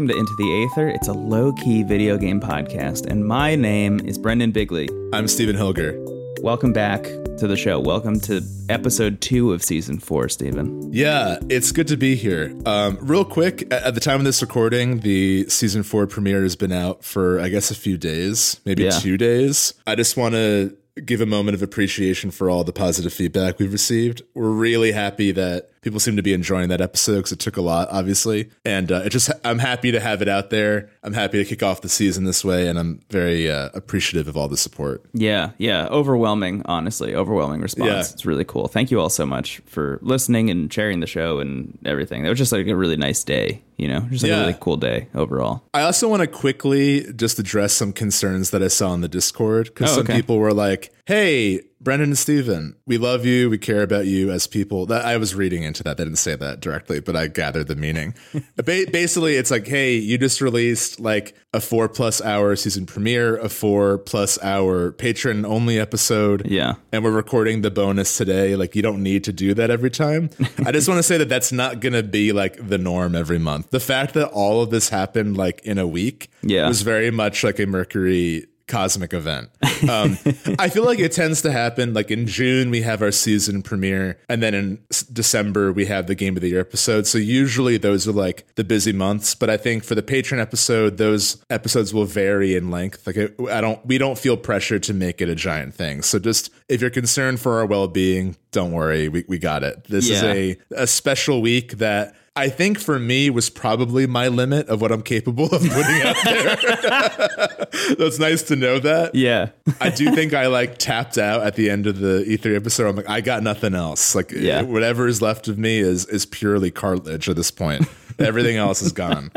Welcome 0.00 0.14
to 0.14 0.18
Into 0.18 0.34
the 0.38 0.64
Aether. 0.72 0.88
It's 0.88 1.08
a 1.08 1.12
low 1.12 1.52
key 1.52 1.82
video 1.82 2.16
game 2.16 2.40
podcast, 2.40 3.04
and 3.04 3.22
my 3.26 3.54
name 3.54 4.00
is 4.00 4.16
Brendan 4.16 4.50
Bigley. 4.50 4.88
I'm 5.12 5.28
Stephen 5.28 5.54
Hilger. 5.56 5.92
Welcome 6.40 6.72
back 6.72 7.02
to 7.02 7.46
the 7.46 7.54
show. 7.54 7.78
Welcome 7.78 8.18
to 8.20 8.40
episode 8.70 9.20
two 9.20 9.52
of 9.52 9.62
season 9.62 9.98
four, 9.98 10.30
Stephen. 10.30 10.90
Yeah, 10.90 11.36
it's 11.50 11.70
good 11.70 11.86
to 11.88 11.98
be 11.98 12.14
here. 12.16 12.56
Um, 12.64 12.96
real 13.02 13.26
quick, 13.26 13.64
at, 13.70 13.82
at 13.82 13.94
the 13.94 14.00
time 14.00 14.20
of 14.20 14.24
this 14.24 14.40
recording, 14.40 15.00
the 15.00 15.46
season 15.50 15.82
four 15.82 16.06
premiere 16.06 16.44
has 16.44 16.56
been 16.56 16.72
out 16.72 17.04
for, 17.04 17.38
I 17.38 17.50
guess, 17.50 17.70
a 17.70 17.74
few 17.74 17.98
days, 17.98 18.58
maybe 18.64 18.84
Yeah. 18.84 18.90
two 18.92 19.18
days. 19.18 19.74
I 19.86 19.96
just 19.96 20.16
want 20.16 20.34
to 20.34 20.74
give 21.04 21.20
a 21.20 21.26
moment 21.26 21.54
of 21.54 21.62
appreciation 21.62 22.30
for 22.30 22.48
all 22.48 22.64
the 22.64 22.72
positive 22.72 23.12
feedback 23.12 23.58
we've 23.58 23.72
received. 23.72 24.22
We're 24.34 24.48
really 24.48 24.92
happy 24.92 25.30
that 25.32 25.68
people 25.82 25.98
seem 26.00 26.16
to 26.16 26.22
be 26.22 26.32
enjoying 26.32 26.68
that 26.68 26.80
episode 26.80 27.16
because 27.16 27.32
it 27.32 27.38
took 27.38 27.56
a 27.56 27.62
lot, 27.62 27.88
obviously. 27.90 28.50
And 28.64 28.90
uh, 28.92 29.02
it 29.04 29.10
just, 29.10 29.30
I'm 29.44 29.58
happy 29.58 29.90
to 29.92 30.00
have 30.00 30.20
it 30.22 30.28
out 30.28 30.50
there. 30.50 30.90
I'm 31.02 31.12
happy 31.14 31.38
to 31.42 31.44
kick 31.48 31.62
off 31.62 31.80
the 31.80 31.88
season 31.88 32.24
this 32.24 32.44
way, 32.44 32.68
and 32.68 32.78
I'm 32.78 33.00
very 33.10 33.50
uh, 33.50 33.70
appreciative 33.74 34.28
of 34.28 34.36
all 34.36 34.48
the 34.48 34.56
support. 34.56 35.04
Yeah, 35.14 35.50
yeah. 35.58 35.86
Overwhelming, 35.90 36.62
honestly. 36.66 37.14
Overwhelming 37.14 37.60
response. 37.60 37.88
Yeah. 37.88 38.00
It's 38.00 38.26
really 38.26 38.44
cool. 38.44 38.68
Thank 38.68 38.90
you 38.90 39.00
all 39.00 39.08
so 39.10 39.24
much 39.24 39.60
for 39.66 39.98
listening 40.02 40.50
and 40.50 40.72
sharing 40.72 41.00
the 41.00 41.06
show 41.06 41.38
and 41.38 41.78
everything. 41.84 42.24
It 42.24 42.28
was 42.28 42.38
just 42.38 42.52
like 42.52 42.66
a 42.66 42.76
really 42.76 42.96
nice 42.96 43.24
day, 43.24 43.62
you 43.76 43.88
know? 43.88 44.00
Just 44.10 44.22
like 44.22 44.30
Yeah. 44.30 44.38
a 44.38 44.40
really 44.40 44.58
cool 44.60 44.76
day 44.76 45.08
overall. 45.14 45.62
I 45.72 45.82
also 45.82 46.08
want 46.08 46.20
to 46.20 46.26
quickly 46.26 47.10
just 47.14 47.38
address 47.38 47.72
some 47.72 47.92
concerns 47.92 48.50
that 48.50 48.62
I 48.62 48.68
saw 48.68 48.92
in 48.94 49.00
the 49.00 49.08
Discord 49.08 49.66
because 49.66 49.92
Oh, 49.92 49.94
some 49.96 50.04
okay. 50.04 50.16
people 50.16 50.38
were 50.38 50.52
like, 50.52 50.92
"Hey, 51.06 51.60
Brendan 51.80 52.10
and 52.10 52.18
Stephen, 52.18 52.76
we 52.86 52.98
love 52.98 53.24
you. 53.24 53.48
We 53.48 53.56
care 53.58 53.82
about 53.82 54.06
you 54.06 54.30
as 54.30 54.46
people." 54.46 54.86
That 54.86 55.04
I 55.04 55.16
was 55.16 55.34
reading 55.34 55.62
into 55.62 55.82
that. 55.84 55.96
They 55.96 56.04
didn't 56.04 56.18
say 56.18 56.36
that 56.36 56.60
directly, 56.60 57.00
but 57.00 57.16
I 57.16 57.26
gathered 57.28 57.68
the 57.68 57.76
meaning. 57.76 58.14
basically, 58.64 59.36
it's 59.36 59.50
like, 59.50 59.66
"Hey, 59.66 59.96
you 59.96 60.18
just 60.18 60.40
released 60.40 61.00
like 61.00 61.34
a 61.52 61.60
four 61.60 61.88
plus 61.88 62.20
hour 62.22 62.54
season 62.56 62.86
premiere, 62.86 63.36
a 63.38 63.48
four 63.48 63.98
plus 63.98 64.40
hour 64.42 64.92
patron 64.92 65.44
only 65.44 65.78
episode, 65.80 66.46
Yeah. 66.46 66.74
and 66.92 67.02
we're 67.02 67.10
recording 67.10 67.62
the 67.62 67.70
bonus 67.70 68.16
today. 68.16 68.54
Like, 68.56 68.76
you 68.76 68.82
don't 68.82 69.02
need 69.02 69.24
to 69.24 69.32
do 69.32 69.54
that 69.54 69.70
every 69.70 69.90
time. 69.90 70.30
I 70.64 70.72
just 70.72 70.88
want 70.88 70.98
to 70.98 71.02
say 71.02 71.18
that 71.18 71.28
that's 71.28 71.50
not 71.52 71.80
going 71.80 71.94
to 71.94 72.02
be 72.02 72.32
like 72.32 72.68
the 72.68 72.78
norm 72.78 73.14
every 73.16 73.38
month. 73.38 73.70
The 73.70 73.80
fact 73.80 74.14
that 74.14 74.28
all 74.28 74.62
of 74.62 74.70
this 74.70 74.90
happened 74.90 75.36
like 75.36 75.60
in 75.64 75.78
a 75.78 75.86
week 75.86 76.30
Yeah. 76.42 76.68
was 76.68 76.82
very 76.82 77.10
much 77.10 77.42
like 77.42 77.58
a 77.58 77.66
Mercury 77.66 78.46
cosmic 78.70 79.12
event. 79.12 79.50
Um, 79.88 80.18
I 80.58 80.68
feel 80.68 80.84
like 80.84 80.98
it 80.98 81.12
tends 81.12 81.42
to 81.42 81.52
happen 81.52 81.92
like 81.94 82.10
in 82.10 82.26
June 82.26 82.70
we 82.70 82.82
have 82.82 83.02
our 83.02 83.10
season 83.10 83.62
premiere, 83.62 84.18
and 84.28 84.42
then 84.42 84.54
in 84.54 84.78
December 85.12 85.72
we 85.72 85.86
have 85.86 86.06
the 86.06 86.14
game 86.14 86.36
of 86.36 86.42
the 86.42 86.48
year 86.48 86.60
episode. 86.60 87.06
So 87.06 87.18
usually 87.18 87.76
those 87.76 88.06
are 88.06 88.12
like 88.12 88.46
the 88.54 88.64
busy 88.64 88.92
months. 88.92 89.34
But 89.34 89.50
I 89.50 89.56
think 89.56 89.84
for 89.84 89.94
the 89.94 90.02
patron 90.02 90.40
episode, 90.40 90.96
those 90.96 91.44
episodes 91.50 91.92
will 91.92 92.04
vary 92.04 92.54
in 92.56 92.70
length. 92.70 93.06
Like 93.06 93.18
I 93.18 93.58
I 93.58 93.60
don't, 93.60 93.84
we 93.84 93.98
don't 93.98 94.18
feel 94.18 94.36
pressure 94.36 94.78
to 94.78 94.94
make 94.94 95.20
it 95.20 95.28
a 95.28 95.34
giant 95.34 95.74
thing. 95.74 96.02
So 96.02 96.18
just 96.18 96.50
if 96.68 96.80
you're 96.80 96.90
concerned 96.90 97.40
for 97.40 97.58
our 97.58 97.66
well 97.66 97.88
being, 97.88 98.36
don't 98.52 98.72
worry, 98.72 99.08
we 99.08 99.24
we 99.28 99.38
got 99.38 99.62
it. 99.62 99.84
This 99.84 100.08
is 100.08 100.22
a 100.22 100.56
a 100.76 100.86
special 100.86 101.42
week 101.42 101.78
that. 101.78 102.14
I 102.36 102.48
think 102.48 102.78
for 102.78 102.98
me 102.98 103.28
was 103.28 103.50
probably 103.50 104.06
my 104.06 104.28
limit 104.28 104.68
of 104.68 104.80
what 104.80 104.92
I'm 104.92 105.02
capable 105.02 105.46
of 105.46 105.60
putting 105.62 106.02
out 106.02 106.16
there. 106.24 107.66
That's 107.98 108.18
nice 108.20 108.42
to 108.44 108.56
know 108.56 108.78
that. 108.78 109.14
Yeah. 109.14 109.50
I 109.80 109.90
do 109.90 110.14
think 110.14 110.32
I 110.32 110.46
like 110.46 110.78
tapped 110.78 111.18
out 111.18 111.42
at 111.42 111.56
the 111.56 111.68
end 111.68 111.86
of 111.88 111.98
the 111.98 112.24
E3 112.26 112.54
episode. 112.56 112.88
I'm 112.88 112.96
like, 112.96 113.08
I 113.10 113.20
got 113.20 113.42
nothing 113.42 113.74
else. 113.74 114.14
Like 114.14 114.30
Yeah. 114.30 114.62
whatever 114.62 115.08
is 115.08 115.20
left 115.20 115.48
of 115.48 115.58
me 115.58 115.78
is 115.80 116.06
is 116.06 116.24
purely 116.24 116.70
cartilage 116.70 117.28
at 117.28 117.34
this 117.36 117.50
point. 117.50 117.86
Everything 118.20 118.56
else 118.56 118.80
is 118.80 118.92
gone. 118.92 119.32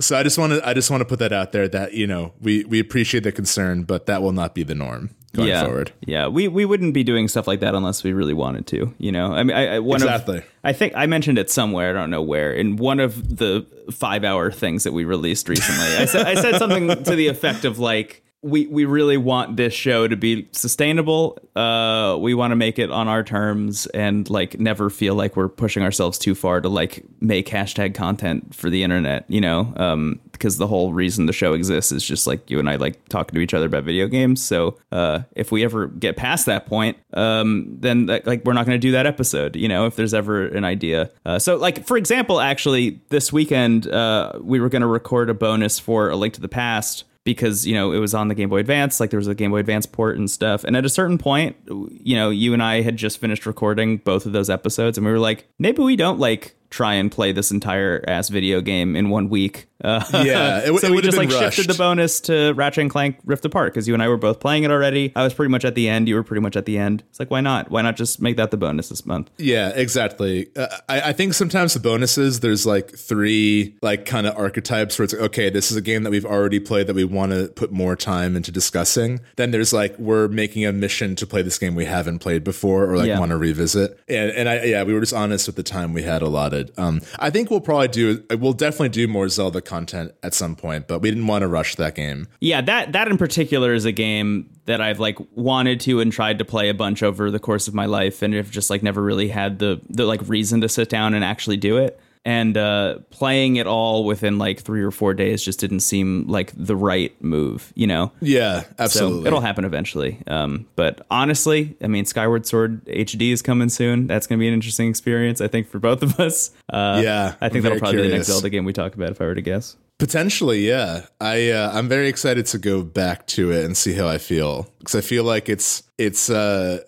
So 0.00 0.16
I 0.16 0.22
just 0.22 0.38
want 0.38 0.54
to 0.54 0.66
I 0.66 0.72
just 0.74 0.90
want 0.90 1.02
to 1.02 1.04
put 1.04 1.18
that 1.18 1.32
out 1.32 1.52
there 1.52 1.68
that 1.68 1.92
you 1.92 2.06
know 2.06 2.32
we 2.40 2.64
we 2.64 2.80
appreciate 2.80 3.22
the 3.24 3.32
concern, 3.32 3.82
but 3.82 4.06
that 4.06 4.22
will 4.22 4.32
not 4.32 4.54
be 4.54 4.62
the 4.62 4.74
norm 4.74 5.10
going 5.34 5.48
yeah. 5.48 5.64
forward. 5.64 5.92
Yeah, 6.06 6.28
we 6.28 6.48
we 6.48 6.64
wouldn't 6.64 6.94
be 6.94 7.04
doing 7.04 7.28
stuff 7.28 7.46
like 7.46 7.60
that 7.60 7.74
unless 7.74 8.02
we 8.02 8.12
really 8.12 8.34
wanted 8.34 8.66
to. 8.68 8.94
You 8.98 9.12
know, 9.12 9.32
I 9.32 9.42
mean, 9.42 9.56
I, 9.56 9.76
I 9.76 9.78
one 9.78 9.96
Exactly. 9.96 10.38
Of, 10.38 10.44
I 10.64 10.72
think 10.72 10.94
I 10.96 11.06
mentioned 11.06 11.38
it 11.38 11.50
somewhere. 11.50 11.90
I 11.90 11.92
don't 11.92 12.10
know 12.10 12.22
where. 12.22 12.52
In 12.52 12.76
one 12.76 13.00
of 13.00 13.36
the 13.36 13.66
five-hour 13.90 14.52
things 14.52 14.84
that 14.84 14.92
we 14.92 15.04
released 15.04 15.48
recently, 15.48 15.96
I 15.96 16.04
said 16.06 16.26
I 16.26 16.34
said 16.34 16.56
something 16.56 16.88
to 16.88 17.16
the 17.16 17.28
effect 17.28 17.64
of 17.64 17.78
like. 17.78 18.22
We, 18.42 18.66
we 18.68 18.84
really 18.84 19.16
want 19.16 19.56
this 19.56 19.74
show 19.74 20.06
to 20.06 20.16
be 20.16 20.48
sustainable. 20.52 21.38
Uh, 21.56 22.16
we 22.20 22.34
want 22.34 22.52
to 22.52 22.56
make 22.56 22.78
it 22.78 22.90
on 22.90 23.08
our 23.08 23.24
terms 23.24 23.86
and 23.86 24.28
like 24.30 24.60
never 24.60 24.90
feel 24.90 25.14
like 25.14 25.36
we're 25.36 25.48
pushing 25.48 25.82
ourselves 25.82 26.18
too 26.18 26.36
far 26.36 26.60
to 26.60 26.68
like 26.68 27.04
make 27.20 27.48
hashtag 27.48 27.94
content 27.94 28.54
for 28.54 28.70
the 28.70 28.84
internet, 28.84 29.24
you 29.28 29.40
know? 29.40 29.72
Um, 29.76 30.20
because 30.38 30.56
the 30.56 30.68
whole 30.68 30.92
reason 30.92 31.26
the 31.26 31.32
show 31.32 31.52
exists 31.52 31.90
is 31.90 32.04
just 32.04 32.26
like 32.26 32.48
you 32.48 32.60
and 32.60 32.70
I 32.70 32.76
like 32.76 33.08
talking 33.08 33.34
to 33.34 33.40
each 33.40 33.54
other 33.54 33.66
about 33.66 33.82
video 33.82 34.06
games. 34.06 34.42
So 34.42 34.78
uh, 34.92 35.22
if 35.32 35.50
we 35.50 35.64
ever 35.64 35.88
get 35.88 36.16
past 36.16 36.46
that 36.46 36.66
point, 36.66 36.96
um, 37.12 37.76
then 37.80 38.06
like 38.06 38.44
we're 38.44 38.52
not 38.52 38.64
going 38.64 38.76
to 38.76 38.86
do 38.86 38.92
that 38.92 39.04
episode. 39.04 39.56
You 39.56 39.68
know, 39.68 39.86
if 39.86 39.96
there's 39.96 40.14
ever 40.14 40.46
an 40.46 40.64
idea. 40.64 41.10
Uh, 41.26 41.40
so 41.40 41.56
like 41.56 41.84
for 41.84 41.96
example, 41.96 42.40
actually 42.40 43.00
this 43.08 43.32
weekend 43.32 43.88
uh, 43.88 44.32
we 44.40 44.60
were 44.60 44.68
going 44.68 44.82
to 44.82 44.88
record 44.88 45.28
a 45.28 45.34
bonus 45.34 45.80
for 45.80 46.08
A 46.08 46.16
Link 46.16 46.34
to 46.34 46.40
the 46.40 46.48
Past 46.48 47.04
because 47.28 47.66
you 47.66 47.74
know 47.74 47.92
it 47.92 47.98
was 47.98 48.14
on 48.14 48.28
the 48.28 48.34
Game 48.34 48.48
Boy 48.48 48.60
Advance, 48.60 49.00
like 49.00 49.10
there 49.10 49.18
was 49.18 49.26
a 49.26 49.34
Game 49.34 49.50
Boy 49.50 49.58
Advance 49.58 49.84
port 49.84 50.16
and 50.16 50.30
stuff. 50.30 50.64
And 50.64 50.74
at 50.74 50.86
a 50.86 50.88
certain 50.88 51.18
point, 51.18 51.56
you 51.68 52.16
know, 52.16 52.30
you 52.30 52.54
and 52.54 52.62
I 52.62 52.80
had 52.80 52.96
just 52.96 53.20
finished 53.20 53.44
recording 53.44 53.98
both 53.98 54.24
of 54.24 54.32
those 54.32 54.48
episodes, 54.48 54.96
and 54.96 55.06
we 55.06 55.12
were 55.12 55.18
like, 55.18 55.46
maybe 55.58 55.82
we 55.82 55.94
don't 55.94 56.18
like 56.18 56.54
try 56.70 56.94
and 56.94 57.10
play 57.10 57.32
this 57.32 57.50
entire 57.50 58.04
ass 58.06 58.28
video 58.28 58.60
game 58.60 58.94
in 58.96 59.10
one 59.10 59.28
week. 59.28 59.66
Uh, 59.82 60.02
Yeah, 60.12 60.58
it 60.66 60.76
so 60.80 60.88
it 60.88 60.90
we 60.90 61.00
just 61.02 61.16
like 61.16 61.30
shifted 61.30 61.66
the 61.68 61.74
bonus 61.78 62.20
to 62.22 62.52
Ratchet 62.54 62.82
and 62.82 62.90
Clank 62.90 63.16
Rift 63.24 63.44
Apart 63.44 63.72
because 63.72 63.86
you 63.86 63.94
and 63.94 64.02
I 64.02 64.08
were 64.08 64.16
both 64.16 64.40
playing 64.40 64.64
it 64.64 64.70
already. 64.70 65.12
I 65.14 65.22
was 65.22 65.32
pretty 65.34 65.50
much 65.50 65.64
at 65.64 65.74
the 65.76 65.88
end. 65.88 66.08
You 66.08 66.16
were 66.16 66.24
pretty 66.24 66.40
much 66.40 66.56
at 66.56 66.66
the 66.66 66.76
end. 66.78 67.04
It's 67.10 67.20
like 67.20 67.30
why 67.30 67.40
not? 67.40 67.70
Why 67.70 67.82
not 67.82 67.96
just 67.96 68.20
make 68.20 68.36
that 68.36 68.50
the 68.50 68.56
bonus 68.56 68.88
this 68.88 69.06
month? 69.06 69.30
Yeah, 69.38 69.68
exactly. 69.70 70.48
Uh, 70.56 70.66
I, 70.88 71.00
I 71.00 71.12
think 71.12 71.34
sometimes 71.34 71.74
the 71.74 71.80
bonuses, 71.80 72.40
there's 72.40 72.66
like 72.66 72.90
three 72.96 73.76
like 73.80 74.04
kind 74.04 74.26
of 74.26 74.36
archetypes 74.36 74.98
where 74.98 75.04
it's 75.04 75.12
like, 75.14 75.22
okay, 75.22 75.48
this 75.48 75.70
is 75.70 75.76
a 75.76 75.80
game 75.80 76.02
that 76.02 76.10
we've 76.10 76.26
already 76.26 76.58
played 76.60 76.86
that 76.88 76.94
we 76.96 77.04
want 77.04 77.32
to 77.32 77.48
put 77.54 77.70
more 77.72 77.94
time 77.96 78.34
into 78.36 78.50
discussing. 78.52 79.20
Then 79.36 79.52
there's 79.52 79.72
like 79.72 79.96
we're 79.98 80.28
making 80.28 80.66
a 80.66 80.72
mission 80.72 81.14
to 81.16 81.26
play 81.26 81.42
this 81.42 81.56
game 81.58 81.74
we 81.76 81.84
haven't 81.84 82.18
played 82.18 82.42
before 82.44 82.84
or 82.90 82.96
like 82.96 83.06
Yeah. 83.06 83.20
want 83.20 83.30
to 83.30 83.36
revisit. 83.38 83.98
And 84.08 84.32
and 84.32 84.48
I 84.48 84.64
yeah, 84.64 84.82
we 84.82 84.92
were 84.92 85.00
just 85.00 85.14
honest 85.14 85.46
with 85.46 85.54
the 85.56 85.62
time 85.62 85.92
we 85.94 86.02
had 86.02 86.20
allotted. 86.20 86.57
Um, 86.76 87.00
I 87.18 87.30
think 87.30 87.50
we'll 87.50 87.60
probably 87.60 87.88
do 87.88 88.24
we'll 88.30 88.52
definitely 88.52 88.90
do 88.90 89.08
more 89.08 89.28
Zelda 89.28 89.60
content 89.60 90.12
at 90.22 90.34
some 90.34 90.56
point, 90.56 90.86
but 90.86 91.00
we 91.00 91.10
didn't 91.10 91.26
want 91.26 91.42
to 91.42 91.48
rush 91.48 91.74
that 91.76 91.94
game. 91.94 92.28
Yeah, 92.40 92.60
that 92.62 92.92
that 92.92 93.08
in 93.08 93.18
particular 93.18 93.74
is 93.74 93.84
a 93.84 93.92
game 93.92 94.50
that 94.66 94.80
I've 94.80 95.00
like 95.00 95.18
wanted 95.34 95.80
to 95.80 96.00
and 96.00 96.12
tried 96.12 96.38
to 96.38 96.44
play 96.44 96.68
a 96.68 96.74
bunch 96.74 97.02
over 97.02 97.30
the 97.30 97.38
course 97.38 97.68
of 97.68 97.74
my 97.74 97.86
life, 97.86 98.22
and 98.22 98.34
have 98.34 98.50
just 98.50 98.70
like 98.70 98.82
never 98.82 99.02
really 99.02 99.28
had 99.28 99.58
the 99.58 99.80
the 99.88 100.04
like 100.04 100.20
reason 100.28 100.60
to 100.60 100.68
sit 100.68 100.88
down 100.88 101.14
and 101.14 101.24
actually 101.24 101.56
do 101.56 101.76
it. 101.78 102.00
And 102.28 102.58
uh, 102.58 102.98
playing 103.08 103.56
it 103.56 103.66
all 103.66 104.04
within 104.04 104.36
like 104.36 104.60
three 104.60 104.82
or 104.82 104.90
four 104.90 105.14
days 105.14 105.42
just 105.42 105.60
didn't 105.60 105.80
seem 105.80 106.26
like 106.28 106.52
the 106.54 106.76
right 106.76 107.10
move, 107.22 107.72
you 107.74 107.86
know. 107.86 108.12
Yeah, 108.20 108.64
So 108.64 108.74
absolutely. 108.80 109.28
it'll 109.28 109.40
happen 109.40 109.64
eventually. 109.64 110.18
Um, 110.26 110.66
but 110.76 111.06
honestly, 111.10 111.74
I 111.82 111.86
mean, 111.86 112.04
Skyward 112.04 112.44
Sword 112.44 112.84
HD 112.84 113.32
is 113.32 113.40
coming 113.40 113.70
soon. 113.70 114.06
That's 114.08 114.26
going 114.26 114.38
to 114.38 114.42
be 114.42 114.48
an 114.48 114.52
interesting 114.52 114.90
experience, 114.90 115.40
I 115.40 115.48
think, 115.48 115.68
for 115.70 115.78
both 115.78 116.02
of 116.02 116.20
us. 116.20 116.50
Uh, 116.70 117.00
Yeah, 117.02 117.34
I 117.40 117.48
think 117.48 117.62
that'll 117.62 117.78
probably 117.78 118.02
be 118.02 118.08
the 118.08 118.16
next. 118.16 118.26
Zelda 118.26 118.50
game 118.50 118.66
we 118.66 118.74
talk 118.74 118.94
about, 118.94 119.10
if 119.10 119.22
I 119.22 119.24
were 119.24 119.34
to 119.34 119.40
guess. 119.40 119.76
Potentially, 119.98 120.68
yeah. 120.68 121.06
I 121.20 121.50
uh, 121.50 121.70
I'm 121.72 121.88
very 121.88 122.08
excited 122.08 122.44
to 122.46 122.58
go 122.58 122.82
back 122.82 123.26
to 123.28 123.50
it 123.52 123.64
and 123.64 123.74
see 123.74 123.94
how 123.94 124.06
I 124.06 124.18
feel 124.18 124.66
because 124.80 124.94
I 124.94 125.00
feel 125.00 125.24
like 125.24 125.48
it's 125.48 125.82
it's 125.96 126.28
uh 126.30 126.80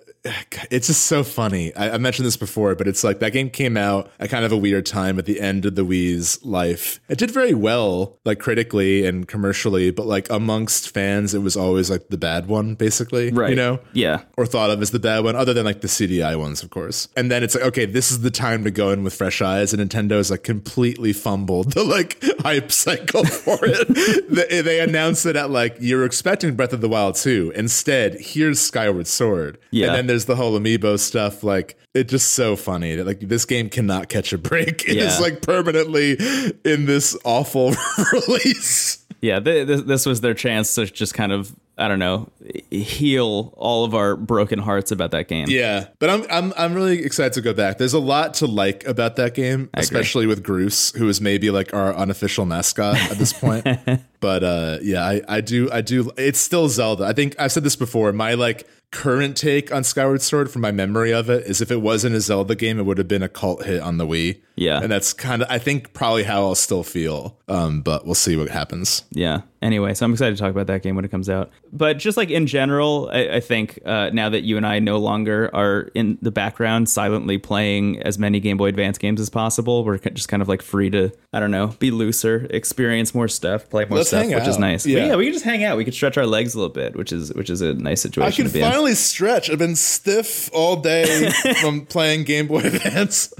it's 0.71 0.87
just 0.89 1.07
so 1.07 1.25
funny. 1.25 1.75
I, 1.75 1.93
I 1.93 1.99
mentioned 1.99 2.27
this 2.27 2.37
before, 2.37 2.75
but 2.75 2.87
it's 2.87 3.03
like 3.03 3.21
that 3.21 3.33
game 3.33 3.49
came 3.49 3.77
out 3.77 4.11
at 4.21 4.29
kind 4.29 4.45
of 4.45 4.53
a 4.53 4.57
weird 4.57 4.85
time 4.87 5.19
at 5.19 5.25
the 5.25 5.41
end 5.41 5.65
of 5.65 5.75
the 5.77 5.83
Wii's 5.85 6.45
life. 6.45 7.01
It 7.09 7.17
did 7.19 7.31
very 7.31 7.55
well, 7.55 8.19
like 8.25 8.39
critically 8.39 9.07
and 9.07 9.27
commercially, 9.27 9.91
but 9.91 10.07
like 10.07 10.29
amongst 10.31 10.91
fans, 10.93 11.33
it 11.33 11.39
was 11.39 11.57
always 11.57 11.91
like 11.91 12.09
the 12.09 12.19
bad 12.19 12.49
one, 12.49 12.75
basically. 12.75 13.31
Right. 13.33 13.51
You 13.51 13.57
know, 13.57 13.81
Yeah. 13.95 14.23
or 14.37 14.45
thought 14.45 14.71
of 14.71 14.83
as 14.83 14.91
the 14.91 14.99
bad 14.99 15.25
one, 15.25 15.37
other 15.37 15.55
than 15.55 15.65
like 15.65 15.81
the 15.81 15.89
CDI 15.89 16.39
ones, 16.39 16.63
of 16.63 16.69
course. 16.71 17.09
And 17.17 17.31
then 17.31 17.43
it's 17.43 17.55
like, 17.55 17.65
okay, 17.65 17.87
this 17.87 18.11
is 18.11 18.21
the 18.21 18.31
time 18.31 18.65
to 18.65 18.71
go 18.71 18.91
in 18.91 19.03
with 19.03 19.15
fresh 19.15 19.41
eyes, 19.41 19.73
and 19.73 19.81
Nintendo's 19.91 20.31
like 20.31 20.43
completely 20.43 21.13
fumbled 21.15 21.73
the 21.73 21.83
like 21.85 22.23
hype 22.41 22.71
cycle 22.73 23.25
for 23.25 23.59
it. 23.63 24.29
they, 24.49 24.61
they 24.61 24.81
announced 24.81 25.25
it 25.25 25.37
at 25.37 25.51
like 25.51 25.77
you're 25.81 26.05
expecting 26.05 26.55
Breath 26.57 26.73
of 26.75 26.83
the 26.83 26.89
Wild 26.89 27.15
2. 27.17 27.53
Instead, 27.57 28.17
here's 28.21 28.61
Skyward 28.61 29.07
Sword. 29.07 29.57
Yeah. 29.71 29.87
And 29.87 29.95
then 29.97 30.10
there's 30.11 30.25
the 30.25 30.35
whole 30.37 30.59
amiibo 30.59 30.99
stuff. 30.99 31.45
Like 31.45 31.77
it's 31.95 32.11
just 32.11 32.33
so 32.33 32.57
funny 32.57 32.97
that 32.97 33.07
like 33.07 33.21
this 33.21 33.45
game 33.45 33.69
cannot 33.69 34.09
catch 34.09 34.33
a 34.33 34.39
break. 34.39 34.83
It 34.89 34.97
is 34.97 35.15
Yeah. 35.15 35.19
like 35.21 35.41
permanently 35.43 36.17
in 36.65 36.87
this 36.87 37.17
awful 37.25 37.75
release. 38.12 39.07
Yeah, 39.21 39.39
th- 39.39 39.67
th- 39.69 39.85
this 39.85 40.07
was 40.07 40.21
their 40.23 40.35
chance 40.35 40.75
to 40.75 40.87
just 40.87 41.15
kind 41.15 41.31
of 41.33 41.55
I 41.79 41.89
don't 41.89 41.99
know, 41.99 42.29
heal 42.71 43.55
all 43.57 43.85
of 43.85 43.95
our 43.95 44.15
broken 44.15 44.59
hearts 44.59 44.93
about 44.93 45.12
that 45.12 45.29
game. 45.29 45.47
Yeah, 45.49 45.87
but 45.99 46.11
I'm 46.11 46.27
I'm 46.31 46.53
I'm 46.59 46.75
really 46.75 47.03
excited 47.03 47.33
to 47.35 47.41
go 47.41 47.55
back. 47.55 47.79
There's 47.79 47.95
a 47.95 47.99
lot 47.99 48.35
to 48.35 48.47
like 48.47 48.87
about 48.87 49.17
that 49.17 49.35
game, 49.35 49.71
especially 49.75 50.27
with 50.27 50.43
Groose, 50.43 50.95
who 50.97 51.09
is 51.09 51.21
maybe 51.23 51.51
like 51.51 51.73
our 51.73 51.95
unofficial 51.95 52.45
mascot 52.45 52.97
at 53.11 53.17
this 53.17 53.33
point. 53.33 53.67
but 54.21 54.45
uh, 54.45 54.79
yeah, 54.83 55.05
I 55.07 55.23
I 55.29 55.41
do 55.41 55.71
I 55.73 55.81
do. 55.81 56.11
It's 56.19 56.39
still 56.41 56.69
Zelda. 56.69 57.05
I 57.05 57.12
think 57.15 57.35
I've 57.39 57.53
said 57.53 57.65
this 57.65 57.77
before. 57.77 58.12
My 58.12 58.35
like 58.35 58.67
current 58.91 59.37
take 59.37 59.73
on 59.73 59.85
Skyward 59.85 60.23
Sword 60.23 60.51
from 60.51 60.63
my 60.63 60.73
memory 60.73 61.13
of 61.13 61.31
it 61.31 61.47
is 61.47 61.61
if 61.61 61.71
it 61.71 61.81
wasn't 61.81 62.17
a 62.17 62.21
Zelda 62.21 62.55
game, 62.55 62.79
it 62.79 62.83
would 62.83 62.99
have 62.99 63.09
been 63.09 63.23
a 63.23 63.29
cult 63.29 63.65
hit 63.65 63.81
on 63.81 63.99
the 63.99 64.07
Wii. 64.07 64.41
Yeah. 64.57 64.81
And 64.83 64.93
that's 64.93 65.13
kind 65.13 65.43
of, 65.43 65.51
I 65.51 65.59
think, 65.59 65.95
probably 65.95 66.25
how 66.25 66.43
I'll 66.43 66.55
still 66.55 66.83
feel. 66.83 67.39
Um, 67.49 67.81
but 67.81 68.05
we'll 68.05 68.15
see 68.15 68.37
what 68.37 68.51
happens. 68.51 69.05
Yeah. 69.11 69.43
Anyway, 69.63 69.95
so 69.95 70.05
I'm 70.05 70.13
excited 70.13 70.37
to 70.37 70.43
talk 70.43 70.51
about 70.51 70.67
that 70.69 70.83
game 70.83 70.97
when 70.97 71.05
it 71.05 71.11
comes 71.11 71.29
out. 71.29 71.51
But 71.73 71.99
just 71.99 72.17
like 72.17 72.31
in 72.31 72.47
general, 72.47 73.11
I, 73.13 73.37
I 73.37 73.41
think 73.41 73.79
uh, 73.85 74.11
now 74.13 74.29
that 74.29 74.43
you 74.43 74.57
and 74.57 74.67
I 74.67 74.79
no 74.79 74.99
longer 74.99 75.51
are 75.55 75.91
in 75.95 76.19
the 76.23 76.31
background 76.31 76.89
silently 76.89 77.39
playing 77.39 78.03
as 78.03 78.19
many 78.19 78.41
Game 78.41 78.57
Boy 78.57 78.69
Advance 78.69 78.99
games 78.99 79.21
as 79.21 79.31
possible, 79.31 79.85
we're 79.85 79.99
just 79.99 80.29
kind 80.29 80.43
of 80.43 80.49
like 80.49 80.63
free 80.63 80.91
to, 80.91 81.11
I 81.33 81.41
don't 81.41 81.51
know, 81.51 81.69
be 81.79 81.91
looser, 81.91 82.47
experience 82.51 83.15
more 83.15 83.29
stuff, 83.29 83.69
play 83.69 83.85
more 83.87 83.99
Let's 83.99 84.09
stuff, 84.09 84.27
which 84.27 84.49
is 84.49 84.59
nice. 84.59 84.87
Yeah. 84.87 85.07
Yeah, 85.07 85.17
we 85.17 85.25
can 85.25 85.33
just 85.33 85.45
hang 85.45 85.65
out. 85.65 85.77
We 85.77 85.85
can 85.85 85.93
stretch 85.93 86.17
our 86.17 86.27
legs 86.27 86.55
a 86.55 86.59
little 86.59 86.73
bit, 86.73 86.97
which 86.97 87.13
is 87.13 87.33
which 87.35 87.51
is 87.51 87.61
a 87.61 87.75
nice 87.75 88.05
I 88.05 88.09
situation 88.09 88.45
can 88.45 88.53
to 88.53 88.59
be 88.59 88.61
in. 88.61 88.80
Finally 88.81 88.94
stretch. 88.94 89.50
I've 89.50 89.59
been 89.59 89.77
stiff 89.77 90.49
all 90.55 90.77
day 90.77 91.31
from 91.61 91.85
playing 91.85 92.25
Game 92.25 92.47
Boy 92.47 92.61
Advance. 92.61 93.31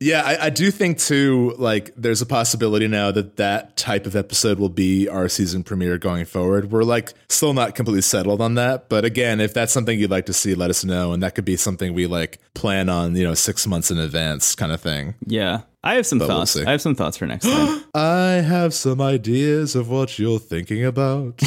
Yeah, 0.00 0.22
I, 0.24 0.46
I 0.46 0.50
do 0.50 0.72
think 0.72 0.98
too. 0.98 1.54
Like, 1.58 1.92
there's 1.96 2.20
a 2.20 2.26
possibility 2.26 2.88
now 2.88 3.12
that 3.12 3.36
that 3.36 3.76
type 3.76 4.04
of 4.04 4.16
episode 4.16 4.58
will 4.58 4.68
be 4.68 5.08
our 5.08 5.28
season 5.28 5.62
premiere 5.62 5.96
going 5.96 6.24
forward. 6.24 6.72
We're 6.72 6.82
like 6.82 7.14
still 7.28 7.52
not 7.52 7.76
completely 7.76 8.02
settled 8.02 8.40
on 8.40 8.54
that, 8.54 8.88
but 8.88 9.04
again, 9.04 9.40
if 9.40 9.54
that's 9.54 9.72
something 9.72 9.96
you'd 9.96 10.10
like 10.10 10.26
to 10.26 10.32
see, 10.32 10.56
let 10.56 10.70
us 10.70 10.84
know, 10.84 11.12
and 11.12 11.22
that 11.22 11.36
could 11.36 11.44
be 11.44 11.56
something 11.56 11.94
we 11.94 12.08
like 12.08 12.40
plan 12.54 12.88
on, 12.88 13.14
you 13.14 13.22
know, 13.22 13.34
six 13.34 13.68
months 13.68 13.92
in 13.92 13.98
advance, 13.98 14.56
kind 14.56 14.72
of 14.72 14.80
thing. 14.80 15.14
Yeah. 15.24 15.60
I 15.84 15.94
have 15.94 16.04
some 16.04 16.18
we'll 16.18 16.28
thoughts. 16.28 16.56
I 16.56 16.72
have 16.72 16.82
some 16.82 16.96
thoughts 16.96 17.16
for 17.16 17.26
next 17.26 17.46
time. 17.46 17.84
I 17.94 18.42
have 18.46 18.74
some 18.74 19.00
ideas 19.00 19.76
of 19.76 19.88
what 19.88 20.18
you're 20.18 20.40
thinking 20.40 20.84
about. 20.84 21.40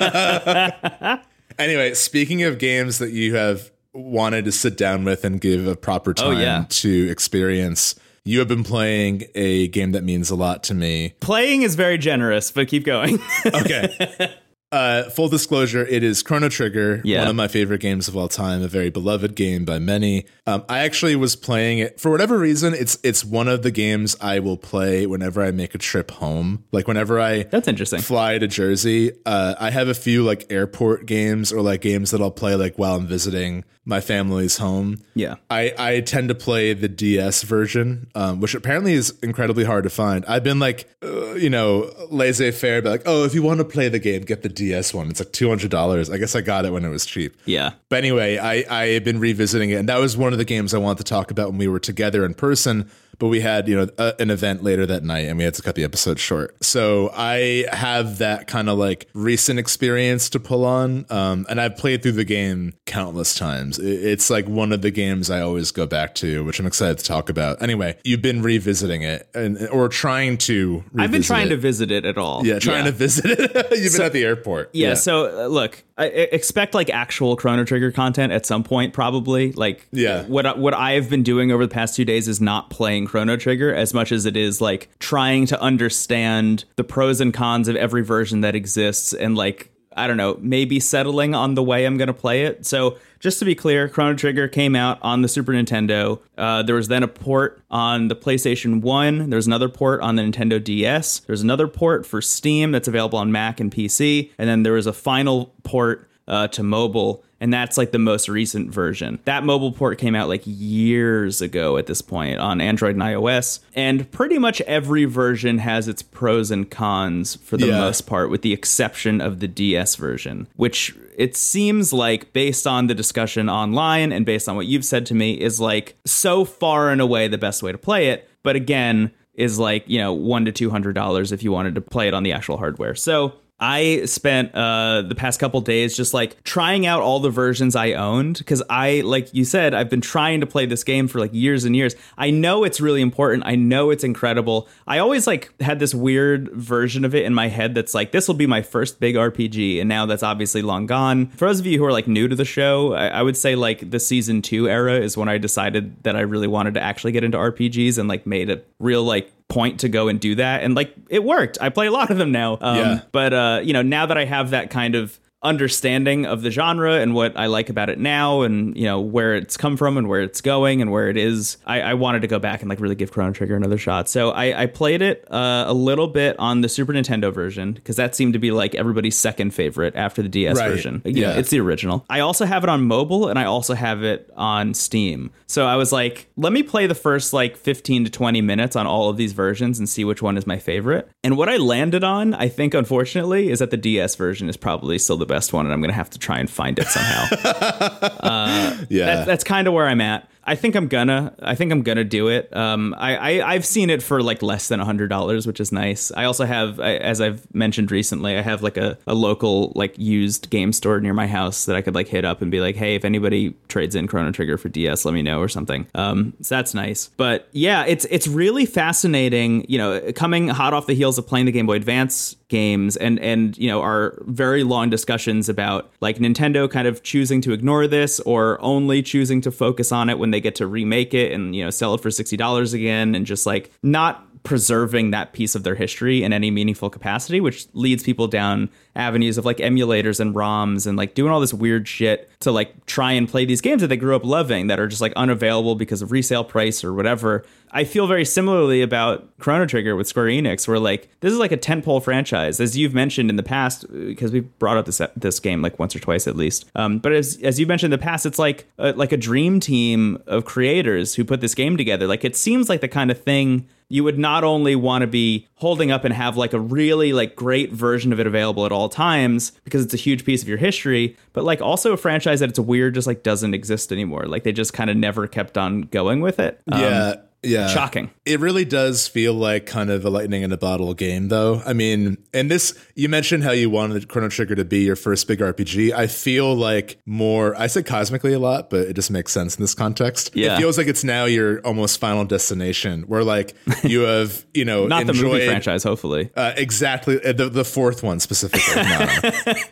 anyway, 1.58 1.94
speaking 1.94 2.42
of 2.42 2.58
games 2.58 2.98
that 2.98 3.10
you 3.12 3.34
have 3.36 3.70
wanted 3.92 4.44
to 4.46 4.52
sit 4.52 4.76
down 4.76 5.04
with 5.04 5.24
and 5.24 5.40
give 5.40 5.66
a 5.66 5.76
proper 5.76 6.14
time 6.14 6.26
Oh, 6.36 6.40
yeah. 6.40 6.64
to 6.68 7.08
experience, 7.10 7.94
you 8.24 8.38
have 8.40 8.48
been 8.48 8.64
playing 8.64 9.24
a 9.34 9.68
game 9.68 9.92
that 9.92 10.02
means 10.02 10.30
a 10.30 10.34
lot 10.34 10.62
to 10.64 10.74
me. 10.74 11.14
Playing 11.20 11.62
is 11.62 11.74
very 11.76 11.98
generous, 11.98 12.50
but 12.50 12.68
keep 12.68 12.84
going. 12.84 13.18
Okay. 13.46 14.34
Uh, 14.74 15.08
full 15.10 15.28
disclosure, 15.28 15.86
it 15.86 16.02
is 16.02 16.20
Chrono 16.24 16.48
Trigger, 16.48 17.00
Yeah. 17.04 17.20
one 17.20 17.28
of 17.28 17.36
my 17.36 17.46
favorite 17.46 17.80
games 17.80 18.08
of 18.08 18.16
all 18.16 18.26
time, 18.26 18.60
a 18.60 18.66
very 18.66 18.90
beloved 18.90 19.36
game 19.36 19.64
by 19.64 19.78
many. 19.78 20.26
Um, 20.48 20.64
I 20.68 20.80
actually 20.80 21.14
was 21.14 21.36
playing 21.36 21.78
it 21.78 22.00
for 22.00 22.10
whatever 22.10 22.36
reason. 22.38 22.74
It's 22.74 22.98
it's 23.04 23.24
one 23.24 23.46
of 23.46 23.62
the 23.62 23.70
games 23.70 24.16
I 24.20 24.40
will 24.40 24.56
play 24.56 25.06
whenever 25.06 25.44
I 25.44 25.52
make 25.52 25.76
a 25.76 25.78
trip 25.78 26.10
home. 26.10 26.64
Like 26.72 26.88
whenever 26.88 27.20
I 27.20 27.44
That's 27.44 27.68
interesting. 27.68 28.00
fly 28.00 28.36
to 28.38 28.48
Jersey. 28.48 29.12
Uh, 29.24 29.54
I 29.60 29.70
have 29.70 29.86
a 29.86 29.94
few 29.94 30.24
like 30.24 30.46
airport 30.50 31.06
games 31.06 31.52
or 31.52 31.60
like 31.62 31.80
games 31.80 32.10
that 32.10 32.20
I'll 32.20 32.32
play 32.32 32.56
like 32.56 32.76
while 32.76 32.96
I'm 32.96 33.06
visiting 33.06 33.62
my 33.86 34.00
family's 34.00 34.56
home. 34.56 34.96
Yeah. 35.14 35.34
I, 35.50 35.74
I 35.78 36.00
tend 36.00 36.28
to 36.30 36.34
play 36.34 36.72
the 36.72 36.88
DS 36.88 37.42
version, 37.42 38.08
um, 38.14 38.40
which 38.40 38.54
apparently 38.54 38.94
is 38.94 39.12
incredibly 39.22 39.64
hard 39.64 39.84
to 39.84 39.90
find. 39.90 40.24
I've 40.24 40.42
been 40.42 40.58
like, 40.58 40.88
uh, 41.02 41.34
you 41.34 41.50
know, 41.50 41.92
laissez 42.10 42.50
faire, 42.52 42.80
but 42.80 42.88
like, 42.90 43.02
oh, 43.04 43.24
if 43.24 43.34
you 43.34 43.42
want 43.42 43.58
to 43.58 43.64
play 43.64 43.90
the 43.90 43.98
game, 43.98 44.22
get 44.22 44.40
the 44.42 44.48
DS 44.48 44.63
one. 44.94 45.10
It's 45.10 45.20
like 45.20 45.32
two 45.32 45.48
hundred 45.48 45.70
dollars. 45.70 46.10
I 46.10 46.18
guess 46.18 46.34
I 46.34 46.40
got 46.40 46.64
it 46.64 46.72
when 46.72 46.84
it 46.84 46.88
was 46.88 47.06
cheap. 47.06 47.36
Yeah. 47.44 47.72
But 47.88 47.96
anyway, 47.96 48.38
I 48.38 48.64
I 48.68 48.86
have 48.88 49.04
been 49.04 49.18
revisiting 49.18 49.70
it, 49.70 49.74
and 49.74 49.88
that 49.88 49.98
was 49.98 50.16
one 50.16 50.32
of 50.32 50.38
the 50.38 50.44
games 50.44 50.74
I 50.74 50.78
wanted 50.78 50.98
to 50.98 51.04
talk 51.04 51.30
about 51.30 51.50
when 51.50 51.58
we 51.58 51.68
were 51.68 51.80
together 51.80 52.24
in 52.24 52.34
person. 52.34 52.90
But 53.18 53.28
we 53.28 53.40
had 53.40 53.68
you 53.68 53.76
know 53.76 53.88
a, 53.98 54.14
an 54.18 54.30
event 54.30 54.62
later 54.62 54.86
that 54.86 55.02
night, 55.04 55.26
and 55.28 55.38
we 55.38 55.44
had 55.44 55.54
to 55.54 55.62
cut 55.62 55.74
the 55.74 55.84
episode 55.84 56.18
short. 56.18 56.62
So 56.64 57.10
I 57.14 57.66
have 57.72 58.18
that 58.18 58.46
kind 58.46 58.68
of 58.68 58.78
like 58.78 59.08
recent 59.14 59.58
experience 59.58 60.28
to 60.30 60.40
pull 60.40 60.64
on, 60.64 61.06
um, 61.10 61.46
and 61.48 61.60
I've 61.60 61.76
played 61.76 62.02
through 62.02 62.12
the 62.12 62.24
game 62.24 62.74
countless 62.86 63.34
times. 63.34 63.78
It- 63.78 64.04
It's 64.14 64.30
like 64.30 64.46
one 64.48 64.72
of 64.72 64.82
the 64.82 64.90
games 64.90 65.30
I 65.30 65.40
always 65.40 65.70
go 65.70 65.86
back 65.86 66.14
to, 66.16 66.44
which 66.44 66.58
I'm 66.60 66.66
excited 66.66 66.98
to 66.98 67.04
talk 67.04 67.28
about. 67.30 67.62
Anyway, 67.62 67.96
you've 68.04 68.22
been 68.22 68.42
revisiting 68.42 69.02
it, 69.02 69.28
and 69.34 69.68
or 69.68 69.88
trying 69.88 70.36
to. 70.38 70.84
I've 70.98 71.10
been 71.10 71.22
trying 71.22 71.46
it. 71.46 71.50
to 71.50 71.56
visit 71.56 71.90
it 71.90 72.04
at 72.04 72.18
all. 72.18 72.46
yeah, 72.46 72.58
trying 72.58 72.84
to 72.84 72.92
visit 72.92 73.26
it. 73.26 73.66
You've 73.78 73.92
been 73.92 74.02
at 74.02 74.12
the 74.12 74.24
airport. 74.24 74.70
Yeah, 74.72 74.94
so 74.94 75.44
uh, 75.44 75.46
look, 75.48 75.82
I, 75.96 76.06
expect 76.06 76.74
like 76.74 76.90
actual 76.90 77.36
Chrono 77.36 77.64
Trigger 77.64 77.92
content 77.92 78.32
at 78.32 78.46
some 78.46 78.64
point, 78.64 78.92
probably. 78.92 79.52
Like, 79.52 79.86
Yeah. 79.92 80.24
what 80.24 80.44
I- 80.44 80.54
what 80.56 80.74
I 80.74 80.92
have 80.92 81.08
been 81.08 81.22
doing 81.22 81.52
over 81.52 81.64
the 81.64 81.72
past 81.72 81.94
two 81.94 82.04
days 82.04 82.26
is 82.26 82.40
not 82.40 82.68
playing 82.68 83.06
Chrono 83.06 83.36
Trigger 83.36 83.72
as 83.72 83.94
much 83.94 84.10
as 84.10 84.26
it 84.26 84.36
is 84.36 84.60
like 84.60 84.88
trying 84.98 85.46
to 85.46 85.60
understand 85.60 86.64
the 86.76 86.84
pros 86.84 87.20
and 87.20 87.32
cons 87.32 87.68
of 87.68 87.76
every 87.76 88.02
version 88.02 88.40
that 88.40 88.54
exists, 88.56 89.12
and 89.12 89.36
like 89.36 89.70
I 89.96 90.08
don't 90.08 90.16
know, 90.16 90.36
maybe 90.40 90.80
settling 90.80 91.36
on 91.36 91.54
the 91.54 91.62
way 91.62 91.84
I'm 91.84 91.96
going 91.96 92.08
to 92.08 92.12
play 92.12 92.46
it. 92.46 92.66
So 92.66 92.96
just 93.24 93.38
to 93.38 93.46
be 93.46 93.54
clear, 93.54 93.88
Chrono 93.88 94.14
Trigger 94.14 94.48
came 94.48 94.76
out 94.76 94.98
on 95.00 95.22
the 95.22 95.28
Super 95.28 95.52
Nintendo. 95.52 96.20
Uh, 96.36 96.62
there 96.62 96.74
was 96.74 96.88
then 96.88 97.02
a 97.02 97.08
port 97.08 97.58
on 97.70 98.08
the 98.08 98.14
PlayStation 98.14 98.82
1. 98.82 99.30
There's 99.30 99.46
another 99.46 99.70
port 99.70 100.02
on 100.02 100.16
the 100.16 100.22
Nintendo 100.22 100.62
DS. 100.62 101.20
There's 101.20 101.40
another 101.40 101.66
port 101.66 102.04
for 102.04 102.20
Steam 102.20 102.70
that's 102.70 102.86
available 102.86 103.18
on 103.18 103.32
Mac 103.32 103.60
and 103.60 103.72
PC. 103.72 104.30
And 104.36 104.46
then 104.46 104.62
there 104.62 104.74
was 104.74 104.86
a 104.86 104.92
final 104.92 105.54
port 105.62 106.06
uh, 106.26 106.48
to 106.48 106.62
mobile. 106.62 107.22
And 107.40 107.52
that's 107.52 107.76
like 107.76 107.92
the 107.92 107.98
most 107.98 108.28
recent 108.28 108.70
version. 108.70 109.18
That 109.26 109.44
mobile 109.44 109.72
port 109.72 109.98
came 109.98 110.14
out 110.14 110.28
like 110.28 110.42
years 110.46 111.42
ago 111.42 111.76
at 111.76 111.86
this 111.86 112.00
point 112.00 112.38
on 112.38 112.60
Android 112.60 112.94
and 112.94 113.02
iOS. 113.02 113.60
And 113.74 114.10
pretty 114.10 114.38
much 114.38 114.60
every 114.62 115.04
version 115.04 115.58
has 115.58 115.86
its 115.86 116.00
pros 116.02 116.50
and 116.50 116.70
cons 116.70 117.36
for 117.36 117.56
the 117.58 117.66
Yeah. 117.66 117.78
most 117.80 118.06
part, 118.06 118.30
with 118.30 118.40
the 118.42 118.52
exception 118.54 119.20
of 119.20 119.40
the 119.40 119.48
DS 119.48 119.96
version, 119.96 120.46
which 120.56 120.94
it 121.16 121.36
seems 121.36 121.92
like, 121.92 122.32
based 122.32 122.66
on 122.66 122.86
the 122.86 122.94
discussion 122.94 123.50
online 123.50 124.10
and 124.10 124.24
based 124.24 124.48
on 124.48 124.56
what 124.56 124.66
you've 124.66 124.84
said 124.84 125.04
to 125.06 125.14
me, 125.14 125.34
is 125.34 125.60
like 125.60 125.96
so 126.06 126.44
far 126.46 126.90
and 126.90 127.00
away 127.00 127.28
the 127.28 127.38
best 127.38 127.62
way 127.62 127.72
to 127.72 127.78
play 127.78 128.08
it. 128.08 128.28
But 128.42 128.56
again, 128.56 129.10
is 129.34 129.58
like, 129.58 129.84
you 129.88 129.98
know, 129.98 130.12
one 130.12 130.44
to 130.44 130.52
two 130.52 130.70
hundred 130.70 130.94
dollars 130.94 131.32
if 131.32 131.42
you 131.42 131.50
wanted 131.52 131.74
to 131.74 131.80
play 131.80 132.06
it 132.08 132.14
on 132.14 132.22
the 132.22 132.32
actual 132.32 132.56
hardware. 132.56 132.94
So 132.94 133.34
I 133.64 134.04
spent 134.04 134.54
uh, 134.54 135.02
the 135.08 135.14
past 135.14 135.40
couple 135.40 135.58
days 135.62 135.96
just 135.96 136.12
like 136.12 136.44
trying 136.44 136.84
out 136.84 137.00
all 137.00 137.18
the 137.18 137.30
versions 137.30 137.74
I 137.74 137.94
owned 137.94 138.36
because 138.36 138.62
I, 138.68 139.00
like 139.00 139.32
you 139.32 139.46
said, 139.46 139.72
I've 139.72 139.88
been 139.88 140.02
trying 140.02 140.40
to 140.40 140.46
play 140.46 140.66
this 140.66 140.84
game 140.84 141.08
for 141.08 141.18
like 141.18 141.32
years 141.32 141.64
and 141.64 141.74
years. 141.74 141.96
I 142.18 142.30
know 142.30 142.64
it's 142.64 142.78
really 142.78 143.00
important. 143.00 143.44
I 143.46 143.54
know 143.54 143.88
it's 143.88 144.04
incredible. 144.04 144.68
I 144.86 144.98
always 144.98 145.26
like 145.26 145.58
had 145.62 145.78
this 145.78 145.94
weird 145.94 146.52
version 146.52 147.06
of 147.06 147.14
it 147.14 147.24
in 147.24 147.32
my 147.32 147.48
head 147.48 147.74
that's 147.74 147.94
like, 147.94 148.12
this 148.12 148.28
will 148.28 148.34
be 148.34 148.46
my 148.46 148.60
first 148.60 149.00
big 149.00 149.14
RPG. 149.14 149.80
And 149.80 149.88
now 149.88 150.04
that's 150.04 150.22
obviously 150.22 150.60
long 150.60 150.84
gone. 150.84 151.28
For 151.28 151.48
those 151.48 151.58
of 151.58 151.64
you 151.64 151.78
who 151.78 151.86
are 151.86 151.92
like 151.92 152.06
new 152.06 152.28
to 152.28 152.36
the 152.36 152.44
show, 152.44 152.92
I, 152.92 153.06
I 153.06 153.22
would 153.22 153.36
say 153.36 153.56
like 153.56 153.90
the 153.90 153.98
season 153.98 154.42
two 154.42 154.68
era 154.68 155.00
is 155.00 155.16
when 155.16 155.30
I 155.30 155.38
decided 155.38 156.02
that 156.02 156.16
I 156.16 156.20
really 156.20 156.48
wanted 156.48 156.74
to 156.74 156.82
actually 156.82 157.12
get 157.12 157.24
into 157.24 157.38
RPGs 157.38 157.96
and 157.96 158.10
like 158.10 158.26
made 158.26 158.50
a 158.50 158.60
real 158.78 159.04
like 159.04 159.32
point 159.48 159.80
to 159.80 159.88
go 159.88 160.08
and 160.08 160.18
do 160.20 160.34
that. 160.36 160.62
And 160.62 160.74
like 160.74 160.94
it 161.08 161.22
worked. 161.22 161.58
I 161.60 161.68
play 161.68 161.86
a 161.86 161.90
lot 161.90 162.10
of 162.10 162.16
them 162.18 162.32
now. 162.32 162.58
Um, 162.60 162.76
Yeah. 162.76 163.00
but 163.12 163.32
uh 163.32 163.60
you 163.62 163.72
know 163.72 163.82
now 163.82 164.06
that 164.06 164.16
i 164.18 164.24
have 164.24 164.50
that 164.50 164.70
kind 164.70 164.94
of 164.94 165.18
understanding 165.44 166.26
of 166.26 166.42
the 166.42 166.50
genre 166.50 166.94
and 166.94 167.14
what 167.14 167.36
i 167.36 167.46
like 167.46 167.68
about 167.68 167.88
it 167.90 167.98
now 167.98 168.42
and 168.42 168.76
you 168.76 168.84
know 168.84 169.00
where 169.00 169.34
it's 169.34 169.56
come 169.56 169.76
from 169.76 169.96
and 169.96 170.08
where 170.08 170.20
it's 170.22 170.40
going 170.40 170.82
and 170.82 170.90
where 170.90 171.08
it 171.08 171.16
is 171.16 171.58
i, 171.66 171.80
I 171.80 171.94
wanted 171.94 172.22
to 172.22 172.28
go 172.28 172.38
back 172.38 172.60
and 172.62 172.68
like 172.68 172.80
really 172.80 172.94
give 172.94 173.12
chrono 173.12 173.32
trigger 173.32 173.54
another 173.54 173.78
shot. 173.78 174.08
So 174.08 174.30
i, 174.30 174.62
I 174.62 174.66
played 174.66 175.02
it 175.02 175.24
uh, 175.30 175.64
a 175.68 175.74
little 175.74 176.08
bit 176.08 176.36
on 176.38 176.62
the 176.62 176.68
super 176.68 176.92
nintendo 176.92 177.32
version 177.32 177.72
because 177.72 177.96
that 177.96 178.16
seemed 178.16 178.32
to 178.32 178.38
be 178.38 178.50
like 178.50 178.74
everybody's 178.74 179.16
second 179.18 179.52
favorite 179.52 179.94
after 179.96 180.22
the 180.22 180.28
ds 180.28 180.58
Right. 180.58 180.68
version. 180.70 181.02
You 181.04 181.12
know, 181.12 181.20
Yeah. 181.32 181.38
it's 181.38 181.50
the 181.50 181.60
original. 181.60 182.04
I 182.10 182.20
also 182.20 182.44
have 182.46 182.64
it 182.64 182.70
on 182.70 182.82
mobile 182.86 183.28
and 183.28 183.38
i 183.38 183.44
also 183.44 183.74
have 183.74 184.02
it 184.02 184.30
on 184.36 184.74
steam. 184.74 185.30
So 185.46 185.66
i 185.66 185.76
was 185.76 185.92
like 185.92 186.26
let 186.36 186.52
me 186.52 186.62
play 186.62 186.86
the 186.86 186.94
first 186.94 187.32
like 187.32 187.56
15 187.56 188.06
to 188.06 188.10
20 188.10 188.40
minutes 188.40 188.76
on 188.76 188.86
all 188.86 189.08
of 189.10 189.16
these 189.16 189.32
versions 189.32 189.78
and 189.78 189.88
see 189.88 190.04
which 190.04 190.22
one 190.22 190.36
is 190.38 190.46
my 190.46 190.58
favorite. 190.58 191.08
And 191.22 191.36
what 191.36 191.48
i 191.48 191.56
landed 191.58 192.02
on 192.02 192.34
i 192.34 192.48
think 192.48 192.74
unfortunately 192.74 193.50
is 193.50 193.58
that 193.58 193.70
the 193.70 193.76
ds 193.76 194.14
version 194.16 194.48
is 194.48 194.56
probably 194.56 194.98
still 194.98 195.16
the 195.16 195.26
best 195.26 195.33
one 195.52 195.66
and 195.66 195.72
i'm 195.72 195.80
gonna 195.80 195.92
have 195.92 196.10
to 196.10 196.18
try 196.18 196.38
and 196.38 196.50
find 196.50 196.78
it 196.78 196.86
somehow 196.86 197.26
yeah. 198.88 199.06
that, 199.06 199.26
that's 199.26 199.44
kind 199.44 199.66
of 199.66 199.74
where 199.74 199.86
I'm 199.86 200.00
at. 200.00 200.28
I 200.46 200.56
think 200.56 200.74
I'm 200.74 200.88
gonna. 200.88 201.34
I 201.42 201.54
think 201.54 201.72
I'm 201.72 201.82
gonna 201.82 202.04
do 202.04 202.28
it. 202.28 202.54
Um, 202.54 202.94
I, 202.98 203.16
I 203.40 203.52
I've 203.54 203.64
seen 203.64 203.88
it 203.88 204.02
for 204.02 204.22
like 204.22 204.42
less 204.42 204.68
than 204.68 204.78
a 204.78 204.84
hundred 204.84 205.08
dollars, 205.08 205.46
which 205.46 205.58
is 205.58 205.72
nice. 205.72 206.12
I 206.12 206.24
also 206.24 206.44
have, 206.44 206.78
I, 206.80 206.96
as 206.96 207.22
I've 207.22 207.52
mentioned 207.54 207.90
recently, 207.90 208.36
I 208.36 208.42
have 208.42 208.62
like 208.62 208.76
a, 208.76 208.98
a 209.06 209.14
local 209.14 209.72
like 209.74 209.98
used 209.98 210.50
game 210.50 210.74
store 210.74 211.00
near 211.00 211.14
my 211.14 211.26
house 211.26 211.64
that 211.64 211.76
I 211.76 211.80
could 211.80 211.94
like 211.94 212.08
hit 212.08 212.26
up 212.26 212.42
and 212.42 212.50
be 212.50 212.60
like, 212.60 212.76
hey, 212.76 212.94
if 212.94 213.06
anybody 213.06 213.54
trades 213.68 213.94
in 213.94 214.06
Chrono 214.06 214.32
Trigger 214.32 214.58
for 214.58 214.68
DS, 214.68 215.06
let 215.06 215.14
me 215.14 215.22
know 215.22 215.40
or 215.40 215.48
something. 215.48 215.86
Um, 215.94 216.34
so 216.42 216.56
that's 216.56 216.74
nice. 216.74 217.08
But 217.16 217.48
yeah, 217.52 217.86
it's 217.86 218.04
it's 218.10 218.28
really 218.28 218.66
fascinating. 218.66 219.64
You 219.66 219.78
know, 219.78 220.12
coming 220.12 220.48
hot 220.48 220.74
off 220.74 220.86
the 220.86 220.94
heels 220.94 221.16
of 221.16 221.26
playing 221.26 221.46
the 221.46 221.52
Game 221.52 221.66
Boy 221.66 221.76
Advance 221.76 222.36
games 222.54 222.96
and 222.96 223.18
and 223.18 223.58
you 223.58 223.66
know 223.66 223.80
our 223.80 224.16
very 224.26 224.62
long 224.62 224.88
discussions 224.88 225.48
about 225.48 225.90
like 226.00 226.18
Nintendo 226.18 226.70
kind 226.70 226.86
of 226.86 227.02
choosing 227.02 227.40
to 227.40 227.52
ignore 227.52 227.88
this 227.88 228.20
or 228.20 228.60
only 228.62 229.02
choosing 229.02 229.40
to 229.40 229.50
focus 229.50 229.90
on 229.90 230.08
it 230.08 230.20
when 230.20 230.30
they 230.30 230.40
get 230.40 230.54
to 230.54 230.66
remake 230.68 231.14
it 231.14 231.32
and 231.32 231.56
you 231.56 231.64
know 231.64 231.70
sell 231.70 231.94
it 231.94 232.00
for 232.00 232.10
$60 232.10 232.72
again 232.72 233.16
and 233.16 233.26
just 233.26 233.44
like 233.44 233.72
not 233.82 234.24
preserving 234.44 235.10
that 235.10 235.32
piece 235.32 235.54
of 235.54 235.64
their 235.64 235.74
history 235.74 236.22
in 236.22 236.32
any 236.32 236.50
meaningful 236.50 236.90
capacity, 236.90 237.40
which 237.40 237.66
leads 237.72 238.02
people 238.02 238.28
down 238.28 238.68
avenues 238.94 239.38
of 239.38 239.44
like 239.46 239.56
emulators 239.56 240.20
and 240.20 240.34
ROMs 240.34 240.86
and 240.86 240.98
like 240.98 241.14
doing 241.14 241.32
all 241.32 241.40
this 241.40 241.54
weird 241.54 241.88
shit 241.88 242.30
to 242.40 242.52
like 242.52 242.84
try 242.84 243.12
and 243.12 243.26
play 243.26 243.46
these 243.46 243.62
games 243.62 243.80
that 243.80 243.88
they 243.88 243.96
grew 243.96 244.14
up 244.14 244.22
loving 244.24 244.66
that 244.66 244.78
are 244.78 244.86
just 244.86 245.00
like 245.00 245.14
unavailable 245.14 245.74
because 245.74 246.02
of 246.02 246.12
resale 246.12 246.44
price 246.44 246.84
or 246.84 246.92
whatever. 246.92 247.42
I 247.72 247.84
feel 247.84 248.06
very 248.06 248.26
similarly 248.26 248.82
about 248.82 249.36
Chrono 249.38 249.66
Trigger 249.66 249.96
with 249.96 250.06
Square 250.06 250.26
Enix, 250.26 250.68
where 250.68 250.78
like 250.78 251.08
this 251.20 251.32
is 251.32 251.38
like 251.38 251.50
a 251.50 251.56
tentpole 251.56 252.04
franchise, 252.04 252.60
as 252.60 252.76
you've 252.76 252.94
mentioned 252.94 253.30
in 253.30 253.36
the 253.36 253.42
past, 253.42 253.84
uh, 253.84 253.88
because 253.92 254.30
we've 254.30 254.58
brought 254.58 254.76
up 254.76 254.84
this 254.84 255.00
uh, 255.00 255.08
this 255.16 255.40
game 255.40 255.62
like 255.62 255.78
once 255.78 255.96
or 255.96 256.00
twice 256.00 256.28
at 256.28 256.36
least. 256.36 256.70
Um, 256.74 256.98
but 256.98 257.12
as 257.12 257.38
as 257.42 257.58
you 257.58 257.66
mentioned 257.66 257.92
in 257.92 257.98
the 257.98 258.04
past, 258.04 258.26
it's 258.26 258.38
like 258.38 258.66
a, 258.78 258.92
like 258.92 259.10
a 259.10 259.16
dream 259.16 259.58
team 259.58 260.22
of 260.26 260.44
creators 260.44 261.14
who 261.14 261.24
put 261.24 261.40
this 261.40 261.54
game 261.54 261.78
together. 261.78 262.06
Like 262.06 262.24
it 262.24 262.36
seems 262.36 262.68
like 262.68 262.82
the 262.82 262.88
kind 262.88 263.10
of 263.10 263.20
thing 263.20 263.66
you 263.88 264.04
would 264.04 264.18
not 264.18 264.44
only 264.44 264.74
want 264.74 265.02
to 265.02 265.06
be 265.06 265.46
holding 265.56 265.90
up 265.90 266.04
and 266.04 266.14
have 266.14 266.36
like 266.36 266.52
a 266.52 266.60
really 266.60 267.12
like 267.12 267.36
great 267.36 267.72
version 267.72 268.12
of 268.12 268.20
it 268.20 268.26
available 268.26 268.66
at 268.66 268.72
all 268.72 268.88
times 268.88 269.52
because 269.64 269.84
it's 269.84 269.94
a 269.94 269.98
huge 269.98 270.24
piece 270.24 270.42
of 270.42 270.48
your 270.48 270.58
history 270.58 271.16
but 271.32 271.44
like 271.44 271.60
also 271.60 271.92
a 271.92 271.96
franchise 271.96 272.40
that 272.40 272.48
it's 272.48 272.58
weird 272.58 272.94
just 272.94 273.06
like 273.06 273.22
doesn't 273.22 273.54
exist 273.54 273.92
anymore. 273.92 274.24
Like 274.24 274.44
they 274.44 274.52
just 274.52 274.72
kind 274.72 274.90
of 274.90 274.96
never 274.96 275.26
kept 275.26 275.58
on 275.58 275.82
going 275.82 276.20
with 276.20 276.38
it. 276.38 276.60
Um, 276.70 276.80
yeah 276.80 277.14
yeah. 277.44 277.68
Shocking. 277.68 278.10
It 278.24 278.40
really 278.40 278.64
does 278.64 279.06
feel 279.06 279.34
like 279.34 279.66
kind 279.66 279.90
of 279.90 280.04
a 280.04 280.10
lightning 280.10 280.42
in 280.42 280.52
a 280.52 280.56
bottle 280.56 280.94
game 280.94 281.28
though. 281.28 281.62
I 281.64 281.72
mean 281.72 282.18
and 282.32 282.50
this 282.50 282.78
you 282.94 283.08
mentioned 283.08 283.44
how 283.44 283.50
you 283.52 283.70
wanted 283.70 284.08
chrono 284.08 284.28
trigger 284.28 284.54
to 284.54 284.64
be 284.64 284.80
your 284.80 284.96
first 284.96 285.26
big 285.28 285.40
rpg 285.40 285.92
i 285.92 286.06
feel 286.06 286.54
like 286.54 286.98
more 287.06 287.54
i 287.56 287.66
said 287.66 287.86
cosmically 287.86 288.32
a 288.32 288.38
lot 288.38 288.70
but 288.70 288.80
it 288.80 288.94
just 288.94 289.10
makes 289.10 289.32
sense 289.32 289.56
in 289.56 289.62
this 289.62 289.74
context. 289.74 290.30
Yeah. 290.34 290.54
it 290.54 290.58
feels 290.58 290.78
like 290.78 290.86
it's 290.86 291.04
now 291.04 291.24
your 291.24 291.60
almost 291.60 291.98
final 291.98 292.24
destination 292.24 293.02
where 293.02 293.24
like 293.24 293.54
you 293.82 294.00
have 294.00 294.44
you 294.54 294.64
know 294.64 294.86
not 294.86 295.02
enjoyed, 295.02 295.16
the 295.16 295.22
movie 295.24 295.46
franchise 295.46 295.82
hopefully. 295.82 296.30
Uh, 296.36 296.52
exactly. 296.56 297.24
Uh, 297.24 297.32
the, 297.32 297.48
the 297.48 297.64
fourth 297.64 298.02
one 298.02 298.20
specifically. 298.20 298.82
No. 298.82 299.54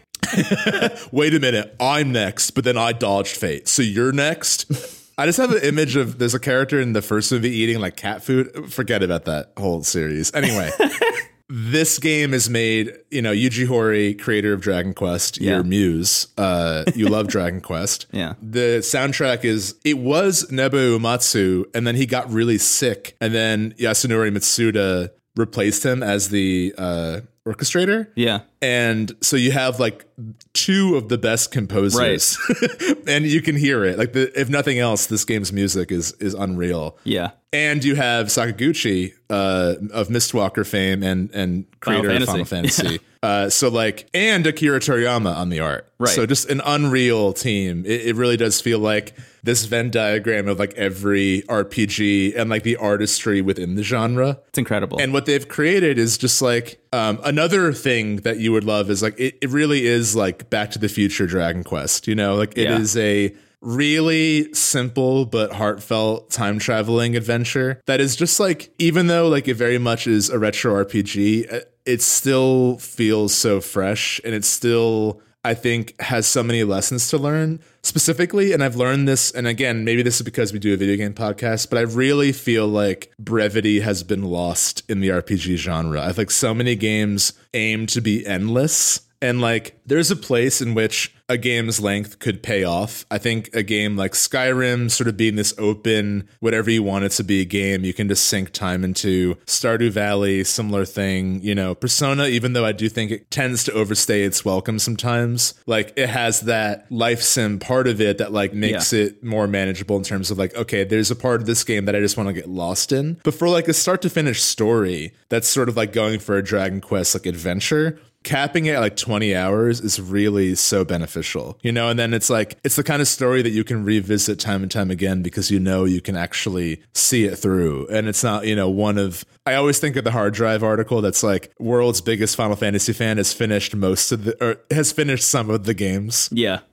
Wait 1.13 1.35
a 1.35 1.41
minute, 1.41 1.75
I'm 1.81 2.13
next, 2.13 2.53
but 2.53 2.65
then 2.65 2.77
I 2.77 2.93
dodged 2.93 3.37
fate. 3.37 3.69
So 3.69 3.83
you're 3.83 4.13
next? 4.13 5.01
I 5.23 5.27
just 5.27 5.39
have 5.39 5.53
an 5.53 5.63
image 5.63 5.95
of 5.95 6.19
there's 6.19 6.35
a 6.35 6.41
character 6.41 6.81
in 6.81 6.95
the 6.95 7.01
first 7.03 7.31
movie 7.31 7.51
eating 7.51 7.79
like 7.79 7.95
cat 7.97 8.25
food. 8.25 8.73
Forget 8.73 9.05
about 9.05 9.25
that 9.27 9.53
whole 9.57 9.85
series. 9.85 10.35
Anyway, 10.35 10.69
this 11.49 12.01
game 12.01 12.35
is 12.35 12.51
made, 12.51 12.93
you 13.13 13.23
know, 13.23 13.31
Yuji 13.33 13.69
Horii, 13.69 14.21
creator 14.21 14.53
of 14.53 14.61
Dragon 14.61 14.95
Quest, 14.95 15.41
Yeah. 15.41 15.53
your 15.53 15.63
muse. 15.63 16.27
Uh, 16.37 16.83
you 16.97 17.07
love 17.09 17.29
Dragon 17.29 17.61
Quest. 17.71 18.07
Yeah. 18.11 18.35
The 18.43 18.79
soundtrack 18.81 19.45
is 19.45 19.77
it 19.85 19.99
was 19.99 20.47
Nobuo 20.51 20.99
Uematsu, 20.99 21.67
and 21.73 21.87
then 21.87 21.95
he 21.95 22.05
got 22.05 22.29
really 22.33 22.59
sick, 22.59 23.17
and 23.21 23.33
then 23.33 23.75
Yasunori 23.79 24.37
Mitsuda 24.37 25.11
replaced 25.37 25.87
him 25.87 26.03
as 26.03 26.31
the 26.31 26.75
uh, 26.77 27.21
orchestrator. 27.47 28.07
yeah 28.15 28.41
And 28.61 29.13
so 29.21 29.37
you 29.37 29.53
have 29.53 29.81
like 29.81 30.05
two 30.53 30.97
of 30.97 31.09
the 31.09 31.19
best 31.19 31.51
composers, 31.51 32.39
and 33.09 33.27
you 33.27 33.43
can 33.43 33.57
hear 33.57 33.85
it. 33.85 33.99
Like, 33.99 34.13
the, 34.13 34.31
if 34.41 34.49
nothing 34.49 34.79
else, 34.79 35.07
this 35.07 35.25
game's 35.25 35.53
music 35.53 35.91
is 35.91 36.13
is 36.21 36.35
unreal. 36.35 36.97
yeah 37.05 37.31
And 37.53 37.83
you 37.85 37.97
have 37.97 38.27
Sakaguchi 38.27 39.13
uh, 39.31 39.75
of 39.93 40.09
Mistwalker 40.09 40.67
fame 40.67 41.03
and 41.03 41.31
and 41.33 41.67
creator 41.81 42.09
Final 42.09 42.23
of 42.23 42.29
Final 42.29 42.45
Fantasy. 42.45 42.83
Fantasy. 42.83 43.05
Uh, 43.23 43.49
so 43.49 43.69
like, 43.69 44.09
and 44.13 44.45
Akira 44.47 44.81
Toriyama 44.81 45.35
on 45.37 45.49
the 45.49 45.61
art. 45.61 45.87
Right. 45.99 46.11
So 46.13 46.27
just 46.27 46.51
an 46.51 46.61
unreal 46.65 47.33
team. 47.33 47.85
It, 47.87 48.07
it 48.09 48.17
really 48.17 48.37
does 48.37 48.61
feel 48.61 48.81
like 48.81 49.15
this 49.45 49.65
Venn 49.65 49.91
diagram 49.91 50.49
of 50.49 50.59
like 50.59 50.75
every 50.75 51.43
RPG 51.49 52.37
and 52.37 52.51
like 52.51 52.65
the 52.65 52.77
artistry 52.77 53.41
within 53.41 53.77
the 53.77 53.83
genre. 53.85 54.39
it's 54.49 54.59
incredible 54.59 54.99
And 55.01 55.13
what 55.13 55.27
they've 55.27 55.47
created 55.47 55.99
is 55.99 56.19
just 56.19 56.43
like 56.43 56.81
um, 56.93 57.21
another 57.25 57.73
thing 57.73 58.17
that 58.17 58.39
you 58.39 58.51
would 58.53 58.65
love 58.65 58.91
is 58.91 59.03
like 59.03 59.19
it, 59.21 59.37
it 59.41 59.51
really 59.51 59.87
is 59.87 60.17
like 60.17 60.51
Back 60.51 60.73
to 60.73 60.79
the 60.81 60.89
Future 60.89 61.27
Dragon 61.27 61.63
Quest. 61.63 62.09
You 62.09 62.15
know, 62.17 62.35
like 62.35 62.57
it 62.59 62.71
is 62.71 62.97
Yeah. 62.97 63.03
a 63.03 63.35
really 63.63 64.53
simple 64.53 65.25
but 65.25 65.53
heartfelt 65.53 66.29
time 66.31 66.59
traveling 66.59 67.17
adventure 67.17 67.81
that 67.87 68.01
is 68.01 68.17
just 68.17 68.41
like 68.41 68.75
even 68.79 69.07
though 69.07 69.29
like 69.29 69.47
it 69.47 69.55
very 69.55 69.79
much 69.79 70.07
is 70.07 70.29
a 70.29 70.39
retro 70.39 70.85
RPG, 70.85 71.53
uh, 71.53 71.61
it 71.87 72.03
still 72.03 72.77
feels 72.79 73.35
so 73.35 73.61
fresh 73.61 74.21
and 74.25 74.35
it 74.35 74.45
still 74.45 75.21
I 75.45 75.55
think 75.55 76.01
has 76.01 76.27
so 76.27 76.43
many 76.43 76.63
lessons 76.63 77.09
to 77.09 77.19
learn 77.19 77.61
specifically. 77.83 78.53
And 78.53 78.63
I've 78.63 78.77
learned 78.77 79.09
this, 79.09 79.33
and 79.33 79.49
again, 79.49 79.85
maybe 79.85 80.03
this 80.03 80.17
is 80.17 80.23
because 80.23 80.53
we 80.53 80.61
do 80.61 80.73
a 80.73 80.77
video 80.77 80.97
game 80.97 81.15
podcast, 81.15 81.69
but 81.69 81.79
I 81.79 81.83
really 81.83 82.31
feel 82.31 82.69
like 82.69 83.13
brevity 83.19 83.81
has 83.81 84.05
been 84.05 84.23
lost 84.23 84.89
in 84.89 85.01
the 85.01 85.09
RPG 85.09 85.57
genre. 85.57 86.01
I 86.01 86.13
think 86.13 86.31
so 86.31 86.55
many 86.55 86.77
games 86.77 87.33
aim 87.55 87.87
to 87.89 88.01
be 88.01 88.25
endless. 88.25 89.01
And 89.23 89.41
like, 89.41 89.79
there's 89.87 90.11
a 90.11 90.17
place 90.17 90.61
in 90.61 90.75
which 90.75 91.15
a 91.29 91.39
game's 91.39 91.81
length 91.81 92.19
could 92.19 92.43
pay 92.43 92.65
off. 92.65 93.07
I 93.11 93.19
think 93.19 93.51
a 93.55 93.63
game 93.63 93.97
like 93.97 94.13
Skyrim, 94.13 94.91
sort 94.91 95.09
of 95.09 95.17
being 95.17 95.37
this 95.37 95.55
open, 95.59 96.29
whatever 96.41 96.71
you 96.71 96.83
want 96.83 97.05
it 97.05 97.11
to 97.13 97.25
be 97.25 97.41
a 97.41 97.45
game, 97.45 97.85
you 97.85 97.95
can 97.95 98.09
just 98.09 98.27
sink 98.27 98.51
time 98.51 98.85
into. 98.85 99.37
Stardew 99.47 99.91
Valley, 99.91 100.45
similar 100.45 100.85
thing. 100.85 101.41
You 101.41 101.55
know, 101.55 101.75
Persona, 101.75 102.27
even 102.27 102.53
though 102.53 102.65
I 102.65 102.73
do 102.73 102.89
think 102.89 103.13
it 103.13 103.31
tends 103.31 103.65
to 103.65 103.73
overstay 103.73 104.25
its 104.25 104.45
welcome 104.45 104.79
sometimes, 104.79 105.55
like 105.67 105.93
it 105.97 106.09
has 106.09 106.43
that 106.43 106.91
life 106.91 107.23
sim 107.23 107.61
part 107.61 107.87
of 107.87 108.01
it 108.01 108.19
that 108.19 108.33
like 108.33 108.53
makes 108.53 108.93
it 108.93 109.23
more 109.23 109.47
manageable 109.47 109.97
in 109.97 110.03
terms 110.03 110.31
of 110.33 110.39
like, 110.39 110.55
okay, 110.57 110.85
there's 110.85 111.13
a 111.13 111.17
part 111.17 111.41
of 111.41 111.47
this 111.47 111.63
game 111.63 111.85
that 111.85 111.95
I 111.95 112.01
just 112.01 112.17
want 112.17 112.29
to 112.29 112.33
get 112.33 112.49
lost 112.49 112.91
in. 112.91 113.19
But 113.23 113.35
for 113.35 113.49
like 113.49 113.69
a 113.69 113.73
start 113.73 114.03
to 114.03 114.11
finish 114.11 114.43
story, 114.43 115.15
that's 115.29 115.49
sort 115.49 115.69
of 115.69 115.77
like 115.77 115.93
going 115.93 116.19
for 116.19 116.37
a 116.37 116.43
Dragon 116.43 116.81
Quest 116.81 117.15
like 117.15 117.27
adventure 117.27 118.01
capping 118.23 118.67
it 118.67 118.75
at 118.75 118.81
like 118.81 118.97
20 118.97 119.35
hours 119.35 119.81
is 119.81 120.01
really 120.01 120.55
so 120.55 120.85
beneficial 120.85 121.59
you 121.63 121.73
know? 121.73 121.89
And 121.89 121.99
then 121.99 122.15
it's 122.15 122.31
like 122.31 122.59
it's 122.65 122.77
the 122.77 122.83
kind 122.83 123.01
of 123.03 123.09
story 123.09 123.43
that 123.43 123.51
you 123.51 123.65
can 123.65 123.85
revisit 123.85 124.39
time 124.39 124.63
and 124.63 124.71
time 124.71 124.91
again 124.91 125.23
because 125.23 125.51
you 125.51 125.59
know 125.61 125.85
you 125.85 126.01
can 126.01 126.17
actually 126.17 126.83
see 126.95 127.25
it 127.25 127.37
through. 127.37 127.87
And 127.89 128.09
it's 128.09 128.23
not 128.23 128.47
you 128.47 128.57
know 128.57 128.69
one 128.69 128.99
of 128.99 129.25
i 129.47 129.55
always 129.55 129.79
think 129.79 129.97
of 129.97 130.05
the 130.05 130.11
hard 130.13 130.33
drive 130.35 130.63
article 130.63 131.01
that's 131.01 131.23
like 131.23 131.53
world's 131.59 132.01
biggest 132.01 132.37
final 132.37 132.55
fantasy 132.55 132.93
fan 132.93 133.17
has 133.17 133.33
finished 133.33 133.75
most 133.75 134.13
of 134.13 134.25
the 134.25 134.45
or 134.45 134.57
has 134.71 134.93
finished 134.93 135.25
some 135.25 135.51
of 135.51 135.65
the 135.65 135.75
games. 135.75 136.29
Yeah. 136.33 136.61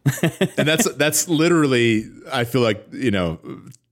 And 0.57 0.67
that's 0.67 0.91
that's 0.95 1.29
literally 1.29 2.05
i 2.31 2.43
feel 2.43 2.61
like 2.61 2.85
you 2.91 3.11
know 3.11 3.39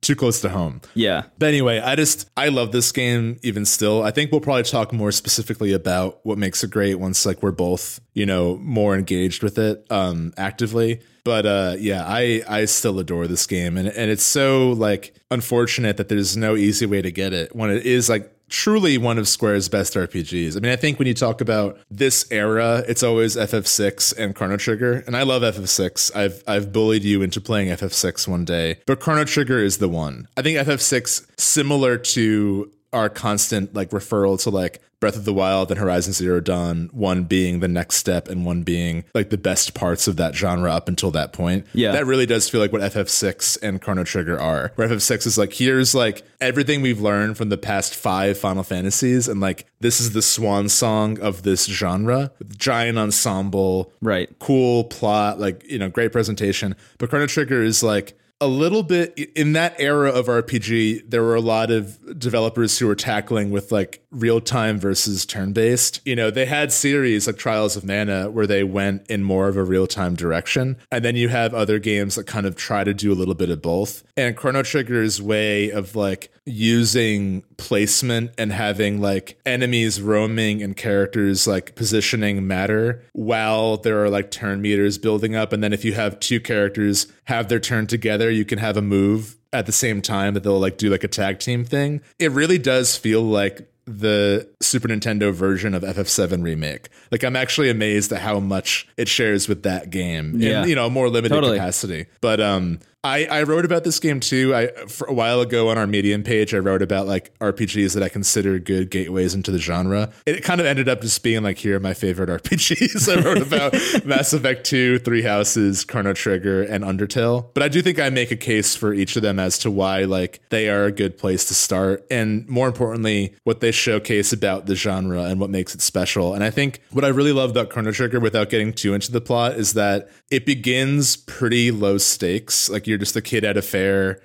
too 0.02 0.16
close 0.16 0.42
to 0.42 0.50
home 0.50 0.80
yeah 0.94 1.24
but 1.40 1.48
anyway, 1.50 1.80
I 1.80 1.96
just 1.96 2.30
I 2.36 2.50
love 2.50 2.72
this 2.72 2.92
game 2.92 3.38
even 3.44 3.66
still. 3.66 4.04
I 4.04 4.12
think 4.12 4.32
we'll 4.32 4.42
probably 4.42 4.64
talk 4.64 4.92
more 4.92 5.12
specifically 5.12 5.72
about 5.74 6.20
what 6.24 6.38
makes 6.38 6.64
it 6.64 6.72
great 6.72 6.96
once 6.96 7.26
like 7.26 7.44
we're 7.44 7.52
both, 7.52 8.00
you 8.14 8.26
know, 8.26 8.58
more 8.58 8.96
engaged 8.96 9.44
with 9.44 9.58
it 9.58 9.86
um 9.92 10.34
actively. 10.38 11.02
But 11.24 11.46
uh 11.46 11.76
yeah, 11.80 12.04
I 12.06 12.44
I 12.48 12.66
still 12.66 13.00
adore 13.00 13.28
this 13.28 13.46
game 13.46 13.78
and 13.78 13.88
and 13.88 14.10
it's 14.10 14.24
so 14.24 14.72
like 14.72 15.14
unfortunate 15.30 15.98
that 15.98 16.10
there's 16.10 16.36
no 16.36 16.56
easy 16.56 16.86
way 16.86 17.02
to 17.02 17.12
get 17.12 17.34
it 17.34 17.56
when 17.56 17.70
it 17.70 17.86
is 17.86 18.10
like 18.10 18.32
truly 18.50 18.98
one 18.98 19.18
of 19.18 19.28
Square's 19.28 19.70
best 19.70 19.94
RPGs. 19.94 20.56
I 20.56 20.60
mean, 20.60 20.72
I 20.72 20.76
think 20.76 21.00
when 21.00 21.08
you 21.08 21.14
talk 21.14 21.42
about 21.42 21.80
this 21.90 22.26
era, 22.32 22.84
it's 22.88 23.04
always 23.04 23.36
FF6 23.36 24.18
and 24.18 24.36
Chrono 24.36 24.58
Trigger, 24.58 25.04
and 25.06 25.16
I 25.16 25.24
love 25.24 25.42
FF6. 25.42 26.16
I've 26.16 26.44
I've 26.48 26.72
bullied 26.72 27.04
you 27.04 27.22
into 27.22 27.42
playing 27.42 27.70
FF6 27.70 28.28
one 28.28 28.46
day, 28.46 28.80
but 28.86 29.00
Chrono 29.00 29.24
Trigger 29.26 29.60
is 29.60 29.78
the 29.78 29.90
one. 29.90 30.28
I 30.38 30.42
think 30.42 30.58
FF6 30.58 31.28
similar 31.40 31.98
to 31.98 32.72
our 32.94 33.10
constant 33.10 33.74
like 33.74 33.90
referral 33.92 34.42
to 34.44 34.50
like 34.50 34.82
Breath 35.00 35.16
of 35.16 35.26
the 35.26 35.34
Wild 35.34 35.70
and 35.70 35.80
Horizon 35.80 36.12
Zero 36.12 36.40
Dawn, 36.40 36.90
one 36.92 37.26
being 37.26 37.60
the 37.60 37.68
next 37.68 37.98
step 37.98 38.28
and 38.28 38.46
one 38.46 38.64
being 38.64 39.04
like 39.14 39.30
the 39.30 39.38
best 39.38 39.76
parts 39.76 40.08
of 40.08 40.16
that 40.16 40.34
genre 40.34 40.72
up 40.72 40.88
until 40.88 41.12
that 41.12 41.34
point. 41.34 41.68
Yeah. 41.74 41.92
That 41.92 42.08
really 42.08 42.26
does 42.26 42.50
feel 42.50 42.60
like 42.60 42.72
what 42.72 42.82
FF6 42.82 43.62
and 43.62 43.80
Chrono 43.80 44.04
Trigger 44.04 44.40
are. 44.40 44.72
Where 44.74 44.88
FF6 44.88 45.28
is 45.28 45.38
like, 45.38 45.54
here's 45.54 45.94
like 45.94 46.24
everything 46.42 46.82
we've 46.82 47.00
learned 47.00 47.38
from 47.38 47.50
the 47.50 47.60
past 47.60 47.94
five 47.94 48.40
Final 48.40 48.64
Fantasies, 48.64 49.28
and 49.28 49.40
like 49.40 49.68
this 49.82 50.02
is 50.02 50.14
the 50.14 50.22
swan 50.24 50.68
song 50.68 51.20
of 51.20 51.44
this 51.44 51.66
genre. 51.66 52.32
Giant 52.58 52.98
ensemble, 52.98 53.92
right 54.02 54.28
cool 54.40 54.86
plot, 54.86 55.40
like, 55.40 55.64
you 55.70 55.78
know, 55.78 55.90
great 55.90 56.12
presentation. 56.12 56.76
But 56.98 57.12
Chrono 57.12 57.28
Trigger 57.28 57.62
is 57.62 57.84
like 57.84 58.17
a 58.40 58.48
little 58.48 58.84
bit 58.84 59.18
in 59.36 59.54
that 59.54 59.76
era 59.80 60.12
of 60.12 60.28
RPG, 60.28 61.10
there 61.10 61.24
were 61.24 61.36
a 61.36 61.42
lot 61.42 61.72
of 61.72 62.20
developers 62.20 62.78
who 62.78 62.86
were 62.86 62.96
tackling 62.96 63.50
with 63.50 63.72
like 63.72 64.04
real 64.12 64.40
time 64.40 64.80
versus 64.80 65.26
turn 65.26 65.54
based. 65.54 66.02
You 66.06 66.16
know, 66.16 66.30
they 66.30 66.46
had 66.46 66.72
series 66.72 67.26
like 67.26 67.38
Trials 67.38 67.76
of 67.76 67.84
Mana 67.84 68.30
where 68.30 68.46
they 68.46 68.64
went 68.64 69.08
in 69.08 69.24
more 69.24 69.48
of 69.48 69.58
a 69.58 69.64
real 69.64 69.88
time 69.88 70.16
direction. 70.16 70.78
And 70.92 71.04
then 71.04 71.16
you 71.16 71.30
have 71.30 71.54
other 71.54 71.80
games 71.80 72.16
that 72.16 72.28
kind 72.28 72.46
of 72.46 72.56
try 72.56 72.84
to 72.84 72.94
do 72.94 73.12
a 73.12 73.16
little 73.16 73.34
bit 73.34 73.50
of 73.50 73.62
both. 73.62 74.04
And 74.16 74.38
Chrono 74.38 74.62
Trigger's 74.62 75.20
way 75.22 75.72
of 75.72 75.96
like 75.96 76.32
using 76.48 77.44
placement 77.58 78.32
and 78.38 78.52
having 78.52 79.00
like 79.02 79.38
enemies 79.46 80.02
roaming 80.02 80.64
and 80.64 80.76
characters 80.76 81.46
like 81.46 81.76
positioning 81.76 82.48
matter 82.48 83.04
while 83.14 83.78
there 83.78 84.04
are 84.04 84.10
like 84.10 84.32
turn 84.32 84.62
meters 84.62 84.98
building 84.98 85.36
up. 85.36 85.52
And 85.54 85.62
then 85.64 85.74
if 85.74 85.84
you 85.86 85.94
have 85.94 86.20
two 86.20 86.40
characters 86.40 87.08
have 87.26 87.50
their 87.50 87.60
turn 87.60 87.86
together, 87.88 88.32
you 88.32 88.46
can 88.46 88.60
have 88.60 88.78
a 88.78 88.82
move 88.82 89.38
at 89.54 89.66
the 89.66 89.72
same 89.72 90.02
time 90.02 90.34
that 90.34 90.44
they'll 90.44 90.60
like 90.60 90.78
do 90.78 90.90
like 90.90 91.04
a 91.04 91.08
tag 91.08 91.40
team 91.40 91.64
thing. 91.66 92.02
It 92.20 92.32
really 92.32 92.58
does 92.58 92.96
feel 92.96 93.22
like 93.22 93.70
the 93.86 94.50
Super 94.62 94.90
Nintendo 94.90 95.32
version 95.34 95.74
of 95.74 95.82
FF7 95.84 96.44
remake. 96.44 96.90
Like 97.12 97.24
I'm 97.24 97.38
actually 97.38 97.70
amazed 97.70 98.12
at 98.12 98.20
how 98.22 98.40
much 98.42 98.86
it 98.98 99.08
shares 99.08 99.48
with 99.48 99.64
that 99.64 99.90
game 99.90 100.34
Yeah. 100.42 100.64
in 100.64 100.70
you 100.70 100.76
know 100.76 100.88
a 100.88 100.90
more 100.90 101.08
limited 101.10 101.34
Totally. 101.36 101.58
capacity. 101.58 102.08
But 102.20 102.42
um 102.42 102.80
I, 103.04 103.26
I 103.26 103.44
wrote 103.44 103.64
about 103.64 103.84
this 103.84 104.00
game 104.00 104.20
too. 104.20 104.56
I 104.56 104.68
for 104.88 105.08
a 105.08 105.14
while 105.14 105.40
ago 105.40 105.70
on 105.70 105.78
our 105.78 105.88
Medium 105.88 106.24
page, 106.24 106.54
I 106.54 106.58
wrote 106.58 106.82
about 106.82 107.08
like 107.08 107.38
RPGs 107.40 107.94
that 107.94 108.04
I 108.04 108.10
consider 108.10 108.58
good 108.60 108.90
gateways 108.90 109.34
into 109.34 109.52
the 109.52 109.60
genre. 109.60 110.12
It 110.26 110.44
kind 110.44 110.60
of 110.60 110.68
ended 110.68 110.90
up 110.90 111.02
just 111.02 111.22
being 111.24 111.44
like 111.44 111.58
here 111.58 111.78
are 111.78 111.80
my 111.80 111.94
favorite 111.94 112.30
RPGs. 112.44 113.08
I 113.16 113.22
wrote 113.22 113.42
about 113.42 113.74
Mass 114.06 114.34
Effect 114.34 114.66
2, 114.66 115.00
Three 115.00 115.22
Houses, 115.22 115.86
Chrono 115.86 116.14
Trigger, 116.14 116.64
and 116.64 116.84
Undertale. 116.84 117.50
But 117.54 117.64
I 117.64 117.68
do 117.68 117.82
think 117.82 118.00
I 118.00 118.10
make 118.10 118.32
a 118.32 118.36
case 118.36 118.76
for 118.76 118.94
each 118.94 119.16
of 119.16 119.22
them 119.22 119.40
as 119.40 119.60
to 119.60 119.72
why 119.72 120.04
like 120.04 120.42
they 120.50 120.68
are 120.70 120.86
a 120.86 120.92
good 120.92 121.18
place 121.18 121.46
to 121.46 121.54
start, 121.54 122.06
and 122.10 122.48
more 122.50 122.68
importantly, 122.68 123.36
what 123.44 123.62
they 123.62 123.72
showcase 123.72 124.34
about 124.34 124.66
the 124.66 124.76
genre 124.76 125.24
and 125.24 125.40
what 125.40 125.50
makes 125.50 125.76
it 125.76 125.82
special. 125.82 126.34
And 126.34 126.44
I 126.44 126.50
think 126.50 126.82
what 126.92 127.06
I 127.06 127.10
really 127.10 127.32
love 127.32 127.52
about 127.52 127.70
Chrono 127.70 127.92
Trigger, 127.92 128.20
without 128.20 128.50
getting 128.50 128.74
too 128.74 128.94
into 128.94 129.12
the 129.12 129.22
plot, 129.22 129.54
is 129.54 129.74
that 129.74 130.10
it 130.30 130.46
begins 130.46 131.16
pretty 131.16 131.72
low 131.72 131.98
stakes. 131.98 132.70
Like 132.70 132.88
you're 132.88 132.97
just 132.98 133.16
a 133.16 133.22
kid 133.22 133.44
at 133.44 133.58
a 133.58 133.62
fair. 133.62 134.22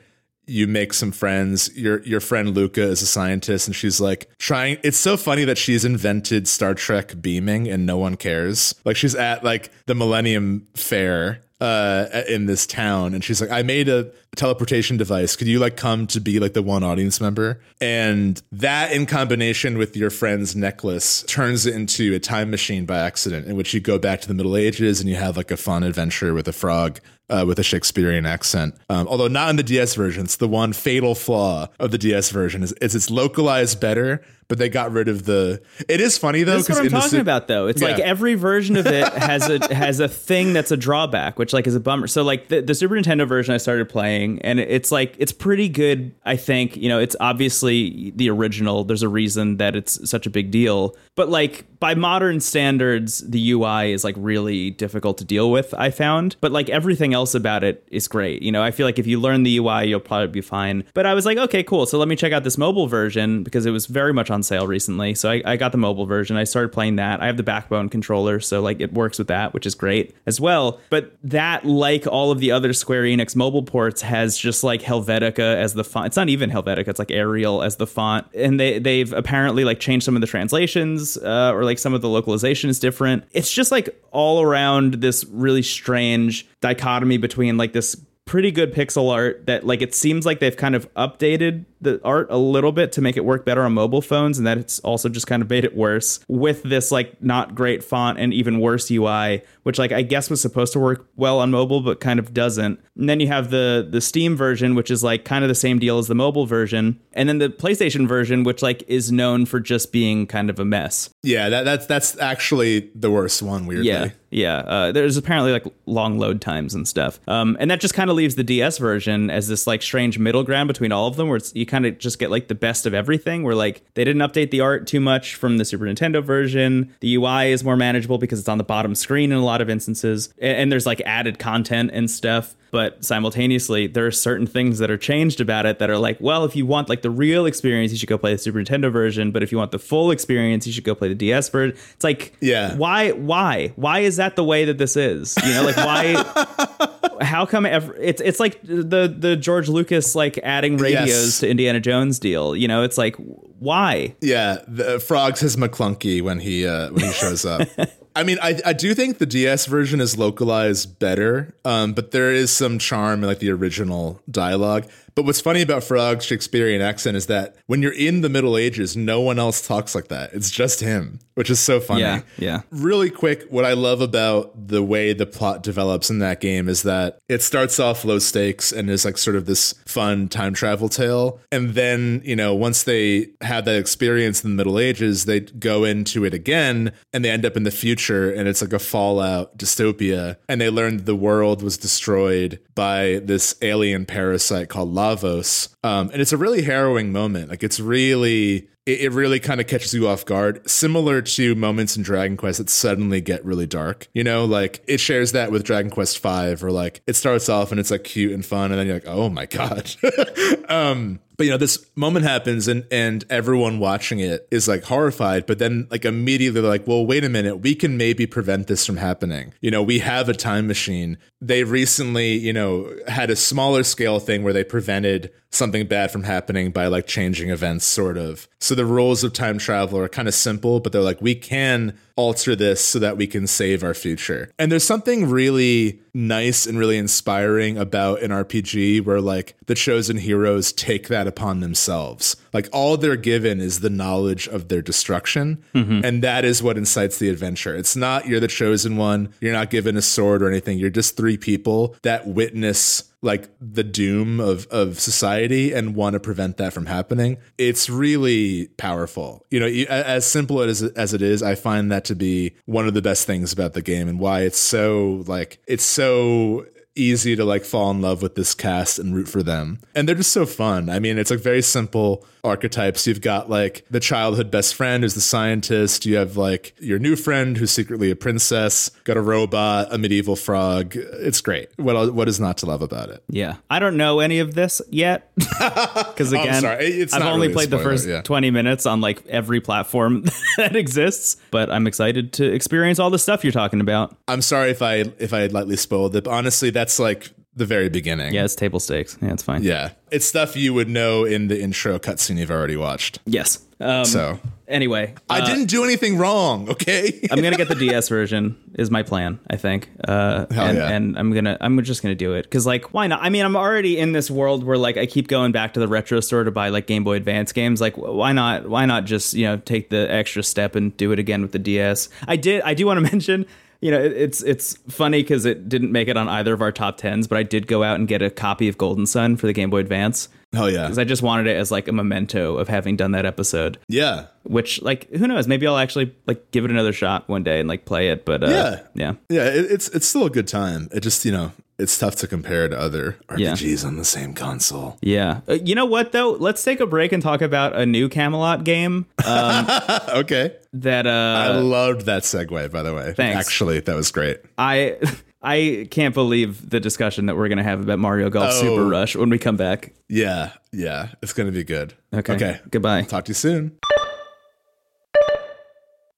You 0.46 0.66
make 0.66 0.92
some 0.92 1.12
friends. 1.12 1.74
Your 1.76 2.02
your 2.02 2.20
friend 2.20 2.54
Lucca 2.54 2.82
is 2.82 3.00
a 3.00 3.06
scientist, 3.06 3.68
and 3.68 3.76
she's 3.76 4.00
like 4.00 4.28
trying. 4.38 4.78
It's 4.82 4.98
so 4.98 5.16
funny 5.16 5.44
that 5.44 5.56
she's 5.56 5.84
invented 5.84 6.48
Star 6.48 6.74
Trek 6.74 7.20
beaming, 7.20 7.68
and 7.68 7.86
no 7.86 7.96
one 7.96 8.16
cares. 8.16 8.74
Like 8.84 8.96
she's 8.96 9.14
at 9.14 9.44
like 9.44 9.70
the 9.86 9.94
Millennium 9.94 10.66
Fair 10.74 11.42
uh, 11.60 12.22
in 12.28 12.46
this 12.46 12.66
town, 12.66 13.14
and 13.14 13.22
she's 13.22 13.40
like, 13.40 13.52
"I 13.52 13.62
made 13.62 13.88
a 13.88 14.10
teleportation 14.36 14.96
device. 14.96 15.36
Could 15.36 15.46
you 15.46 15.58
like 15.58 15.76
come 15.76 16.06
to 16.08 16.20
be 16.20 16.40
like 16.40 16.54
the 16.54 16.62
one 16.62 16.82
audience 16.82 17.20
member?" 17.20 17.60
And 17.80 18.40
that, 18.52 18.92
in 18.92 19.06
combination 19.06 19.78
with 19.78 19.96
your 19.96 20.10
friend's 20.10 20.56
necklace, 20.56 21.22
turns 21.24 21.66
it 21.66 21.74
into 21.74 22.14
a 22.14 22.18
time 22.18 22.50
machine 22.50 22.86
by 22.86 22.98
accident, 22.98 23.46
in 23.46 23.56
which 23.56 23.74
you 23.74 23.80
go 23.80 23.98
back 23.98 24.20
to 24.22 24.28
the 24.28 24.34
Middle 24.34 24.56
Ages 24.56 25.00
and 25.00 25.08
you 25.08 25.16
have 25.16 25.36
like 25.36 25.50
a 25.50 25.56
fun 25.56 25.82
adventure 25.82 26.34
with 26.34 26.48
a 26.48 26.52
frog 26.52 27.00
uh, 27.32 27.44
with 27.46 27.58
a 27.58 27.62
Shakespearean 27.62 28.26
accent. 28.26 28.74
Um, 28.90 29.08
although 29.08 29.28
not 29.28 29.48
in 29.48 29.56
the 29.56 29.62
DS 29.62 29.94
version, 29.94 30.24
it's 30.24 30.36
the 30.36 30.48
one 30.48 30.72
fatal 30.74 31.14
flaw 31.14 31.68
of 31.80 31.90
the 31.90 31.98
DS 31.98 32.30
version 32.30 32.62
is, 32.62 32.72
is 32.74 32.94
it's 32.94 33.10
localized 33.10 33.80
better, 33.80 34.22
but 34.48 34.58
they 34.58 34.68
got 34.68 34.92
rid 34.92 35.08
of 35.08 35.24
the. 35.24 35.62
It 35.88 36.02
is 36.02 36.18
funny 36.18 36.42
though 36.42 36.56
That's 36.56 36.68
what 36.68 36.78
I'm 36.80 36.90
talking 36.90 37.08
Su- 37.08 37.20
about, 37.20 37.48
though. 37.48 37.68
It's 37.68 37.80
like 37.80 37.98
every 37.98 38.34
version 38.34 38.76
of 38.76 38.86
it 38.86 39.10
has 39.14 39.48
a 39.48 39.74
has 39.74 39.98
a 39.98 40.08
thing 40.08 40.52
that's 40.52 40.70
a 40.70 40.76
drawback, 40.76 41.38
which 41.38 41.54
like 41.54 41.66
is 41.66 41.74
a 41.74 41.80
bummer. 41.80 42.06
So 42.06 42.22
like 42.22 42.48
the, 42.48 42.60
the 42.60 42.74
Super 42.74 42.96
Nintendo 42.96 43.26
version 43.26 43.54
I 43.54 43.56
started 43.56 43.88
playing, 43.88 44.21
and 44.42 44.60
it's 44.60 44.90
like 44.92 45.14
it's 45.18 45.32
pretty 45.32 45.68
good. 45.68 46.14
I 46.24 46.36
think 46.36 46.76
you 46.76 46.88
know 46.88 46.98
it's 46.98 47.16
obviously 47.20 48.12
the 48.16 48.30
original. 48.30 48.84
There's 48.84 49.02
a 49.02 49.08
reason 49.08 49.56
that 49.58 49.76
it's 49.76 50.08
such 50.08 50.26
a 50.26 50.30
big 50.30 50.50
deal, 50.50 50.96
but 51.16 51.28
like 51.28 51.66
by 51.82 51.96
modern 51.96 52.38
standards, 52.38 53.18
the 53.28 53.50
UI 53.50 53.92
is 53.92 54.04
like 54.04 54.14
really 54.16 54.70
difficult 54.70 55.18
to 55.18 55.24
deal 55.24 55.50
with. 55.50 55.74
I 55.74 55.90
found, 55.90 56.36
but 56.40 56.52
like 56.52 56.68
everything 56.70 57.12
else 57.12 57.34
about 57.34 57.64
it 57.64 57.82
is 57.90 58.06
great. 58.06 58.40
You 58.40 58.52
know, 58.52 58.62
I 58.62 58.70
feel 58.70 58.86
like 58.86 59.00
if 59.00 59.06
you 59.08 59.18
learn 59.18 59.42
the 59.42 59.58
UI, 59.58 59.86
you'll 59.86 59.98
probably 59.98 60.28
be 60.28 60.42
fine. 60.42 60.84
But 60.94 61.06
I 61.06 61.14
was 61.14 61.26
like, 61.26 61.38
okay, 61.38 61.64
cool. 61.64 61.86
So 61.86 61.98
let 61.98 62.06
me 62.06 62.14
check 62.14 62.32
out 62.32 62.44
this 62.44 62.56
mobile 62.56 62.86
version 62.86 63.42
because 63.42 63.66
it 63.66 63.72
was 63.72 63.86
very 63.86 64.12
much 64.12 64.30
on 64.30 64.44
sale 64.44 64.68
recently. 64.68 65.16
So 65.16 65.28
I, 65.28 65.42
I 65.44 65.56
got 65.56 65.72
the 65.72 65.78
mobile 65.78 66.06
version. 66.06 66.36
I 66.36 66.44
started 66.44 66.68
playing 66.68 66.96
that. 66.96 67.20
I 67.20 67.26
have 67.26 67.36
the 67.36 67.42
backbone 67.42 67.88
controller, 67.88 68.38
so 68.38 68.62
like 68.62 68.80
it 68.80 68.92
works 68.92 69.18
with 69.18 69.26
that, 69.26 69.52
which 69.52 69.66
is 69.66 69.74
great 69.74 70.14
as 70.24 70.40
well. 70.40 70.78
But 70.88 71.16
that, 71.24 71.64
like 71.64 72.06
all 72.06 72.30
of 72.30 72.38
the 72.38 72.52
other 72.52 72.72
Square 72.72 73.02
Enix 73.04 73.34
mobile 73.34 73.64
ports, 73.64 74.02
has 74.12 74.36
just 74.36 74.62
like 74.62 74.82
Helvetica 74.82 75.56
as 75.56 75.72
the 75.72 75.84
font. 75.84 76.06
It's 76.06 76.16
not 76.16 76.28
even 76.28 76.50
Helvetica; 76.50 76.88
it's 76.88 76.98
like 76.98 77.10
Arial 77.10 77.62
as 77.62 77.76
the 77.76 77.86
font. 77.86 78.26
And 78.34 78.60
they 78.60 78.78
they've 78.78 79.10
apparently 79.12 79.64
like 79.64 79.80
changed 79.80 80.04
some 80.04 80.14
of 80.14 80.20
the 80.20 80.26
translations, 80.26 81.16
uh, 81.16 81.52
or 81.54 81.64
like 81.64 81.78
some 81.78 81.94
of 81.94 82.02
the 82.02 82.08
localization 82.08 82.68
is 82.68 82.78
different. 82.78 83.24
It's 83.32 83.50
just 83.50 83.72
like 83.72 83.88
all 84.10 84.42
around 84.42 84.94
this 84.94 85.24
really 85.24 85.62
strange 85.62 86.46
dichotomy 86.60 87.16
between 87.16 87.56
like 87.56 87.72
this 87.72 87.96
pretty 88.24 88.50
good 88.50 88.72
pixel 88.72 89.10
art 89.10 89.46
that 89.46 89.66
like 89.66 89.82
it 89.82 89.94
seems 89.94 90.26
like 90.26 90.40
they've 90.40 90.56
kind 90.56 90.74
of 90.74 90.92
updated 90.94 91.64
the 91.82 92.00
art 92.04 92.26
a 92.30 92.38
little 92.38 92.72
bit 92.72 92.92
to 92.92 93.00
make 93.00 93.16
it 93.16 93.24
work 93.24 93.44
better 93.44 93.62
on 93.62 93.72
mobile 93.72 94.02
phones 94.02 94.38
and 94.38 94.46
that 94.46 94.58
it's 94.58 94.78
also 94.80 95.08
just 95.08 95.26
kind 95.26 95.42
of 95.42 95.50
made 95.50 95.64
it 95.64 95.76
worse 95.76 96.20
with 96.28 96.62
this 96.62 96.90
like 96.90 97.22
not 97.22 97.54
great 97.54 97.84
font 97.84 98.18
and 98.18 98.32
even 98.32 98.60
worse 98.60 98.90
UI 98.90 99.42
which 99.64 99.78
like 99.78 99.92
I 99.92 100.02
guess 100.02 100.30
was 100.30 100.40
supposed 100.40 100.72
to 100.72 100.78
work 100.78 101.06
well 101.16 101.38
on 101.40 101.50
mobile 101.50 101.80
but 101.80 102.00
kind 102.00 102.18
of 102.18 102.32
doesn't 102.32 102.80
and 102.96 103.08
then 103.08 103.20
you 103.20 103.28
have 103.28 103.50
the 103.50 103.86
the 103.88 104.00
Steam 104.00 104.36
version 104.36 104.74
which 104.74 104.90
is 104.90 105.04
like 105.04 105.24
kind 105.24 105.44
of 105.44 105.48
the 105.48 105.54
same 105.54 105.78
deal 105.78 105.98
as 105.98 106.06
the 106.06 106.14
mobile 106.14 106.46
version 106.46 107.00
and 107.12 107.28
then 107.28 107.38
the 107.38 107.48
PlayStation 107.48 108.06
version 108.06 108.44
which 108.44 108.62
like 108.62 108.82
is 108.86 109.12
known 109.12 109.44
for 109.46 109.60
just 109.60 109.92
being 109.92 110.26
kind 110.26 110.48
of 110.48 110.58
a 110.58 110.64
mess 110.64 111.10
Yeah, 111.22 111.48
that, 111.48 111.64
that's 111.64 111.86
that's 111.86 112.18
actually 112.18 112.90
the 112.94 113.10
worst 113.10 113.42
one. 113.42 113.66
Weirdly, 113.66 113.88
yeah, 113.88 114.10
yeah. 114.30 114.56
Uh, 114.58 114.92
there's 114.92 115.16
apparently 115.16 115.52
like 115.52 115.66
long 115.86 116.18
load 116.18 116.40
times 116.40 116.74
and 116.74 116.86
stuff, 116.86 117.20
um, 117.28 117.56
and 117.60 117.70
that 117.70 117.80
just 117.80 117.94
kind 117.94 118.10
of 118.10 118.16
leaves 118.16 118.34
the 118.34 118.44
DS 118.44 118.78
version 118.78 119.30
as 119.30 119.48
this 119.48 119.66
like 119.66 119.82
strange 119.82 120.18
middle 120.18 120.42
ground 120.42 120.68
between 120.68 120.92
all 120.92 121.06
of 121.06 121.16
them, 121.16 121.28
where 121.28 121.36
it's, 121.36 121.54
you 121.54 121.66
kind 121.72 121.86
of 121.86 121.98
just 121.98 122.18
get 122.20 122.30
like 122.30 122.46
the 122.46 122.54
best 122.54 122.86
of 122.86 122.94
everything. 122.94 123.42
Where 123.42 123.54
like 123.56 123.82
they 123.94 124.04
didn't 124.04 124.22
update 124.22 124.50
the 124.52 124.60
art 124.60 124.86
too 124.86 125.00
much 125.00 125.34
from 125.34 125.58
the 125.58 125.64
Super 125.64 125.86
Nintendo 125.86 126.22
version. 126.22 126.94
The 127.00 127.16
UI 127.16 127.50
is 127.50 127.64
more 127.64 127.76
manageable 127.76 128.18
because 128.18 128.38
it's 128.38 128.48
on 128.48 128.58
the 128.58 128.64
bottom 128.64 128.94
screen 128.94 129.32
in 129.32 129.38
a 129.38 129.44
lot 129.44 129.60
of 129.60 129.68
instances, 129.68 130.32
and, 130.38 130.56
and 130.56 130.72
there's 130.72 130.86
like 130.86 131.00
added 131.04 131.38
content 131.40 131.90
and 131.92 132.08
stuff. 132.10 132.54
But 132.70 133.04
simultaneously, 133.04 133.86
there 133.86 134.06
are 134.06 134.10
certain 134.10 134.46
things 134.46 134.78
that 134.78 134.90
are 134.90 134.96
changed 134.96 135.42
about 135.42 135.66
it 135.66 135.78
that 135.78 135.90
are 135.90 135.98
like, 135.98 136.16
well, 136.20 136.44
if 136.46 136.56
you 136.56 136.64
want 136.64 136.88
like 136.88 137.02
the 137.02 137.10
real 137.10 137.44
experience, 137.44 137.92
you 137.92 137.98
should 137.98 138.08
go 138.08 138.16
play 138.16 138.32
the 138.32 138.38
Super 138.38 138.60
Nintendo 138.60 138.90
version. 138.90 139.30
But 139.30 139.42
if 139.42 139.52
you 139.52 139.58
want 139.58 139.72
the 139.72 139.78
full 139.78 140.10
experience, 140.10 140.66
you 140.66 140.72
should 140.72 140.84
go 140.84 140.94
play 140.94 141.08
the 141.08 141.14
DS 141.14 141.50
version. 141.50 141.76
It's 141.94 142.04
like, 142.04 142.32
Yeah. 142.40 142.74
why 142.76 143.10
why 143.10 143.72
why 143.76 143.98
is 144.00 144.16
that 144.16 144.36
the 144.36 144.44
way 144.44 144.64
that 144.64 144.78
this 144.78 144.96
is 144.96 145.36
you 145.44 145.52
know 145.52 145.64
like 145.64 145.76
why 145.76 146.98
how 147.22 147.46
come 147.46 147.64
ever 147.66 147.94
it's 147.96 148.20
it's 148.20 148.38
like 148.40 148.60
the 148.62 149.14
the 149.16 149.36
george 149.36 149.68
lucas 149.68 150.14
like 150.14 150.38
adding 150.42 150.76
radios 150.76 151.08
Yes. 151.08 151.38
to 151.40 151.48
indiana 151.48 151.80
jones 151.80 152.18
deal 152.18 152.54
you 152.56 152.68
know 152.68 152.82
it's 152.82 152.98
like 152.98 153.16
why 153.58 154.14
Yeah, 154.20 154.58
the 154.66 154.98
frogs 154.98 155.38
his 155.38 155.56
McClunky 155.56 156.20
when 156.20 156.40
he 156.40 156.66
uh, 156.66 156.90
when 156.90 157.04
he 157.04 157.12
shows 157.12 157.44
up. 157.44 157.68
I 158.16 158.24
mean, 158.24 158.38
I, 158.42 158.60
I 158.66 158.72
do 158.72 158.92
think 158.92 159.18
the 159.18 159.24
DS 159.24 159.66
version 159.66 160.00
is 160.00 160.18
localized 160.18 160.98
better, 160.98 161.54
um, 161.64 161.92
but 161.92 162.10
there 162.10 162.32
is 162.32 162.50
some 162.50 162.80
charm 162.80 163.22
in 163.22 163.28
like 163.28 163.38
the 163.38 163.50
original 163.50 164.20
dialogue. 164.28 164.86
But 165.14 165.24
what's 165.24 165.40
funny 165.40 165.62
about 165.62 165.84
Frog's 165.84 166.24
Shakespearean 166.24 166.80
accent 166.80 167.16
is 167.16 167.26
that 167.26 167.56
when 167.66 167.82
you're 167.82 167.92
in 167.92 168.22
the 168.22 168.28
Middle 168.28 168.56
Ages, 168.56 168.96
no 168.96 169.20
one 169.20 169.38
else 169.38 169.66
talks 169.66 169.94
like 169.94 170.08
that. 170.08 170.32
It's 170.32 170.50
just 170.50 170.80
him, 170.80 171.18
which 171.34 171.50
is 171.50 171.60
so 171.60 171.80
funny. 171.80 172.00
yeah 172.00 172.22
yeah 172.38 172.60
Really 172.70 173.10
quick, 173.10 173.44
what 173.50 173.64
I 173.64 173.74
love 173.74 174.00
about 174.00 174.68
the 174.68 174.82
way 174.82 175.12
the 175.12 175.26
plot 175.26 175.62
develops 175.62 176.10
in 176.10 176.18
that 176.20 176.40
game 176.40 176.68
is 176.68 176.82
that 176.82 177.18
it 177.28 177.42
starts 177.42 177.78
off 177.78 178.04
low 178.04 178.18
stakes 178.18 178.72
and 178.72 178.88
is 178.88 179.04
like 179.04 179.18
sort 179.18 179.36
of 179.36 179.46
this 179.46 179.74
fun 179.86 180.28
time 180.28 180.54
travel 180.54 180.88
tale. 180.88 181.40
And 181.50 181.74
then, 181.74 182.22
you 182.24 182.36
know, 182.36 182.54
once 182.54 182.82
they 182.84 183.28
have 183.40 183.64
that 183.66 183.76
experience 183.76 184.42
in 184.42 184.50
the 184.50 184.56
Middle 184.56 184.78
Ages, 184.78 185.26
they 185.26 185.40
go 185.40 185.84
into 185.84 186.24
it 186.24 186.34
again 186.34 186.92
and 187.12 187.24
they 187.24 187.30
end 187.30 187.44
up 187.44 187.56
in 187.56 187.64
the 187.64 187.70
future 187.70 188.30
and 188.30 188.48
it's 188.48 188.62
like 188.62 188.72
a 188.72 188.78
fallout 188.78 189.58
dystopia. 189.58 190.36
And 190.48 190.60
they 190.60 190.70
learn 190.70 191.04
the 191.04 191.14
world 191.16 191.62
was 191.62 191.76
destroyed 191.76 192.58
by 192.74 193.20
this 193.24 193.54
alien 193.62 194.06
parasite 194.06 194.68
called 194.68 194.92
Lavos. 195.02 195.74
Um, 195.82 196.10
and 196.10 196.20
it's 196.20 196.32
a 196.32 196.36
really 196.36 196.62
harrowing 196.62 197.12
moment. 197.12 197.50
Like 197.50 197.62
it's 197.62 197.80
really 197.80 198.68
it, 198.86 199.12
really 199.12 199.38
kind 199.38 199.60
of 199.60 199.66
catches 199.66 199.94
you 199.94 200.08
off 200.08 200.24
guard. 200.24 200.68
Similar 200.68 201.22
to 201.22 201.54
moments 201.54 201.96
in 201.96 202.02
Dragon 202.02 202.36
Quest 202.36 202.58
that 202.58 202.68
suddenly 202.70 203.20
get 203.20 203.44
really 203.44 203.66
dark. 203.66 204.08
You 204.12 204.24
know, 204.24 204.44
like 204.44 204.82
it 204.86 204.98
shares 204.98 205.32
that 205.32 205.52
with 205.52 205.64
Dragon 205.64 205.90
Quest 205.90 206.18
Five, 206.18 206.64
or 206.64 206.70
like 206.70 207.00
it 207.06 207.14
starts 207.14 207.48
off 207.48 207.70
and 207.70 207.78
it's 207.78 207.90
like 207.90 208.04
cute 208.04 208.32
and 208.32 208.44
fun, 208.44 208.70
and 208.70 208.80
then 208.80 208.86
you're 208.86 208.96
like, 208.96 209.06
oh 209.06 209.28
my 209.28 209.46
god. 209.46 209.94
um, 210.68 211.20
but 211.36 211.44
you 211.44 211.50
know 211.50 211.56
this 211.56 211.84
moment 211.96 212.24
happens 212.24 212.68
and 212.68 212.86
and 212.90 213.24
everyone 213.30 213.78
watching 213.78 214.20
it 214.20 214.46
is 214.50 214.68
like 214.68 214.84
horrified 214.84 215.46
but 215.46 215.58
then 215.58 215.86
like 215.90 216.04
immediately 216.04 216.60
they're 216.60 216.70
like 216.70 216.86
well 216.86 217.06
wait 217.06 217.24
a 217.24 217.28
minute. 217.28 217.56
We 217.56 217.74
can 217.74 217.96
maybe 217.96 218.26
prevent 218.26 218.66
this 218.66 218.86
from 218.86 218.96
happening. 218.96 219.54
You 219.60 219.70
know 219.70 219.82
we 219.82 219.98
have 220.00 220.28
a 220.28 220.34
time 220.34 220.66
machine. 220.66 221.18
They 221.40 221.64
recently 221.64 222.32
you 222.34 222.52
know 222.52 222.92
had 223.08 223.30
a 223.30 223.36
smaller 223.36 223.82
scale 223.82 224.20
thing 224.20 224.42
where 224.42 224.52
they 224.52 224.64
prevented 224.64 225.32
something 225.50 225.86
bad 225.86 226.10
from 226.10 226.22
happening 226.22 226.70
by 226.70 226.86
like 226.86 227.06
changing 227.06 227.50
events 227.50 227.84
sort 227.84 228.16
of. 228.16 228.48
So 228.60 228.74
the 228.74 228.86
rules 228.86 229.22
of 229.22 229.32
time 229.32 229.58
travel 229.58 229.98
are 229.98 230.08
kind 230.08 230.28
of 230.28 230.34
simple 230.34 230.80
but 230.80 230.92
they're 230.92 231.02
like 231.02 231.20
we 231.20 231.34
can 231.34 231.98
alter 232.16 232.54
this 232.54 232.84
so 232.84 232.98
that 232.98 233.16
we 233.16 233.26
can 233.26 233.46
save 233.46 233.82
our 233.82 233.94
future. 233.94 234.50
And 234.58 234.70
there's 234.70 234.84
something 234.84 235.28
really 235.28 236.00
nice 236.14 236.66
and 236.66 236.78
really 236.78 236.98
inspiring 236.98 237.78
about 237.78 238.20
an 238.20 238.30
rpg 238.30 239.02
where 239.02 239.20
like 239.20 239.54
the 239.64 239.74
chosen 239.74 240.18
heroes 240.18 240.70
take 240.72 241.08
that 241.08 241.26
upon 241.26 241.60
themselves. 241.60 242.36
Like 242.52 242.68
all 242.70 242.98
they're 242.98 243.16
given 243.16 243.60
is 243.60 243.80
the 243.80 243.88
knowledge 243.88 244.46
of 244.46 244.68
their 244.68 244.82
destruction 244.82 245.62
mm-hmm. 245.74 246.04
and 246.04 246.22
that 246.22 246.44
is 246.44 246.62
what 246.62 246.76
incites 246.76 247.18
the 247.18 247.30
adventure. 247.30 247.74
It's 247.74 247.96
not 247.96 248.26
you're 248.26 248.40
the 248.40 248.48
chosen 248.48 248.96
one 248.96 249.32
you're 249.40 249.54
not 249.54 249.70
given 249.70 249.96
a 249.96 250.02
sword 250.02 250.42
or 250.42 250.50
anything. 250.50 250.78
You're 250.78 250.90
just 250.90 251.16
three 251.16 251.38
people 251.38 251.96
that 252.02 252.26
witness 252.26 253.11
like 253.22 253.48
the 253.60 253.84
doom 253.84 254.40
of 254.40 254.66
of 254.66 255.00
society 255.00 255.72
and 255.72 255.94
want 255.94 256.14
to 256.14 256.20
prevent 256.20 256.56
that 256.56 256.72
from 256.72 256.86
happening 256.86 257.38
it's 257.56 257.88
really 257.88 258.66
powerful 258.76 259.46
you 259.50 259.60
know 259.60 259.66
as 259.88 260.26
simple 260.26 260.60
as 260.60 260.82
as 260.82 261.14
it 261.14 261.22
is 261.22 261.42
i 261.42 261.54
find 261.54 261.90
that 261.90 262.04
to 262.04 262.14
be 262.14 262.54
one 262.66 262.86
of 262.86 262.94
the 262.94 263.02
best 263.02 263.26
things 263.26 263.52
about 263.52 263.72
the 263.72 263.82
game 263.82 264.08
and 264.08 264.18
why 264.18 264.40
it's 264.40 264.58
so 264.58 265.22
like 265.26 265.60
it's 265.66 265.84
so 265.84 266.66
easy 266.94 267.36
to 267.36 267.44
like 267.44 267.64
fall 267.64 267.90
in 267.90 268.00
love 268.00 268.22
with 268.22 268.34
this 268.34 268.54
cast 268.54 268.98
and 268.98 269.14
root 269.14 269.28
for 269.28 269.42
them. 269.42 269.80
And 269.94 270.06
they're 270.06 270.14
just 270.14 270.32
so 270.32 270.46
fun. 270.46 270.90
I 270.90 270.98
mean, 270.98 271.18
it's 271.18 271.30
like 271.30 271.40
very 271.40 271.62
simple 271.62 272.26
archetypes. 272.44 273.06
You've 273.06 273.20
got 273.20 273.48
like 273.48 273.84
the 273.90 274.00
childhood 274.00 274.50
best 274.50 274.74
friend 274.74 275.02
who's 275.02 275.14
the 275.14 275.20
scientist. 275.20 276.04
You 276.06 276.16
have 276.16 276.36
like 276.36 276.74
your 276.80 276.98
new 276.98 277.14
friend 277.14 277.56
who's 277.56 277.70
secretly 277.70 278.10
a 278.10 278.16
princess, 278.16 278.90
got 279.04 279.16
a 279.16 279.20
robot, 279.20 279.92
a 279.92 279.98
medieval 279.98 280.36
frog. 280.36 280.96
It's 280.96 281.40
great. 281.40 281.70
What 281.76 282.14
what 282.14 282.28
is 282.28 282.40
not 282.40 282.58
to 282.58 282.66
love 282.66 282.82
about 282.82 283.10
it? 283.10 283.22
Yeah, 283.28 283.56
I 283.70 283.78
don't 283.78 283.96
know 283.96 284.20
any 284.20 284.40
of 284.40 284.54
this 284.54 284.82
yet 284.90 285.32
because 285.36 286.32
again, 286.32 286.64
I've 286.64 287.12
only 287.22 287.48
really 287.48 287.54
played 287.54 287.70
the 287.70 287.78
first 287.78 288.08
yeah. 288.08 288.22
twenty 288.22 288.50
minutes 288.50 288.86
on 288.86 289.00
like 289.00 289.24
every 289.26 289.60
platform 289.60 290.24
that 290.56 290.74
exists. 290.74 291.36
But 291.50 291.70
I'm 291.70 291.86
excited 291.86 292.32
to 292.34 292.52
experience 292.52 292.98
all 292.98 293.10
the 293.10 293.18
stuff 293.18 293.44
you're 293.44 293.52
talking 293.52 293.80
about. 293.80 294.16
I'm 294.26 294.42
sorry 294.42 294.70
if 294.70 294.82
I 294.82 295.04
if 295.18 295.32
I 295.32 295.40
had 295.40 295.52
lightly 295.52 295.76
spoiled 295.76 296.16
it, 296.16 296.24
but 296.24 296.32
honestly, 296.32 296.70
that's 296.70 296.98
like 296.98 297.30
the 297.54 297.66
very 297.66 297.88
beginning. 297.88 298.32
Yeah, 298.32 298.44
it's 298.44 298.54
table 298.54 298.80
stakes. 298.80 299.18
Yeah, 299.20 299.32
it's 299.32 299.42
fine. 299.42 299.62
Yeah. 299.62 299.90
It's 300.10 300.24
stuff 300.24 300.56
you 300.56 300.72
would 300.74 300.88
know 300.88 301.24
in 301.24 301.48
the 301.48 301.60
intro 301.60 301.98
cutscene 301.98 302.38
you've 302.38 302.50
already 302.50 302.76
watched. 302.76 303.18
Yes. 303.26 303.64
Um, 303.80 304.04
So 304.04 304.38
anyway, 304.68 305.14
I 305.28 305.40
uh, 305.40 305.46
didn't 305.46 305.66
do 305.66 305.84
anything 305.84 306.16
wrong, 306.16 306.68
okay? 306.70 307.26
I'm 307.30 307.40
gonna 307.42 307.56
get 307.56 307.68
the 307.68 307.74
DS 307.86 308.08
version. 308.08 308.56
Is 308.74 308.90
my 308.90 309.02
plan. 309.02 309.38
I 309.50 309.56
think. 309.56 309.90
Uh, 310.06 310.46
and, 310.50 310.78
yeah. 310.78 310.88
and 310.88 311.18
I'm 311.18 311.32
gonna. 311.32 311.58
I'm 311.60 311.82
just 311.82 312.02
gonna 312.02 312.14
do 312.14 312.34
it 312.34 312.44
because 312.44 312.66
like, 312.66 312.94
why 312.94 313.06
not? 313.06 313.20
I 313.22 313.28
mean, 313.28 313.44
I'm 313.44 313.56
already 313.56 313.98
in 313.98 314.12
this 314.12 314.30
world 314.30 314.64
where 314.64 314.78
like 314.78 314.96
I 314.96 315.06
keep 315.06 315.28
going 315.28 315.52
back 315.52 315.74
to 315.74 315.80
the 315.80 315.88
retro 315.88 316.20
store 316.20 316.44
to 316.44 316.50
buy 316.50 316.68
like 316.70 316.86
Game 316.86 317.04
Boy 317.04 317.16
Advance 317.16 317.52
games. 317.52 317.80
Like, 317.80 317.96
why 317.98 318.32
not? 318.32 318.68
Why 318.68 318.86
not 318.86 319.04
just 319.04 319.34
you 319.34 319.46
know 319.46 319.56
take 319.58 319.90
the 319.90 320.10
extra 320.10 320.42
step 320.42 320.74
and 320.74 320.96
do 320.96 321.12
it 321.12 321.18
again 321.18 321.42
with 321.42 321.52
the 321.52 321.58
DS? 321.58 322.08
I 322.26 322.36
did. 322.36 322.62
I 322.62 322.74
do 322.74 322.86
want 322.86 322.98
to 322.98 323.02
mention. 323.12 323.46
You 323.82 323.90
know, 323.90 324.00
it, 324.00 324.12
it's 324.12 324.42
it's 324.42 324.76
funny 324.88 325.22
because 325.22 325.44
it 325.44 325.68
didn't 325.68 325.92
make 325.92 326.08
it 326.08 326.16
on 326.16 326.28
either 326.28 326.54
of 326.54 326.62
our 326.62 326.72
top 326.72 326.96
tens, 326.96 327.26
but 327.26 327.36
I 327.36 327.42
did 327.42 327.66
go 327.66 327.82
out 327.82 327.98
and 327.98 328.08
get 328.08 328.22
a 328.22 328.30
copy 328.30 328.68
of 328.68 328.78
Golden 328.78 329.04
Sun 329.06 329.36
for 329.36 329.46
the 329.46 329.52
Game 329.52 329.68
Boy 329.70 329.78
Advance 329.80 330.28
Oh 330.54 330.66
yeah. 330.66 330.82
because 330.82 330.98
I 330.98 331.04
just 331.04 331.22
wanted 331.22 331.46
it 331.48 331.56
as 331.56 331.70
like 331.70 331.88
a 331.88 331.92
memento 331.92 332.56
of 332.58 332.68
having 332.68 332.96
done 332.96 333.10
that 333.12 333.26
episode. 333.26 333.78
Yeah. 333.88 334.26
Which, 334.44 334.80
like, 334.82 335.10
who 335.10 335.26
knows? 335.26 335.48
Maybe 335.48 335.66
I'll 335.66 335.78
actually 335.78 336.14
like 336.26 336.50
give 336.52 336.64
it 336.64 336.70
another 336.70 336.92
shot 336.92 337.28
one 337.28 337.42
day 337.42 337.58
and 337.58 337.68
like 337.68 337.84
play 337.84 338.08
it. 338.10 338.24
But 338.24 338.44
uh, 338.44 338.48
Yeah. 338.48 338.80
yeah, 338.94 339.12
Yeah, 339.28 339.44
it, 339.48 339.70
it's 339.70 339.88
it's 339.88 340.06
still 340.06 340.26
a 340.26 340.30
good 340.30 340.46
time. 340.48 340.88
It 340.92 341.00
just, 341.00 341.24
you 341.24 341.32
know, 341.32 341.52
it's 341.78 341.98
tough 341.98 342.16
to 342.16 342.26
compare 342.26 342.68
to 342.68 342.78
other 342.78 343.16
Yeah. 343.36 343.52
RPGs 343.52 343.84
on 343.84 343.96
the 343.96 344.04
same 344.04 344.34
console. 344.34 344.98
yeah. 345.00 345.40
Uh, 345.48 345.54
you 345.54 345.74
know 345.74 345.86
what 345.86 346.12
though? 346.12 346.30
Let's 346.32 346.62
take 346.62 346.80
a 346.80 346.86
break 346.86 347.12
and 347.12 347.22
talk 347.22 347.40
about 347.42 347.74
a 347.76 347.86
new 347.86 348.08
Camelot 348.08 348.64
game 348.64 349.06
Okay. 349.26 350.56
that 350.74 351.06
uh, 351.06 351.10
I 351.10 351.56
loved 351.58 352.02
that 352.06 352.22
segue, 352.22 352.70
by 352.70 352.82
the 352.82 352.94
way. 352.94 353.12
Thanks. 353.14 353.38
Actually, 353.46 353.80
that 353.80 353.94
was 353.96 354.10
great. 354.10 354.40
I. 354.58 354.98
I 355.44 355.88
can't 355.90 356.14
believe 356.14 356.70
the 356.70 356.78
discussion 356.78 357.26
that 357.26 357.36
we're 357.36 357.48
going 357.48 357.58
to 357.58 357.64
have 357.64 357.80
about 357.80 357.98
Mario 357.98 358.30
Golf 358.30 358.50
Oh. 358.52 358.60
Super 358.60 358.84
Rush 358.86 359.16
when 359.16 359.28
we 359.28 359.38
come 359.40 359.56
back. 359.56 359.92
Yeah, 360.08 360.52
yeah. 360.70 361.08
It's 361.20 361.32
going 361.32 361.48
to 361.48 361.52
be 361.52 361.64
good. 361.64 361.94
Okay. 362.14 362.34
Okay. 362.34 362.60
Goodbye. 362.70 363.02
Talk 363.02 363.24
to 363.24 363.30
you 363.30 363.34
soon. 363.34 363.76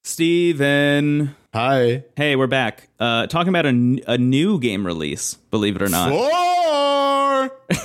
Stephen. 0.02 1.34
Hi. 1.58 2.02
Hey, 2.16 2.34
we're 2.34 2.48
back. 2.48 2.88
Uh, 2.98 3.28
talking 3.28 3.48
about 3.50 3.64
a, 3.64 3.68
n- 3.68 4.00
a 4.08 4.18
new 4.18 4.58
game 4.58 4.84
release, 4.84 5.34
believe 5.52 5.76
it 5.76 5.82
or 5.82 5.88
not. 5.88 6.10
Four. 6.10 7.80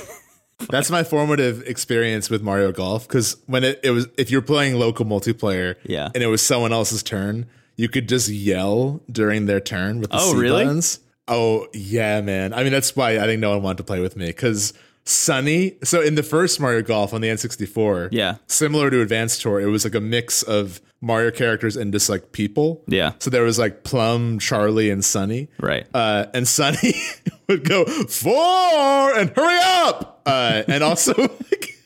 That's 0.70 0.90
my 0.90 1.04
formative 1.04 1.62
experience 1.68 2.28
with 2.30 2.42
Mario 2.42 2.72
Golf 2.72 3.06
because 3.06 3.36
when 3.46 3.62
it, 3.62 3.78
it 3.84 3.92
was, 3.92 4.08
if 4.18 4.28
you're 4.28 4.42
playing 4.42 4.74
local 4.74 5.06
multiplayer, 5.06 5.76
Yeah. 5.84 6.08
and 6.12 6.20
it 6.20 6.26
was 6.26 6.42
someone 6.44 6.72
else's 6.72 7.04
turn, 7.04 7.46
you 7.76 7.88
could 7.88 8.08
just 8.08 8.28
yell 8.28 9.00
during 9.08 9.46
their 9.46 9.60
turn 9.60 10.00
with 10.00 10.10
the 10.10 10.16
Oh, 10.18 10.32
C 10.32 10.38
really? 10.38 10.64
buttons. 10.64 10.98
Oh 11.28 11.68
yeah, 11.72 12.20
man. 12.22 12.52
I 12.52 12.64
mean, 12.64 12.72
that's 12.72 12.96
why 12.96 13.18
I 13.20 13.26
think 13.26 13.40
no 13.40 13.50
one 13.50 13.62
wanted 13.62 13.76
to 13.78 13.84
play 13.84 14.00
with 14.00 14.16
me 14.16 14.26
because 14.26 14.74
Sonny. 15.04 15.76
So 15.84 16.00
in 16.02 16.16
the 16.16 16.24
first 16.24 16.58
Mario 16.58 16.82
Golf 16.82 17.14
on 17.14 17.20
the 17.20 17.28
N64, 17.28 18.08
Yeah. 18.10 18.34
similar 18.48 18.90
to 18.90 19.00
Advance 19.00 19.38
Tour, 19.38 19.60
it 19.60 19.66
was 19.66 19.84
like 19.84 19.94
a 19.94 20.00
mix 20.00 20.42
of 20.42 20.80
Mario 21.00 21.30
characters 21.30 21.76
and 21.76 21.92
just 21.92 22.08
like 22.08 22.32
people. 22.32 22.82
Yeah. 22.86 23.12
So 23.18 23.30
there 23.30 23.42
was 23.42 23.58
like 23.58 23.84
Plum, 23.84 24.38
Charlie, 24.38 24.90
and 24.90 25.04
Sonny. 25.04 25.48
Right. 25.58 25.86
Uh, 25.94 26.26
and 26.34 26.46
Sonny 26.46 26.94
would 27.48 27.64
go 27.64 27.84
four 27.84 29.14
and 29.16 29.30
hurry 29.30 29.58
up. 29.62 30.22
Uh, 30.26 30.62
and 30.68 30.84
also 30.84 31.14
like, 31.22 31.76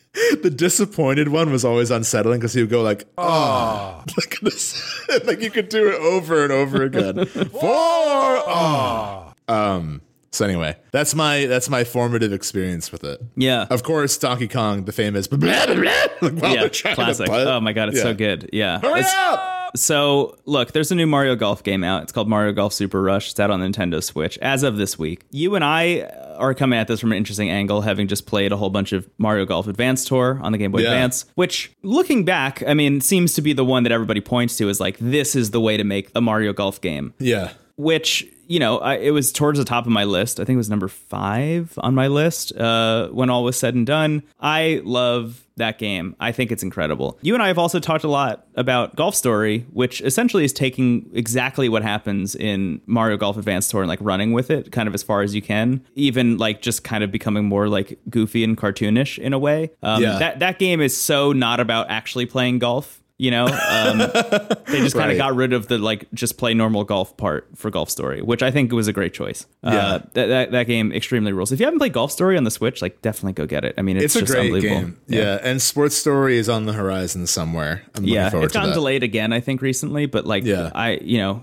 the 0.41 0.49
disappointed 0.49 1.29
one 1.29 1.51
was 1.51 1.63
always 1.63 1.91
unsettling 1.91 2.39
because 2.39 2.53
he 2.53 2.61
would 2.61 2.69
go 2.69 2.81
like, 2.81 3.05
oh, 3.17 4.03
like, 4.17 4.39
this, 4.41 5.07
like 5.25 5.41
you 5.41 5.49
could 5.49 5.69
do 5.69 5.89
it 5.89 5.95
over 5.95 6.43
and 6.43 6.51
over 6.51 6.83
again. 6.83 7.25
four, 7.25 7.61
oh. 7.63 9.33
Um. 9.47 10.01
So 10.35 10.45
anyway, 10.45 10.75
that's 10.91 11.15
my 11.15 11.45
that's 11.45 11.69
my 11.69 11.83
formative 11.83 12.33
experience 12.33 12.91
with 12.91 13.03
it. 13.03 13.21
yeah. 13.35 13.67
Of 13.69 13.83
course, 13.83 14.17
Donkey 14.17 14.47
Kong, 14.47 14.85
the 14.85 14.91
famous 14.91 15.27
blah, 15.27 15.37
blah, 15.37 15.65
blah, 15.75 15.83
like, 16.21 16.83
yeah. 16.83 16.93
Classic. 16.93 17.29
Oh 17.29 17.59
my 17.61 17.73
god, 17.73 17.89
it's 17.89 17.97
Yeah. 17.97 18.03
so 18.03 18.13
good. 18.13 18.49
Yeah. 18.51 18.79
Hurry 18.79 18.99
It's- 18.99 19.13
up! 19.17 19.51
So, 19.77 20.37
look, 20.45 20.71
there's 20.71 20.89
a 20.93 20.95
new 20.95 21.05
Mario 21.05 21.35
Golf 21.35 21.61
game 21.61 21.83
out. 21.83 22.03
It's 22.03 22.13
called 22.13 22.29
Mario 22.29 22.53
Golf 22.53 22.71
Super 22.71 23.01
Rush. 23.01 23.31
It's 23.31 23.39
out 23.41 23.51
on 23.51 23.59
Nintendo 23.59 24.01
Switch 24.01 24.37
as 24.37 24.63
of 24.63 24.77
this 24.77 24.97
week. 24.97 25.23
You 25.31 25.55
and 25.55 25.65
I 25.65 26.03
are 26.37 26.53
coming 26.53 26.79
at 26.79 26.87
this 26.87 27.01
from 27.01 27.11
an 27.11 27.17
interesting 27.17 27.49
angle, 27.49 27.81
having 27.81 28.07
just 28.07 28.25
played 28.25 28.53
a 28.53 28.57
whole 28.57 28.69
bunch 28.69 28.93
of 28.93 29.09
Mario 29.17 29.43
Golf 29.43 29.67
Advance 29.67 30.05
Tour 30.05 30.39
on 30.41 30.53
the 30.53 30.57
Game 30.57 30.71
Boy 30.71 30.79
Yeah. 30.79 30.91
Advance, 30.93 31.25
which, 31.35 31.73
looking 31.83 32.23
back, 32.23 32.63
I 32.65 32.73
mean, 32.73 33.01
seems 33.01 33.33
to 33.33 33.41
be 33.41 33.51
the 33.51 33.65
one 33.65 33.83
that 33.83 33.91
everybody 33.91 34.21
points 34.21 34.55
to 34.59 34.69
as 34.69 34.79
like, 34.79 34.97
this 34.99 35.35
is 35.35 35.51
the 35.51 35.59
way 35.59 35.75
to 35.75 35.83
make 35.83 36.09
a 36.15 36.21
Mario 36.21 36.53
Golf 36.53 36.79
game 36.79 37.13
Yeah. 37.19 37.49
which 37.75 38.25
you 38.47 38.59
know 38.59 38.77
I, 38.79 38.95
it 38.95 39.11
was 39.11 39.31
towards 39.31 39.59
the 39.59 39.65
top 39.65 39.85
of 39.85 39.91
my 39.91 40.03
list. 40.03 40.39
I 40.39 40.43
think 40.45 40.55
it 40.55 40.57
was 40.57 40.69
number 40.69 40.87
five 40.87 41.73
on 41.77 41.95
my 41.95 42.07
list 42.07 42.55
uh, 42.57 43.07
when 43.09 43.29
all 43.29 43.43
was 43.43 43.57
said 43.57 43.75
and 43.75 43.85
done. 43.85 44.23
I 44.39 44.81
love 44.83 45.41
that 45.57 45.79
game. 45.79 46.15
I 46.19 46.33
think 46.33 46.51
it's 46.51 46.63
incredible. 46.63 47.17
You 47.21 47.33
and 47.33 47.41
i 47.41 47.47
have 47.47 47.57
also 47.57 47.79
talked 47.79 48.03
a 48.03 48.09
lot 48.09 48.45
about 48.55 48.95
golf 48.95 49.15
story 49.15 49.65
which 49.71 50.01
essentially 50.01 50.43
is 50.43 50.51
taking 50.53 51.09
exactly 51.13 51.69
what 51.69 51.81
happens 51.83 52.35
in 52.35 52.81
mario 52.85 53.15
golf 53.17 53.37
advanced 53.37 53.71
tour 53.71 53.81
and 53.81 53.87
like 53.89 53.99
running 54.01 54.33
with 54.33 54.49
it 54.49 54.71
kind 54.71 54.87
of 54.87 54.93
as 54.93 55.01
far 55.03 55.21
as 55.21 55.33
you 55.33 55.41
can 55.41 55.81
even 55.95 56.37
like 56.37 56.61
just 56.61 56.83
kind 56.83 57.03
of 57.03 57.11
becoming 57.11 57.45
more 57.45 57.67
like 57.69 57.97
goofy 58.09 58.43
and 58.43 58.57
cartoonish 58.57 59.17
in 59.17 59.31
a 59.33 59.39
way. 59.39 59.71
Um, 59.81 60.01
Yeah. 60.03 60.17
that, 60.19 60.39
that 60.39 60.59
game 60.59 60.81
is 60.81 60.95
so 60.95 61.31
not 61.31 61.59
about 61.61 61.89
actually 61.89 62.25
playing 62.25 62.59
golf 62.59 63.01
You 63.17 63.31
know, 63.31 63.45
um, 63.45 63.97
they 64.67 64.79
just 64.81 64.93
kind 64.93 65.05
Right. 65.07 65.11
of 65.11 65.17
got 65.17 65.35
rid 65.35 65.53
of 65.53 65.67
the 65.67 65.77
like 65.77 66.05
just 66.13 66.37
play 66.37 66.53
normal 66.53 66.83
golf 66.83 67.15
part 67.15 67.47
for 67.55 67.69
Golf 67.71 67.89
Story, 67.89 68.21
which 68.21 68.43
I 68.43 68.51
think 68.51 68.73
was 68.73 68.89
a 68.89 68.93
great 68.93 69.13
choice. 69.13 69.45
Yeah. 69.63 69.69
Uh, 69.69 69.97
that, 70.13 70.25
that 70.27 70.51
that 70.51 70.67
game 70.67 70.91
extremely 70.91 71.31
rules. 71.31 71.53
If 71.53 71.61
you 71.61 71.65
haven't 71.65 71.79
played 71.79 71.93
Golf 71.93 72.11
Story 72.11 72.35
on 72.35 72.43
the 72.43 72.51
Switch, 72.51 72.81
like 72.81 73.01
definitely 73.01 73.31
go 73.31 73.45
get 73.45 73.63
it. 73.63 73.75
I 73.77 73.83
mean, 73.83 73.95
it's, 73.95 74.05
It's 74.05 74.15
a 74.17 74.19
just 74.21 74.33
great 74.33 74.45
unbelievable. 74.53 74.81
game. 74.81 74.99
Yeah. 75.07 75.39
and 75.41 75.61
Sports 75.61 75.95
Story 75.95 76.37
is 76.37 76.49
on 76.49 76.65
the 76.65 76.73
horizon 76.73 77.25
somewhere. 77.25 77.83
I'm 77.95 78.01
looking 78.03 78.15
Yeah, 78.15 78.29
forward 78.31 78.45
it's 78.47 78.53
gotten 78.53 78.73
delayed 78.73 79.03
again, 79.03 79.31
I 79.31 79.39
think, 79.39 79.61
recently. 79.61 80.07
But 80.07 80.25
like, 80.25 80.43
Yeah. 80.43 80.71
I, 80.75 80.99
you 81.01 81.19
know, 81.19 81.41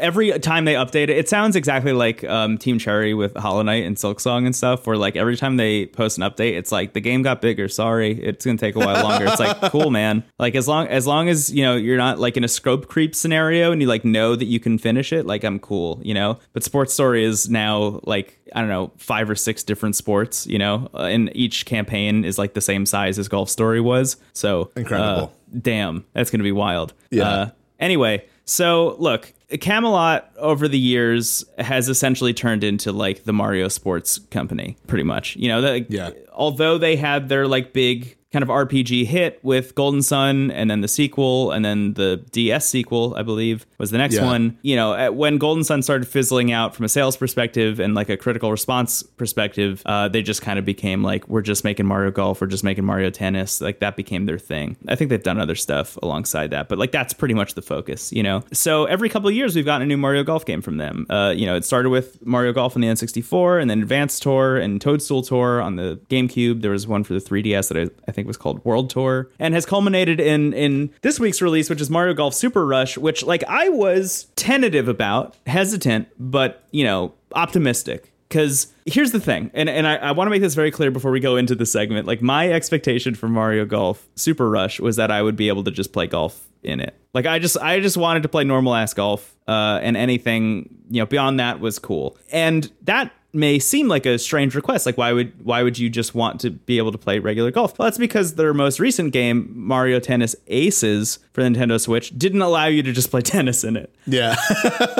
every 0.00 0.36
time 0.40 0.64
they 0.64 0.74
update 0.74 1.04
it, 1.04 1.10
it 1.10 1.28
sounds 1.28 1.54
exactly 1.54 1.92
like 1.92 2.24
um, 2.24 2.58
Team 2.58 2.80
Cherry 2.80 3.14
with 3.14 3.36
Hollow 3.36 3.62
Knight 3.62 3.84
and 3.84 3.96
Silksong 3.96 4.46
and 4.46 4.56
stuff. 4.56 4.84
Where 4.84 4.96
like 4.96 5.14
every 5.14 5.36
time 5.36 5.58
they 5.58 5.86
post 5.86 6.18
an 6.18 6.24
update, 6.24 6.54
it's 6.58 6.72
like 6.72 6.92
the 6.92 7.00
game 7.00 7.22
got 7.22 7.40
bigger. 7.40 7.68
Sorry, 7.68 8.12
it's 8.20 8.44
gonna 8.44 8.58
take 8.58 8.74
a 8.74 8.80
while 8.80 9.00
longer. 9.04 9.26
It's 9.26 9.38
like 9.38 9.60
cool, 9.70 9.90
man. 9.90 10.24
Like 10.40 10.56
as 10.56 10.66
long 10.66 10.88
as 10.88 11.03
long 11.06 11.28
as 11.28 11.52
you 11.52 11.62
know 11.62 11.76
you're 11.76 11.96
not 11.96 12.18
like 12.18 12.36
in 12.36 12.44
a 12.44 12.48
scope 12.48 12.88
creep 12.88 13.14
scenario 13.14 13.72
and 13.72 13.80
you 13.80 13.88
like 13.88 14.04
know 14.04 14.36
that 14.36 14.46
you 14.46 14.60
can 14.60 14.78
finish 14.78 15.12
it, 15.12 15.26
like 15.26 15.44
I'm 15.44 15.58
cool, 15.58 16.00
you 16.02 16.14
know. 16.14 16.38
But 16.52 16.62
Sports 16.62 16.92
Story 16.92 17.24
is 17.24 17.48
now 17.48 18.00
like 18.04 18.38
I 18.54 18.60
don't 18.60 18.68
know 18.68 18.92
five 18.96 19.28
or 19.28 19.34
six 19.34 19.62
different 19.62 19.96
sports, 19.96 20.46
you 20.46 20.58
know, 20.58 20.88
uh, 20.94 21.02
and 21.04 21.30
each 21.34 21.66
campaign 21.66 22.24
is 22.24 22.38
like 22.38 22.54
the 22.54 22.60
same 22.60 22.86
size 22.86 23.18
as 23.18 23.28
Golf 23.28 23.48
Story 23.48 23.80
was. 23.80 24.16
So 24.32 24.70
Incredible. 24.76 25.32
uh, 25.54 25.58
damn, 25.60 26.04
that's 26.12 26.30
to 26.30 26.44
be 26.44 26.52
wild. 26.52 26.92
Yeah. 27.10 27.28
Uh, 27.28 27.50
anyway, 27.78 28.26
so 28.44 28.96
look, 28.98 29.32
Camelot 29.60 30.30
over 30.38 30.68
the 30.68 30.78
years 30.78 31.44
has 31.58 31.88
essentially 31.88 32.34
turned 32.34 32.64
into 32.64 32.92
like 32.92 33.24
the 33.24 33.32
Mario 33.32 33.68
Sports 33.68 34.18
company, 34.30 34.76
pretty 34.86 35.04
much. 35.04 35.36
You 35.36 35.48
know, 35.48 35.60
the, 35.60 35.86
Yeah. 35.88 36.10
Although 36.32 36.78
they 36.78 36.96
had 36.96 37.28
their 37.28 37.46
like 37.46 37.72
big 37.72 38.16
kind 38.34 38.42
of 38.42 38.48
RPG 38.48 39.06
hit 39.06 39.38
with 39.44 39.74
Golden 39.76 40.02
Sun 40.02 40.50
and 40.50 40.68
then 40.68 40.80
the 40.80 40.88
sequel 40.88 41.52
and 41.52 41.64
then 41.64 41.94
the 41.94 42.16
DS 42.32 42.68
sequel, 42.68 43.14
I 43.16 43.22
believe, 43.22 43.64
was 43.78 43.92
the 43.92 43.98
next 43.98 44.16
Yeah. 44.16 44.24
one. 44.26 44.58
You 44.62 44.74
know, 44.74 45.12
when 45.12 45.38
Golden 45.38 45.62
Sun 45.62 45.82
started 45.82 46.06
fizzling 46.08 46.50
out 46.50 46.74
from 46.74 46.84
a 46.84 46.88
sales 46.88 47.16
perspective 47.16 47.78
and 47.78 47.94
like 47.94 48.08
a 48.08 48.16
critical 48.16 48.50
response 48.50 49.02
perspective, 49.04 49.82
uh, 49.86 50.08
they 50.08 50.20
just 50.20 50.42
kind 50.42 50.58
of 50.58 50.64
became 50.64 51.02
like, 51.04 51.28
we're 51.28 51.42
just 51.42 51.62
making 51.64 51.86
Mario 51.86 52.10
Golf, 52.10 52.40
we're 52.40 52.48
just 52.48 52.64
making 52.64 52.84
Mario 52.84 53.08
Tennis. 53.08 53.60
Like 53.60 53.78
that 53.78 53.96
became 53.96 54.26
their 54.26 54.38
thing. 54.38 54.76
I 54.88 54.96
think 54.96 55.10
they've 55.10 55.22
done 55.22 55.38
other 55.40 55.54
stuff 55.54 55.96
alongside 56.02 56.50
that, 56.50 56.68
but 56.68 56.76
like 56.76 56.90
that's 56.90 57.12
pretty 57.14 57.34
much 57.34 57.54
the 57.54 57.62
focus, 57.62 58.12
you 58.12 58.22
know? 58.24 58.42
So 58.52 58.84
every 58.86 59.08
couple 59.08 59.28
of 59.28 59.34
years, 59.36 59.54
we've 59.54 59.64
gotten 59.64 59.82
a 59.82 59.86
new 59.86 59.96
Mario 59.96 60.24
Golf 60.24 60.44
game 60.44 60.60
from 60.60 60.76
them. 60.78 61.06
Uh, 61.08 61.32
you 61.36 61.46
know, 61.46 61.54
it 61.54 61.64
started 61.64 61.90
with 61.90 62.24
Mario 62.26 62.52
Golf 62.52 62.74
on 62.74 62.82
the 62.82 62.88
N64 62.88 63.60
and 63.62 63.70
then 63.70 63.80
Advance 63.80 64.18
Tour 64.18 64.56
and 64.56 64.80
Toadstool 64.80 65.22
Tour 65.22 65.62
on 65.62 65.76
the 65.76 66.00
GameCube. 66.10 66.62
There 66.62 66.72
was 66.72 66.88
one 66.88 67.04
for 67.04 67.14
the 67.14 67.20
3DS 67.20 67.68
that 67.68 67.78
I, 67.78 67.88
I 68.08 68.12
think 68.12 68.23
was 68.24 68.36
called 68.36 68.64
World 68.64 68.90
Tour 68.90 69.30
and 69.38 69.54
has 69.54 69.66
culminated 69.66 70.20
in 70.20 70.52
in 70.52 70.90
this 71.02 71.20
week's 71.20 71.40
release, 71.42 71.70
which 71.70 71.80
is 71.80 71.90
Mario 71.90 72.14
Golf 72.14 72.34
Super 72.34 72.66
Rush, 72.66 72.98
which 72.98 73.22
like 73.22 73.44
I 73.44 73.68
was 73.68 74.28
tentative 74.36 74.88
about, 74.88 75.36
hesitant, 75.46 76.08
but 76.18 76.64
you 76.70 76.84
know, 76.84 77.14
optimistic. 77.34 78.10
Because 78.28 78.72
here's 78.84 79.12
the 79.12 79.20
thing, 79.20 79.50
and, 79.54 79.68
and 79.68 79.86
I, 79.86 79.96
I 79.96 80.10
want 80.10 80.26
to 80.26 80.30
make 80.30 80.40
this 80.42 80.54
very 80.54 80.72
clear 80.72 80.90
before 80.90 81.12
we 81.12 81.20
go 81.20 81.36
into 81.36 81.54
the 81.54 81.66
segment. 81.66 82.08
Like, 82.08 82.20
my 82.20 82.50
expectation 82.50 83.14
for 83.14 83.28
Mario 83.28 83.64
Golf 83.64 84.08
Super 84.16 84.50
Rush 84.50 84.80
was 84.80 84.96
that 84.96 85.12
I 85.12 85.22
would 85.22 85.36
be 85.36 85.46
able 85.48 85.62
to 85.62 85.70
just 85.70 85.92
play 85.92 86.08
golf 86.08 86.48
in 86.64 86.80
it. 86.80 86.96
Like, 87.12 87.26
I 87.26 87.38
just 87.38 87.56
I 87.58 87.78
just 87.78 87.96
wanted 87.96 88.24
to 88.24 88.28
play 88.28 88.42
normal 88.42 88.74
ass 88.74 88.92
golf, 88.92 89.36
uh, 89.46 89.78
and 89.82 89.96
anything 89.96 90.68
you 90.90 91.00
know 91.00 91.06
beyond 91.06 91.38
that 91.38 91.60
was 91.60 91.78
cool. 91.78 92.16
And 92.32 92.72
that 92.82 93.12
may 93.34 93.58
seem 93.58 93.88
like 93.88 94.06
a 94.06 94.18
strange 94.18 94.54
request. 94.54 94.86
Like, 94.86 94.96
why 94.96 95.12
would 95.12 95.44
why 95.44 95.62
would 95.62 95.78
you 95.78 95.90
just 95.90 96.14
want 96.14 96.40
to 96.40 96.50
be 96.50 96.78
able 96.78 96.92
to 96.92 96.98
play 96.98 97.18
regular 97.18 97.50
golf? 97.50 97.78
Well, 97.78 97.86
that's 97.86 97.98
because 97.98 98.34
their 98.34 98.54
most 98.54 98.80
recent 98.80 99.12
game, 99.12 99.50
Mario 99.54 100.00
Tennis 100.00 100.36
Aces 100.46 101.18
for 101.32 101.42
Nintendo 101.42 101.80
Switch, 101.80 102.16
didn't 102.16 102.42
allow 102.42 102.66
you 102.66 102.82
to 102.82 102.92
just 102.92 103.10
play 103.10 103.20
tennis 103.22 103.64
in 103.64 103.76
it. 103.76 103.94
Yeah. 104.06 104.36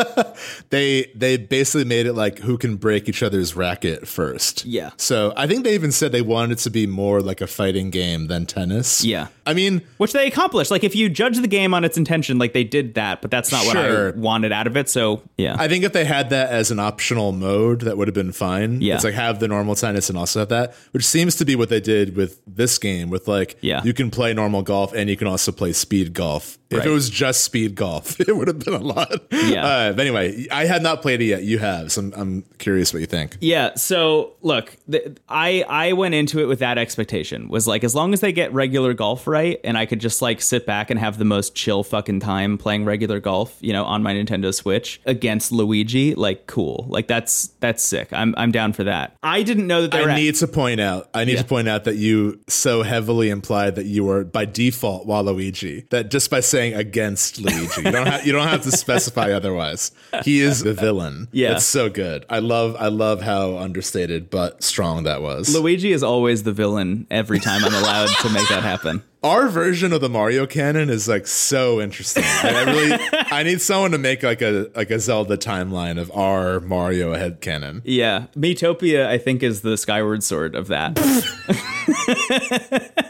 they 0.70 1.10
they 1.14 1.36
basically 1.36 1.84
made 1.84 2.06
it 2.06 2.14
like 2.14 2.38
who 2.38 2.58
can 2.58 2.76
break 2.76 3.08
each 3.08 3.22
other's 3.22 3.54
racket 3.54 4.08
first. 4.08 4.64
Yeah. 4.64 4.90
So 4.96 5.32
I 5.36 5.46
think 5.46 5.64
they 5.64 5.74
even 5.74 5.92
said 5.92 6.12
they 6.12 6.22
wanted 6.22 6.52
it 6.52 6.58
to 6.58 6.70
be 6.70 6.86
more 6.86 7.20
like 7.20 7.40
a 7.40 7.46
fighting 7.46 7.90
game 7.90 8.26
than 8.26 8.46
tennis. 8.46 9.04
Yeah. 9.04 9.28
I 9.46 9.54
mean, 9.54 9.82
which 9.98 10.12
they 10.12 10.26
accomplished. 10.26 10.70
Like 10.70 10.84
if 10.84 10.94
you 10.94 11.08
judge 11.08 11.38
the 11.38 11.48
game 11.48 11.74
on 11.74 11.84
its 11.84 11.96
intention, 11.96 12.38
like 12.38 12.52
they 12.52 12.64
did 12.64 12.94
that, 12.94 13.22
but 13.22 13.30
that's 13.30 13.52
not 13.52 13.66
what 13.66 13.76
I 13.76 14.10
wanted 14.10 14.52
out 14.52 14.66
of 14.66 14.76
it. 14.76 14.88
So 14.88 15.22
yeah, 15.36 15.56
I 15.58 15.68
think 15.68 15.84
if 15.84 15.92
they 15.92 16.04
had 16.04 16.30
that 16.30 16.50
as 16.50 16.70
an 16.70 16.78
optional 16.78 17.32
mode, 17.32 17.80
that 17.80 17.96
would 17.96 18.08
have 18.08 18.14
been 18.14 18.23
fine. 18.32 18.80
Yeah. 18.80 18.94
It's 18.96 19.04
like 19.04 19.14
have 19.14 19.40
the 19.40 19.48
normal 19.48 19.74
tennis 19.74 20.08
and 20.08 20.18
also 20.18 20.40
have 20.40 20.48
that, 20.50 20.74
which 20.92 21.04
seems 21.04 21.36
to 21.36 21.44
be 21.44 21.56
what 21.56 21.68
they 21.68 21.80
did 21.80 22.16
with 22.16 22.40
this 22.46 22.78
game. 22.78 23.10
With 23.10 23.28
like, 23.28 23.56
Yeah. 23.60 23.82
you 23.84 23.92
can 23.92 24.10
play 24.10 24.32
normal 24.34 24.62
golf 24.62 24.92
and 24.92 25.08
you 25.10 25.16
can 25.16 25.26
also 25.28 25.52
play 25.52 25.72
speed 25.72 26.12
golf. 26.12 26.58
If 26.74 26.80
Right. 26.80 26.88
it 26.88 26.90
was 26.90 27.08
just 27.10 27.44
speed 27.44 27.74
golf, 27.74 28.18
it 28.28 28.36
would 28.36 28.48
have 28.48 28.58
been 28.58 28.74
a 28.74 28.78
lot. 28.78 29.12
Yeah. 29.32 29.64
Uh, 29.66 29.92
but 29.92 30.00
anyway, 30.00 30.46
I 30.50 30.64
had 30.64 30.82
not 30.82 31.02
played 31.02 31.20
it 31.22 31.26
yet. 31.26 31.44
You 31.44 31.58
have, 31.58 31.92
so 31.92 32.00
I'm, 32.02 32.12
I'm 32.16 32.42
curious 32.58 32.92
what 32.92 33.00
you 33.00 33.06
think. 33.06 33.36
yeah. 33.40 33.74
So 33.76 34.32
look, 34.42 34.76
the, 34.88 35.16
I 35.28 35.64
I 35.68 35.92
went 35.92 36.14
into 36.14 36.40
it 36.40 36.46
with 36.46 36.58
that 36.60 36.78
expectation. 36.78 37.48
Was 37.48 37.66
like 37.66 37.84
as 37.84 37.94
long 37.94 38.12
as 38.12 38.20
they 38.20 38.32
get 38.32 38.52
regular 38.52 38.94
golf 38.94 39.26
right, 39.26 39.60
and 39.64 39.76
I 39.78 39.86
could 39.86 40.00
just 40.00 40.20
like 40.22 40.40
sit 40.40 40.66
back 40.66 40.90
and 40.90 40.98
have 40.98 41.18
the 41.18 41.24
most 41.24 41.54
chill 41.54 41.82
fucking 41.84 42.20
time 42.20 42.58
playing 42.58 42.84
regular 42.84 43.20
golf, 43.20 43.56
you 43.60 43.72
know, 43.72 43.84
on 43.84 44.02
my 44.02 44.14
Nintendo 44.14 44.52
Switch 44.54 45.00
against 45.06 45.52
Luigi. 45.52 46.14
Like 46.14 46.46
cool. 46.46 46.86
Like 46.88 47.06
that's 47.06 47.48
that's 47.60 47.82
sick. 47.82 48.08
I'm 48.12 48.34
I'm 48.36 48.50
down 48.52 48.72
for 48.72 48.84
that. 48.84 49.16
I 49.22 49.42
didn't 49.42 49.66
know 49.66 49.82
that 49.82 49.90
they 49.90 50.00
were. 50.02 50.08
I 50.10 50.14
at- 50.14 50.16
need 50.16 50.34
to 50.36 50.48
point 50.48 50.80
out. 50.80 51.08
I 51.14 51.24
need 51.24 51.32
Yeah. 51.34 51.42
to 51.42 51.48
point 51.48 51.68
out 51.68 51.84
that 51.84 51.96
you 51.96 52.40
so 52.48 52.82
heavily 52.82 53.28
implied 53.30 53.74
that 53.76 53.86
you 53.86 54.04
were 54.04 54.24
by 54.24 54.44
default 54.46 55.06
Waluigi. 55.06 55.88
That 55.90 56.10
just 56.10 56.30
by 56.30 56.40
saying 56.40 56.63
against 56.72 57.38
Luigi, 57.40 57.82
you 57.82 57.90
don't 57.90 58.06
have 58.06 58.24
you 58.26 58.32
don't 58.32 58.48
have 58.48 58.62
to 58.62 58.70
specify 58.72 59.32
otherwise. 59.32 59.90
He 60.22 60.40
is 60.40 60.62
the 60.62 60.72
villain. 60.72 61.28
Yeah. 61.32 61.56
it's 61.56 61.64
so 61.66 61.90
good. 61.90 62.24
I 62.30 62.38
love 62.38 62.76
I 62.78 62.88
love 62.88 63.20
how 63.20 63.58
understated 63.58 64.30
but 64.30 64.62
strong 64.62 65.02
that 65.04 65.20
was. 65.20 65.54
Luigi 65.54 65.92
is 65.92 66.02
always 66.02 66.44
the 66.44 66.52
villain 66.52 67.06
every 67.10 67.40
time 67.40 67.62
I'm 67.64 67.74
allowed 67.74 68.08
to 68.20 68.30
make 68.30 68.48
that 68.48 68.62
happen. 68.62 69.02
Our 69.22 69.48
version 69.48 69.92
of 69.94 70.02
the 70.02 70.08
Mario 70.10 70.46
canon 70.46 70.90
is 70.90 71.08
like 71.08 71.26
so 71.26 71.80
interesting. 71.80 72.22
Like, 72.24 72.44
I 72.54 72.62
really 72.64 72.98
I 73.10 73.42
need 73.42 73.60
someone 73.62 73.90
to 73.92 73.98
make 73.98 74.22
like 74.22 74.42
a 74.42 74.70
like 74.76 74.90
a 74.90 75.00
Zelda 75.00 75.36
timeline 75.38 75.98
of 75.98 76.10
our 76.12 76.60
Mario 76.60 77.14
head 77.14 77.40
canon. 77.40 77.80
Yeah, 77.84 78.26
Miitopia, 78.36 79.06
I 79.06 79.16
think, 79.18 79.42
is 79.42 79.62
the 79.62 79.76
Skyward 79.78 80.22
Sword 80.22 80.54
of 80.54 80.68
that. 80.68 80.98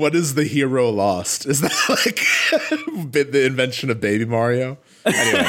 What 0.00 0.14
is 0.14 0.34
the 0.34 0.44
hero 0.44 0.88
lost? 0.88 1.44
Is 1.44 1.60
that 1.60 1.72
like 1.88 3.22
the 3.30 3.44
invention 3.44 3.90
of 3.90 4.00
Baby 4.00 4.24
Mario? 4.24 4.78
Anyway. 5.04 5.46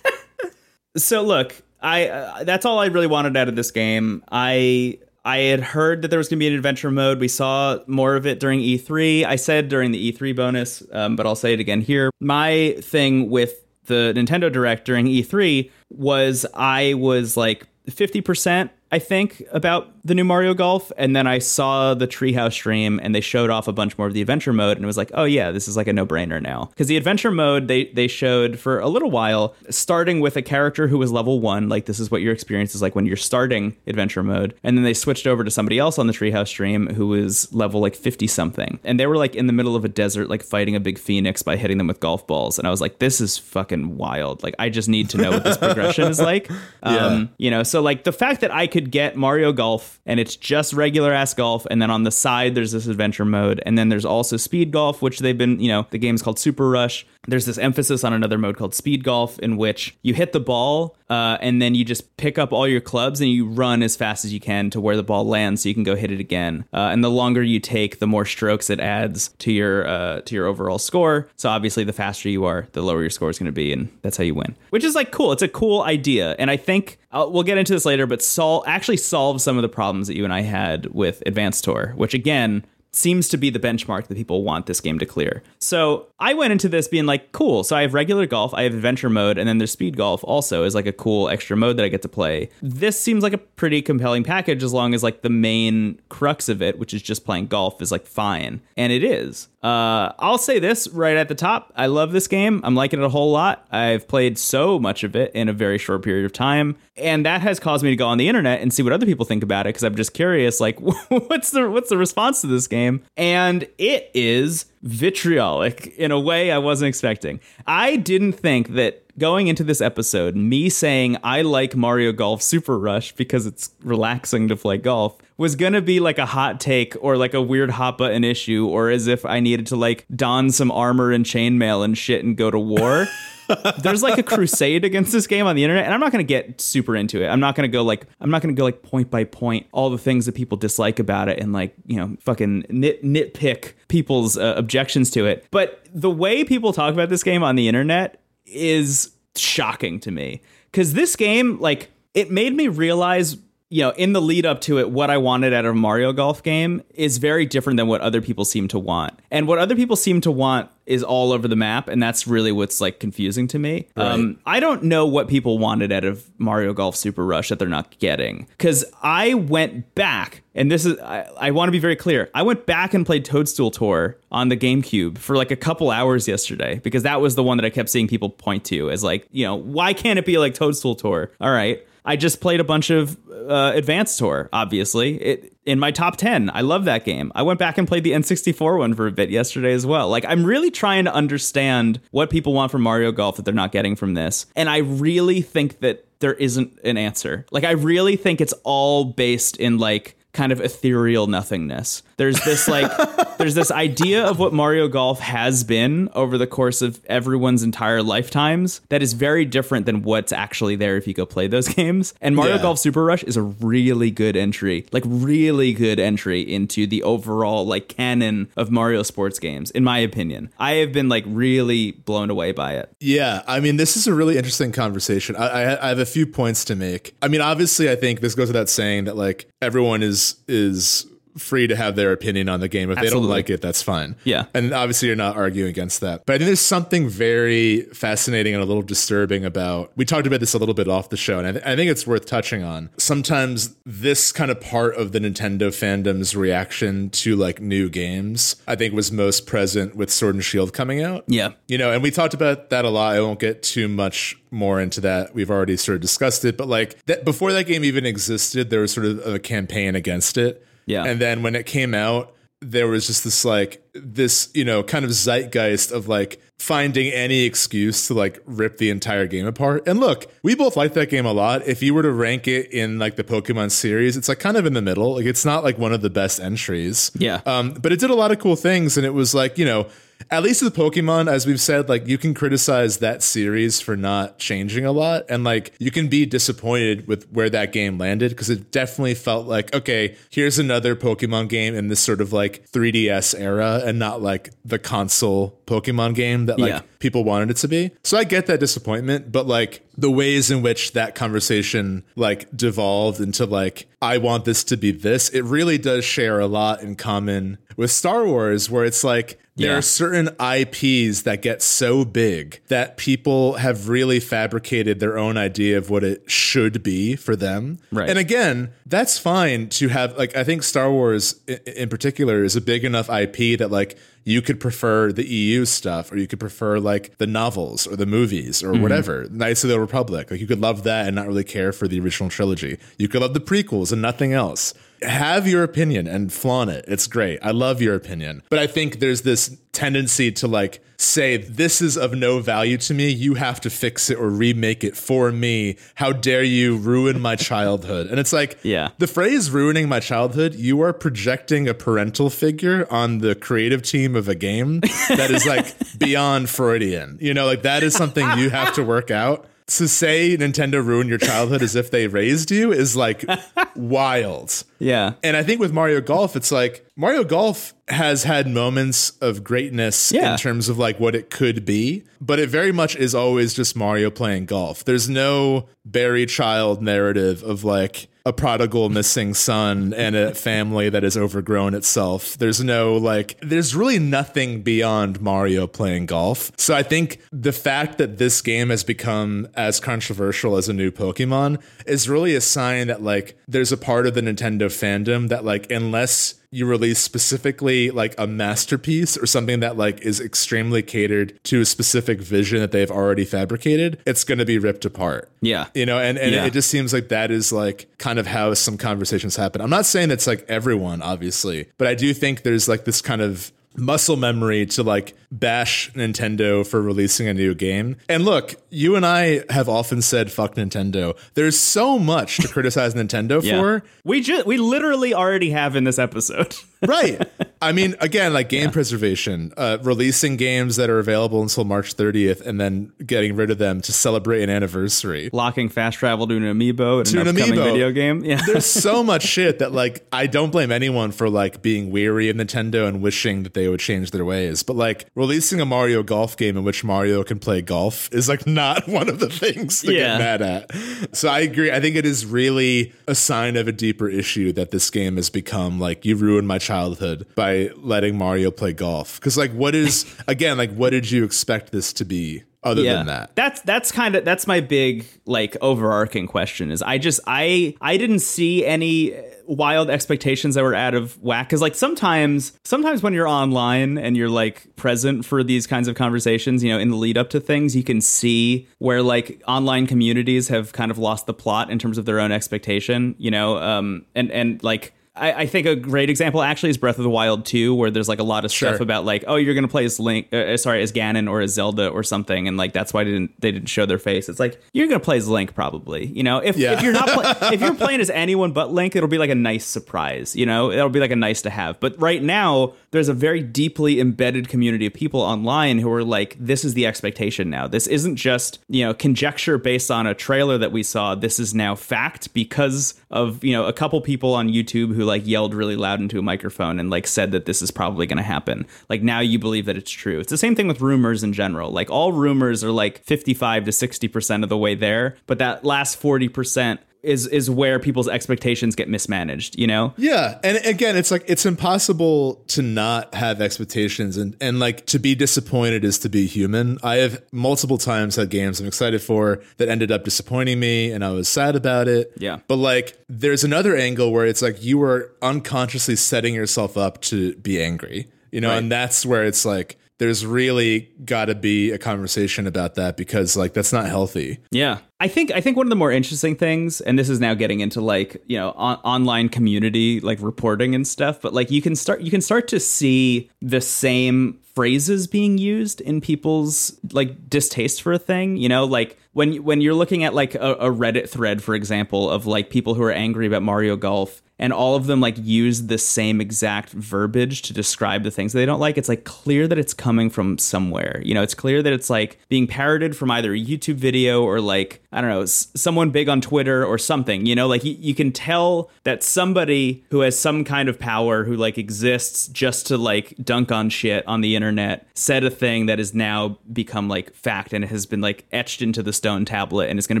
so 0.96 1.22
look, 1.22 1.54
I 1.80 2.08
uh, 2.08 2.44
that's 2.44 2.66
all 2.66 2.80
I 2.80 2.86
really 2.86 3.06
wanted 3.06 3.36
out 3.36 3.46
of 3.46 3.54
this 3.54 3.70
game. 3.70 4.24
I 4.32 4.98
I 5.24 5.38
had 5.38 5.60
heard 5.60 6.02
that 6.02 6.08
there 6.08 6.18
was 6.18 6.28
going 6.28 6.38
to 6.38 6.40
be 6.40 6.48
an 6.48 6.54
adventure 6.54 6.90
mode. 6.90 7.20
We 7.20 7.28
saw 7.28 7.78
more 7.86 8.16
of 8.16 8.26
it 8.26 8.40
during 8.40 8.58
E3. 8.60 9.24
I 9.24 9.36
said 9.36 9.68
during 9.68 9.92
the 9.92 10.12
E3 10.12 10.34
bonus, 10.34 10.82
um, 10.92 11.14
but 11.14 11.26
I'll 11.26 11.36
say 11.36 11.52
it 11.52 11.60
again 11.60 11.80
here. 11.80 12.10
My 12.18 12.74
thing 12.80 13.30
with 13.30 13.64
the 13.84 14.12
Nintendo 14.16 14.50
Direct 14.50 14.84
during 14.86 15.06
E3 15.06 15.70
was 15.90 16.46
I 16.52 16.94
was 16.94 17.36
like 17.36 17.66
50%, 17.88 18.70
I 18.90 18.98
think, 18.98 19.42
about 19.52 19.92
the 20.08 20.14
new 20.14 20.24
Mario 20.24 20.54
Golf. 20.54 20.90
And 20.96 21.14
then 21.14 21.26
I 21.26 21.38
saw 21.38 21.94
the 21.94 22.08
Treehouse 22.08 22.52
stream 22.52 22.98
and 23.02 23.14
they 23.14 23.20
showed 23.20 23.50
off 23.50 23.68
a 23.68 23.72
bunch 23.72 23.96
more 23.96 24.06
of 24.06 24.14
the 24.14 24.20
adventure 24.20 24.52
mode. 24.52 24.76
And 24.76 24.84
it 24.84 24.86
was 24.86 24.96
like, 24.96 25.10
oh, 25.14 25.24
yeah, 25.24 25.50
this 25.52 25.68
is 25.68 25.76
like 25.76 25.86
a 25.86 25.92
no 25.92 26.06
brainer 26.06 26.42
now. 26.42 26.66
Because 26.66 26.88
the 26.88 26.96
adventure 26.96 27.30
mode 27.30 27.68
they, 27.68 27.86
they 27.86 28.08
showed 28.08 28.58
for 28.58 28.80
a 28.80 28.88
little 28.88 29.10
while, 29.10 29.54
starting 29.70 30.20
with 30.20 30.36
a 30.36 30.42
character 30.42 30.88
who 30.88 30.98
was 30.98 31.12
level 31.12 31.40
one. 31.40 31.68
Like, 31.68 31.86
this 31.86 32.00
is 32.00 32.10
what 32.10 32.22
your 32.22 32.32
experience 32.32 32.74
is 32.74 32.82
like 32.82 32.94
when 32.94 33.06
you're 33.06 33.16
starting 33.16 33.76
adventure 33.86 34.22
mode. 34.22 34.54
And 34.64 34.76
then 34.76 34.84
they 34.84 34.94
switched 34.94 35.26
over 35.26 35.44
to 35.44 35.50
somebody 35.50 35.78
else 35.78 35.98
on 35.98 36.06
the 36.06 36.12
Treehouse 36.12 36.48
stream 36.48 36.88
who 36.88 37.06
was 37.06 37.52
level 37.52 37.80
like 37.80 37.94
50 37.94 38.26
something. 38.26 38.80
And 38.84 38.98
they 38.98 39.06
were 39.06 39.16
like 39.16 39.36
in 39.36 39.46
the 39.46 39.52
middle 39.52 39.76
of 39.76 39.84
a 39.84 39.88
desert, 39.88 40.28
like 40.28 40.42
fighting 40.42 40.74
a 40.74 40.80
big 40.80 40.98
phoenix 40.98 41.42
by 41.42 41.56
hitting 41.56 41.78
them 41.78 41.86
with 41.86 42.00
golf 42.00 42.26
balls. 42.26 42.58
And 42.58 42.66
I 42.66 42.70
was 42.70 42.80
like, 42.80 42.98
this 42.98 43.20
is 43.20 43.38
fucking 43.38 43.96
wild. 43.96 44.42
Like, 44.42 44.54
I 44.58 44.70
just 44.70 44.88
need 44.88 45.10
to 45.10 45.18
know 45.18 45.30
what 45.30 45.44
this 45.44 45.56
progression 45.58 46.04
is 46.10 46.20
like. 46.20 46.50
Um, 46.82 47.30
you 47.36 47.50
know, 47.50 47.62
so 47.62 47.82
like 47.82 48.04
the 48.04 48.12
fact 48.12 48.40
that 48.40 48.50
I 48.50 48.66
could 48.66 48.90
get 48.90 49.16
Mario 49.16 49.52
Golf 49.52 49.97
and 50.06 50.18
it's 50.20 50.36
just 50.36 50.72
regular 50.72 51.12
ass 51.12 51.34
golf, 51.34 51.66
and 51.70 51.80
then 51.80 51.90
on 51.90 52.04
the 52.04 52.10
side 52.10 52.54
there's 52.54 52.72
this 52.72 52.86
adventure 52.86 53.24
mode, 53.24 53.62
and 53.66 53.76
then 53.76 53.88
there's 53.88 54.04
also 54.04 54.36
speed 54.36 54.70
golf, 54.70 55.02
which 55.02 55.20
they've 55.20 55.38
been, 55.38 55.60
you 55.60 55.68
know, 55.68 55.86
the 55.90 55.98
game's 55.98 56.22
called 56.22 56.38
Super 56.38 56.68
Rush. 56.68 57.06
There's 57.26 57.46
this 57.46 57.58
emphasis 57.58 58.04
on 58.04 58.12
another 58.12 58.38
mode 58.38 58.56
called 58.56 58.74
speed 58.74 59.04
golf, 59.04 59.38
in 59.38 59.56
which 59.56 59.96
you 60.02 60.14
hit 60.14 60.32
the 60.32 60.40
ball 60.40 60.96
uh, 61.10 61.38
and 61.40 61.60
then 61.60 61.74
you 61.74 61.84
just 61.84 62.16
pick 62.16 62.38
up 62.38 62.52
all 62.52 62.68
your 62.68 62.80
clubs 62.80 63.20
and 63.20 63.30
you 63.30 63.46
run 63.46 63.82
as 63.82 63.96
fast 63.96 64.24
as 64.24 64.32
you 64.32 64.40
can 64.40 64.70
to 64.70 64.80
where 64.80 64.96
the 64.96 65.02
ball 65.02 65.26
lands, 65.26 65.62
so 65.62 65.68
you 65.68 65.74
can 65.74 65.84
go 65.84 65.96
hit 65.96 66.10
it 66.10 66.20
again. 66.20 66.64
Uh, 66.72 66.88
and 66.92 67.02
the 67.02 67.10
longer 67.10 67.42
you 67.42 67.60
take, 67.60 67.98
the 67.98 68.06
more 68.06 68.24
strokes 68.24 68.68
it 68.70 68.80
adds 68.80 69.28
to 69.38 69.52
your 69.52 69.86
uh, 69.86 70.20
to 70.22 70.34
your 70.34 70.46
overall 70.46 70.78
score. 70.78 71.28
So 71.36 71.48
obviously, 71.48 71.84
the 71.84 71.92
faster 71.92 72.28
you 72.28 72.44
are, 72.44 72.68
the 72.72 72.82
lower 72.82 73.00
your 73.00 73.10
score 73.10 73.30
is 73.30 73.38
going 73.38 73.46
to 73.46 73.52
be, 73.52 73.72
and 73.72 73.90
that's 74.02 74.16
how 74.16 74.24
you 74.24 74.34
win. 74.34 74.54
Which 74.70 74.84
is 74.84 74.94
like 74.94 75.10
cool. 75.10 75.32
It's 75.32 75.42
a 75.42 75.48
cool 75.48 75.82
idea, 75.82 76.36
and 76.38 76.50
I 76.50 76.56
think 76.56 76.98
we'll 77.12 77.42
get 77.42 77.58
into 77.58 77.72
this 77.72 77.84
later. 77.84 78.06
But 78.06 78.22
Sol 78.22 78.64
actually 78.66 78.96
solves 78.98 79.44
some 79.44 79.56
of 79.56 79.62
the 79.62 79.68
problems 79.68 80.08
that 80.08 80.16
you 80.16 80.24
and 80.24 80.32
I 80.32 80.40
had 80.42 80.86
with 80.86 81.22
Advance 81.26 81.60
Tour, 81.60 81.92
which 81.96 82.14
again 82.14 82.64
seems 82.92 83.28
to 83.28 83.36
be 83.36 83.50
the 83.50 83.60
benchmark 83.60 84.06
that 84.06 84.16
people 84.16 84.42
want 84.42 84.66
this 84.66 84.80
game 84.80 84.98
to 84.98 85.06
clear. 85.06 85.42
So 85.58 86.07
I 86.20 86.34
went 86.34 86.52
into 86.52 86.68
this 86.68 86.88
being 86.88 87.06
like, 87.06 87.32
cool. 87.32 87.62
So 87.62 87.76
I 87.76 87.82
have 87.82 87.94
regular 87.94 88.26
golf, 88.26 88.52
I 88.52 88.62
have 88.64 88.74
adventure 88.74 89.08
mode, 89.08 89.38
and 89.38 89.48
then 89.48 89.58
there's 89.58 89.70
speed 89.70 89.96
golf 89.96 90.22
also 90.24 90.64
is 90.64 90.74
like 90.74 90.86
a 90.86 90.92
cool 90.92 91.28
extra 91.28 91.56
mode 91.56 91.76
that 91.76 91.84
I 91.84 91.88
get 91.88 92.02
to 92.02 92.08
play. 92.08 92.50
This 92.60 93.00
seems 93.00 93.22
like 93.22 93.32
a 93.32 93.38
pretty 93.38 93.82
compelling 93.82 94.24
package 94.24 94.62
as 94.62 94.72
long 94.72 94.94
as 94.94 95.02
like 95.02 95.22
the 95.22 95.30
main 95.30 96.00
crux 96.08 96.48
of 96.48 96.60
it, 96.60 96.78
which 96.78 96.92
is 96.92 97.02
just 97.02 97.24
playing 97.24 97.46
golf, 97.46 97.80
is 97.80 97.92
like 97.92 98.06
fine. 98.06 98.60
And 98.76 98.92
it 98.92 99.04
is. 99.04 99.48
Uh, 99.62 100.12
I'll 100.18 100.38
say 100.38 100.60
this 100.60 100.86
right 100.88 101.16
at 101.16 101.28
the 101.28 101.34
top. 101.34 101.72
I 101.74 101.86
love 101.86 102.12
this 102.12 102.28
game. 102.28 102.60
I'm 102.62 102.76
liking 102.76 103.00
it 103.00 103.04
a 103.04 103.08
whole 103.08 103.32
lot. 103.32 103.66
I've 103.72 104.06
played 104.06 104.38
so 104.38 104.78
much 104.78 105.02
of 105.02 105.16
it 105.16 105.32
in 105.34 105.48
a 105.48 105.52
very 105.52 105.78
short 105.78 106.02
period 106.02 106.24
of 106.24 106.32
time, 106.32 106.76
and 106.96 107.26
that 107.26 107.40
has 107.40 107.58
caused 107.58 107.82
me 107.82 107.90
to 107.90 107.96
go 107.96 108.06
on 108.06 108.18
the 108.18 108.28
internet 108.28 108.60
and 108.60 108.72
see 108.72 108.82
what 108.82 108.92
other 108.92 109.06
people 109.06 109.24
think 109.24 109.42
about 109.42 109.66
it 109.66 109.70
because 109.70 109.82
I'm 109.82 109.96
just 109.96 110.14
curious. 110.14 110.60
Like, 110.60 110.78
what's 111.08 111.50
the 111.50 111.68
what's 111.68 111.88
the 111.88 111.96
response 111.96 112.40
to 112.42 112.46
this 112.46 112.68
game? 112.68 113.02
And 113.16 113.66
it 113.78 114.10
is 114.14 114.66
vitriolic 114.82 115.88
in 115.96 116.10
a 116.10 116.20
way 116.20 116.50
I 116.50 116.58
wasn't 116.58 116.88
expecting. 116.88 117.40
I 117.66 117.96
didn't 117.96 118.32
think 118.32 118.74
that 118.74 119.07
going 119.18 119.48
into 119.48 119.64
this 119.64 119.80
episode, 119.80 120.36
me 120.36 120.68
saying 120.68 121.16
I 121.22 121.42
like 121.42 121.76
Mario 121.76 122.12
Golf 122.12 122.42
Super 122.42 122.78
Rush 122.78 123.12
because 123.12 123.46
it's 123.46 123.70
relaxing 123.82 124.48
to 124.48 124.56
play 124.56 124.78
golf 124.78 125.18
was 125.36 125.54
gonna 125.54 125.80
be 125.80 126.00
like 126.00 126.18
a 126.18 126.26
hot 126.26 126.60
take 126.60 126.96
or 127.00 127.16
like 127.16 127.34
a 127.34 127.42
weird 127.42 127.70
hot 127.70 127.96
button 127.96 128.24
issue 128.24 128.66
or 128.66 128.90
as 128.90 129.06
if 129.06 129.24
I 129.24 129.40
needed 129.40 129.66
to 129.68 129.76
like 129.76 130.04
don 130.14 130.50
some 130.50 130.70
armor 130.70 131.12
and 131.12 131.24
chainmail 131.24 131.84
and 131.84 131.96
shit 131.96 132.24
and 132.24 132.36
go 132.36 132.50
to 132.50 132.58
war. 132.58 133.06
There's 133.78 134.02
like 134.02 134.18
a 134.18 134.22
crusade 134.22 134.84
against 134.84 135.10
this 135.10 135.26
game 135.26 135.46
on 135.46 135.56
the 135.56 135.64
internet, 135.64 135.86
and 135.86 135.94
I'm 135.94 136.00
not 136.00 136.12
gonna 136.12 136.24
get 136.24 136.60
super 136.60 136.94
into 136.94 137.22
it. 137.22 137.28
I'm 137.28 137.40
not 137.40 137.54
gonna 137.54 137.68
go 137.68 137.82
like 137.82 138.06
I'm 138.20 138.30
not 138.30 138.42
gonna 138.42 138.54
go 138.54 138.64
like 138.64 138.82
point 138.82 139.10
by 139.10 139.24
point 139.24 139.66
all 139.72 139.90
the 139.90 139.98
things 139.98 140.26
that 140.26 140.34
people 140.34 140.58
dislike 140.58 140.98
about 140.98 141.28
it 141.28 141.38
and 141.38 141.52
like 141.52 141.74
you 141.86 141.96
know 141.96 142.16
fucking 142.20 142.66
nit 142.68 143.02
nitpick 143.02 143.72
people's 143.88 144.36
uh, 144.36 144.54
objections 144.56 145.10
to 145.12 145.26
it. 145.26 145.46
But 145.50 145.86
the 145.94 146.10
way 146.10 146.44
people 146.44 146.72
talk 146.72 146.92
about 146.92 147.08
this 147.08 147.22
game 147.22 147.42
on 147.42 147.56
the 147.56 147.68
internet 147.68 148.20
is 148.50 149.10
shocking 149.36 150.00
to 150.00 150.10
me. 150.10 150.42
Because 150.70 150.92
this 150.92 151.16
game 151.16 151.58
like 151.60 151.90
it 152.14 152.30
made 152.30 152.54
me 152.54 152.68
realize 152.68 153.36
you 153.70 153.82
know, 153.82 153.90
in 153.90 154.14
the 154.14 154.20
lead 154.20 154.46
up 154.46 154.62
to 154.62 154.78
it, 154.78 154.90
what 154.90 155.10
I 155.10 155.18
wanted 155.18 155.52
out 155.52 155.66
of 155.66 155.72
a 155.72 155.74
Mario 155.74 156.12
Golf 156.12 156.42
game 156.42 156.82
is 156.94 157.18
very 157.18 157.44
different 157.44 157.76
than 157.76 157.86
what 157.86 158.00
other 158.00 158.22
people 158.22 158.46
seem 158.46 158.66
to 158.68 158.78
want. 158.78 159.18
And 159.30 159.46
what 159.46 159.58
other 159.58 159.76
people 159.76 159.94
seem 159.94 160.22
to 160.22 160.30
want 160.30 160.70
is 160.86 161.02
all 161.02 161.32
over 161.32 161.46
the 161.46 161.56
map, 161.56 161.86
and 161.86 162.02
that's 162.02 162.26
really 162.26 162.50
what's 162.50 162.80
like 162.80 162.98
confusing 162.98 163.46
to 163.48 163.58
me. 163.58 163.86
Right. 163.94 164.06
Um, 164.06 164.40
I 164.46 164.58
don't 164.58 164.84
know 164.84 165.04
what 165.04 165.28
people 165.28 165.58
wanted 165.58 165.92
out 165.92 166.04
of 166.04 166.30
Mario 166.38 166.72
Golf 166.72 166.96
Super 166.96 167.26
Rush 167.26 167.50
that 167.50 167.58
they're 167.58 167.68
not 167.68 167.98
getting. 167.98 168.46
Because 168.56 168.86
I 169.02 169.34
went 169.34 169.94
back, 169.94 170.42
and 170.54 170.72
this 170.72 170.86
is, 170.86 170.98
I, 171.00 171.28
I 171.38 171.50
want 171.50 171.68
to 171.68 171.72
be 171.72 171.78
very 171.78 171.96
clear. 171.96 172.30
I 172.34 172.40
went 172.40 172.64
back 172.64 172.94
and 172.94 173.04
played 173.04 173.26
Toadstool 173.26 173.70
Tour 173.70 174.16
on 174.32 174.48
the 174.48 174.56
GameCube 174.56 175.18
for 175.18 175.36
like 175.36 175.50
a 175.50 175.56
couple 175.56 175.90
hours 175.90 176.26
yesterday, 176.26 176.80
because 176.82 177.02
that 177.02 177.20
was 177.20 177.34
the 177.34 177.42
one 177.42 177.58
that 177.58 177.66
I 177.66 177.70
kept 177.70 177.90
seeing 177.90 178.08
people 178.08 178.30
point 178.30 178.64
to 178.66 178.90
as 178.90 179.04
like, 179.04 179.28
you 179.30 179.44
know, 179.44 179.56
why 179.56 179.92
can't 179.92 180.18
it 180.18 180.24
be 180.24 180.38
like 180.38 180.54
Toadstool 180.54 180.94
Tour? 180.94 181.32
All 181.38 181.50
right. 181.50 181.86
I 182.04 182.16
just 182.16 182.40
played 182.40 182.60
a 182.60 182.64
bunch 182.64 182.90
of 182.90 183.16
uh, 183.30 183.72
Advance 183.74 184.16
Tour, 184.16 184.48
obviously. 184.52 185.16
It 185.22 185.52
in 185.68 185.78
my 185.78 185.90
top 185.90 186.16
10. 186.16 186.50
I 186.54 186.62
love 186.62 186.86
that 186.86 187.04
game. 187.04 187.30
I 187.34 187.42
went 187.42 187.58
back 187.58 187.76
and 187.76 187.86
played 187.86 188.02
the 188.02 188.12
N64 188.12 188.78
one 188.78 188.94
for 188.94 189.06
a 189.06 189.12
bit 189.12 189.28
yesterday 189.28 189.74
as 189.74 189.84
well. 189.84 190.08
Like 190.08 190.24
I'm 190.26 190.42
really 190.44 190.70
trying 190.70 191.04
to 191.04 191.12
understand 191.12 192.00
what 192.10 192.30
people 192.30 192.54
want 192.54 192.72
from 192.72 192.80
Mario 192.80 193.12
Golf 193.12 193.36
that 193.36 193.44
they're 193.44 193.52
not 193.52 193.70
getting 193.70 193.94
from 193.94 194.14
this. 194.14 194.46
And 194.56 194.70
I 194.70 194.78
really 194.78 195.42
think 195.42 195.80
that 195.80 196.06
there 196.20 196.32
isn't 196.32 196.78
an 196.84 196.96
answer. 196.96 197.44
Like 197.50 197.64
I 197.64 197.72
really 197.72 198.16
think 198.16 198.40
it's 198.40 198.54
all 198.64 199.04
based 199.04 199.58
in 199.58 199.76
like 199.76 200.16
kind 200.38 200.52
of 200.52 200.60
ethereal 200.60 201.26
nothingness. 201.26 202.04
There's 202.16 202.40
this 202.44 202.68
like 202.68 202.88
there's 203.38 203.56
this 203.56 203.72
idea 203.72 204.24
of 204.24 204.38
what 204.38 204.52
Mario 204.52 204.86
Golf 204.86 205.18
has 205.18 205.64
been 205.64 206.08
over 206.12 206.38
the 206.38 206.46
course 206.46 206.80
of 206.80 207.04
everyone's 207.06 207.64
entire 207.64 208.04
lifetimes 208.04 208.80
that 208.88 209.02
is 209.02 209.14
very 209.14 209.44
different 209.44 209.84
than 209.84 210.02
what's 210.02 210.32
actually 210.32 210.76
there 210.76 210.96
if 210.96 211.08
you 211.08 211.14
go 211.14 211.26
play 211.26 211.48
those 211.48 211.66
games. 211.74 212.14
And 212.20 212.36
Mario 212.36 212.54
yeah. 212.54 212.62
Golf 212.62 212.78
Super 212.78 213.04
Rush 213.04 213.24
is 213.24 213.36
a 213.36 213.42
really 213.42 214.12
good 214.12 214.36
entry, 214.36 214.86
like 214.92 215.02
really 215.06 215.72
good 215.72 215.98
entry 215.98 216.40
into 216.40 216.86
the 216.86 217.02
overall 217.02 217.66
like 217.66 217.88
canon 217.88 218.48
of 218.56 218.70
Mario 218.70 219.02
sports 219.02 219.40
games 219.40 219.72
in 219.72 219.82
my 219.82 219.98
opinion. 219.98 220.50
I 220.56 220.74
have 220.74 220.92
been 220.92 221.08
like 221.08 221.24
really 221.26 221.92
blown 221.92 222.30
away 222.30 222.52
by 222.52 222.74
it. 222.74 222.94
Yeah, 223.00 223.42
I 223.48 223.58
mean 223.58 223.76
this 223.76 223.96
is 223.96 224.06
a 224.06 224.14
really 224.14 224.36
interesting 224.36 224.70
conversation. 224.70 225.34
I, 225.34 225.48
I, 225.48 225.86
I 225.86 225.88
have 225.88 225.98
a 225.98 226.06
few 226.06 226.28
points 226.28 226.64
to 226.66 226.76
make. 226.76 227.16
I 227.20 227.26
mean 227.26 227.40
obviously 227.40 227.90
I 227.90 227.96
think 227.96 228.20
this 228.20 228.36
goes 228.36 228.46
without 228.46 228.68
saying 228.68 229.06
that 229.06 229.16
like 229.16 229.48
everyone 229.60 230.02
is 230.02 230.36
is 230.46 231.06
free 231.38 231.66
to 231.66 231.76
have 231.76 231.96
their 231.96 232.12
opinion 232.12 232.48
on 232.48 232.60
the 232.60 232.68
game. 232.68 232.90
If 232.90 232.98
Absolutely. 232.98 233.20
they 233.20 233.22
don't 233.22 233.30
like 233.30 233.50
it, 233.50 233.60
that's 233.60 233.82
fine. 233.82 234.16
Yeah. 234.24 234.46
And 234.54 234.72
obviously 234.72 235.08
you're 235.08 235.16
not 235.16 235.36
arguing 235.36 235.70
against 235.70 236.00
that. 236.00 236.26
But 236.26 236.34
I 236.34 236.38
think 236.38 236.46
there's 236.46 236.60
something 236.60 237.08
very 237.08 237.82
fascinating 237.92 238.54
and 238.54 238.62
a 238.62 238.66
little 238.66 238.82
disturbing 238.82 239.44
about 239.44 239.92
we 239.96 240.04
talked 240.04 240.26
about 240.26 240.40
this 240.40 240.54
a 240.54 240.58
little 240.58 240.74
bit 240.74 240.88
off 240.88 241.10
the 241.10 241.16
show, 241.16 241.38
and 241.38 241.46
I, 241.46 241.52
th- 241.52 241.64
I 241.64 241.76
think 241.76 241.90
it's 241.90 242.06
worth 242.06 242.26
touching 242.26 242.62
on. 242.62 242.90
Sometimes 242.98 243.76
this 243.86 244.32
kind 244.32 244.50
of 244.50 244.60
part 244.60 244.94
of 244.96 245.12
the 245.12 245.18
Nintendo 245.18 245.68
fandom's 245.68 246.36
reaction 246.36 247.10
to 247.10 247.36
like 247.36 247.60
new 247.60 247.88
games, 247.88 248.56
I 248.66 248.76
think 248.76 248.94
was 248.94 249.10
most 249.12 249.46
present 249.46 249.96
with 249.96 250.10
Sword 250.10 250.34
and 250.34 250.44
Shield 250.44 250.72
coming 250.72 251.02
out. 251.02 251.24
Yeah. 251.26 251.52
You 251.66 251.78
know, 251.78 251.92
and 251.92 252.02
we 252.02 252.10
talked 252.10 252.34
about 252.34 252.70
that 252.70 252.84
a 252.84 252.90
lot. 252.90 253.14
I 253.14 253.20
won't 253.20 253.40
get 253.40 253.62
too 253.62 253.88
much 253.88 254.38
more 254.50 254.80
into 254.80 255.00
that. 255.02 255.34
We've 255.34 255.50
already 255.50 255.76
sort 255.76 255.96
of 255.96 256.02
discussed 256.02 256.44
it, 256.44 256.56
but 256.56 256.68
like 256.68 257.04
that 257.06 257.24
before 257.24 257.52
that 257.52 257.66
game 257.66 257.84
even 257.84 258.06
existed, 258.06 258.70
there 258.70 258.80
was 258.80 258.92
sort 258.92 259.06
of 259.06 259.26
a 259.26 259.38
campaign 259.38 259.94
against 259.94 260.38
it. 260.38 260.64
Yeah. 260.88 261.04
And 261.04 261.20
then 261.20 261.42
when 261.42 261.54
it 261.54 261.66
came 261.66 261.94
out, 261.94 262.34
there 262.60 262.88
was 262.88 263.06
just 263.06 263.22
this 263.22 263.44
like 263.44 263.86
this, 263.94 264.50
you 264.54 264.64
know, 264.64 264.82
kind 264.82 265.04
of 265.04 265.12
zeitgeist 265.12 265.92
of 265.92 266.08
like 266.08 266.40
finding 266.58 267.12
any 267.12 267.42
excuse 267.44 268.08
to 268.08 268.14
like 268.14 268.42
rip 268.46 268.78
the 268.78 268.90
entire 268.90 269.26
game 269.26 269.46
apart. 269.46 269.86
And 269.86 270.00
look, 270.00 270.26
we 270.42 270.56
both 270.56 270.76
like 270.76 270.94
that 270.94 271.08
game 271.08 271.24
a 271.24 271.32
lot. 271.32 271.66
If 271.68 271.82
you 271.82 271.94
were 271.94 272.02
to 272.02 272.10
rank 272.10 272.48
it 272.48 272.72
in 272.72 272.98
like 272.98 273.14
the 273.14 273.22
Pokemon 273.22 273.70
series, 273.70 274.16
it's 274.16 274.28
like 274.28 274.40
kind 274.40 274.56
of 274.56 274.66
in 274.66 274.72
the 274.72 274.82
middle. 274.82 275.14
Like 275.14 275.26
it's 275.26 275.44
not 275.44 275.62
like 275.62 275.78
one 275.78 275.92
of 275.92 276.00
the 276.00 276.10
best 276.10 276.40
entries. 276.40 277.12
Yeah. 277.14 277.42
Um, 277.46 277.74
but 277.74 277.92
it 277.92 278.00
did 278.00 278.10
a 278.10 278.16
lot 278.16 278.32
of 278.32 278.40
cool 278.40 278.56
things 278.56 278.96
and 278.96 279.06
it 279.06 279.14
was 279.14 279.34
like, 279.34 279.56
you 279.56 279.64
know, 279.64 279.86
at 280.30 280.42
least 280.42 280.62
with 280.62 280.74
Pokemon, 280.74 281.30
as 281.30 281.46
we've 281.46 281.60
said, 281.60 281.88
like 281.88 282.06
you 282.06 282.18
can 282.18 282.34
criticize 282.34 282.98
that 282.98 283.22
series 283.22 283.80
for 283.80 283.96
not 283.96 284.38
changing 284.38 284.84
a 284.84 284.92
lot. 284.92 285.24
And 285.28 285.44
like 285.44 285.72
you 285.78 285.90
can 285.90 286.08
be 286.08 286.26
disappointed 286.26 287.06
with 287.06 287.30
where 287.30 287.48
that 287.50 287.72
game 287.72 287.98
landed 287.98 288.30
because 288.30 288.50
it 288.50 288.70
definitely 288.70 289.14
felt 289.14 289.46
like, 289.46 289.74
okay, 289.74 290.16
here's 290.30 290.58
another 290.58 290.96
Pokemon 290.96 291.48
game 291.48 291.74
in 291.74 291.88
this 291.88 292.00
sort 292.00 292.20
of 292.20 292.32
like 292.32 292.68
3DS 292.70 293.38
era 293.38 293.82
and 293.84 293.98
not 293.98 294.20
like 294.20 294.50
the 294.64 294.78
console 294.78 295.60
Pokemon 295.66 296.14
game 296.14 296.46
that 296.46 296.58
like 296.58 296.70
yeah. 296.70 296.82
People 296.98 297.24
wanted 297.24 297.50
it 297.50 297.56
to 297.58 297.68
be. 297.68 297.90
So 298.02 298.18
I 298.18 298.24
get 298.24 298.46
that 298.46 298.60
disappointment, 298.60 299.30
but 299.30 299.46
like 299.46 299.86
the 299.96 300.10
ways 300.10 300.50
in 300.50 300.62
which 300.62 300.92
that 300.92 301.14
conversation 301.14 302.04
like 302.16 302.54
devolved 302.56 303.20
into 303.20 303.46
like, 303.46 303.86
I 304.02 304.18
want 304.18 304.44
this 304.44 304.64
to 304.64 304.76
be 304.76 304.90
this, 304.90 305.28
it 305.30 305.42
really 305.42 305.78
does 305.78 306.04
share 306.04 306.40
a 306.40 306.46
lot 306.46 306.82
in 306.82 306.96
common 306.96 307.58
with 307.76 307.90
Star 307.90 308.26
Wars, 308.26 308.68
where 308.68 308.84
it's 308.84 309.04
like, 309.04 309.38
there 309.58 309.72
yeah. 309.72 309.78
are 309.78 309.82
certain 309.82 310.28
IPs 310.40 311.22
that 311.22 311.42
get 311.42 311.62
so 311.62 312.04
big 312.04 312.60
that 312.68 312.96
people 312.96 313.54
have 313.54 313.88
really 313.88 314.20
fabricated 314.20 315.00
their 315.00 315.18
own 315.18 315.36
idea 315.36 315.76
of 315.76 315.90
what 315.90 316.04
it 316.04 316.30
should 316.30 316.82
be 316.84 317.16
for 317.16 317.34
them. 317.34 317.80
Right. 317.90 318.08
And 318.08 318.20
again, 318.20 318.70
that's 318.86 319.18
fine 319.18 319.68
to 319.70 319.88
have 319.88 320.16
like 320.16 320.36
I 320.36 320.44
think 320.44 320.62
Star 320.62 320.92
Wars 320.92 321.40
in 321.66 321.88
particular 321.88 322.44
is 322.44 322.54
a 322.54 322.60
big 322.60 322.84
enough 322.84 323.10
IP 323.10 323.58
that 323.58 323.70
like 323.70 323.98
you 324.28 324.42
could 324.42 324.60
prefer 324.60 325.10
the 325.10 325.26
EU 325.26 325.64
stuff 325.64 326.12
or 326.12 326.18
you 326.18 326.26
could 326.26 326.38
prefer 326.38 326.78
like 326.78 327.16
the 327.16 327.26
novels 327.26 327.86
or 327.86 327.96
the 327.96 328.04
movies 328.04 328.62
or 328.62 328.72
mm-hmm. 328.72 328.82
whatever. 328.82 329.26
Knights 329.30 329.64
of 329.64 329.70
the 329.70 329.80
Republic. 329.80 330.30
Like 330.30 330.38
you 330.38 330.46
could 330.46 330.60
love 330.60 330.82
that 330.82 331.06
and 331.06 331.16
not 331.16 331.26
really 331.26 331.44
care 331.44 331.72
for 331.72 331.88
the 331.88 331.98
original 331.98 332.28
trilogy. 332.28 332.78
You 332.98 333.08
could 333.08 333.22
love 333.22 333.32
the 333.32 333.40
prequels 333.40 333.90
and 333.90 334.02
nothing 334.02 334.34
else 334.34 334.74
have 335.02 335.46
your 335.46 335.62
opinion 335.62 336.06
and 336.06 336.32
flaunt 336.32 336.70
it. 336.70 336.84
It's 336.88 337.06
great. 337.06 337.38
I 337.42 337.50
love 337.50 337.80
your 337.80 337.94
opinion. 337.94 338.42
But 338.50 338.58
I 338.58 338.66
think 338.66 338.98
there's 339.00 339.22
this 339.22 339.56
tendency 339.72 340.32
to 340.32 340.48
like 340.48 340.82
say, 340.96 341.36
this 341.36 341.80
is 341.80 341.96
of 341.96 342.14
no 342.14 342.40
value 342.40 342.76
to 342.78 342.94
me. 342.94 343.08
You 343.08 343.34
have 343.34 343.60
to 343.60 343.70
fix 343.70 344.10
it 344.10 344.18
or 344.18 344.28
remake 344.28 344.82
it 344.82 344.96
for 344.96 345.30
me. 345.30 345.76
How 345.94 346.12
dare 346.12 346.42
you 346.42 346.76
ruin 346.76 347.20
my 347.20 347.36
childhood? 347.36 348.08
And 348.08 348.18
it's 348.18 348.32
like, 348.32 348.58
yeah. 348.62 348.88
the 348.98 349.06
phrase 349.06 349.50
ruining 349.50 349.88
my 349.88 350.00
childhood, 350.00 350.54
you 350.54 350.80
are 350.82 350.92
projecting 350.92 351.68
a 351.68 351.74
parental 351.74 352.30
figure 352.30 352.86
on 352.90 353.18
the 353.18 353.34
creative 353.36 353.82
team 353.82 354.16
of 354.16 354.28
a 354.28 354.34
game 354.34 354.80
that 355.08 355.30
is 355.30 355.46
like 355.46 355.74
beyond 355.98 356.50
Freudian. 356.50 357.18
You 357.20 357.34
know, 357.34 357.46
like 357.46 357.62
that 357.62 357.82
is 357.82 357.94
something 357.94 358.26
you 358.38 358.50
have 358.50 358.74
to 358.74 358.82
work 358.82 359.10
out 359.10 359.46
to 359.68 359.86
say 359.86 360.36
Nintendo 360.36 360.84
ruined 360.84 361.10
your 361.10 361.18
childhood 361.18 361.62
as 361.62 361.76
if 361.76 361.90
they 361.90 362.06
raised 362.06 362.50
you 362.50 362.72
is 362.72 362.96
like 362.96 363.24
wild. 363.76 364.64
Yeah. 364.78 365.14
And 365.22 365.36
I 365.36 365.42
think 365.42 365.60
with 365.60 365.72
Mario 365.72 366.00
Golf, 366.00 366.36
it's 366.36 366.50
like 366.50 366.87
Mario 367.00 367.22
Golf 367.22 367.74
has 367.86 368.24
had 368.24 368.48
moments 368.48 369.10
of 369.20 369.44
greatness 369.44 370.10
Yeah. 370.10 370.32
in 370.32 370.38
terms 370.38 370.68
of 370.68 370.78
like 370.78 370.98
what 370.98 371.14
it 371.14 371.30
could 371.30 371.64
be, 371.64 372.02
but 372.20 372.40
it 372.40 372.48
very 372.48 372.72
much 372.72 372.96
is 372.96 373.14
always 373.14 373.54
just 373.54 373.76
Mario 373.76 374.10
playing 374.10 374.46
golf. 374.46 374.84
There's 374.84 375.08
no 375.08 375.68
Buried 375.84 376.28
Child 376.28 376.82
narrative 376.82 377.44
of 377.44 377.62
like 377.62 378.08
a 378.26 378.32
prodigal 378.32 378.88
missing 378.90 379.32
son 379.32 379.94
and 379.94 380.16
a 380.16 380.34
family 380.34 380.88
that 380.90 381.04
has 381.04 381.16
overgrown 381.16 381.72
itself. 381.72 382.36
There's 382.36 382.62
no 382.64 382.96
like 382.96 383.38
there's 383.42 383.76
really 383.76 384.00
nothing 384.00 384.62
beyond 384.62 385.20
Mario 385.20 385.68
playing 385.68 386.06
golf. 386.06 386.50
So 386.58 386.74
I 386.74 386.82
think 386.82 387.20
the 387.30 387.52
fact 387.52 387.98
that 387.98 388.18
this 388.18 388.42
game 388.42 388.70
has 388.70 388.82
become 388.82 389.46
as 389.54 389.78
controversial 389.78 390.56
as 390.56 390.68
a 390.68 390.72
new 390.72 390.90
Pokemon 390.90 391.62
is 391.86 392.08
really 392.08 392.34
a 392.34 392.40
sign 392.40 392.88
that 392.88 393.02
like 393.04 393.38
there's 393.46 393.70
a 393.70 393.76
part 393.78 394.06
of 394.08 394.14
the 394.14 394.20
Nintendo 394.20 394.66
fandom 394.66 395.28
that 395.28 395.44
like 395.44 395.70
unless 395.70 396.34
you 396.50 396.64
release 396.66 396.98
specifically 396.98 397.90
like 397.90 398.14
a 398.16 398.26
masterpiece 398.26 399.16
or 399.18 399.26
something 399.26 399.60
that 399.60 399.76
like 399.76 400.00
is 400.00 400.20
extremely 400.20 400.82
catered 400.82 401.38
to 401.44 401.60
a 401.60 401.64
specific 401.64 402.20
vision 402.20 402.60
that 402.60 402.72
they've 402.72 402.90
already 402.90 403.24
fabricated, 403.24 403.98
it's 404.06 404.24
going 404.24 404.38
to 404.38 404.46
be 404.46 404.58
ripped 404.58 404.84
apart. 404.84 405.28
Yeah. 405.42 405.66
You 405.74 405.84
know, 405.86 405.98
and, 405.98 406.16
and 406.18 406.32
Yeah. 406.34 406.46
it 406.46 406.52
just 406.54 406.70
seems 406.70 406.92
like 406.92 407.08
that 407.08 407.30
is 407.30 407.52
like 407.52 407.86
kind 407.98 408.18
of 408.18 408.26
how 408.26 408.54
some 408.54 408.78
conversations 408.78 409.36
happen. 409.36 409.60
I'm 409.60 409.68
not 409.70 409.84
saying 409.86 410.10
it's 410.10 410.26
like 410.26 410.44
everyone, 410.48 411.02
obviously, 411.02 411.68
but 411.76 411.86
I 411.86 411.94
do 411.94 412.14
think 412.14 412.42
there's 412.42 412.66
like 412.68 412.84
this 412.86 413.02
kind 413.02 413.20
of 413.20 413.52
muscle 413.78 414.16
memory 414.16 414.66
to 414.66 414.82
like 414.82 415.14
bash 415.30 415.90
Nintendo 415.92 416.66
for 416.66 416.80
releasing 416.82 417.28
a 417.28 417.34
new 417.34 417.54
game. 417.54 417.96
And 418.08 418.24
look, 418.24 418.54
you 418.70 418.96
and 418.96 419.04
I 419.06 419.42
have 419.50 419.68
often 419.68 420.02
said 420.02 420.30
fuck 420.32 420.54
Nintendo. 420.56 421.16
There's 421.34 421.58
so 421.58 421.98
much 421.98 422.38
to 422.38 422.48
criticize 422.48 422.94
Nintendo 422.94 423.42
Yeah. 423.48 423.60
for. 423.60 423.84
We 424.04 424.20
just 424.20 424.46
we 424.46 424.56
literally 424.58 425.14
already 425.14 425.50
have 425.50 425.76
in 425.76 425.84
this 425.84 425.98
episode. 425.98 426.54
right. 426.86 427.20
I 427.60 427.72
mean, 427.72 427.96
again, 428.00 428.32
like 428.32 428.48
game 428.48 428.70
preservation, 428.70 429.52
uh, 429.56 429.78
releasing 429.82 430.36
games 430.36 430.76
that 430.76 430.88
are 430.90 430.98
available 430.98 431.42
until 431.42 431.64
March 431.64 431.96
30th 431.96 432.40
and 432.46 432.60
then 432.60 432.92
getting 433.04 433.34
rid 433.34 433.50
of 433.50 433.58
them 433.58 433.80
to 433.82 433.92
celebrate 433.92 434.42
an 434.44 434.50
anniversary. 434.50 435.28
Locking 435.32 435.68
fast 435.68 435.98
travel 435.98 436.26
to 436.28 436.36
an 436.36 436.42
amiibo 436.44 437.00
in 437.00 437.04
To 437.06 437.20
an 437.20 437.26
an 437.28 437.36
upcoming 437.36 437.58
amiibo. 437.58 437.64
video 437.64 437.90
game. 437.90 438.24
Yeah. 438.24 438.40
There's 438.46 438.66
so 438.66 439.02
much 439.04 439.22
shit 439.24 439.58
that 439.58 439.72
like 439.72 440.06
I 440.12 440.26
don't 440.28 440.50
blame 440.50 440.70
anyone 440.70 441.10
for 441.10 441.28
like 441.28 441.60
being 441.62 441.90
weary 441.90 442.28
of 442.28 442.36
Nintendo 442.36 442.86
and 442.86 443.02
wishing 443.02 443.42
that 443.42 443.54
they 443.54 443.66
would 443.68 443.80
change 443.80 444.12
their 444.12 444.24
ways. 444.24 444.62
But 444.62 444.76
like 444.76 445.06
releasing 445.14 445.60
a 445.60 445.66
Mario 445.66 446.02
golf 446.02 446.36
game 446.36 446.56
in 446.56 446.64
which 446.64 446.84
Mario 446.84 447.24
can 447.24 447.38
play 447.38 447.60
golf 447.62 448.08
is 448.12 448.28
like 448.28 448.46
not 448.46 448.86
one 448.88 449.08
of 449.08 449.18
the 449.18 449.28
things 449.28 449.80
to 449.82 449.92
Yeah. 449.92 450.16
get 450.16 450.18
mad 450.18 450.42
at. 450.42 451.16
So 451.16 451.28
I 451.28 451.40
agree. 451.40 451.72
I 451.72 451.80
think 451.80 451.96
it 451.96 452.06
is 452.06 452.24
really 452.24 452.92
a 453.08 453.14
sign 453.14 453.56
of 453.56 453.66
a 453.66 453.72
deeper 453.72 454.08
issue 454.08 454.52
that 454.52 454.70
this 454.70 454.90
game 454.90 455.16
has 455.16 455.28
become 455.28 455.80
like 455.80 456.04
you 456.04 456.14
ruined 456.14 456.46
my 456.46 456.58
childhood 456.58 457.26
by 457.34 457.47
letting 457.76 458.16
Mario 458.16 458.50
play 458.50 458.72
golf. 458.72 459.18
Because 459.20 459.36
like 459.36 459.52
what 459.52 459.74
is 459.74 460.06
again 460.28 460.58
like 460.58 460.72
what 460.74 460.90
did 460.90 461.10
you 461.10 461.24
expect 461.24 461.72
this 461.72 461.92
to 461.94 462.04
be 462.04 462.42
other 462.62 462.82
than 462.82 463.06
that? 463.06 463.34
That's 463.36 463.60
that's 463.62 463.92
kind 463.92 464.14
of 464.16 464.24
that's 464.24 464.46
my 464.46 464.60
big 464.60 465.06
like 465.26 465.56
overarching 465.60 466.26
question 466.26 466.70
is 466.70 466.82
I 466.82 466.98
just 466.98 467.20
I 467.26 467.74
I 467.80 467.96
didn't 467.96 468.20
see 468.20 468.64
any 468.64 469.14
wild 469.46 469.88
expectations 469.88 470.56
that 470.56 470.62
were 470.62 470.74
out 470.74 470.94
of 470.94 471.20
whack 471.22 471.48
cuz 471.48 471.62
like 471.62 471.74
sometimes 471.74 472.52
sometimes 472.64 473.02
when 473.02 473.14
you're 473.14 473.28
online 473.28 473.96
and 473.96 474.16
you're 474.16 474.28
like 474.28 474.74
present 474.76 475.24
for 475.24 475.42
these 475.42 475.66
kinds 475.66 475.88
of 475.88 475.94
conversations, 475.94 476.62
you 476.62 476.70
know, 476.70 476.78
in 476.78 476.90
the 476.90 476.96
lead 476.96 477.16
up 477.16 477.30
to 477.30 477.40
things, 477.40 477.74
you 477.74 477.84
can 477.84 478.00
see 478.00 478.66
where 478.78 479.02
like 479.02 479.40
online 479.46 479.86
communities 479.86 480.48
have 480.48 480.72
kind 480.72 480.90
of 480.90 480.98
lost 480.98 481.26
the 481.26 481.34
plot 481.34 481.70
in 481.70 481.78
terms 481.78 481.96
of 481.96 482.04
their 482.04 482.20
own 482.20 482.32
expectation, 482.32 483.14
you 483.18 483.30
know, 483.30 483.56
um 483.58 484.04
and 484.14 484.30
and 484.32 484.62
like 484.62 484.92
I, 485.20 485.40
I 485.40 485.46
think 485.46 485.66
a 485.66 485.76
great 485.76 486.10
example 486.10 486.42
actually 486.42 486.70
is 486.70 486.78
Breath 486.78 486.98
of 486.98 487.02
the 487.04 487.10
Wild 487.10 487.44
2, 487.46 487.74
where 487.74 487.90
there's 487.90 488.08
like 488.08 488.18
a 488.18 488.24
lot 488.24 488.44
of 488.44 488.50
stuff 488.52 488.80
about 488.80 489.04
like, 489.04 489.24
oh, 489.26 489.36
you're 489.36 489.54
gonna 489.54 489.68
play 489.68 489.84
as 489.84 489.98
Link, 490.00 490.32
uh, 490.32 490.56
sorry, 490.56 490.82
as 490.82 490.92
Ganon 490.92 491.28
or 491.30 491.40
as 491.40 491.52
Zelda 491.54 491.88
or 491.88 492.02
something, 492.02 492.46
and 492.48 492.56
like 492.56 492.72
that's 492.72 492.92
why 492.92 493.04
they 493.04 493.10
didn't 493.12 493.40
they 493.40 493.50
didn't 493.52 493.68
show 493.68 493.86
their 493.86 493.98
face. 493.98 494.28
It's 494.28 494.40
like 494.40 494.60
you're 494.72 494.86
gonna 494.86 495.00
play 495.00 495.16
as 495.16 495.28
Link 495.28 495.54
probably, 495.54 496.06
you 496.06 496.22
know. 496.22 496.38
If, 496.38 496.56
Yeah. 496.56 496.72
if 496.72 496.82
you're 496.82 496.92
not 496.92 497.52
if 497.52 497.60
you're 497.60 497.74
playing 497.84 498.00
as 498.00 498.10
anyone 498.10 498.52
but 498.52 498.72
Link, 498.72 498.94
it'll 498.96 499.08
be 499.08 499.18
like 499.18 499.30
a 499.30 499.34
nice 499.34 499.66
surprise, 499.66 500.36
you 500.36 500.46
know. 500.46 500.70
It'll 500.70 500.88
be 500.88 501.00
like 501.00 501.10
a 501.10 501.16
nice 501.16 501.42
to 501.42 501.50
have. 501.50 501.80
But 501.80 502.00
right 502.00 502.22
now, 502.22 502.74
there's 502.90 503.08
a 503.08 503.14
very 503.14 503.42
deeply 503.42 504.00
embedded 504.00 504.48
community 504.48 504.86
of 504.86 504.94
people 504.94 505.20
online 505.20 505.78
who 505.78 505.90
are 505.92 506.04
like, 506.04 506.36
this 506.38 506.64
is 506.64 506.74
the 506.74 506.86
expectation 506.86 507.50
now. 507.50 507.66
This 507.66 507.86
isn't 507.86 508.16
just 508.16 508.58
you 508.68 508.84
know 508.84 508.94
conjecture 508.94 509.58
based 509.58 509.90
on 509.90 510.06
a 510.06 510.14
trailer 510.14 510.58
that 510.58 510.72
we 510.72 510.82
saw. 510.82 511.14
This 511.14 511.38
is 511.38 511.54
now 511.54 511.74
fact 511.74 512.32
because 512.34 512.94
of 513.10 513.42
you 513.42 513.52
know 513.52 513.64
a 513.66 513.72
couple 513.72 514.00
people 514.00 514.34
on 514.34 514.48
YouTube 514.48 514.94
who 514.94 515.04
like 515.08 515.26
yelled 515.26 515.54
really 515.54 515.74
loud 515.74 516.00
into 516.00 516.20
a 516.20 516.22
microphone 516.22 516.78
and 516.78 516.90
like 516.90 517.08
said 517.08 517.32
that 517.32 517.46
this 517.46 517.60
is 517.60 517.72
probably 517.72 518.06
going 518.06 518.18
to 518.18 518.22
happen. 518.22 518.66
Like 518.88 519.02
now 519.02 519.18
you 519.18 519.40
believe 519.40 519.66
that 519.66 519.76
it's 519.76 519.90
true. 519.90 520.20
It's 520.20 520.30
the 520.30 520.38
same 520.38 520.54
thing 520.54 520.68
with 520.68 520.80
rumors 520.80 521.24
in 521.24 521.32
general. 521.32 521.72
Like 521.72 521.90
all 521.90 522.12
rumors 522.12 522.62
are 522.62 522.70
like 522.70 523.02
55 523.04 523.64
to 523.64 523.70
60% 523.72 524.42
of 524.44 524.48
the 524.48 524.56
way 524.56 524.76
there, 524.76 525.16
but 525.26 525.38
that 525.38 525.64
last 525.64 526.00
40% 526.00 526.78
is 527.02 527.26
is 527.28 527.48
where 527.48 527.78
people's 527.78 528.08
expectations 528.08 528.74
get 528.74 528.88
mismanaged, 528.88 529.58
you 529.58 529.66
know? 529.66 529.94
Yeah, 529.96 530.38
and 530.42 530.58
again, 530.66 530.96
it's 530.96 531.10
like 531.10 531.24
it's 531.28 531.46
impossible 531.46 532.42
to 532.48 532.62
not 532.62 533.14
have 533.14 533.40
expectations, 533.40 534.16
and 534.16 534.36
and 534.40 534.58
like 534.58 534.86
to 534.86 534.98
be 534.98 535.14
disappointed 535.14 535.84
is 535.84 535.98
to 536.00 536.08
be 536.08 536.26
human. 536.26 536.78
I 536.82 536.96
have 536.96 537.22
multiple 537.32 537.78
times 537.78 538.16
had 538.16 538.30
games 538.30 538.60
I'm 538.60 538.66
excited 538.66 539.00
for 539.00 539.40
that 539.58 539.68
ended 539.68 539.92
up 539.92 540.04
disappointing 540.04 540.58
me, 540.58 540.90
and 540.90 541.04
I 541.04 541.10
was 541.10 541.28
sad 541.28 541.54
about 541.56 541.86
it. 541.88 542.12
Yeah. 542.18 542.38
but 542.48 542.56
like 542.56 542.98
there's 543.08 543.44
another 543.44 543.76
angle 543.76 544.10
where 544.12 544.26
it's 544.26 544.42
like 544.42 544.62
you 544.62 544.78
were 544.78 545.12
unconsciously 545.22 545.96
setting 545.96 546.34
yourself 546.34 546.76
up 546.76 547.00
to 547.02 547.34
be 547.36 547.62
angry, 547.62 548.08
you 548.32 548.40
know, 548.40 548.48
Right. 548.48 548.58
and 548.58 548.72
that's 548.72 549.06
where 549.06 549.24
it's 549.24 549.44
like. 549.44 549.78
There's 549.98 550.24
really 550.24 550.90
got 551.04 551.26
to 551.26 551.34
be 551.34 551.70
a 551.70 551.78
conversation 551.78 552.46
about 552.46 552.76
that 552.76 552.96
because, 552.96 553.36
like, 553.36 553.52
that's 553.52 553.72
not 553.72 553.86
healthy. 553.86 554.38
Yeah. 554.50 554.78
I 555.00 555.06
think 555.06 555.30
I 555.30 555.40
think 555.40 555.56
one 555.56 555.66
of 555.66 555.70
the 555.70 555.76
more 555.76 555.92
interesting 555.92 556.34
things, 556.34 556.80
and 556.80 556.98
this 556.98 557.08
is 557.08 557.20
now 557.20 557.34
getting 557.34 557.60
into 557.60 557.80
like 557.80 558.20
you 558.26 558.36
know 558.36 558.50
on- 558.56 558.78
online 558.78 559.28
community 559.28 560.00
like 560.00 560.18
reporting 560.20 560.74
and 560.74 560.86
stuff, 560.86 561.20
but 561.20 561.32
like 561.32 561.52
you 561.52 561.62
can 561.62 561.76
start 561.76 562.00
you 562.00 562.10
can 562.10 562.20
start 562.20 562.48
to 562.48 562.58
see 562.58 563.30
the 563.40 563.60
same 563.60 564.40
phrases 564.54 565.06
being 565.06 565.38
used 565.38 565.80
in 565.80 566.00
people's 566.00 566.80
like 566.92 567.30
distaste 567.30 567.80
for 567.80 567.92
a 567.92 567.98
thing. 567.98 568.36
You 568.36 568.48
know, 568.48 568.64
like 568.64 568.98
when 569.12 569.44
when 569.44 569.60
you're 569.60 569.74
looking 569.74 570.02
at 570.02 570.14
like 570.14 570.34
a, 570.34 570.54
a 570.54 570.68
Reddit 570.68 571.08
thread, 571.08 571.44
for 571.44 571.54
example, 571.54 572.10
of 572.10 572.26
like 572.26 572.50
people 572.50 572.74
who 572.74 572.82
are 572.82 572.90
angry 572.90 573.26
about 573.26 573.44
Mario 573.44 573.76
Golf. 573.76 574.20
And 574.38 574.52
all 574.52 574.76
of 574.76 574.86
them 574.86 575.00
like 575.00 575.16
use 575.18 575.64
the 575.66 575.78
same 575.78 576.20
exact 576.20 576.70
verbiage 576.70 577.42
to 577.42 577.52
describe 577.52 578.04
the 578.04 578.10
things 578.10 578.32
they 578.32 578.46
don't 578.46 578.60
like. 578.60 578.78
It's 578.78 578.88
like 578.88 579.04
clear 579.04 579.48
that 579.48 579.58
it's 579.58 579.74
coming 579.74 580.10
from 580.10 580.38
somewhere. 580.38 581.00
You 581.04 581.14
know, 581.14 581.22
it's 581.22 581.34
clear 581.34 581.62
that 581.62 581.72
it's 581.72 581.90
like 581.90 582.18
being 582.28 582.46
parroted 582.46 582.96
from 582.96 583.10
either 583.10 583.32
a 583.32 583.38
YouTube 583.38 583.74
video 583.74 584.22
or 584.22 584.40
like 584.40 584.82
I 584.90 585.02
don't 585.02 585.10
know, 585.10 585.26
someone 585.26 585.90
big 585.90 586.08
on 586.08 586.22
Twitter 586.22 586.64
or 586.64 586.78
something, 586.78 587.26
you 587.26 587.34
know, 587.34 587.46
like 587.46 587.62
you, 587.62 587.76
you 587.78 587.94
can 587.94 588.10
tell 588.10 588.70
that 588.84 589.02
somebody 589.02 589.84
who 589.90 590.00
has 590.00 590.18
some 590.18 590.44
kind 590.44 590.68
of 590.68 590.78
power 590.78 591.24
who 591.24 591.36
like 591.36 591.58
exists 591.58 592.26
just 592.28 592.66
to 592.68 592.78
like 592.78 593.14
dunk 593.22 593.52
on 593.52 593.68
shit 593.68 594.06
on 594.06 594.22
the 594.22 594.34
internet 594.34 594.86
said 594.94 595.24
a 595.24 595.30
thing 595.30 595.66
that 595.66 595.78
has 595.78 595.92
now 595.92 596.38
become 596.50 596.88
like 596.88 597.12
fact 597.14 597.52
and 597.52 597.64
it 597.64 597.68
has 597.68 597.84
been 597.84 598.00
like 598.00 598.24
etched 598.32 598.62
into 598.62 598.82
the 598.82 598.92
stone 598.92 599.26
tablet 599.26 599.68
and 599.68 599.78
it's 599.78 599.86
going 599.86 599.96
to 599.96 600.00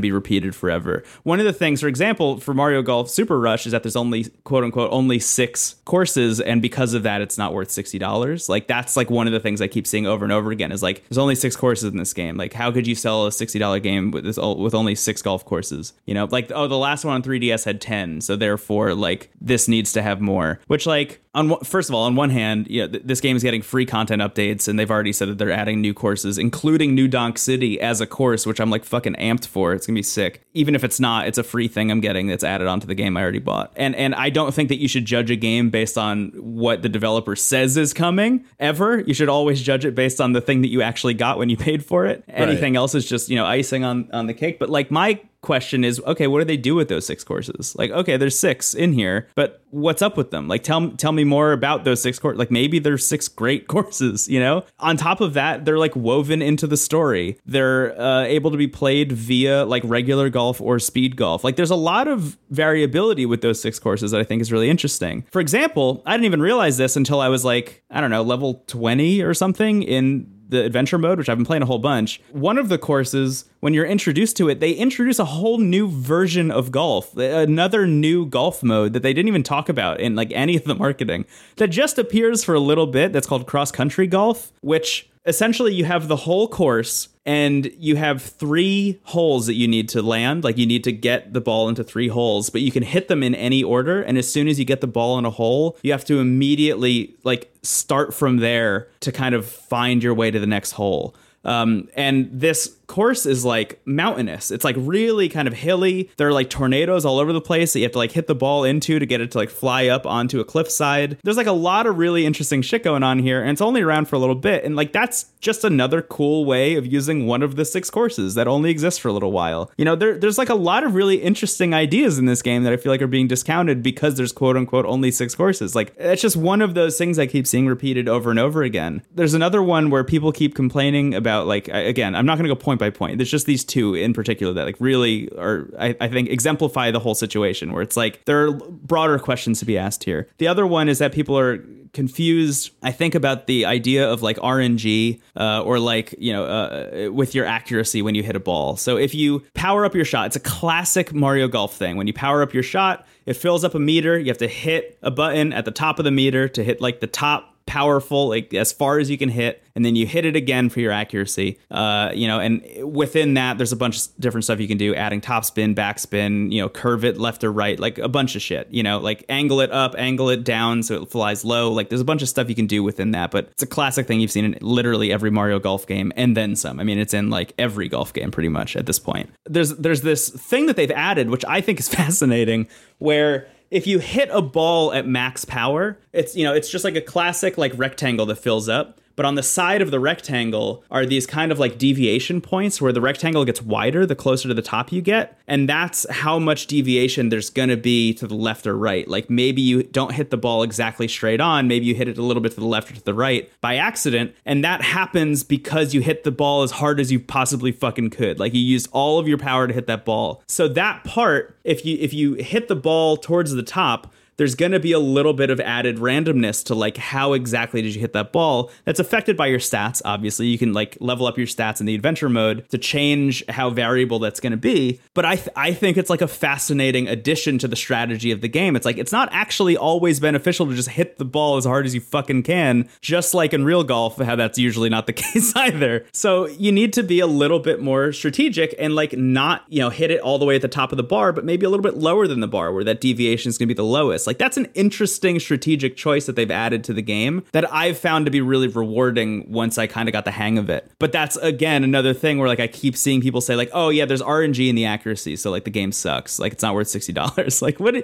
be 0.00 0.12
repeated 0.12 0.54
forever. 0.54 1.04
One 1.22 1.38
of 1.38 1.44
the 1.44 1.52
things, 1.52 1.82
for 1.82 1.88
example, 1.88 2.40
for 2.40 2.54
Mario 2.54 2.80
Golf 2.80 3.10
Super 3.10 3.38
Rush 3.38 3.66
is 3.66 3.72
that 3.72 3.82
there's 3.82 3.96
only 3.96 4.24
quote 4.44 4.64
unquote 4.64 4.90
only 4.92 5.18
six 5.18 5.76
courses 5.84 6.40
and 6.40 6.60
because 6.62 6.94
of 6.94 7.02
that 7.02 7.20
it's 7.20 7.38
not 7.38 7.52
worth 7.52 7.68
$60. 7.68 8.48
Like 8.48 8.66
that's 8.66 8.96
like 8.96 9.10
one 9.10 9.26
of 9.26 9.32
the 9.32 9.40
things 9.40 9.60
I 9.60 9.68
keep 9.68 9.86
seeing 9.86 10.06
over 10.06 10.24
and 10.24 10.32
over 10.32 10.50
again 10.50 10.72
is 10.72 10.82
like 10.82 11.06
there's 11.08 11.18
only 11.18 11.34
six 11.34 11.56
courses 11.56 11.90
in 11.90 11.96
this 11.96 12.12
game. 12.12 12.36
Like 12.36 12.52
how 12.52 12.70
could 12.70 12.86
you 12.86 12.94
sell 12.94 13.26
a 13.26 13.30
$60 13.30 13.82
game 13.82 14.10
with 14.10 14.24
this 14.24 14.36
with 14.36 14.74
only 14.74 14.94
six 14.94 15.22
golf 15.22 15.44
courses? 15.44 15.92
You 16.06 16.14
know, 16.14 16.26
like 16.30 16.50
oh 16.54 16.68
the 16.68 16.78
last 16.78 17.04
one 17.04 17.14
on 17.14 17.22
3DS 17.22 17.64
had 17.64 17.80
10, 17.80 18.20
so 18.20 18.36
therefore 18.36 18.94
like 18.94 19.30
this 19.40 19.68
needs 19.68 19.92
to 19.92 20.02
have 20.02 20.20
more. 20.20 20.60
Which 20.66 20.86
like 20.86 21.20
on 21.38 21.56
first 21.60 21.88
of 21.88 21.94
all, 21.94 22.04
on 22.04 22.16
one 22.16 22.30
hand, 22.30 22.66
yeah, 22.68 22.86
th- 22.86 23.04
this 23.04 23.20
game 23.20 23.36
is 23.36 23.42
getting 23.42 23.62
free 23.62 23.86
content 23.86 24.20
updates, 24.20 24.66
and 24.66 24.78
they've 24.78 24.90
already 24.90 25.12
said 25.12 25.28
that 25.28 25.38
they're 25.38 25.52
adding 25.52 25.80
new 25.80 25.94
courses, 25.94 26.36
including 26.36 26.94
New 26.94 27.06
Donk 27.06 27.38
City 27.38 27.80
as 27.80 28.00
a 28.00 28.06
course, 28.06 28.44
which 28.44 28.60
I'm 28.60 28.70
like 28.70 28.84
fucking 28.84 29.14
amped 29.14 29.46
for. 29.46 29.72
It's 29.72 29.86
gonna 29.86 29.94
be 29.94 30.02
sick. 30.02 30.42
Even 30.54 30.74
if 30.74 30.82
it's 30.82 30.98
not, 30.98 31.28
it's 31.28 31.38
a 31.38 31.44
free 31.44 31.68
thing 31.68 31.90
I'm 31.90 32.00
getting 32.00 32.26
that's 32.26 32.42
added 32.44 32.66
onto 32.66 32.86
the 32.86 32.94
game 32.94 33.16
I 33.16 33.22
already 33.22 33.38
bought. 33.38 33.72
And 33.76 33.94
and 33.94 34.14
I 34.18 34.30
don't 34.30 34.52
think 34.52 34.68
that 34.68 34.78
you 34.78 34.88
should 34.88 35.04
judge 35.04 35.30
a 35.30 35.36
game 35.36 35.70
based 35.70 35.96
on 35.96 36.32
what 36.34 36.82
the 36.82 36.88
developer 36.88 37.36
says 37.36 37.76
is 37.76 37.94
coming 37.94 38.44
ever. 38.58 38.98
You 39.00 39.14
should 39.14 39.28
always 39.28 39.62
judge 39.62 39.84
it 39.84 39.94
based 39.94 40.20
on 40.20 40.32
the 40.32 40.40
thing 40.40 40.62
that 40.62 40.68
you 40.68 40.82
actually 40.82 41.14
got 41.14 41.38
when 41.38 41.48
you 41.48 41.56
paid 41.56 41.84
for 41.84 42.04
it. 42.04 42.24
Anything 42.28 42.76
else 42.76 42.94
is 42.94 43.08
just 43.08 43.30
you 43.30 43.36
know 43.36 43.46
icing 43.46 43.84
on 43.84 44.10
on 44.12 44.26
the 44.26 44.34
cake. 44.34 44.58
But 44.58 44.70
like 44.70 44.90
my 44.90 45.20
question 45.40 45.84
is 45.84 46.00
okay 46.00 46.26
what 46.26 46.40
do 46.40 46.44
they 46.44 46.56
do 46.56 46.74
with 46.74 46.88
those 46.88 47.06
six 47.06 47.22
courses? 47.22 47.74
Like 47.76 47.90
okay 47.90 48.16
there's 48.16 48.38
six 48.38 48.74
in 48.74 48.92
here 48.92 49.28
but 49.34 49.62
what's 49.70 50.02
up 50.02 50.16
with 50.16 50.30
them? 50.30 50.48
Like 50.48 50.62
tell 50.62 50.90
tell 50.90 51.12
me 51.12 51.24
more 51.24 51.52
about 51.52 51.84
those 51.84 52.02
six 52.02 52.18
courses 52.18 52.38
like 52.38 52.50
maybe 52.50 52.78
there's 52.78 53.06
six 53.06 53.28
great 53.28 53.68
courses 53.74 54.28
you 54.28 54.40
know? 54.40 54.64
On 54.78 54.96
top 54.96 55.20
of 55.20 55.34
that 55.34 55.64
they're 55.64 55.78
like 55.78 55.94
woven 55.94 56.42
into 56.42 56.66
the 56.66 56.76
story. 56.76 57.38
They're 57.46 57.98
uh, 58.00 58.22
able 58.22 58.50
to 58.50 58.56
be 58.56 58.66
played 58.66 59.12
via 59.12 59.64
like 59.64 59.82
regular 59.84 60.28
golf 60.28 60.60
or 60.60 60.78
speed 60.78 61.16
golf. 61.16 61.44
Like 61.44 61.56
there's 61.56 61.70
a 61.70 61.76
lot 61.76 62.08
of 62.08 62.36
variability 62.50 63.26
with 63.26 63.40
those 63.40 63.60
six 63.60 63.78
courses 63.78 64.10
that 64.10 64.20
i 64.20 64.24
think 64.24 64.42
is 64.42 64.52
really 64.52 64.70
interesting. 64.70 65.24
For 65.30 65.40
example 65.40 66.02
i 66.04 66.12
didn't 66.12 66.26
even 66.26 66.42
realize 66.42 66.76
this 66.76 66.96
until 66.96 67.20
i 67.20 67.28
was 67.28 67.44
like 67.44 67.84
i 67.90 68.00
don't 68.00 68.10
know 68.10 68.22
level 68.22 68.64
20 68.66 69.22
or 69.22 69.34
something 69.34 69.82
in 69.82 70.37
the 70.48 70.64
adventure 70.64 70.98
mode, 70.98 71.18
which 71.18 71.28
I've 71.28 71.36
been 71.36 71.44
playing 71.44 71.62
a 71.62 71.66
whole 71.66 71.78
bunch, 71.78 72.20
one 72.32 72.58
of 72.58 72.68
the 72.68 72.78
courses, 72.78 73.44
when 73.60 73.74
you're 73.74 73.86
introduced 73.86 74.36
to 74.38 74.48
it, 74.48 74.60
they 74.60 74.72
introduce 74.72 75.18
a 75.18 75.24
whole 75.24 75.58
new 75.58 75.88
version 75.88 76.50
of 76.50 76.72
golf, 76.72 77.16
another 77.16 77.86
new 77.86 78.26
golf 78.26 78.62
mode 78.62 78.92
that 78.92 79.02
they 79.02 79.12
didn't 79.12 79.28
even 79.28 79.42
talk 79.42 79.68
about 79.68 80.00
in 80.00 80.16
like 80.16 80.32
any 80.32 80.56
of 80.56 80.64
the 80.64 80.74
marketing 80.74 81.26
that 81.56 81.68
just 81.68 81.98
appears 81.98 82.44
for 82.44 82.54
a 82.54 82.60
little 82.60 82.86
bit. 82.86 83.12
That's 83.12 83.26
called 83.26 83.46
cross 83.46 83.70
country 83.70 84.06
golf, 84.06 84.52
which 84.60 85.08
essentially 85.26 85.74
you 85.74 85.84
have 85.84 86.08
the 86.08 86.16
whole 86.16 86.48
course 86.48 87.08
and 87.28 87.70
you 87.76 87.96
have 87.96 88.22
three 88.22 88.98
holes 89.04 89.46
that 89.48 89.52
you 89.52 89.68
need 89.68 89.90
to 89.90 90.00
land. 90.00 90.44
Like 90.44 90.56
you 90.56 90.64
need 90.64 90.82
to 90.84 90.92
get 90.92 91.34
the 91.34 91.42
ball 91.42 91.68
into 91.68 91.84
three 91.84 92.08
holes 92.08 92.48
but 92.48 92.62
you 92.62 92.72
can 92.72 92.82
hit 92.82 93.08
them 93.08 93.22
in 93.22 93.34
any 93.34 93.62
order. 93.62 94.00
And 94.00 94.16
as 94.16 94.32
soon 94.32 94.48
as 94.48 94.58
you 94.58 94.64
get 94.64 94.80
the 94.80 94.86
ball 94.86 95.18
in 95.18 95.26
a 95.26 95.30
hole 95.30 95.76
you 95.82 95.92
have 95.92 96.06
to 96.06 96.20
immediately 96.20 97.14
like 97.24 97.52
start 97.62 98.14
from 98.14 98.38
there 98.38 98.88
to 99.00 99.12
kind 99.12 99.34
of 99.34 99.44
find 99.44 100.02
your 100.02 100.14
way 100.14 100.30
to 100.30 100.40
the 100.40 100.46
next 100.46 100.72
hole. 100.72 101.14
Um, 101.44 101.90
and 101.94 102.30
this 102.32 102.77
course 102.88 103.24
is 103.24 103.44
like 103.44 103.80
mountainous. 103.84 104.50
It's 104.50 104.64
like 104.64 104.74
really 104.78 105.28
kind 105.28 105.46
of 105.46 105.54
hilly. 105.54 106.10
There 106.16 106.26
are 106.26 106.32
like 106.32 106.50
tornadoes 106.50 107.04
all 107.04 107.20
over 107.20 107.32
the 107.32 107.40
place 107.40 107.72
that 107.72 107.78
you 107.78 107.84
have 107.84 107.92
to 107.92 107.98
like 107.98 108.12
hit 108.12 108.26
the 108.26 108.34
ball 108.34 108.64
into 108.64 108.98
to 108.98 109.06
get 109.06 109.20
it 109.20 109.30
to 109.30 109.38
like 109.38 109.50
fly 109.50 109.86
up 109.86 110.06
onto 110.06 110.40
a 110.40 110.44
cliffside. 110.44 111.18
There's 111.22 111.36
like 111.36 111.46
a 111.46 111.52
lot 111.52 111.86
of 111.86 111.98
really 111.98 112.26
interesting 112.26 112.62
shit 112.62 112.82
going 112.82 113.04
on 113.04 113.20
here, 113.20 113.40
and 113.40 113.50
it's 113.50 113.60
only 113.60 113.82
around 113.82 114.08
for 114.08 114.16
a 114.16 114.18
little 114.18 114.34
bit. 114.34 114.64
And 114.64 114.74
like 114.74 114.92
that's 114.92 115.26
just 115.40 115.62
another 115.62 116.02
cool 116.02 116.44
way 116.44 116.74
of 116.74 116.86
using 116.86 117.26
one 117.26 117.42
of 117.42 117.56
the 117.56 117.64
six 117.64 117.90
courses 117.90 118.34
that 118.34 118.48
only 118.48 118.70
exists 118.70 118.98
for 118.98 119.08
a 119.08 119.12
little 119.12 119.30
while. 119.30 119.70
You 119.76 119.84
know, 119.84 119.94
there, 119.94 120.18
there's 120.18 120.38
like 120.38 120.48
a 120.48 120.54
lot 120.54 120.82
of 120.82 120.94
really 120.94 121.16
interesting 121.16 121.74
ideas 121.74 122.18
in 122.18 122.24
this 122.24 122.42
game 122.42 122.64
that 122.64 122.72
I 122.72 122.76
feel 122.76 122.90
like 122.90 123.02
are 123.02 123.06
being 123.06 123.28
discounted 123.28 123.82
because 123.82 124.16
there's 124.16 124.32
quote 124.32 124.56
unquote 124.56 124.86
only 124.86 125.10
six 125.10 125.34
courses. 125.34 125.74
Like 125.74 125.94
it's 125.98 126.22
just 126.22 126.36
one 126.36 126.62
of 126.62 126.74
those 126.74 126.96
things 126.96 127.18
I 127.18 127.26
keep 127.26 127.46
seeing 127.46 127.66
repeated 127.66 128.08
over 128.08 128.30
and 128.30 128.38
over 128.38 128.62
again. 128.62 129.02
There's 129.14 129.34
another 129.34 129.62
one 129.62 129.90
where 129.90 130.04
people 130.04 130.32
keep 130.32 130.54
complaining 130.54 131.14
about 131.14 131.46
like 131.46 131.68
again, 131.68 132.14
I'm 132.14 132.26
not 132.26 132.38
going 132.38 132.48
to 132.48 132.54
go 132.54 132.58
point 132.58 132.77
point 132.78 132.92
by 132.92 132.96
point. 132.96 133.18
There's 133.18 133.30
just 133.30 133.46
these 133.46 133.64
two 133.64 133.94
in 133.94 134.12
particular 134.12 134.52
that 134.54 134.64
like 134.64 134.76
really 134.78 135.28
are 135.36 135.68
I, 135.78 135.96
I 136.00 136.08
think 136.08 136.28
exemplify 136.28 136.90
the 136.90 137.00
whole 137.00 137.14
situation 137.14 137.72
where 137.72 137.82
it's 137.82 137.96
like 137.96 138.24
there 138.24 138.46
are 138.46 138.52
broader 138.52 139.18
questions 139.18 139.58
to 139.60 139.64
be 139.64 139.78
asked 139.78 140.04
here. 140.04 140.28
The 140.38 140.48
other 140.48 140.66
one 140.66 140.88
is 140.88 140.98
that 140.98 141.12
people 141.12 141.38
are 141.38 141.64
confused 141.94 142.70
i 142.82 142.92
think 142.92 143.14
about 143.14 143.46
the 143.46 143.64
idea 143.64 144.06
of 144.08 144.20
like 144.20 144.36
rng 144.36 145.20
uh, 145.36 145.62
or 145.62 145.78
like 145.78 146.14
you 146.18 146.34
know 146.34 146.44
uh, 146.44 147.10
with 147.10 147.34
your 147.34 147.46
accuracy 147.46 148.02
when 148.02 148.14
you 148.14 148.22
hit 148.22 148.36
a 148.36 148.40
ball 148.40 148.76
so 148.76 148.98
if 148.98 149.14
you 149.14 149.42
power 149.54 149.86
up 149.86 149.94
your 149.94 150.04
shot 150.04 150.26
it's 150.26 150.36
a 150.36 150.40
classic 150.40 151.14
mario 151.14 151.48
golf 151.48 151.74
thing 151.74 151.96
when 151.96 152.06
you 152.06 152.12
power 152.12 152.42
up 152.42 152.52
your 152.52 152.62
shot 152.62 153.06
it 153.24 153.34
fills 153.34 153.64
up 153.64 153.74
a 153.74 153.78
meter 153.78 154.18
you 154.18 154.26
have 154.26 154.36
to 154.36 154.46
hit 154.46 154.98
a 155.02 155.10
button 155.10 155.50
at 155.52 155.64
the 155.64 155.70
top 155.70 155.98
of 155.98 156.04
the 156.04 156.10
meter 156.10 156.46
to 156.46 156.62
hit 156.62 156.78
like 156.82 157.00
the 157.00 157.06
top 157.06 157.57
powerful, 157.68 158.28
like 158.28 158.54
as 158.54 158.72
far 158.72 158.98
as 158.98 159.10
you 159.10 159.18
can 159.18 159.28
hit, 159.28 159.62
and 159.76 159.84
then 159.84 159.94
you 159.94 160.06
hit 160.06 160.24
it 160.24 160.34
again 160.34 160.70
for 160.70 160.80
your 160.80 160.90
accuracy. 160.90 161.60
Uh, 161.70 162.10
you 162.14 162.26
know, 162.26 162.40
and 162.40 162.64
within 162.82 163.34
that, 163.34 163.58
there's 163.58 163.70
a 163.70 163.76
bunch 163.76 163.98
of 163.98 164.08
different 164.18 164.44
stuff 164.44 164.58
you 164.58 164.66
can 164.66 164.78
do: 164.78 164.94
adding 164.94 165.20
topspin, 165.20 165.74
backspin, 165.74 166.50
you 166.50 166.60
know, 166.60 166.68
curve 166.68 167.04
it 167.04 167.18
left 167.18 167.44
or 167.44 167.52
right, 167.52 167.78
like 167.78 167.98
a 167.98 168.08
bunch 168.08 168.34
of 168.34 168.42
shit. 168.42 168.66
You 168.70 168.82
know, 168.82 168.98
like 168.98 169.24
angle 169.28 169.60
it 169.60 169.70
up, 169.70 169.94
angle 169.98 170.30
it 170.30 170.42
down 170.42 170.82
so 170.82 171.02
it 171.02 171.10
flies 171.10 171.44
low. 171.44 171.70
Like 171.70 171.90
there's 171.90 172.00
a 172.00 172.06
bunch 172.06 172.22
of 172.22 172.28
stuff 172.28 172.48
you 172.48 172.54
can 172.56 172.66
do 172.66 172.82
within 172.82 173.12
that. 173.12 173.30
But 173.30 173.50
it's 173.52 173.62
a 173.62 173.66
classic 173.66 174.06
thing 174.06 174.20
you've 174.20 174.32
seen 174.32 174.46
in 174.46 174.58
literally 174.62 175.12
every 175.12 175.30
Mario 175.30 175.58
Golf 175.58 175.86
game, 175.86 176.10
and 176.16 176.36
then 176.36 176.56
some. 176.56 176.80
I 176.80 176.84
mean, 176.84 176.98
it's 176.98 177.14
in 177.14 177.28
like 177.28 177.52
every 177.58 177.88
golf 177.88 178.12
game 178.12 178.30
pretty 178.30 178.48
much 178.48 178.76
at 178.76 178.86
this 178.86 178.98
point. 178.98 179.30
There's 179.44 179.76
there's 179.76 180.00
this 180.00 180.30
thing 180.30 180.66
that 180.66 180.76
they've 180.76 180.90
added, 180.90 181.28
which 181.28 181.44
I 181.46 181.60
think 181.60 181.78
is 181.78 181.88
fascinating, 182.00 182.66
where 182.98 183.46
if 183.70 183.86
you 183.86 183.98
hit 183.98 184.28
a 184.32 184.42
ball 184.42 184.92
at 184.92 185.06
max 185.06 185.44
power, 185.44 185.98
it's 186.12 186.36
you 186.36 186.44
know, 186.44 186.54
it's 186.54 186.70
just 186.70 186.84
like 186.84 186.96
a 186.96 187.00
classic 187.00 187.58
like 187.58 187.72
rectangle 187.76 188.26
that 188.26 188.36
fills 188.36 188.68
up. 188.68 189.00
But 189.18 189.26
on 189.26 189.34
the 189.34 189.42
side 189.42 189.82
of 189.82 189.90
the 189.90 189.98
rectangle 189.98 190.84
are 190.92 191.04
these 191.04 191.26
kind 191.26 191.50
of 191.50 191.58
like 191.58 191.76
deviation 191.76 192.40
points 192.40 192.80
where 192.80 192.92
the 192.92 193.00
rectangle 193.00 193.44
gets 193.44 193.60
wider 193.60 194.06
the 194.06 194.14
closer 194.14 194.46
to 194.46 194.54
the 194.54 194.62
top 194.62 194.92
you 194.92 195.02
get. 195.02 195.36
And 195.48 195.68
that's 195.68 196.08
how 196.08 196.38
much 196.38 196.68
deviation 196.68 197.28
there's 197.28 197.50
going 197.50 197.68
to 197.68 197.76
be 197.76 198.14
to 198.14 198.28
the 198.28 198.36
left 198.36 198.64
or 198.64 198.78
right. 198.78 199.08
Like 199.08 199.28
maybe 199.28 199.60
you 199.60 199.82
don't 199.82 200.12
hit 200.12 200.30
the 200.30 200.36
ball 200.36 200.62
exactly 200.62 201.08
straight 201.08 201.40
on, 201.40 201.66
maybe 201.66 201.84
you 201.84 201.96
hit 201.96 202.06
it 202.06 202.16
a 202.16 202.22
little 202.22 202.40
bit 202.40 202.52
to 202.52 202.60
the 202.60 202.66
left 202.66 202.92
or 202.92 202.94
to 202.94 203.02
the 203.02 203.12
right 203.12 203.50
by 203.60 203.74
accident. 203.74 204.36
And 204.46 204.62
that 204.62 204.82
happens 204.82 205.42
because 205.42 205.94
you 205.94 206.00
hit 206.00 206.22
the 206.22 206.30
ball 206.30 206.62
as 206.62 206.70
hard 206.70 207.00
as 207.00 207.10
you 207.10 207.18
possibly 207.18 207.72
fucking 207.72 208.10
could. 208.10 208.38
Like 208.38 208.54
you 208.54 208.60
used 208.60 208.88
all 208.92 209.18
of 209.18 209.26
your 209.26 209.38
power 209.38 209.66
to 209.66 209.74
hit 209.74 209.88
that 209.88 210.04
ball. 210.04 210.44
So 210.46 210.68
that 210.68 211.02
part, 211.02 211.58
if 211.64 211.84
you 211.84 211.98
if 211.98 212.14
you 212.14 212.34
hit 212.34 212.68
the 212.68 212.76
ball 212.76 213.16
towards 213.16 213.50
the 213.50 213.64
top, 213.64 214.14
there's 214.38 214.54
going 214.54 214.72
to 214.72 214.80
be 214.80 214.92
a 214.92 214.98
little 214.98 215.34
bit 215.34 215.50
of 215.50 215.60
added 215.60 215.98
randomness 215.98 216.64
to 216.64 216.74
like 216.74 216.96
how 216.96 217.34
exactly 217.34 217.82
did 217.82 217.94
you 217.94 218.00
hit 218.00 218.14
that 218.14 218.32
ball 218.32 218.70
that's 218.84 219.00
affected 219.00 219.36
by 219.36 219.46
your 219.46 219.58
stats 219.58 220.00
obviously. 220.04 220.46
You 220.46 220.58
can 220.58 220.72
like 220.72 220.96
level 221.00 221.26
up 221.26 221.36
your 221.36 221.46
stats 221.46 221.80
in 221.80 221.86
the 221.86 221.94
adventure 221.94 222.28
mode 222.28 222.68
to 222.70 222.78
change 222.78 223.44
how 223.48 223.70
variable 223.70 224.18
that's 224.18 224.40
going 224.40 224.52
to 224.52 224.56
be 224.56 225.00
but 225.14 225.24
I, 225.24 225.36
th- 225.36 225.48
I 225.56 225.72
think 225.72 225.96
it's 225.96 226.10
like 226.10 226.22
a 226.22 226.28
fascinating 226.28 227.08
addition 227.08 227.58
to 227.58 227.68
the 227.68 227.76
strategy 227.76 228.30
of 228.30 228.40
the 228.40 228.48
game. 228.48 228.76
It's 228.76 228.86
like 228.86 228.98
it's 228.98 229.12
not 229.12 229.28
actually 229.32 229.76
always 229.76 230.20
beneficial 230.20 230.66
to 230.66 230.74
just 230.74 230.90
hit 230.90 231.18
the 231.18 231.24
ball 231.24 231.56
as 231.56 231.64
hard 231.64 231.86
as 231.86 231.94
you 231.94 232.00
fucking 232.00 232.44
can 232.44 232.88
just 233.00 233.34
like 233.34 233.52
in 233.52 233.64
real 233.64 233.82
golf 233.82 234.18
how 234.18 234.36
that's 234.36 234.58
usually 234.58 234.88
not 234.88 235.06
the 235.06 235.12
case 235.24 235.54
either. 235.56 236.06
So 236.12 236.46
you 236.46 236.70
need 236.70 236.92
to 236.92 237.02
be 237.02 237.18
a 237.18 237.26
little 237.26 237.58
bit 237.58 237.82
more 237.82 238.12
strategic 238.12 238.74
and 238.78 238.94
like 238.94 239.16
not 239.16 239.64
you 239.68 239.80
know 239.80 239.90
hit 239.90 240.12
it 240.12 240.20
all 240.20 240.38
the 240.38 240.44
way 240.44 240.54
at 240.54 240.62
the 240.62 240.68
top 240.68 240.92
of 240.92 240.96
the 240.96 241.02
bar 241.02 241.32
but 241.32 241.44
maybe 241.44 241.66
a 241.66 241.70
little 241.70 241.82
bit 241.82 241.96
lower 241.96 242.28
than 242.28 242.38
the 242.38 242.46
bar 242.46 242.72
where 242.72 242.84
that 242.84 243.00
deviation 243.00 243.48
is 243.48 243.58
going 243.58 243.68
to 243.68 243.74
be 243.74 243.76
the 243.76 243.82
lowest 243.82 244.27
like 244.28 244.36
that's 244.36 244.58
an 244.58 244.68
interesting 244.74 245.40
strategic 245.40 245.96
choice 245.96 246.26
that 246.26 246.36
they've 246.36 246.50
added 246.50 246.84
to 246.84 246.92
the 246.92 247.00
game 247.00 247.42
that 247.52 247.72
I've 247.72 247.98
found 247.98 248.26
to 248.26 248.30
be 248.30 248.42
really 248.42 248.68
rewarding 248.68 249.50
once 249.50 249.78
I 249.78 249.86
kind 249.86 250.06
of 250.06 250.12
got 250.12 250.26
the 250.26 250.30
hang 250.30 250.58
of 250.58 250.68
it. 250.68 250.92
But 250.98 251.12
that's 251.12 251.36
again 251.38 251.82
another 251.82 252.12
thing 252.12 252.38
where 252.38 252.46
like 252.46 252.60
I 252.60 252.66
keep 252.66 252.94
seeing 252.94 253.22
people 253.22 253.40
say 253.40 253.56
like, 253.56 253.70
"Oh 253.72 253.88
yeah, 253.88 254.04
there's 254.04 254.20
RNG 254.20 254.68
in 254.68 254.74
the 254.74 254.84
accuracy, 254.84 255.34
so 255.34 255.50
like 255.50 255.64
the 255.64 255.70
game 255.70 255.92
sucks. 255.92 256.38
Like 256.38 256.52
it's 256.52 256.62
not 256.62 256.74
worth 256.74 256.88
$60." 256.88 257.62
like 257.62 257.80
what 257.80 257.94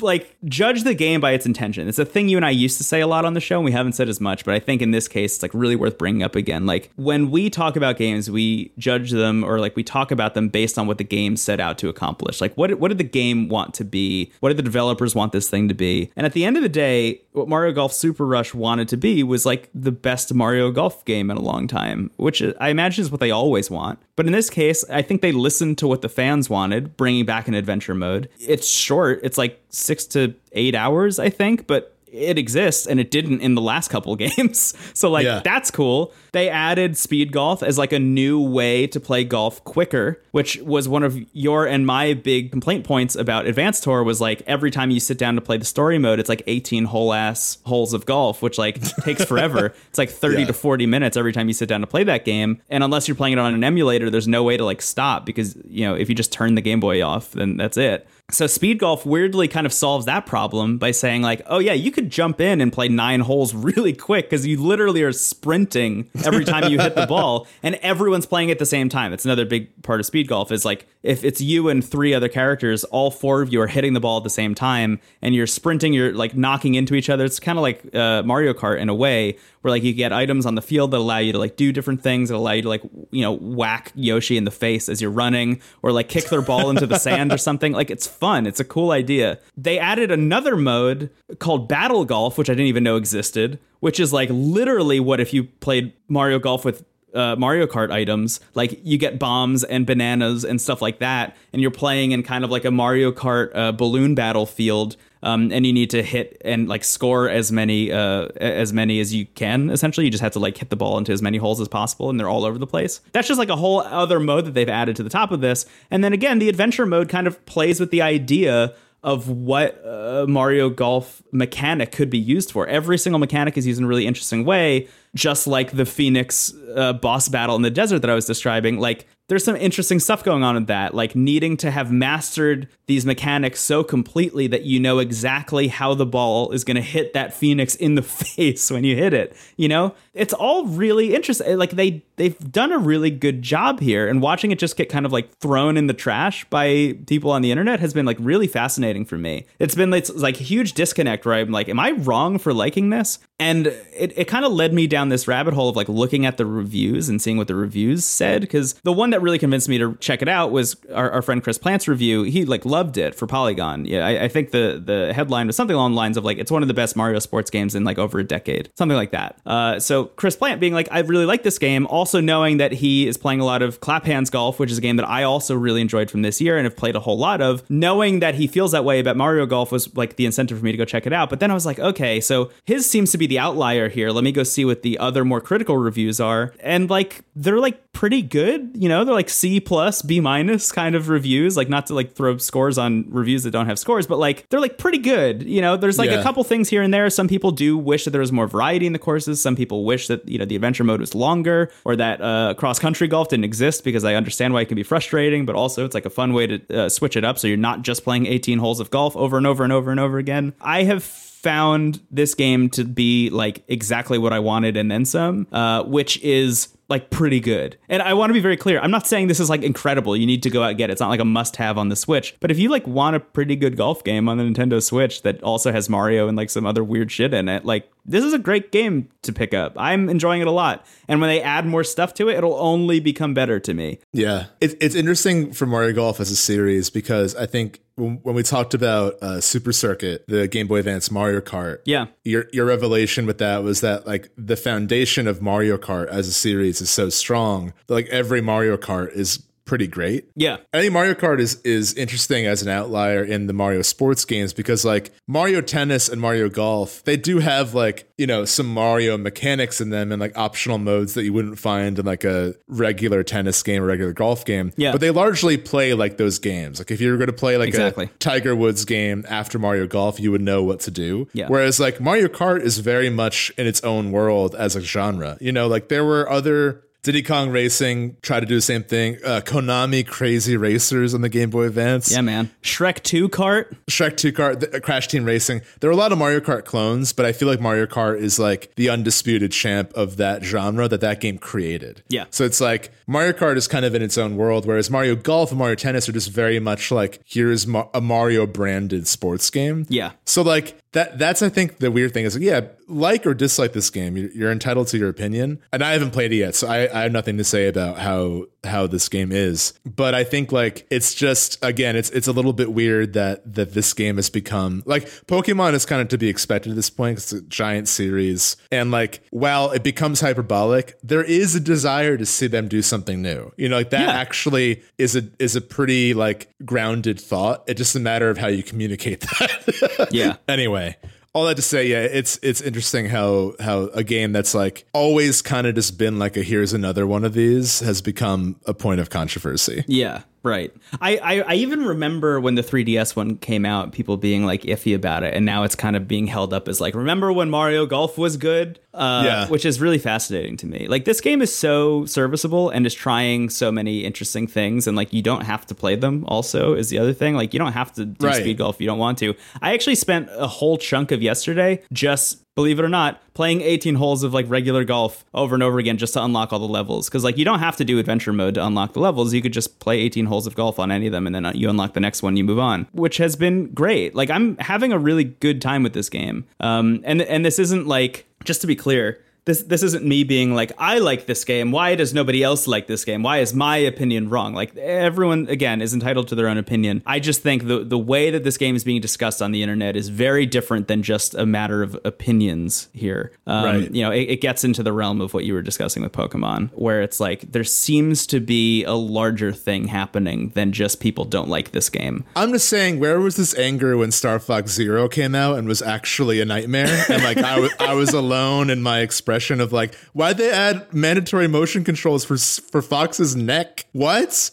like 0.00 0.36
judge 0.44 0.84
the 0.84 0.94
game 0.94 1.20
by 1.20 1.32
its 1.32 1.46
intention. 1.46 1.88
It's 1.88 1.98
a 1.98 2.04
thing 2.04 2.28
you 2.28 2.36
and 2.36 2.46
I 2.46 2.50
used 2.50 2.78
to 2.78 2.84
say 2.84 3.00
a 3.00 3.08
lot 3.08 3.24
on 3.24 3.34
the 3.34 3.40
show 3.40 3.56
and 3.56 3.64
we 3.64 3.72
haven't 3.72 3.94
said 3.94 4.08
as 4.08 4.20
much, 4.20 4.44
but 4.44 4.54
I 4.54 4.60
think 4.60 4.80
in 4.80 4.92
this 4.92 5.08
case 5.08 5.34
it's 5.34 5.42
like 5.42 5.52
really 5.52 5.74
worth 5.74 5.98
bringing 5.98 6.22
up 6.22 6.36
again. 6.36 6.64
Like 6.64 6.92
when 6.94 7.32
we 7.32 7.50
talk 7.50 7.74
about 7.74 7.96
games, 7.96 8.30
we 8.30 8.72
judge 8.78 9.10
them 9.10 9.42
or 9.42 9.58
like 9.58 9.74
we 9.74 9.82
talk 9.82 10.12
about 10.12 10.34
them 10.34 10.48
based 10.48 10.78
on 10.78 10.86
what 10.86 10.98
the 10.98 11.04
game 11.04 11.36
set 11.36 11.58
out 11.58 11.76
to 11.78 11.88
accomplish. 11.88 12.40
Like 12.40 12.54
what 12.54 12.78
what 12.78 12.88
did 12.88 12.98
the 12.98 13.04
game 13.04 13.48
want 13.48 13.74
to 13.74 13.84
be? 13.84 14.32
What 14.38 14.50
did 14.50 14.58
the 14.58 14.62
developers 14.62 15.12
want 15.16 15.32
this 15.32 15.48
thing 15.56 15.68
to 15.68 15.74
be? 15.74 16.10
And 16.16 16.26
at 16.26 16.32
the 16.32 16.44
end 16.44 16.56
of 16.56 16.62
the 16.62 16.68
day, 16.68 17.22
what 17.32 17.48
Mario 17.48 17.72
Golf 17.72 17.92
Super 17.92 18.26
Rush 18.26 18.52
wanted 18.52 18.88
to 18.88 18.96
be 18.96 19.22
was 19.22 19.46
like 19.46 19.70
the 19.74 19.92
best 19.92 20.34
Mario 20.34 20.70
Golf 20.70 21.04
game 21.04 21.30
in 21.30 21.36
a 21.36 21.42
long 21.42 21.66
time, 21.66 22.10
which 22.16 22.42
I 22.60 22.68
imagine 22.68 23.02
is 23.02 23.10
what 23.10 23.20
they 23.20 23.30
always 23.30 23.70
want. 23.70 23.98
But 24.16 24.26
in 24.26 24.32
this 24.32 24.50
case, 24.50 24.84
I 24.90 25.02
think 25.02 25.22
they 25.22 25.32
listened 25.32 25.78
to 25.78 25.86
what 25.86 26.02
the 26.02 26.08
fans 26.08 26.50
wanted, 26.50 26.96
bringing 26.96 27.24
back 27.24 27.48
an 27.48 27.54
adventure 27.54 27.94
mode. 27.94 28.28
It's 28.38 28.68
short, 28.68 29.20
it's 29.22 29.38
like 29.38 29.62
six 29.70 30.04
to 30.08 30.34
eight 30.52 30.74
hours, 30.74 31.18
I 31.18 31.30
think, 31.30 31.66
but 31.66 31.95
it 32.16 32.38
exists 32.38 32.86
and 32.86 32.98
it 32.98 33.10
didn't 33.10 33.40
in 33.40 33.54
the 33.54 33.60
last 33.60 33.88
couple 33.88 34.16
games. 34.26 34.74
so 34.94 35.10
like 35.10 35.24
yeah. 35.24 35.40
that's 35.44 35.70
cool. 35.70 36.12
They 36.32 36.48
added 36.48 36.96
speed 36.96 37.32
golf 37.32 37.62
as 37.62 37.78
like 37.78 37.92
a 37.92 37.98
new 37.98 38.40
way 38.40 38.86
to 38.88 39.00
play 39.00 39.24
golf 39.24 39.62
quicker, 39.64 40.20
which 40.32 40.58
was 40.58 40.88
one 40.88 41.02
of 41.02 41.16
your 41.34 41.66
and 41.66 41.86
my 41.86 42.14
big 42.14 42.50
complaint 42.50 42.84
points 42.84 43.16
about 43.16 43.46
Advance 43.46 43.80
Tour 43.80 44.02
was 44.02 44.20
like 44.20 44.42
every 44.46 44.70
time 44.70 44.90
you 44.90 45.00
sit 45.00 45.18
down 45.18 45.34
to 45.36 45.40
play 45.40 45.56
the 45.56 45.64
story 45.64 45.98
mode, 45.98 46.18
it's 46.18 46.28
like 46.28 46.42
18 46.46 46.84
whole 46.86 47.12
ass 47.12 47.58
holes 47.64 47.92
of 47.92 48.06
golf, 48.06 48.42
which 48.42 48.58
like 48.58 48.80
takes 49.04 49.24
forever. 49.24 49.74
it's 49.88 49.98
like 49.98 50.10
30 50.10 50.40
yeah. 50.40 50.46
to 50.46 50.52
40 50.52 50.86
minutes 50.86 51.16
every 51.16 51.32
time 51.32 51.48
you 51.48 51.54
sit 51.54 51.68
down 51.68 51.80
to 51.80 51.86
play 51.86 52.04
that 52.04 52.24
game. 52.24 52.60
And 52.68 52.82
unless 52.82 53.08
you're 53.08 53.14
playing 53.14 53.34
it 53.34 53.38
on 53.38 53.54
an 53.54 53.64
emulator, 53.64 54.10
there's 54.10 54.28
no 54.28 54.42
way 54.42 54.56
to 54.56 54.64
like 54.64 54.82
stop 54.82 55.24
because, 55.26 55.56
you 55.68 55.86
know, 55.86 55.94
if 55.94 56.08
you 56.08 56.14
just 56.14 56.32
turn 56.32 56.54
the 56.54 56.60
Game 56.60 56.80
Boy 56.80 57.02
off, 57.02 57.32
then 57.32 57.56
that's 57.56 57.76
it. 57.76 58.06
So 58.28 58.48
speed 58.48 58.80
golf 58.80 59.06
weirdly 59.06 59.46
kind 59.46 59.66
of 59.66 59.72
solves 59.72 60.06
that 60.06 60.26
problem 60.26 60.78
by 60.78 60.90
saying 60.90 61.22
like, 61.22 61.42
oh 61.46 61.60
yeah, 61.60 61.74
you 61.74 61.92
could 61.92 62.10
jump 62.10 62.40
in 62.40 62.60
and 62.60 62.72
play 62.72 62.88
nine 62.88 63.20
holes 63.20 63.54
really 63.54 63.92
quick 63.92 64.28
because 64.28 64.44
you 64.44 64.60
literally 64.60 65.02
are 65.02 65.12
sprinting 65.12 66.10
every 66.24 66.44
time 66.44 66.70
you 66.70 66.80
hit 66.80 66.96
the 66.96 67.06
ball, 67.08 67.46
and 67.62 67.76
everyone's 67.76 68.26
playing 68.26 68.50
at 68.50 68.58
the 68.58 68.66
same 68.66 68.88
time. 68.88 69.12
It's 69.12 69.24
another 69.24 69.44
big 69.44 69.80
part 69.82 70.00
of 70.00 70.06
speed 70.06 70.26
golf 70.26 70.50
is 70.50 70.64
like 70.64 70.88
if 71.04 71.22
it's 71.22 71.40
you 71.40 71.68
and 71.68 71.84
three 71.84 72.14
other 72.14 72.28
characters, 72.28 72.82
all 72.84 73.12
four 73.12 73.42
of 73.42 73.52
you 73.52 73.60
are 73.60 73.68
hitting 73.68 73.92
the 73.92 74.00
ball 74.00 74.18
at 74.18 74.24
the 74.24 74.30
same 74.30 74.56
time, 74.56 74.98
and 75.22 75.32
you're 75.32 75.46
sprinting, 75.46 75.92
you're 75.92 76.12
like 76.12 76.36
knocking 76.36 76.74
into 76.74 76.96
each 76.96 77.08
other. 77.08 77.24
It's 77.24 77.38
kind 77.38 77.58
of 77.58 77.62
like 77.62 77.94
uh, 77.94 78.24
Mario 78.24 78.54
Kart 78.54 78.80
in 78.80 78.88
a 78.88 78.94
way, 78.94 79.38
where 79.66 79.72
like 79.72 79.82
you 79.82 79.92
get 79.92 80.12
items 80.12 80.46
on 80.46 80.54
the 80.54 80.62
field 80.62 80.92
that 80.92 80.98
allow 80.98 81.18
you 81.18 81.32
to 81.32 81.38
like 81.38 81.56
do 81.56 81.72
different 81.72 82.00
things 82.00 82.28
that 82.28 82.36
allow 82.36 82.52
you 82.52 82.62
to 82.62 82.68
like 82.68 82.82
you 83.10 83.20
know 83.20 83.32
whack 83.32 83.90
Yoshi 83.96 84.36
in 84.36 84.44
the 84.44 84.52
face 84.52 84.88
as 84.88 85.02
you're 85.02 85.10
running 85.10 85.60
or 85.82 85.90
like 85.90 86.08
kick 86.08 86.26
their 86.26 86.40
ball 86.40 86.70
into 86.70 86.86
the 86.86 86.98
sand 87.00 87.32
or 87.32 87.36
something. 87.36 87.72
Like 87.72 87.90
it's 87.90 88.06
fun. 88.06 88.46
It's 88.46 88.60
a 88.60 88.64
cool 88.64 88.92
idea. 88.92 89.40
They 89.56 89.80
added 89.80 90.12
another 90.12 90.56
mode 90.56 91.10
called 91.40 91.68
Battle 91.68 92.04
Golf, 92.04 92.38
which 92.38 92.48
I 92.48 92.52
didn't 92.52 92.68
even 92.68 92.84
know 92.84 92.94
existed, 92.94 93.58
which 93.80 93.98
is 93.98 94.12
like 94.12 94.28
literally 94.30 95.00
what 95.00 95.18
if 95.18 95.34
you 95.34 95.42
played 95.42 95.92
Mario 96.08 96.38
Golf 96.38 96.64
with 96.64 96.84
uh, 97.14 97.36
Mario 97.36 97.66
Kart 97.66 97.90
items. 97.90 98.40
Like 98.54 98.80
you 98.84 98.98
get 98.98 99.18
bombs 99.18 99.64
and 99.64 99.86
bananas 99.86 100.44
and 100.44 100.60
stuff 100.60 100.82
like 100.82 100.98
that, 100.98 101.36
and 101.52 101.62
you're 101.62 101.70
playing 101.70 102.12
in 102.12 102.22
kind 102.22 102.44
of 102.44 102.50
like 102.50 102.64
a 102.64 102.70
Mario 102.70 103.12
Kart 103.12 103.50
uh, 103.54 103.72
balloon 103.72 104.14
battlefield. 104.14 104.96
Um, 105.22 105.50
and 105.50 105.66
you 105.66 105.72
need 105.72 105.90
to 105.90 106.04
hit 106.04 106.40
and 106.44 106.68
like 106.68 106.84
score 106.84 107.28
as 107.28 107.50
many 107.50 107.90
uh, 107.90 108.28
as 108.36 108.72
many 108.72 109.00
as 109.00 109.12
you 109.12 109.26
can. 109.26 109.70
Essentially, 109.70 110.04
you 110.04 110.12
just 110.12 110.22
have 110.22 110.32
to 110.32 110.38
like 110.38 110.56
hit 110.56 110.70
the 110.70 110.76
ball 110.76 110.98
into 110.98 111.10
as 111.10 111.20
many 111.20 111.38
holes 111.38 111.60
as 111.60 111.66
possible, 111.66 112.10
and 112.10 112.20
they're 112.20 112.28
all 112.28 112.44
over 112.44 112.58
the 112.58 112.66
place. 112.66 113.00
That's 113.12 113.26
just 113.26 113.38
like 113.38 113.48
a 113.48 113.56
whole 113.56 113.80
other 113.80 114.20
mode 114.20 114.44
that 114.44 114.54
they've 114.54 114.68
added 114.68 114.94
to 114.96 115.02
the 115.02 115.10
top 115.10 115.32
of 115.32 115.40
this. 115.40 115.66
And 115.90 116.04
then 116.04 116.12
again, 116.12 116.38
the 116.38 116.48
adventure 116.48 116.86
mode 116.86 117.08
kind 117.08 117.26
of 117.26 117.44
plays 117.46 117.80
with 117.80 117.90
the 117.90 118.02
idea 118.02 118.74
of 119.06 119.28
what 119.28 119.80
uh, 119.86 120.26
Mario 120.28 120.68
Golf 120.68 121.22
mechanic 121.30 121.92
could 121.92 122.10
be 122.10 122.18
used 122.18 122.50
for. 122.50 122.66
Every 122.66 122.98
single 122.98 123.20
mechanic 123.20 123.56
is 123.56 123.64
used 123.64 123.78
in 123.78 123.84
a 123.84 123.88
really 123.88 124.04
interesting 124.04 124.44
way, 124.44 124.88
just 125.14 125.46
like 125.46 125.70
the 125.70 125.86
Phoenix 125.86 126.52
uh, 126.74 126.92
boss 126.92 127.28
battle 127.28 127.54
in 127.54 127.62
the 127.62 127.70
desert 127.70 128.00
that 128.00 128.10
I 128.10 128.14
was 128.14 128.26
describing. 128.26 128.80
Like, 128.80 129.06
there's 129.28 129.44
some 129.44 129.56
interesting 129.56 130.00
stuff 130.00 130.24
going 130.24 130.42
on 130.42 130.56
in 130.56 130.66
that, 130.66 130.92
like 130.92 131.14
needing 131.14 131.56
to 131.58 131.70
have 131.70 131.90
mastered 131.92 132.68
these 132.86 133.06
mechanics 133.06 133.60
so 133.60 133.84
completely 133.84 134.48
that 134.48 134.64
you 134.64 134.80
know 134.80 134.98
exactly 134.98 135.68
how 135.68 135.94
the 135.94 136.06
ball 136.06 136.50
is 136.50 136.64
going 136.64 136.76
to 136.76 136.82
hit 136.82 137.12
that 137.12 137.32
Phoenix 137.32 137.76
in 137.76 137.94
the 137.94 138.02
face 138.02 138.70
when 138.72 138.82
you 138.82 138.96
hit 138.96 139.14
it. 139.14 139.36
You 139.56 139.68
know, 139.68 139.94
it's 140.16 140.32
all 140.32 140.66
really 140.66 141.14
interesting. 141.14 141.58
Like 141.58 141.72
they 141.72 142.02
they've 142.16 142.38
done 142.50 142.72
a 142.72 142.78
really 142.78 143.10
good 143.10 143.42
job 143.42 143.80
here, 143.80 144.08
and 144.08 144.22
watching 144.22 144.50
it 144.50 144.58
just 144.58 144.76
get 144.76 144.88
kind 144.88 145.06
of 145.06 145.12
like 145.12 145.30
thrown 145.38 145.76
in 145.76 145.86
the 145.86 145.94
trash 145.94 146.44
by 146.46 146.96
people 147.06 147.30
on 147.30 147.42
the 147.42 147.50
internet 147.50 147.80
has 147.80 147.92
been 147.92 148.06
like 148.06 148.16
really 148.20 148.46
fascinating 148.46 149.04
for 149.04 149.18
me. 149.18 149.46
It's 149.58 149.74
been 149.74 149.90
like, 149.90 150.00
it's 150.00 150.14
like 150.14 150.40
a 150.40 150.44
huge 150.44 150.72
disconnect 150.72 151.26
where 151.26 151.34
I'm 151.34 151.50
like, 151.50 151.68
am 151.68 151.78
I 151.78 151.92
wrong 151.92 152.38
for 152.38 152.52
liking 152.52 152.90
this? 152.90 153.18
And 153.38 153.66
it, 153.66 154.16
it 154.16 154.24
kind 154.28 154.46
of 154.46 154.52
led 154.52 154.72
me 154.72 154.86
down 154.86 155.10
this 155.10 155.28
rabbit 155.28 155.52
hole 155.52 155.68
of 155.68 155.76
like 155.76 155.90
looking 155.90 156.24
at 156.24 156.38
the 156.38 156.46
reviews 156.46 157.10
and 157.10 157.20
seeing 157.20 157.36
what 157.36 157.48
the 157.48 157.54
reviews 157.54 158.04
said. 158.04 158.40
Because 158.40 158.72
the 158.82 158.92
one 158.92 159.10
that 159.10 159.20
really 159.20 159.38
convinced 159.38 159.68
me 159.68 159.76
to 159.78 159.94
check 159.96 160.22
it 160.22 160.28
out 160.28 160.50
was 160.50 160.76
our, 160.94 161.10
our 161.10 161.22
friend 161.22 161.42
Chris 161.42 161.58
Plante's 161.58 161.86
review. 161.86 162.22
He 162.22 162.46
like 162.46 162.64
loved 162.64 162.96
it 162.96 163.14
for 163.14 163.26
Polygon. 163.26 163.84
Yeah, 163.84 164.06
I, 164.06 164.24
I 164.24 164.28
think 164.28 164.52
the 164.52 164.82
the 164.82 165.12
headline 165.12 165.46
was 165.46 165.56
something 165.56 165.74
along 165.76 165.92
the 165.92 165.98
lines 165.98 166.16
of 166.16 166.24
like 166.24 166.38
it's 166.38 166.50
one 166.50 166.62
of 166.62 166.68
the 166.68 166.74
best 166.74 166.96
Mario 166.96 167.18
sports 167.18 167.50
games 167.50 167.74
in 167.74 167.84
like 167.84 167.98
over 167.98 168.18
a 168.18 168.24
decade, 168.24 168.70
something 168.78 168.96
like 168.96 169.10
that. 169.10 169.38
Uh, 169.44 169.78
so 169.78 170.05
Chris 170.16 170.36
Plante 170.36 170.60
being 170.60 170.72
like, 170.74 170.88
I 170.90 171.00
really 171.00 171.26
like 171.26 171.42
this 171.42 171.58
game. 171.58 171.86
Also 171.88 172.20
knowing 172.20 172.58
that 172.58 172.72
he 172.72 173.06
is 173.08 173.16
playing 173.16 173.40
a 173.40 173.44
lot 173.44 173.62
of 173.62 173.80
Clap 173.80 174.04
Hanz 174.04 174.30
Golf, 174.30 174.58
which 174.58 174.70
is 174.70 174.78
a 174.78 174.80
game 174.80 174.96
that 174.96 175.08
I 175.08 175.22
also 175.24 175.54
really 175.54 175.80
enjoyed 175.80 176.10
from 176.10 176.22
this 176.22 176.40
year 176.40 176.56
and 176.56 176.64
have 176.64 176.76
played 176.76 176.96
a 176.96 177.00
whole 177.00 177.18
lot 177.18 177.40
of. 177.40 177.68
Knowing 177.70 178.20
that 178.20 178.34
he 178.36 178.46
feels 178.46 178.72
that 178.72 178.84
way 178.84 179.00
about 179.00 179.16
Mario 179.16 179.46
Golf 179.46 179.72
was 179.72 179.94
like 179.96 180.16
the 180.16 180.26
incentive 180.26 180.58
for 180.58 180.64
me 180.64 180.72
to 180.72 180.78
go 180.78 180.84
check 180.84 181.06
it 181.06 181.12
out. 181.12 181.30
But 181.30 181.40
then 181.40 181.50
I 181.50 181.54
was 181.54 181.66
like, 181.66 181.78
okay, 181.78 182.20
so 182.20 182.50
his 182.64 182.88
seems 182.88 183.10
to 183.12 183.18
be 183.18 183.26
the 183.26 183.38
outlier 183.38 183.88
here. 183.88 184.10
Let 184.10 184.24
me 184.24 184.32
go 184.32 184.42
see 184.42 184.64
what 184.64 184.82
the 184.82 184.98
other 184.98 185.24
more 185.24 185.40
critical 185.40 185.76
reviews 185.76 186.20
are. 186.20 186.52
And 186.60 186.90
like 186.90 187.22
they're 187.34 187.58
like 187.60 187.92
pretty 187.92 188.20
good, 188.20 188.72
you 188.74 188.90
know, 188.90 189.04
they're 189.04 189.14
like 189.14 189.30
C 189.30 189.58
plus, 189.58 190.02
B 190.02 190.20
minus 190.20 190.70
kind 190.70 190.94
of 190.94 191.08
reviews. 191.08 191.56
Like 191.56 191.70
not 191.70 191.86
to 191.86 191.94
like 191.94 192.12
throw 192.14 192.36
scores 192.36 192.76
on 192.76 193.06
reviews 193.08 193.42
that 193.44 193.52
don't 193.52 193.66
have 193.66 193.78
scores, 193.78 194.06
but 194.06 194.18
like 194.18 194.46
they're 194.50 194.60
like 194.60 194.76
pretty 194.76 194.98
good. 194.98 195.42
You 195.42 195.62
know, 195.62 195.76
there's 195.78 195.98
like 195.98 196.10
Yeah. 196.10 196.20
a 196.20 196.22
couple 196.22 196.44
things 196.44 196.68
here 196.68 196.82
and 196.82 196.92
there. 196.92 197.08
Some 197.08 197.26
people 197.26 197.52
do 197.52 197.78
wish 197.78 198.04
that 198.04 198.10
there 198.10 198.20
was 198.20 198.32
more 198.32 198.46
variety 198.46 198.86
in 198.86 198.92
the 198.92 198.98
courses. 198.98 199.40
Some 199.40 199.56
people 199.56 199.84
wish 199.86 199.95
that, 200.08 200.28
you 200.28 200.38
know, 200.38 200.44
the 200.44 200.56
adventure 200.56 200.84
mode 200.84 201.00
was 201.00 201.14
longer 201.14 201.70
or 201.84 201.96
that 201.96 202.20
uh, 202.20 202.54
cross 202.54 202.78
country 202.78 203.08
golf 203.08 203.28
didn't 203.28 203.44
exist 203.44 203.84
because 203.84 204.04
I 204.04 204.14
understand 204.14 204.54
why 204.54 204.60
it 204.60 204.66
can 204.66 204.76
be 204.76 204.82
frustrating, 204.82 205.46
but 205.46 205.54
also 205.54 205.84
it's 205.84 205.94
like 205.94 206.06
a 206.06 206.10
fun 206.10 206.32
way 206.32 206.46
to 206.46 206.84
uh, 206.84 206.88
switch 206.88 207.16
it 207.16 207.24
up 207.24 207.38
so 207.38 207.48
you're 207.48 207.56
not 207.56 207.82
just 207.82 208.04
playing 208.04 208.26
18 208.26 208.58
holes 208.58 208.80
of 208.80 208.90
golf 208.90 209.16
over 209.16 209.36
and 209.36 209.46
over 209.46 209.64
and 209.64 209.72
over 209.72 209.90
and 209.90 210.00
over 210.00 210.18
again. 210.18 210.54
I 210.60 210.82
have 210.84 211.02
found 211.02 212.00
this 212.10 212.34
game 212.34 212.68
to 212.70 212.84
be 212.84 213.30
like 213.30 213.62
exactly 213.68 214.18
what 214.18 214.32
I 214.32 214.40
wanted 214.40 214.76
and 214.76 214.90
then 214.90 215.04
some, 215.04 215.46
uh, 215.52 215.84
which 215.84 216.20
is 216.22 216.75
like 216.88 217.10
pretty 217.10 217.40
good. 217.40 217.76
And 217.88 218.00
I 218.02 218.14
want 218.14 218.30
to 218.30 218.34
be 218.34 218.40
very 218.40 218.56
clear. 218.56 218.78
I'm 218.80 218.90
not 218.90 219.06
saying 219.06 219.26
this 219.26 219.40
is 219.40 219.50
like 219.50 219.62
incredible. 219.62 220.16
You 220.16 220.26
need 220.26 220.42
to 220.44 220.50
go 220.50 220.62
out 220.62 220.70
and 220.70 220.78
get 220.78 220.90
it. 220.90 220.92
It's 220.92 221.00
not 221.00 221.08
like 221.08 221.20
a 221.20 221.24
must 221.24 221.56
have 221.56 221.78
on 221.78 221.88
the 221.88 221.96
Switch. 221.96 222.36
But 222.40 222.50
if 222.50 222.58
you 222.58 222.68
like 222.68 222.86
want 222.86 223.16
a 223.16 223.20
pretty 223.20 223.56
good 223.56 223.76
golf 223.76 224.04
game 224.04 224.28
on 224.28 224.38
the 224.38 224.44
Nintendo 224.44 224.82
Switch 224.82 225.22
that 225.22 225.42
also 225.42 225.72
has 225.72 225.88
Mario 225.88 226.28
and 226.28 226.36
like 226.36 226.50
some 226.50 226.66
other 226.66 226.84
weird 226.84 227.10
shit 227.10 227.34
in 227.34 227.48
it, 227.48 227.64
like 227.64 227.90
this 228.04 228.24
is 228.24 228.32
a 228.32 228.38
great 228.38 228.70
game 228.70 229.08
to 229.22 229.32
pick 229.32 229.52
up. 229.52 229.72
I'm 229.76 230.08
enjoying 230.08 230.40
it 230.40 230.46
a 230.46 230.52
lot. 230.52 230.86
And 231.08 231.20
when 231.20 231.28
they 231.28 231.42
add 231.42 231.66
more 231.66 231.82
stuff 231.82 232.14
to 232.14 232.28
it, 232.28 232.36
it'll 232.36 232.54
only 232.54 233.00
become 233.00 233.34
better 233.34 233.58
to 233.60 233.74
me. 233.74 233.98
Yeah, 234.12 234.46
it's 234.60 234.74
it's 234.80 234.94
interesting 234.94 235.52
for 235.52 235.66
Mario 235.66 235.92
Golf 235.92 236.20
as 236.20 236.30
a 236.30 236.36
series 236.36 236.90
because 236.90 237.34
I 237.34 237.46
think 237.46 237.80
when, 237.96 238.20
we 238.34 238.42
talked 238.42 238.74
about 238.74 239.14
uh, 239.22 239.40
Super 239.40 239.72
Circuit, 239.72 240.24
the 240.28 240.46
Game 240.46 240.66
Boy 240.68 240.76
Advance 240.78 241.10
Mario 241.10 241.40
Kart, 241.40 241.78
Yeah. 241.84 242.06
your 242.24 242.46
your 242.52 242.66
revelation 242.66 243.26
with 243.26 243.38
that 243.38 243.62
was 243.62 243.80
that 243.80 244.06
like 244.06 244.30
the 244.36 244.56
foundation 244.56 245.26
of 245.26 245.40
Mario 245.42 245.78
Kart 245.78 246.08
as 246.08 246.28
a 246.28 246.32
series 246.32 246.80
is 246.80 246.90
so 246.90 247.08
strong. 247.08 247.72
Like 247.88 248.06
every 248.08 248.40
Mario 248.40 248.76
Kart 248.76 249.12
is 249.12 249.42
pretty 249.66 249.86
great. 249.86 250.24
Yeah. 250.34 250.56
I 250.72 250.80
think 250.80 250.92
Mario 250.92 251.14
Kart 251.14 251.40
is 251.40 251.60
is 251.62 251.92
interesting 251.94 252.46
as 252.46 252.62
an 252.62 252.68
outlier 252.68 253.22
in 253.22 253.46
the 253.48 253.52
Mario 253.52 253.82
sports 253.82 254.24
games 254.24 254.54
because 254.54 254.84
like 254.84 255.10
Mario 255.26 255.60
Tennis 255.60 256.08
and 256.08 256.20
Mario 256.20 256.48
Golf, 256.48 257.02
they 257.04 257.16
do 257.16 257.40
have 257.40 257.74
like, 257.74 258.08
you 258.16 258.26
know, 258.26 258.44
some 258.44 258.66
Mario 258.72 259.18
mechanics 259.18 259.80
in 259.80 259.90
them 259.90 260.12
and 260.12 260.20
like 260.20 260.36
optional 260.38 260.78
modes 260.78 261.14
that 261.14 261.24
you 261.24 261.32
wouldn't 261.32 261.58
find 261.58 261.98
in 261.98 262.06
like 262.06 262.24
a 262.24 262.54
regular 262.68 263.22
tennis 263.22 263.62
game 263.62 263.82
or 263.82 263.86
regular 263.86 264.12
golf 264.12 264.44
game. 264.44 264.72
Yeah. 264.76 264.92
But 264.92 265.00
they 265.00 265.10
largely 265.10 265.56
play 265.58 265.92
like 265.94 266.16
those 266.16 266.38
games. 266.38 266.78
Like 266.78 266.90
if 266.90 267.00
you 267.00 267.10
were 267.10 267.16
going 267.18 267.26
to 267.26 267.32
play 267.32 267.56
like 267.58 267.68
Exactly. 267.68 268.04
a 268.06 268.08
Tiger 268.18 268.54
Woods 268.56 268.84
game 268.84 269.24
after 269.28 269.58
Mario 269.58 269.86
Golf, 269.86 270.20
you 270.20 270.30
would 270.30 270.40
know 270.40 270.62
what 270.62 270.80
to 270.80 270.90
do. 270.90 271.28
Yeah. 271.32 271.48
Whereas 271.48 271.80
like 271.80 272.00
Mario 272.00 272.28
Kart 272.28 272.62
is 272.62 272.78
very 272.78 273.10
much 273.10 273.52
in 273.58 273.66
its 273.66 273.82
own 273.82 274.12
world 274.12 274.54
as 274.54 274.76
a 274.76 274.80
genre. 274.80 275.36
You 275.40 275.50
know, 275.52 275.66
like 275.66 275.88
there 275.88 276.04
were 276.04 276.30
other 276.30 276.82
Diddy 277.06 277.22
Kong 277.22 277.50
Racing 277.50 278.16
tried 278.20 278.40
to 278.40 278.46
do 278.46 278.56
the 278.56 278.60
same 278.60 278.82
thing. 278.82 279.16
Uh, 279.24 279.40
Konami 279.40 280.04
Krazy 280.04 280.58
Racers 280.58 281.14
on 281.14 281.20
the 281.20 281.28
Game 281.28 281.50
Boy 281.50 281.62
Advance. 281.68 282.10
Yeah, 282.10 282.20
man. 282.20 282.50
Shrek 282.64 283.00
2 283.04 283.28
cart. 283.28 283.76
Shrek 283.86 284.16
2 284.16 284.32
Kart, 284.32 284.58
the- 284.58 284.76
uh, 284.76 284.80
Crash 284.80 285.06
Team 285.06 285.24
Racing. 285.24 285.60
There 285.78 285.88
are 285.88 285.92
a 285.92 285.96
lot 285.96 286.10
of 286.10 286.18
Mario 286.18 286.40
Kart 286.40 286.64
clones, 286.64 287.12
but 287.12 287.24
I 287.24 287.30
feel 287.30 287.46
like 287.46 287.60
Mario 287.60 287.86
Kart 287.86 288.18
is 288.18 288.40
like 288.40 288.72
the 288.74 288.88
undisputed 288.88 289.52
champ 289.52 289.92
of 289.94 290.16
that 290.16 290.42
genre 290.42 290.88
that 290.88 291.00
that 291.00 291.20
game 291.20 291.38
created. 291.38 292.02
Yeah. 292.08 292.24
So 292.30 292.42
it's 292.44 292.60
like 292.60 292.90
Mario 293.06 293.30
Kart 293.32 293.56
is 293.56 293.68
kind 293.68 293.84
of 293.84 293.94
in 293.94 294.02
its 294.02 294.18
own 294.18 294.36
world, 294.36 294.66
whereas 294.66 294.90
Mario 294.90 295.14
Golf 295.14 295.50
and 295.52 295.60
Mario 295.60 295.76
Tennis 295.76 296.08
are 296.08 296.12
just 296.12 296.32
very 296.32 296.58
much 296.58 296.90
like 296.90 297.20
here's 297.24 297.68
Ma- 297.68 297.86
a 297.94 298.00
Mario 298.00 298.48
branded 298.48 299.06
sports 299.06 299.48
game. 299.48 299.86
Yeah. 299.88 300.10
So 300.24 300.42
like 300.42 300.76
that 300.96 301.18
that's 301.18 301.42
I 301.42 301.50
think 301.50 301.78
the 301.78 301.90
weird 301.90 302.14
thing 302.14 302.24
is 302.24 302.38
yeah, 302.38 302.62
like 302.88 303.26
or 303.26 303.34
dislike 303.34 303.74
this 303.74 303.90
game, 303.90 304.16
you're, 304.16 304.30
you're 304.30 304.52
entitled 304.52 304.88
to 304.88 304.98
your 304.98 305.10
opinion. 305.10 305.60
And 305.70 305.84
I 305.84 305.92
haven't 305.92 306.12
played 306.12 306.32
it 306.32 306.36
yet, 306.36 306.54
so 306.54 306.68
I, 306.68 306.88
I 306.92 307.02
have 307.02 307.12
nothing 307.12 307.36
to 307.36 307.44
say 307.44 307.68
about 307.68 307.98
how 307.98 308.46
how 308.66 308.86
this 308.86 309.08
game 309.08 309.32
is. 309.32 309.72
But 309.84 310.14
I 310.14 310.24
think 310.24 310.52
like 310.52 310.86
it's 310.90 311.14
just 311.14 311.58
again, 311.64 311.96
it's 311.96 312.10
it's 312.10 312.26
a 312.26 312.32
little 312.32 312.52
bit 312.52 312.72
weird 312.72 313.12
that 313.14 313.54
that 313.54 313.72
this 313.74 313.92
game 313.94 314.16
has 314.16 314.30
become 314.30 314.82
like 314.86 315.06
Pokemon 315.26 315.74
is 315.74 315.86
kind 315.86 316.02
of 316.02 316.08
to 316.08 316.18
be 316.18 316.28
expected 316.28 316.70
at 316.70 316.76
this 316.76 316.90
point. 316.90 317.18
It's 317.18 317.32
a 317.32 317.42
giant 317.42 317.88
series, 317.88 318.56
and 318.70 318.90
like 318.90 319.20
while 319.30 319.70
it 319.70 319.82
becomes 319.82 320.20
hyperbolic, 320.20 320.98
there 321.02 321.22
is 321.22 321.54
a 321.54 321.60
desire 321.60 322.16
to 322.16 322.26
see 322.26 322.46
them 322.46 322.68
do 322.68 322.82
something 322.82 323.22
new. 323.22 323.52
You 323.56 323.68
know, 323.68 323.76
like 323.76 323.90
that 323.90 324.00
Yeah. 324.00 324.10
actually 324.12 324.82
is 324.98 325.16
a 325.16 325.22
is 325.38 325.56
a 325.56 325.60
pretty 325.60 326.14
like 326.14 326.48
grounded 326.64 327.20
thought. 327.20 327.64
It's 327.66 327.78
just 327.78 327.94
a 327.96 328.00
matter 328.00 328.30
of 328.30 328.38
how 328.38 328.48
you 328.48 328.62
communicate 328.62 329.20
that. 329.38 330.08
Yeah. 330.12 330.36
anyway 330.48 330.96
all 331.36 331.44
that 331.44 331.54
to 331.56 331.62
say 331.62 331.86
yeah 331.86 331.98
it's 332.00 332.38
it's 332.42 332.62
interesting 332.62 333.04
how 333.04 333.52
how 333.60 333.88
a 333.88 334.02
game 334.02 334.32
that's 334.32 334.54
like 334.54 334.86
always 334.94 335.42
kind 335.42 335.66
of 335.66 335.74
just 335.74 335.98
been 335.98 336.18
like 336.18 336.34
a 336.34 336.42
here's 336.42 336.72
another 336.72 337.06
one 337.06 337.24
of 337.26 337.34
these 337.34 337.80
has 337.80 338.00
become 338.00 338.56
a 338.64 338.72
point 338.72 339.00
of 339.00 339.10
controversy 339.10 339.84
Yeah, 339.86 340.22
right. 340.42 340.72
I, 341.00 341.18
I 341.18 341.40
I 341.40 341.54
even 341.56 341.84
remember 341.84 342.40
when 342.40 342.54
the 342.54 342.62
3DS 342.62 343.14
one 343.14 343.36
came 343.36 343.66
out, 343.66 343.92
people 343.92 344.16
being 344.16 344.46
like 344.46 344.62
iffy 344.62 344.94
about 344.94 345.24
it, 345.24 345.34
and 345.34 345.44
now 345.44 345.64
it's 345.64 345.74
kind 345.74 345.94
of 345.94 346.08
being 346.08 346.26
held 346.26 346.54
up 346.54 346.68
as 346.68 346.80
like, 346.80 346.94
remember 346.94 347.30
when 347.32 347.50
Mario 347.50 347.84
Golf 347.84 348.16
was 348.16 348.38
good? 348.38 348.80
Uh, 348.96 349.22
Yeah. 349.24 349.46
which 349.48 349.64
is 349.64 349.80
really 349.80 349.98
fascinating 349.98 350.56
to 350.58 350.66
me. 350.66 350.86
Like 350.88 351.04
this 351.04 351.20
game 351.20 351.42
is 351.42 351.54
so 351.54 352.06
serviceable 352.06 352.70
and 352.70 352.86
is 352.86 352.94
trying 352.94 353.50
so 353.50 353.70
many 353.70 354.00
interesting 354.04 354.46
things, 354.46 354.86
and 354.86 354.96
like 354.96 355.12
you 355.12 355.22
don't 355.22 355.42
have 355.44 355.66
to 355.66 355.74
play 355.74 355.96
them. 355.96 356.24
Also, 356.28 356.72
is 356.74 356.88
the 356.88 356.98
other 356.98 357.12
thing. 357.12 357.34
Like 357.36 357.52
you 357.52 357.58
don't 357.58 357.72
have 357.74 357.92
to 357.94 358.04
do 358.06 358.26
Right. 358.26 358.36
speed 358.36 358.58
golf 358.58 358.76
if 358.76 358.80
you 358.80 358.86
don't 358.86 358.98
want 358.98 359.18
to. 359.18 359.34
I 359.60 359.74
actually 359.74 359.96
spent 359.96 360.28
a 360.32 360.46
whole 360.46 360.78
chunk 360.78 361.12
of 361.12 361.22
yesterday 361.22 361.82
just 361.92 362.42
believe 362.54 362.78
it 362.78 362.84
or 362.86 362.88
not, 362.88 363.20
playing 363.34 363.60
18 363.60 363.96
holes 363.96 364.22
of 364.22 364.32
like 364.32 364.46
regular 364.48 364.82
golf 364.82 365.26
over 365.34 365.54
and 365.54 365.62
over 365.62 365.78
again 365.78 365.98
just 365.98 366.14
to 366.14 366.24
unlock 366.24 366.54
all 366.54 366.58
the 366.58 366.64
levels. 366.64 367.06
Because 367.06 367.22
like 367.22 367.36
you 367.36 367.44
don't 367.44 367.58
have 367.58 367.76
to 367.76 367.84
do 367.84 367.98
adventure 367.98 368.32
mode 368.32 368.54
to 368.54 368.64
unlock 368.64 368.94
the 368.94 369.00
levels. 369.00 369.34
You 369.34 369.42
could 369.42 369.52
just 369.52 369.78
play 369.78 369.98
18 370.00 370.24
holes 370.24 370.46
of 370.46 370.54
golf 370.54 370.78
on 370.78 370.90
any 370.90 371.04
of 371.04 371.12
them, 371.12 371.26
and 371.26 371.34
then 371.34 371.44
uh, 371.44 371.52
you 371.54 371.68
unlock 371.68 371.92
the 371.92 372.00
next 372.00 372.22
one. 372.22 372.34
You 372.38 372.44
move 372.44 372.58
on, 372.58 372.86
which 372.92 373.18
has 373.18 373.36
been 373.36 373.66
great. 373.74 374.14
Like 374.14 374.30
I'm 374.30 374.56
having 374.56 374.90
a 374.90 374.98
really 374.98 375.24
good 375.24 375.60
time 375.60 375.82
with 375.82 375.92
this 375.92 376.08
game. 376.08 376.46
Um, 376.60 377.00
and 377.04 377.20
and 377.20 377.44
this 377.44 377.58
isn't 377.58 377.86
like 377.86 378.24
just 378.46 378.60
to 378.62 378.66
be 378.66 378.76
clear. 378.76 379.20
This 379.46 379.62
this 379.62 379.82
isn't 379.84 380.04
me 380.04 380.24
being 380.24 380.54
like 380.54 380.72
I 380.76 380.98
like 380.98 381.26
this 381.26 381.44
game. 381.44 381.70
Why 381.70 381.94
does 381.94 382.12
nobody 382.12 382.42
else 382.42 382.66
like 382.66 382.88
this 382.88 383.04
game? 383.04 383.22
Why 383.22 383.38
is 383.38 383.54
my 383.54 383.76
opinion 383.76 384.28
wrong? 384.28 384.54
Like 384.54 384.76
everyone 384.76 385.46
again 385.48 385.80
is 385.80 385.94
entitled 385.94 386.26
to 386.28 386.34
their 386.34 386.48
own 386.48 386.58
opinion. 386.58 387.00
I 387.06 387.20
just 387.20 387.42
think 387.42 387.68
the 387.68 387.84
the 387.84 387.98
way 387.98 388.30
that 388.30 388.42
this 388.42 388.58
game 388.58 388.74
is 388.74 388.82
being 388.82 389.00
discussed 389.00 389.40
on 389.40 389.52
the 389.52 389.62
internet 389.62 389.94
is 389.94 390.08
very 390.08 390.46
different 390.46 390.88
than 390.88 391.04
just 391.04 391.34
a 391.34 391.46
matter 391.46 391.82
of 391.84 391.96
opinions 392.04 392.88
here. 392.92 393.32
Um, 393.46 393.64
Right. 393.64 393.94
You 393.94 394.02
know, 394.02 394.10
it, 394.10 394.22
it 394.30 394.40
gets 394.40 394.64
into 394.64 394.82
the 394.82 394.92
realm 394.92 395.20
of 395.20 395.32
what 395.32 395.44
you 395.44 395.54
were 395.54 395.62
discussing 395.62 396.02
with 396.02 396.12
Pokemon, 396.12 396.70
where 396.72 397.00
it's 397.02 397.20
like 397.20 397.52
there 397.52 397.64
seems 397.64 398.26
to 398.28 398.40
be 398.40 398.84
a 398.84 398.94
larger 398.94 399.52
thing 399.52 399.86
happening 399.86 400.50
than 400.50 400.72
just 400.72 400.98
people 401.00 401.24
don't 401.24 401.48
like 401.48 401.70
this 401.70 401.88
game. 401.88 402.24
I'm 402.34 402.52
just 402.52 402.68
saying, 402.68 402.98
where 403.00 403.20
was 403.20 403.36
this 403.36 403.56
anger 403.56 403.96
when 403.96 404.10
Star 404.10 404.38
Fox 404.40 404.72
Zero 404.72 405.08
came 405.08 405.34
out 405.34 405.58
and 405.58 405.68
was 405.68 405.82
actually 405.82 406.40
a 406.40 406.44
nightmare? 406.44 407.04
And 407.08 407.22
like 407.22 407.38
I 407.38 407.60
was, 407.60 407.72
I 407.78 407.94
was 407.94 408.12
alone 408.12 408.70
in 408.70 408.82
my 408.82 409.00
expression 409.00 409.35
of 409.38 409.72
like, 409.72 409.94
why'd 410.12 410.38
they 410.38 410.50
add 410.50 410.92
mandatory 410.92 411.48
motion 411.48 411.84
controls 411.84 412.24
for 412.24 412.36
for 412.36 412.82
Fox's 412.82 413.36
neck? 413.36 413.86
What? 413.92 414.50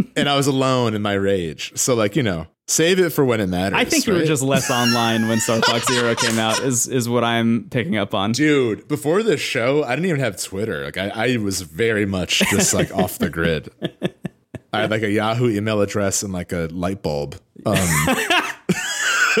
and 0.16 0.28
I 0.28 0.36
was 0.36 0.46
alone 0.46 0.94
in 0.94 1.02
my 1.02 1.14
rage. 1.14 1.72
So 1.76 1.94
like 1.94 2.16
you 2.16 2.22
know, 2.22 2.46
save 2.66 2.98
it 3.00 3.10
for 3.10 3.24
when 3.24 3.40
it 3.40 3.48
matters. 3.48 3.78
I 3.78 3.84
think 3.84 4.06
you 4.06 4.14
were 4.14 4.24
just 4.24 4.42
less 4.42 4.70
online 4.70 5.28
when 5.28 5.40
Star 5.40 5.60
Fox 5.60 5.86
Zero 5.86 6.14
came 6.14 6.38
out. 6.38 6.60
Is 6.60 6.86
is 6.86 7.08
what 7.08 7.24
I'm 7.24 7.68
picking 7.70 7.96
up 7.96 8.14
on. 8.14 8.32
Dude, 8.32 8.88
before 8.88 9.22
this 9.22 9.40
show, 9.40 9.84
I 9.84 9.90
didn't 9.90 10.06
even 10.06 10.20
have 10.20 10.40
Twitter. 10.40 10.84
Like 10.84 10.96
I, 10.96 11.08
I 11.08 11.36
was 11.36 11.62
very 11.62 12.06
much 12.06 12.38
just 12.50 12.72
like 12.72 12.94
off 12.94 13.18
the 13.18 13.30
grid. 13.30 13.70
I 14.72 14.82
had 14.82 14.90
like 14.90 15.02
a 15.02 15.10
Yahoo 15.10 15.50
email 15.50 15.80
address 15.80 16.22
and 16.22 16.32
like 16.32 16.52
a 16.52 16.68
light 16.70 17.02
bulb. 17.02 17.36
Um, 17.66 17.76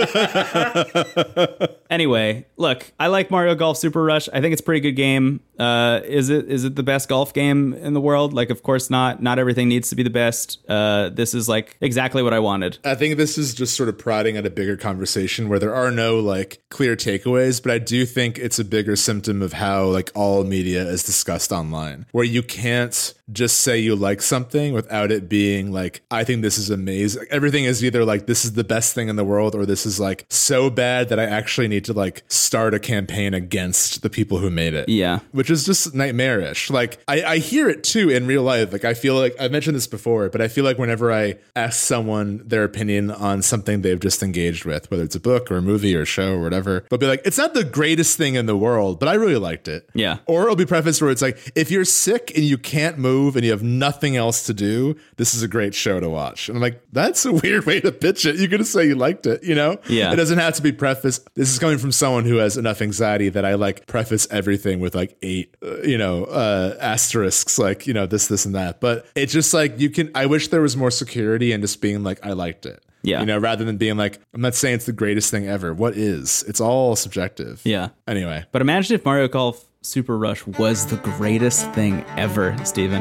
Anyway, 1.90 2.46
look, 2.56 2.92
I 3.00 3.08
like 3.08 3.32
Mario 3.32 3.56
Golf 3.56 3.76
Super 3.76 4.04
Rush. 4.04 4.28
I 4.32 4.40
think 4.40 4.52
it's 4.52 4.60
a 4.60 4.64
pretty 4.64 4.80
good 4.80 4.92
game. 4.92 5.40
Uh, 5.58 6.00
is 6.04 6.30
it 6.30 6.48
is 6.48 6.64
it 6.64 6.76
the 6.76 6.84
best 6.84 7.08
golf 7.08 7.34
game 7.34 7.74
in 7.74 7.94
the 7.94 8.00
world? 8.00 8.32
Like, 8.32 8.48
of 8.50 8.62
course 8.62 8.90
not. 8.90 9.20
Not 9.20 9.40
everything 9.40 9.68
needs 9.68 9.90
to 9.90 9.96
be 9.96 10.04
the 10.04 10.08
best. 10.08 10.60
Uh, 10.68 11.08
this 11.08 11.34
is 11.34 11.48
like 11.48 11.76
exactly 11.80 12.22
what 12.22 12.32
I 12.32 12.38
wanted. 12.38 12.78
I 12.84 12.94
think 12.94 13.16
this 13.16 13.36
is 13.36 13.54
just 13.54 13.76
sort 13.76 13.88
of 13.88 13.98
prodding 13.98 14.36
at 14.36 14.46
a 14.46 14.50
bigger 14.50 14.76
conversation 14.76 15.48
where 15.48 15.58
there 15.58 15.74
are 15.74 15.90
no 15.90 16.20
like 16.20 16.62
clear 16.70 16.94
takeaways, 16.94 17.60
but 17.60 17.72
I 17.72 17.78
do 17.78 18.06
think 18.06 18.38
it's 18.38 18.60
a 18.60 18.64
bigger 18.64 18.94
symptom 18.94 19.42
of 19.42 19.54
how 19.54 19.86
like 19.86 20.12
all 20.14 20.44
media 20.44 20.86
is 20.86 21.02
discussed 21.02 21.50
online, 21.50 22.06
where 22.12 22.24
you 22.24 22.44
can't 22.44 23.14
just 23.32 23.58
say 23.58 23.78
you 23.78 23.96
like 23.96 24.22
something 24.22 24.74
without 24.74 25.10
it 25.10 25.28
being 25.28 25.72
like, 25.72 26.02
I 26.10 26.22
think 26.22 26.42
this 26.42 26.56
is 26.56 26.70
amazing. 26.70 27.26
Everything 27.30 27.64
is 27.64 27.84
either 27.84 28.04
like, 28.04 28.26
this 28.26 28.44
is 28.44 28.52
the 28.52 28.64
best 28.64 28.94
thing 28.94 29.08
in 29.08 29.16
the 29.16 29.24
world, 29.24 29.56
or 29.56 29.66
this 29.66 29.86
is 29.86 29.89
like 29.98 30.26
so 30.28 30.70
bad 30.70 31.08
that 31.08 31.18
I 31.18 31.24
actually 31.24 31.68
need 31.68 31.84
to 31.86 31.92
like 31.92 32.22
start 32.28 32.74
a 32.74 32.78
campaign 32.78 33.34
against 33.34 34.02
the 34.02 34.10
people 34.10 34.38
who 34.38 34.50
made 34.50 34.74
it. 34.74 34.88
Yeah. 34.88 35.20
Which 35.32 35.50
is 35.50 35.64
just 35.64 35.94
nightmarish. 35.94 36.70
Like 36.70 36.98
I, 37.08 37.22
I 37.22 37.38
hear 37.38 37.68
it 37.68 37.82
too 37.82 38.10
in 38.10 38.26
real 38.26 38.42
life. 38.42 38.72
Like 38.72 38.84
I 38.84 38.94
feel 38.94 39.14
like 39.14 39.34
I've 39.40 39.50
mentioned 39.50 39.76
this 39.76 39.86
before, 39.86 40.28
but 40.28 40.40
I 40.40 40.48
feel 40.48 40.64
like 40.64 40.78
whenever 40.78 41.12
I 41.12 41.36
ask 41.56 41.80
someone 41.80 42.42
their 42.46 42.64
opinion 42.64 43.10
on 43.10 43.42
something 43.42 43.82
they've 43.82 43.98
just 43.98 44.22
engaged 44.22 44.64
with, 44.64 44.90
whether 44.90 45.02
it's 45.02 45.16
a 45.16 45.20
book 45.20 45.50
or 45.50 45.56
a 45.56 45.62
movie 45.62 45.96
or 45.96 46.02
a 46.02 46.06
show 46.06 46.34
or 46.34 46.42
whatever, 46.42 46.84
they'll 46.90 46.98
be 46.98 47.06
like, 47.06 47.22
it's 47.24 47.38
not 47.38 47.54
the 47.54 47.64
greatest 47.64 48.18
thing 48.18 48.34
in 48.34 48.46
the 48.46 48.56
world, 48.56 49.00
but 49.00 49.08
I 49.08 49.14
really 49.14 49.36
liked 49.36 49.68
it. 49.68 49.88
Yeah. 49.94 50.18
Or 50.26 50.42
it'll 50.42 50.56
be 50.56 50.66
prefaced 50.66 51.00
where 51.00 51.10
it's 51.10 51.22
like, 51.22 51.52
if 51.54 51.70
you're 51.70 51.84
sick 51.84 52.32
and 52.34 52.44
you 52.44 52.58
can't 52.58 52.98
move 52.98 53.36
and 53.36 53.44
you 53.44 53.50
have 53.50 53.62
nothing 53.62 54.16
else 54.16 54.44
to 54.46 54.54
do, 54.54 54.96
this 55.16 55.34
is 55.34 55.42
a 55.42 55.48
great 55.48 55.74
show 55.74 56.00
to 56.00 56.08
watch. 56.08 56.48
And 56.48 56.56
I'm 56.56 56.62
like, 56.62 56.82
that's 56.92 57.24
a 57.24 57.32
weird 57.32 57.66
way 57.66 57.80
to 57.80 57.92
pitch 57.92 58.26
it. 58.26 58.36
You're 58.36 58.48
gonna 58.48 58.64
say 58.64 58.86
you 58.86 58.94
liked 58.94 59.26
it, 59.26 59.42
you 59.44 59.54
know? 59.54 59.69
Yeah. 59.88 60.12
It 60.12 60.16
doesn't 60.16 60.38
have 60.38 60.54
to 60.54 60.62
be 60.62 60.72
prefaced. 60.72 61.28
This 61.34 61.52
is 61.52 61.58
coming 61.58 61.78
from 61.78 61.92
someone 61.92 62.24
who 62.24 62.36
has 62.36 62.56
enough 62.56 62.80
anxiety 62.82 63.28
that 63.28 63.44
I 63.44 63.54
like 63.54 63.86
preface 63.86 64.26
everything 64.30 64.80
with 64.80 64.94
like 64.94 65.16
eight, 65.22 65.56
uh, 65.62 65.82
you 65.82 65.98
know, 65.98 66.24
uh, 66.24 66.76
asterisks, 66.80 67.58
like, 67.58 67.86
you 67.86 67.94
know, 67.94 68.06
this, 68.06 68.28
this, 68.28 68.44
and 68.44 68.54
that. 68.54 68.80
But 68.80 69.06
it's 69.14 69.32
just 69.32 69.54
like, 69.54 69.78
you 69.78 69.90
can, 69.90 70.10
I 70.14 70.26
wish 70.26 70.48
there 70.48 70.62
was 70.62 70.76
more 70.76 70.90
security 70.90 71.52
and 71.52 71.62
just 71.62 71.80
being 71.80 72.02
like, 72.02 72.24
I 72.24 72.32
liked 72.32 72.66
it. 72.66 72.84
Yeah. 73.02 73.20
You 73.20 73.26
know, 73.26 73.38
rather 73.38 73.64
than 73.64 73.78
being 73.78 73.96
like, 73.96 74.20
I'm 74.34 74.42
not 74.42 74.54
saying 74.54 74.74
it's 74.74 74.86
the 74.86 74.92
greatest 74.92 75.30
thing 75.30 75.48
ever. 75.48 75.72
What 75.72 75.96
is? 75.96 76.44
It's 76.46 76.60
all 76.60 76.96
subjective. 76.96 77.62
Yeah. 77.64 77.88
Anyway. 78.06 78.44
But 78.52 78.60
imagine 78.60 78.94
if 78.94 79.04
Mario 79.04 79.26
Golf 79.26 79.64
Super 79.82 80.18
Rush 80.18 80.46
was 80.46 80.86
the 80.86 80.98
greatest 80.98 81.70
thing 81.72 82.04
ever, 82.18 82.54
Stephen. 82.64 83.00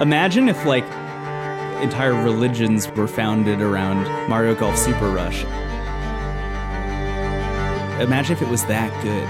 Imagine 0.00 0.48
if 0.48 0.64
like 0.64 0.84
entire 1.80 2.14
religions 2.14 2.88
were 2.90 3.06
founded 3.06 3.60
around 3.60 4.02
Mario 4.28 4.56
Golf 4.56 4.76
Super 4.76 5.08
Rush. 5.10 5.44
Imagine 8.00 8.36
if 8.36 8.42
it 8.42 8.48
was 8.48 8.64
that 8.66 8.90
good. 9.02 9.28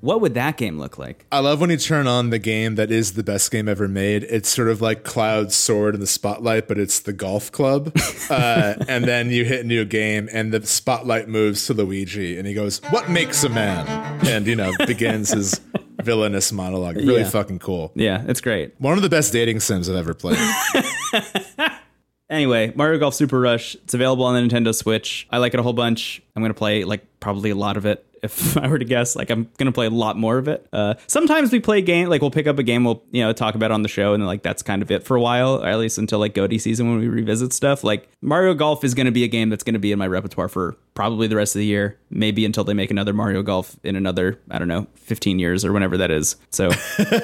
What 0.00 0.20
would 0.20 0.34
that 0.34 0.56
game 0.56 0.78
look 0.78 0.98
like? 0.98 1.26
I 1.32 1.40
love 1.40 1.60
when 1.60 1.70
you 1.70 1.76
turn 1.78 2.06
on 2.06 2.30
the 2.30 2.38
game 2.38 2.76
that 2.76 2.92
is 2.92 3.14
the 3.14 3.24
best 3.24 3.50
game 3.50 3.68
ever 3.68 3.88
made. 3.88 4.22
It's 4.24 4.48
sort 4.48 4.68
of 4.68 4.80
like 4.80 5.02
Cloud's 5.02 5.56
sword 5.56 5.94
in 5.94 6.00
the 6.00 6.06
spotlight, 6.06 6.68
but 6.68 6.78
it's 6.78 7.00
the 7.00 7.12
golf 7.12 7.50
club. 7.50 7.90
uh, 8.30 8.74
and 8.86 9.04
then 9.04 9.30
you 9.30 9.44
hit 9.44 9.64
a 9.64 9.66
new 9.66 9.84
game, 9.84 10.28
and 10.32 10.52
the 10.52 10.64
spotlight 10.64 11.28
moves 11.28 11.66
to 11.66 11.74
Luigi, 11.74 12.38
and 12.38 12.46
he 12.46 12.54
goes, 12.54 12.78
"What 12.90 13.10
makes 13.10 13.42
a 13.42 13.48
man?" 13.48 13.84
And 14.26 14.46
you 14.46 14.54
know 14.54 14.72
begins 14.86 15.30
his 15.32 15.60
villainous 16.02 16.52
monologue. 16.52 16.96
Really 16.96 17.22
Yeah. 17.22 17.28
fucking 17.30 17.58
cool. 17.58 17.90
Yeah, 17.96 18.22
it's 18.28 18.40
great. 18.40 18.74
One 18.78 18.96
of 18.96 19.02
the 19.02 19.08
best 19.08 19.32
dating 19.32 19.58
sims 19.58 19.90
I've 19.90 19.96
ever 19.96 20.14
played. 20.14 20.38
Anyway, 22.28 22.72
Mario 22.74 22.98
Golf 22.98 23.14
Super 23.14 23.38
Rush. 23.38 23.74
It's 23.76 23.94
available 23.94 24.24
on 24.24 24.34
the 24.34 24.40
Nintendo 24.40 24.74
Switch. 24.74 25.26
I 25.30 25.38
like 25.38 25.54
it 25.54 25.60
a 25.60 25.62
whole 25.62 25.72
bunch. 25.72 26.22
I'm 26.34 26.42
gonna 26.42 26.54
play 26.54 26.84
like 26.84 27.04
probably 27.20 27.50
a 27.50 27.54
lot 27.54 27.76
of 27.76 27.86
it. 27.86 28.05
If 28.22 28.56
I 28.58 28.68
were 28.68 28.78
to 28.78 28.84
guess, 28.84 29.14
like 29.16 29.30
I'm 29.30 29.50
gonna 29.58 29.72
play 29.72 29.86
a 29.86 29.90
lot 29.90 30.16
more 30.16 30.38
of 30.38 30.48
it. 30.48 30.66
Uh, 30.72 30.94
sometimes 31.06 31.52
we 31.52 31.60
play 31.60 31.82
game, 31.82 32.08
like 32.08 32.20
we'll 32.20 32.30
pick 32.30 32.46
up 32.46 32.58
a 32.58 32.62
game, 32.62 32.84
we'll 32.84 33.02
you 33.10 33.22
know 33.22 33.32
talk 33.32 33.54
about 33.54 33.70
on 33.70 33.82
the 33.82 33.88
show, 33.88 34.14
and 34.14 34.26
like 34.26 34.42
that's 34.42 34.62
kind 34.62 34.82
of 34.82 34.90
it 34.90 35.02
for 35.04 35.16
a 35.16 35.20
while, 35.20 35.62
or 35.62 35.68
at 35.68 35.78
least 35.78 35.98
until 35.98 36.18
like 36.18 36.34
Goaty 36.34 36.58
season 36.58 36.88
when 36.88 36.98
we 36.98 37.08
revisit 37.08 37.52
stuff. 37.52 37.84
Like 37.84 38.08
Mario 38.22 38.54
Golf 38.54 38.84
is 38.84 38.94
gonna 38.94 39.12
be 39.12 39.24
a 39.24 39.28
game 39.28 39.48
that's 39.50 39.64
gonna 39.64 39.78
be 39.78 39.92
in 39.92 39.98
my 39.98 40.06
repertoire 40.06 40.48
for 40.48 40.76
probably 40.94 41.26
the 41.26 41.36
rest 41.36 41.54
of 41.54 41.58
the 41.60 41.66
year, 41.66 41.98
maybe 42.10 42.44
until 42.46 42.64
they 42.64 42.72
make 42.74 42.90
another 42.90 43.12
Mario 43.12 43.42
Golf 43.42 43.76
in 43.84 43.96
another 43.96 44.40
I 44.50 44.58
don't 44.58 44.68
know 44.68 44.86
15 44.94 45.38
years 45.38 45.64
or 45.64 45.72
whenever 45.72 45.96
that 45.98 46.10
is. 46.10 46.36
So 46.50 46.70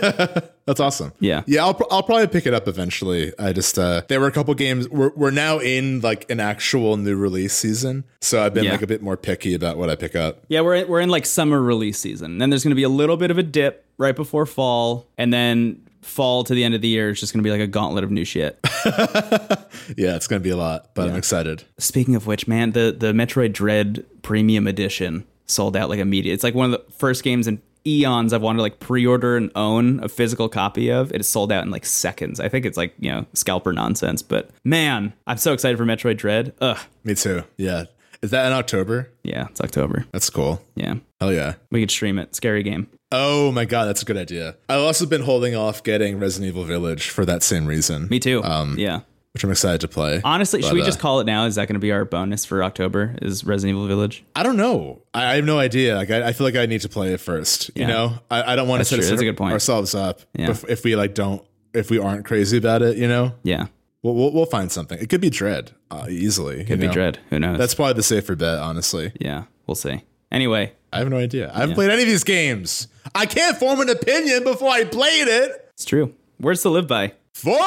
That's 0.65 0.79
awesome. 0.79 1.13
Yeah. 1.19 1.43
Yeah, 1.47 1.65
I'll, 1.65 1.79
I'll 1.91 2.03
probably 2.05 2.29
pick 2.29 2.47
it 2.47 2.55
up 2.55 2.69
eventually. 2.69 3.33
I 3.37 3.53
just, 3.53 3.79
uh, 3.81 4.03
there 4.09 4.21
were 4.21 4.29
a 4.29 4.33
couple 4.33 4.55
games, 4.55 4.89
we're, 4.89 5.11
we're 5.17 5.33
now 5.33 5.59
in 5.59 6.01
like 6.03 6.31
an 6.31 6.39
actual 6.39 6.97
new 6.97 7.17
release 7.17 7.53
season. 7.55 8.05
So 8.21 8.41
I've 8.45 8.55
been 8.55 8.65
Yeah. 8.65 8.73
like 8.73 8.83
a 8.83 8.87
bit 8.87 9.03
more 9.03 9.17
picky 9.17 9.55
about 9.55 9.77
what 9.77 9.91
I 9.91 9.97
pick 9.97 10.15
up. 10.15 10.45
Yeah, 10.49 10.61
we're 10.61 10.77
in, 10.77 10.82
we're 10.89 11.01
in 11.01 11.09
like 11.09 11.27
summer 11.27 11.61
release 11.61 11.99
season. 11.99 12.39
Then 12.39 12.51
there's 12.51 12.65
going 12.65 12.71
to 12.71 12.77
be 12.77 12.83
a 12.83 12.89
little 12.89 13.17
bit 13.17 13.31
of 13.31 13.39
a 13.39 13.43
dip 13.43 13.85
right 13.99 14.17
before 14.17 14.47
fall, 14.47 15.07
and 15.19 15.33
then 15.33 15.87
fall 16.03 16.43
to 16.45 16.55
the 16.55 16.65
end 16.65 16.75
of 16.75 16.81
the 16.81 16.89
year 16.89 17.11
is 17.11 17.21
just 17.21 17.33
going 17.33 17.43
to 17.43 17.47
be 17.47 17.51
like 17.53 17.61
a 17.61 17.67
gauntlet 17.67 18.03
of 18.05 18.11
new 18.11 18.25
shit. 18.25 18.59
Yeah, 19.97 20.15
it's 20.17 20.27
going 20.27 20.41
to 20.41 20.45
be 20.45 20.51
a 20.51 20.57
lot, 20.57 20.95
but 20.95 21.09
I'm 21.09 21.17
excited. 21.17 21.65
Speaking 21.79 22.15
of 22.15 22.27
which, 22.27 22.47
man, 22.47 22.73
the 22.73 22.95
the 22.97 23.13
Metroid 23.13 23.53
Dread 23.53 24.05
Premium 24.23 24.67
Edition 24.67 25.25
sold 25.47 25.77
out 25.77 25.89
like 25.89 25.99
immediate. 25.99 26.35
It's 26.35 26.45
like 26.45 26.55
one 26.55 26.73
of 26.73 26.73
the 26.73 26.93
first 26.93 27.23
games 27.25 27.49
in 27.49 27.61
eons 27.87 28.33
I've 28.33 28.43
wanted 28.43 28.59
to 28.59 28.63
like 28.63 28.79
pre-order 28.81 29.37
and 29.37 29.51
own 29.57 30.03
a 30.05 30.09
physical 30.09 30.49
copy 30.49 30.91
of. 30.91 31.13
It 31.13 31.21
is 31.21 31.29
sold 31.29 31.51
out 31.51 31.65
in 31.65 31.71
like 31.71 31.85
seconds. 31.85 32.39
I 32.39 32.49
think 32.49 32.65
it's 32.65 32.77
like 32.77 32.95
you 32.99 33.11
know 33.11 33.27
scalper 33.33 33.73
nonsense, 33.73 34.23
but 34.23 34.51
man, 34.65 35.13
I'm 35.27 35.39
so 35.39 35.53
excited 35.53 35.79
for 35.79 35.85
Metroid 35.85 36.17
Dread. 36.17 36.55
Ugh, 36.61 36.79
Me 37.05 37.15
too. 37.15 37.43
Yeah. 37.57 37.85
Is 38.23 38.31
that 38.31 38.47
in 38.47 38.53
October? 38.53 39.11
yeah, 39.25 39.49
it's 39.51 39.61
October. 39.61 40.07
That's 40.13 40.31
cool. 40.31 40.63
Yeah, 40.77 40.95
Hell 41.21 41.33
yeah. 41.33 41.55
we 41.71 41.81
could 41.81 41.91
stream 41.91 42.19
it. 42.19 42.35
Scary 42.37 42.63
game. 42.63 42.89
Oh 43.11 43.53
my 43.53 43.65
god, 43.65 43.87
that's 43.87 44.03
a 44.03 44.05
good 44.05 44.17
idea. 44.17 44.57
I've 44.69 44.81
also 44.81 45.07
been 45.07 45.23
holding 45.23 45.55
off 45.57 45.83
getting 45.83 46.19
Resident 46.19 46.49
Evil 46.49 46.65
Village 46.65 47.09
for 47.11 47.25
that 47.27 47.43
same 47.43 47.67
reason. 47.67 48.09
Me 48.09 48.19
too. 48.21 48.41
yeah. 48.77 49.01
Which 49.35 49.45
I'm 49.45 49.51
excited 49.51 49.81
to 49.81 49.89
play. 49.89 50.21
Honestly, 50.25 50.61
should 50.61 50.75
we 50.75 50.83
uh, 50.83 50.85
just 50.85 51.01
call 51.01 51.21
it 51.21 51.25
now? 51.25 51.47
Is 51.47 51.55
that 51.55 51.67
going 51.67 51.73
to 51.77 51.81
be 51.81 51.91
our 51.91 52.05
bonus 52.05 52.45
for 52.45 52.63
October? 52.63 53.15
Is 53.23 53.45
Resident 53.45 53.75
Evil 53.79 53.87
Village? 53.89 54.23
I 54.37 54.43
don't 54.43 54.59
know. 54.59 55.01
I, 55.15 55.25
I 55.25 55.35
have 55.37 55.45
no 55.47 55.59
idea. 55.59 55.97
Like 55.97 56.11
I, 56.11 56.29
I 56.29 56.33
feel 56.35 56.47
like 56.47 56.55
I 56.55 56.67
need 56.67 56.83
to 56.83 56.91
play 56.91 57.15
it 57.15 57.17
first. 57.21 57.71
You 57.75 57.87
know, 57.87 58.19
I, 58.31 58.53
I 58.53 58.57
don't 58.57 58.69
want 58.69 58.81
to 58.81 58.85
set 58.85 58.97
true. 58.97 59.05
us- 59.05 59.09
That's 59.11 59.23
a 59.23 59.25
good 59.25 59.39
point. 59.39 59.55
ourselves 59.55 59.95
up 59.95 60.21
Yeah. 60.35 60.51
if, 60.51 60.69
if 60.69 60.85
we 60.85 60.97
like 60.97 61.15
don't 61.15 61.43
if 61.73 61.91
we 61.91 61.99
aren't 61.99 62.27
crazy 62.27 62.59
about 62.59 62.83
it. 62.83 62.99
You 62.99 63.09
know, 63.09 63.33
Yeah, 63.43 63.69
we'll 64.03 64.15
we'll, 64.15 64.33
we'll 64.33 64.47
find 64.47 64.71
something. 64.71 64.99
It 64.99 65.09
could 65.09 65.21
be 65.21 65.31
Dread 65.31 65.73
uh, 65.91 66.07
easily. 66.09 66.65
could 66.65 66.81
be 66.81 66.89
Dread. 66.89 67.19
Who 67.31 67.39
knows? 67.39 67.59
That's 67.59 67.75
probably 67.75 67.95
the 67.95 68.03
safer 68.03 68.37
bet. 68.37 68.59
Honestly, 68.59 69.13
yeah, 69.21 69.45
we'll 69.67 69.75
see. 69.75 70.03
Anyway, 70.31 70.73
I 70.93 70.99
have 70.99 71.09
no 71.11 71.19
idea. 71.19 71.51
I 71.55 71.61
haven't 71.61 71.75
played 71.75 71.91
any 71.91 72.03
of 72.03 72.09
these 72.09 72.25
games. 72.25 72.89
I 73.15 73.27
can't 73.27 73.57
form 73.59 73.81
an 73.81 73.91
opinion 73.91 74.45
before 74.45 74.71
I 74.71 74.85
played 74.85 75.29
it. 75.29 75.69
it's 75.75 75.85
true. 75.85 76.15
Words 76.41 76.63
to 76.63 76.71
live 76.71 76.87
by. 76.89 77.13
Four. 77.35 77.59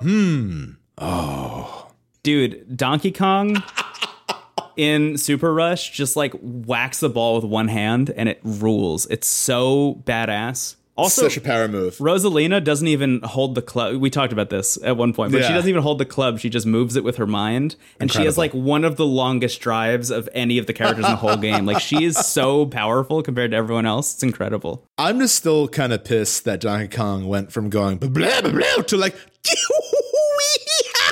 Hmm. 0.00 0.64
Oh, 0.98 1.88
dude, 2.22 2.76
Donkey 2.76 3.12
Kong 3.12 3.62
in 4.76 5.16
Super 5.18 5.52
Rush 5.52 5.90
just 5.90 6.16
like 6.16 6.32
whacks 6.40 7.00
the 7.00 7.08
ball 7.08 7.36
with 7.36 7.44
one 7.44 7.68
hand 7.68 8.10
and 8.10 8.28
it 8.28 8.40
rules. 8.44 9.06
It's 9.06 9.26
so 9.26 10.02
badass. 10.04 10.76
Also, 10.96 11.22
Such 11.28 11.36
a 11.36 11.40
power 11.42 11.68
move. 11.68 11.98
Rosalina 11.98 12.64
doesn't 12.64 12.88
even 12.88 13.20
hold 13.22 13.54
the 13.54 13.60
club. 13.62 13.96
We 13.96 14.08
talked 14.08 14.32
about 14.32 14.48
this 14.48 14.78
at 14.82 14.96
one 14.96 15.12
point, 15.12 15.30
but 15.30 15.44
she 15.44 15.52
doesn't 15.52 15.68
even 15.68 15.82
hold 15.82 15.98
the 15.98 16.06
club. 16.06 16.38
She 16.38 16.48
just 16.48 16.66
moves 16.66 16.96
it 16.96 17.04
with 17.04 17.16
her 17.16 17.26
mind. 17.26 17.76
And 18.00 18.10
she 18.10 18.24
has 18.24 18.38
like 18.38 18.52
one 18.52 18.82
of 18.84 18.96
the 18.96 19.06
longest 19.06 19.60
drives 19.60 20.10
of 20.10 20.28
any 20.32 20.56
of 20.56 20.66
the 20.66 20.72
characters 20.72 21.04
in 21.04 21.10
the 21.10 21.16
whole 21.16 21.36
game. 21.36 21.66
Like 21.66 21.80
she 21.80 22.04
is 22.04 22.16
so 22.16 22.64
powerful 22.80 23.22
compared 23.22 23.50
to 23.50 23.56
everyone 23.58 23.84
else. 23.84 24.14
It's 24.14 24.22
incredible. 24.22 24.86
I'm 24.96 25.18
just 25.18 25.34
still 25.34 25.68
kind 25.68 25.92
of 25.92 26.02
pissed 26.04 26.44
that 26.44 26.60
Donkey 26.60 26.96
Kong 26.96 27.26
went 27.28 27.52
from 27.52 27.68
going 27.68 27.98
blah 27.98 28.08
blah, 28.08 28.50
blah 28.50 28.82
to 28.86 28.96
like 28.96 29.14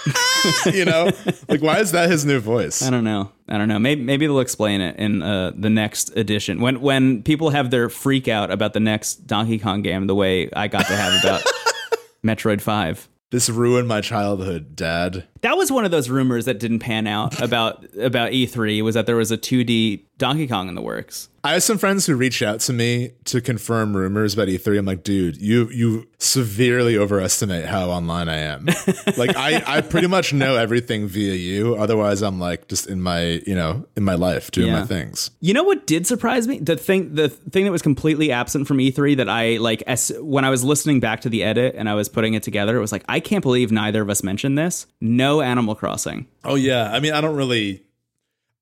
you 0.72 0.84
know 0.84 1.11
like 1.48 1.62
why 1.62 1.78
is 1.78 1.92
that 1.92 2.11
his 2.11 2.24
new 2.26 2.38
voice 2.40 2.82
I 2.82 2.90
don't 2.90 3.05
know. 3.05 3.30
I 3.48 3.59
don't 3.59 3.68
know. 3.68 3.78
Maybe 3.78 4.02
maybe 4.02 4.26
they'll 4.26 4.40
explain 4.40 4.80
it 4.80 4.96
in 4.96 5.22
uh, 5.22 5.52
the 5.55 5.70
next 5.70 6.16
edition 6.16 6.61
when 6.61 6.80
when 6.80 7.22
people 7.22 7.50
have 7.50 7.70
their 7.70 7.88
freak 7.88 8.26
out 8.28 8.50
about 8.50 8.72
the 8.72 8.80
next 8.80 9.26
Donkey 9.26 9.59
Kong 9.59 9.82
game, 9.82 10.07
the 10.07 10.14
way 10.14 10.50
I 10.55 10.68
got 10.68 10.86
to 10.86 10.96
have 10.96 11.22
about 11.22 11.42
Metroid 12.24 12.61
Five. 12.61 13.09
this 13.30 13.50
ruined 13.50 13.86
my 13.88 14.00
childhood 14.00 14.74
dad 14.76 15.24
That 15.45 15.57
was 15.57 15.70
one 15.70 15.84
of 15.84 15.90
those 15.90 16.09
rumors 16.11 16.47
that 16.47 16.59
didn't 16.59 16.78
pan 16.80 17.07
out 17.07 17.40
about 17.49 17.84
about 17.99 18.32
E3 18.32 18.82
was 18.82 18.95
that 18.95 19.07
there 19.07 19.16
was 19.16 19.30
a 19.30 19.38
2D 19.38 20.03
Donkey 20.16 20.47
Kong 20.47 20.68
in 20.68 20.74
the 20.74 20.82
works. 20.82 21.28
I 21.42 21.53
have 21.53 21.62
some 21.62 21.76
friends 21.76 22.07
who 22.07 22.14
reached 22.16 22.40
out 22.40 22.61
to 22.61 22.72
me 22.72 23.11
to 23.24 23.40
confirm 23.42 23.95
rumors 23.95 24.32
about 24.32 24.49
E3. 24.49 24.78
I'm 24.78 24.86
like, 24.86 25.03
dude, 25.05 25.36
you 25.36 25.68
you 25.70 26.09
severely 26.18 26.97
overestimate 26.97 27.66
how 27.66 27.90
online 27.90 28.28
I 28.30 28.36
am. 28.38 28.64
like 29.18 29.36
I, 29.36 29.62
I 29.66 29.80
pretty 29.82 30.07
much 30.07 30.32
know 30.32 30.57
everything 30.57 31.07
via 31.07 31.34
you. 31.34 31.74
Otherwise 31.74 32.22
I'm 32.22 32.40
like 32.40 32.68
just 32.68 32.86
in 32.86 33.03
my, 33.03 33.42
you 33.47 33.55
know, 33.55 33.86
in 33.97 34.05
my 34.05 34.14
life 34.14 34.51
doing 34.51 34.68
Yeah. 34.68 34.80
my 34.80 34.86
things. 34.86 35.30
You 35.40 35.53
know 35.53 35.62
what 35.64 35.86
did 35.86 36.07
surprise 36.07 36.49
me? 36.49 36.59
The 36.61 36.76
thing 36.76 37.14
the 37.14 37.28
thing 37.28 37.64
that 37.66 37.70
was 37.72 37.82
completely 37.82 38.32
absent 38.32 38.66
from 38.66 38.78
E3 38.78 39.18
that 39.18 39.28
I 39.28 39.59
like 39.59 39.82
as 39.86 40.11
when 40.20 40.45
I 40.47 40.51
was 40.51 40.64
listening 40.64 41.01
back 41.01 41.20
to 41.22 41.28
the 41.28 41.42
edit 41.45 41.74
and 41.76 41.88
I 41.88 41.95
was 41.95 42.09
putting 42.09 42.32
it 42.32 42.42
together, 42.42 42.76
it 42.76 42.80
was 42.80 42.92
like 42.92 43.05
I 43.09 43.20
can't 43.20 43.42
believe 43.42 43.70
neither 43.70 44.01
of 44.01 44.09
us 44.09 44.22
mentioned 44.22 44.57
this. 44.57 44.86
No 45.03 45.34
Animal 45.41 45.74
Crossing. 45.74 46.26
Oh 46.45 46.55
yeah. 46.55 46.91
I 46.93 47.01
mean, 47.01 47.12
I 47.12 47.20
don't 47.20 47.37
really 47.37 47.85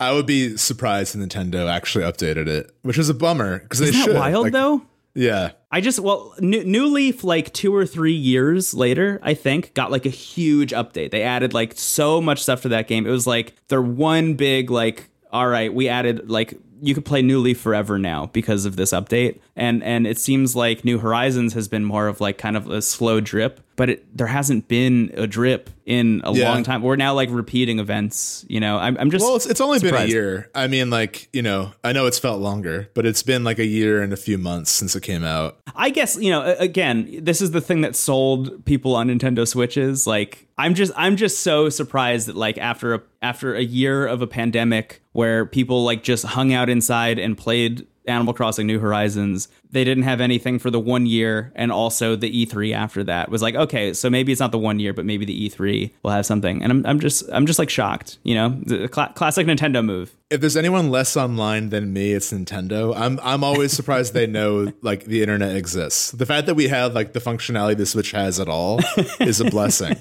I 0.03 0.13
would 0.13 0.27
be 0.27 0.57
surprised 0.57 1.15
if 1.15 1.21
Nintendo 1.21 1.69
actually 1.69 2.05
updated 2.05 2.49
it, 2.49 2.75
which 2.83 2.99
is 2.99 3.09
a 3.09 3.15
bummer 3.15 3.61
because 3.61 3.79
they 3.79 3.91
that 3.91 4.05
should. 4.05 4.17
wild 4.17 4.45
Like, 4.45 4.53
though? 4.53 4.83
Yeah. 5.15 5.53
I 5.71 5.81
just 5.81 6.01
well, 6.01 6.35
New, 6.41 6.65
New 6.65 6.87
Leaf 6.87 7.23
like 7.23 7.53
two 7.53 7.75
or 7.75 7.87
three 7.87 8.13
years 8.13 8.75
later, 8.75 9.21
I 9.23 9.35
think, 9.35 9.75
got 9.75 9.93
like 9.93 10.05
a 10.05 10.11
huge 10.11 10.73
update. 10.73 11.13
They 11.13 11.23
added 11.23 11.55
like 11.55 11.75
so 11.77 12.21
much 12.21 12.43
stuff 12.43 12.63
to 12.63 12.69
that 12.71 12.89
game. 12.89 13.07
It 13.07 13.11
was 13.11 13.27
like 13.27 13.55
their 13.69 13.83
one 13.83 14.35
big 14.35 14.71
like, 14.71 15.09
all 15.33 15.47
right, 15.47 15.73
we 15.73 15.89
added 15.89 16.29
like 16.29 16.55
you 16.83 16.95
could 16.95 17.05
play 17.05 17.23
New 17.23 17.39
Leaf 17.39 17.61
forever 17.61 17.97
now 17.97 18.27
because 18.27 18.65
of 18.65 18.75
this 18.75 18.93
update, 18.93 19.39
and 19.55 19.85
and 19.85 20.07
it 20.07 20.19
seems 20.19 20.57
like 20.57 20.85
New 20.85 20.99
Horizons 20.99 21.55
has 21.55 21.69
been 21.69 21.85
more 21.85 22.09
of 22.09 22.21
like 22.21 22.39
kind 22.39 22.57
of 22.57 22.69
a 22.69 22.83
slow 22.83 23.21
drip, 23.21 23.61
but 23.77 23.91
it, 23.91 24.17
there 24.17 24.27
hasn't 24.27 24.69
been 24.69 25.13
a 25.17 25.27
drip 25.27 25.71
in 25.87 26.21
a 26.25 26.33
Yeah. 26.33 26.51
long 26.51 26.63
time. 26.63 26.83
We're 26.83 26.97
now 26.97 27.15
like 27.15 27.29
repeating 27.31 27.79
events. 27.79 28.45
You 28.49 28.61
know, 28.61 28.77
I'm, 28.79 28.97
I'm 28.99 29.11
just 29.11 29.25
Well, 29.25 29.37
it's, 29.37 29.47
it's 29.47 29.61
only 29.61 29.79
been 29.81 29.95
a 29.95 30.05
year. 30.05 30.51
I 30.55 30.67
mean, 30.69 30.91
like, 30.91 31.29
you 31.33 31.43
know, 31.43 31.73
I 31.83 31.93
know 31.93 32.07
it's 32.07 32.19
felt 32.19 32.41
longer, 32.41 32.89
but 32.95 33.07
it's 33.07 33.23
been 33.23 33.45
like 33.45 33.59
a 33.59 33.65
year 33.67 34.03
and 34.03 34.13
a 34.13 34.17
few 34.17 34.39
months 34.39 34.71
since 34.71 34.95
it 34.95 35.03
came 35.03 35.25
out. 35.25 35.59
I 35.75 35.91
guess 35.91 36.17
you 36.17 36.31
know. 36.31 36.55
Again, 36.59 37.19
this 37.23 37.41
is 37.41 37.51
the 37.53 37.61
thing 37.61 37.81
that 37.81 37.97
sold 37.97 38.65
people 38.65 38.95
on 38.95 39.09
Nintendo 39.09 39.47
Switches. 39.49 40.07
Like, 40.07 40.47
I'm 40.59 40.75
just, 40.75 40.93
I'm 40.97 41.17
just 41.17 41.41
so 41.41 41.69
surprised 41.69 42.29
that 42.29 42.37
like 42.37 42.59
after 42.59 42.95
a 42.95 43.03
after 43.23 43.55
a 43.55 43.63
year 43.63 44.07
of 44.07 44.21
a 44.23 44.27
pandemic 44.27 45.03
where 45.13 45.47
people 45.47 45.83
like 45.85 46.03
just 46.03 46.25
hung 46.25 46.53
out 46.53 46.69
inside 46.69 47.19
and 47.19 47.37
played 47.39 47.87
Animal 48.07 48.35
Crossing 48.35 48.67
New 48.67 48.79
Horizons, 48.79 49.49
they 49.71 49.85
didn't 49.85 50.05
have 50.05 50.21
anything 50.21 50.59
for 50.59 50.71
the 50.71 50.81
one 50.81 51.07
year, 51.07 51.53
and 51.55 51.71
also 51.71 52.17
the 52.17 52.47
E3 52.47 52.75
after 52.75 53.05
that 53.05 53.31
was 53.31 53.43
like, 53.43 53.55
okay, 53.55 53.93
so 53.93 54.11
maybe 54.11 54.33
it's 54.33 54.41
not 54.41 54.53
the 54.53 54.59
one 54.59 54.81
year, 54.81 54.93
but 54.93 55.05
maybe 55.05 55.25
the 55.25 55.49
E3 55.49 55.93
will 56.03 56.11
have 56.11 56.27
something. 56.27 56.63
And 56.63 56.73
I'm, 56.73 56.87
I'm 56.87 57.01
just, 57.01 57.25
I'm 57.33 57.47
just 57.47 57.59
like 57.59 57.71
shocked. 57.71 58.19
You 58.23 58.35
know, 58.35 58.61
the 58.65 58.89
cla 58.89 59.13
classic 59.15 59.47
Nintendo 59.47 59.85
move. 59.85 60.15
If 60.31 60.41
there's 60.41 60.57
anyone 60.57 60.91
less 60.91 61.17
online 61.17 61.69
than 61.69 61.93
me, 61.93 62.13
it's 62.13 62.33
Nintendo. 62.33 62.97
I'm 62.97 63.21
I'm 63.23 63.45
always 63.45 63.73
surprised 63.73 64.15
they 64.15 64.27
know 64.27 64.73
like 64.81 65.05
the 65.05 65.23
internet 65.23 65.55
exists. 65.57 66.11
The 66.13 66.27
fact 66.27 66.47
that 66.47 66.55
we 66.55 66.69
have 66.69 66.95
like 66.95 67.13
the 67.13 67.21
functionality 67.21 67.77
the 67.77 67.87
Switch 67.87 68.13
has 68.13 68.41
at 68.41 68.49
all 68.49 68.81
is 69.21 69.41
a 69.41 69.45
blessing. 69.45 69.97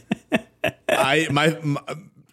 I 0.90 1.28
my, 1.30 1.58
my 1.64 1.82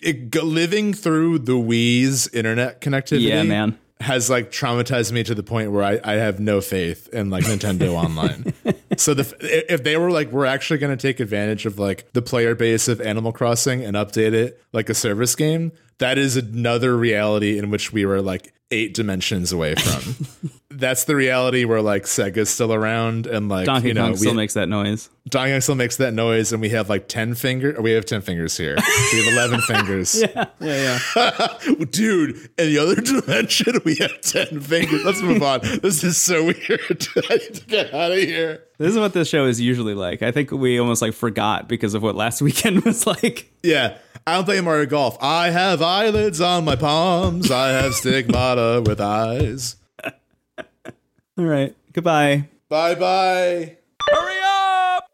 it, 0.00 0.34
living 0.34 0.94
through 0.94 1.40
the 1.40 1.52
Wii's 1.52 2.28
internet 2.28 2.80
connectivity. 2.80 3.22
Yeah, 3.22 3.42
man. 3.42 3.78
Has 4.01 4.30
like 4.30 4.53
traumatized 4.53 5.11
me 5.11 5.24
to 5.24 5.34
the 5.34 5.42
point 5.42 5.72
where 5.72 5.82
I, 5.82 6.01
I 6.05 6.12
have 6.14 6.38
no 6.38 6.61
faith 6.61 7.09
in 7.09 7.30
like 7.30 7.44
Nintendo 7.44 7.92
Online. 7.94 8.53
So 8.96 9.14
the 9.14 9.36
if 9.72 9.82
they 9.82 9.96
were 9.96 10.11
like 10.11 10.30
we're 10.30 10.46
actually 10.46 10.78
going 10.78 10.96
to 10.96 11.01
take 11.01 11.20
advantage 11.20 11.66
of 11.66 11.78
like 11.78 12.12
the 12.12 12.22
player 12.22 12.55
base 12.55 12.88
of 12.88 13.01
Animal 13.01 13.32
Crossing 13.32 13.84
and 13.84 13.96
update 13.96 14.34
it 14.34 14.62
like 14.72 14.88
a 14.88 14.94
service 14.94 15.34
game, 15.34 15.72
that 15.99 16.18
is 16.18 16.36
another 16.36 16.96
reality 16.96 17.59
in 17.59 17.70
which 17.70 17.92
we 17.92 18.05
were 18.05 18.20
like 18.20 18.53
eight 18.70 18.94
dimensions 18.94 19.53
away 19.53 19.74
from. 19.74 20.26
That's 20.70 21.05
the 21.05 21.16
reality 21.16 21.64
where 21.64 21.82
like 21.82 22.05
Sega's 22.05 22.51
still 22.51 22.72
around 22.72 23.26
and 23.26 23.49
like 23.49 23.66
Donkey 23.66 23.88
you 23.88 23.94
know 23.94 24.03
Kong 24.03 24.11
we, 24.12 24.16
still 24.18 24.34
makes 24.34 24.55
that 24.55 24.68
noise. 24.68 25.09
Donkey 25.28 25.53
Kong 25.53 25.61
still 25.61 25.74
makes 25.74 25.96
that 25.96 26.14
noise 26.14 26.53
and 26.53 26.61
we 26.61 26.68
have 26.68 26.88
like 26.88 27.09
10 27.09 27.34
fingers 27.34 27.78
we 27.80 27.92
have 27.92 28.05
10 28.05 28.20
fingers 28.20 28.57
here. 28.57 28.76
We 29.12 29.24
have 29.24 29.32
11 29.32 29.61
fingers. 29.62 30.20
Yeah, 30.20 30.46
Yeah, 30.61 30.99
yeah. 31.16 31.74
Dude, 31.90 32.36
in 32.59 32.66
the 32.66 32.78
other 32.78 32.96
dimension, 32.96 33.80
we 33.84 33.96
have 33.96 34.20
10 34.20 34.61
fingers. 34.61 35.03
Let's 35.05 35.22
move 35.22 35.42
on. 35.42 35.61
This 35.82 36.05
is 36.05 36.18
so 36.18 36.44
weird. 36.44 37.07
I 37.30 37.36
need 37.36 37.55
to 37.55 37.64
get 37.66 37.94
out 37.94 38.12
of 38.12 38.18
here. 38.18 38.64
This 38.78 38.90
is 38.90 38.99
what 38.99 39.12
this 39.12 39.28
show 39.28 39.46
is 39.46 39.61
usually 39.61 39.94
like. 39.94 40.22
I 40.22 40.30
think 40.30 40.53
we 40.53 40.78
almost 40.78 41.01
like 41.01 41.14
forgot 41.14 41.68
because 41.68 41.94
of 41.94 42.03
what 42.03 42.14
last 42.14 42.42
weekend 42.42 42.84
was 42.84 43.07
like. 43.07 43.51
Yeah, 43.62 43.96
I 44.29 44.35
don't 44.35 44.45
play 44.45 44.61
Mario 44.61 44.85
Golf. 44.85 45.16
I 45.22 45.49
have 45.49 45.81
eyelids 45.81 46.39
on 46.43 46.66
my 46.66 46.76
palms. 46.76 47.51
I 47.51 47.70
have 47.70 47.95
stigmata 47.95 48.83
with 48.85 49.01
eyes. 49.01 49.76
All 50.05 51.47
right. 51.47 51.74
Goodbye. 51.95 52.51
Bye 52.68 52.95
bye. 52.95 53.79
Hurry 54.07 54.37
up! 54.45 55.09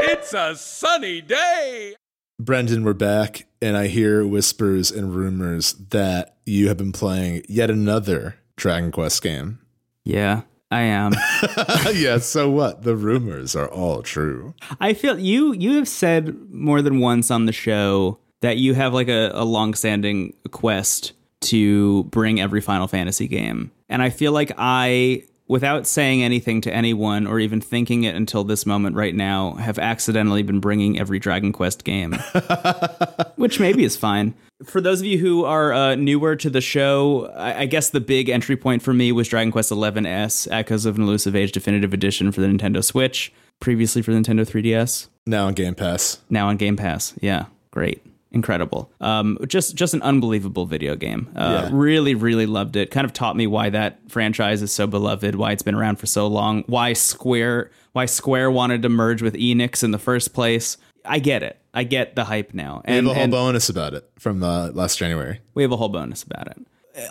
It's 0.00 0.34
a 0.34 0.54
sunny 0.56 1.22
day! 1.22 1.94
Brendan, 2.38 2.84
we're 2.84 2.92
back, 2.92 3.46
and 3.62 3.78
I 3.78 3.86
hear 3.86 4.26
whispers 4.26 4.90
and 4.90 5.16
rumors 5.16 5.72
that 5.72 6.36
you 6.44 6.68
have 6.68 6.76
been 6.76 6.92
playing 6.92 7.46
yet 7.48 7.70
another 7.70 8.36
Dragon 8.56 8.92
Quest 8.92 9.22
game. 9.22 9.60
Yeah, 10.04 10.42
I 10.70 10.82
am. 10.82 11.14
yeah, 11.94 12.18
so 12.18 12.50
what? 12.50 12.82
The 12.82 12.94
rumors 12.94 13.56
are 13.56 13.70
all 13.70 14.02
true. 14.02 14.52
I 14.78 14.92
feel 14.92 15.18
you 15.18 15.54
you 15.54 15.76
have 15.76 15.88
said 15.88 16.52
more 16.52 16.82
than 16.82 17.00
once 17.00 17.30
on 17.30 17.46
the 17.46 17.52
show 17.54 18.18
that 18.40 18.56
you 18.56 18.74
have 18.74 18.94
like 18.94 19.08
a, 19.08 19.30
a 19.34 19.44
long-standing 19.44 20.34
quest 20.50 21.12
to 21.42 22.04
bring 22.04 22.40
every 22.40 22.60
Final 22.60 22.86
Fantasy 22.86 23.28
game. 23.28 23.70
And 23.88 24.02
I 24.02 24.10
feel 24.10 24.32
like 24.32 24.52
I 24.58 25.24
without 25.48 25.84
saying 25.84 26.22
anything 26.22 26.60
to 26.60 26.72
anyone 26.72 27.26
or 27.26 27.40
even 27.40 27.60
thinking 27.60 28.04
it 28.04 28.14
until 28.14 28.44
this 28.44 28.64
moment 28.64 28.94
right 28.94 29.16
now 29.16 29.54
have 29.54 29.80
accidentally 29.80 30.44
been 30.44 30.60
bringing 30.60 30.96
every 30.96 31.18
Dragon 31.18 31.52
Quest 31.52 31.82
game. 31.82 32.12
which 33.36 33.58
maybe 33.58 33.82
is 33.82 33.96
fine. 33.96 34.34
For 34.64 34.80
those 34.80 35.00
of 35.00 35.06
you 35.06 35.18
who 35.18 35.44
are 35.44 35.72
uh, 35.72 35.94
newer 35.96 36.36
to 36.36 36.50
the 36.50 36.60
show, 36.60 37.32
I, 37.34 37.62
I 37.62 37.66
guess 37.66 37.90
the 37.90 38.00
big 38.00 38.28
entry 38.28 38.56
point 38.56 38.82
for 38.82 38.92
me 38.92 39.10
was 39.10 39.26
Dragon 39.26 39.50
Quest 39.50 39.70
XI 39.70 40.06
S, 40.06 40.46
Echoes 40.50 40.86
of 40.86 40.96
an 40.98 41.02
Elusive 41.02 41.34
Age 41.34 41.50
Definitive 41.50 41.92
Edition 41.92 42.30
for 42.30 42.42
the 42.42 42.46
Nintendo 42.46 42.84
Switch, 42.84 43.32
previously 43.58 44.02
for 44.02 44.12
the 44.12 44.20
Nintendo 44.20 44.48
3DS, 44.48 45.08
Now 45.26 45.46
on 45.46 45.54
Game 45.54 45.74
Pass. 45.74 46.18
now 46.30 46.48
on 46.48 46.58
Game 46.58 46.76
Pass. 46.76 47.14
Yeah, 47.20 47.46
great. 47.72 48.04
Incredible. 48.32 48.92
Um, 49.00 49.38
just 49.48 49.74
just 49.74 49.92
an 49.92 50.02
unbelievable 50.02 50.64
video 50.66 50.94
game. 50.94 51.28
Uh, 51.34 51.62
Yeah. 51.64 51.70
Really, 51.72 52.14
really 52.14 52.46
loved 52.46 52.76
it. 52.76 52.90
Kind 52.90 53.04
of 53.04 53.12
taught 53.12 53.36
me 53.36 53.46
why 53.46 53.70
that 53.70 53.98
franchise 54.08 54.62
is 54.62 54.72
so 54.72 54.86
beloved, 54.86 55.34
why 55.34 55.50
it's 55.52 55.62
been 55.62 55.74
around 55.74 55.96
for 55.98 56.06
so 56.06 56.26
long, 56.28 56.62
why 56.66 56.92
Square 56.92 57.70
why 57.92 58.06
Square 58.06 58.52
wanted 58.52 58.82
to 58.82 58.88
merge 58.88 59.20
with 59.20 59.34
Enix 59.34 59.82
in 59.82 59.90
the 59.90 59.98
first 59.98 60.32
place. 60.32 60.76
I 61.04 61.18
get 61.18 61.42
it. 61.42 61.58
I 61.74 61.82
get 61.84 62.14
the 62.14 62.24
hype 62.24 62.52
now. 62.54 62.82
We 62.86 62.92
have 62.92 62.98
And, 62.98 63.06
a 63.08 63.14
whole 63.14 63.22
and 63.24 63.32
bonus 63.32 63.68
about 63.68 63.94
it 63.94 64.08
from 64.18 64.42
uh, 64.42 64.68
last 64.72 64.98
January. 64.98 65.40
we 65.54 65.62
have 65.62 65.72
a 65.72 65.76
whole 65.76 65.88
bonus 65.88 66.22
about 66.22 66.46
it. 66.48 66.58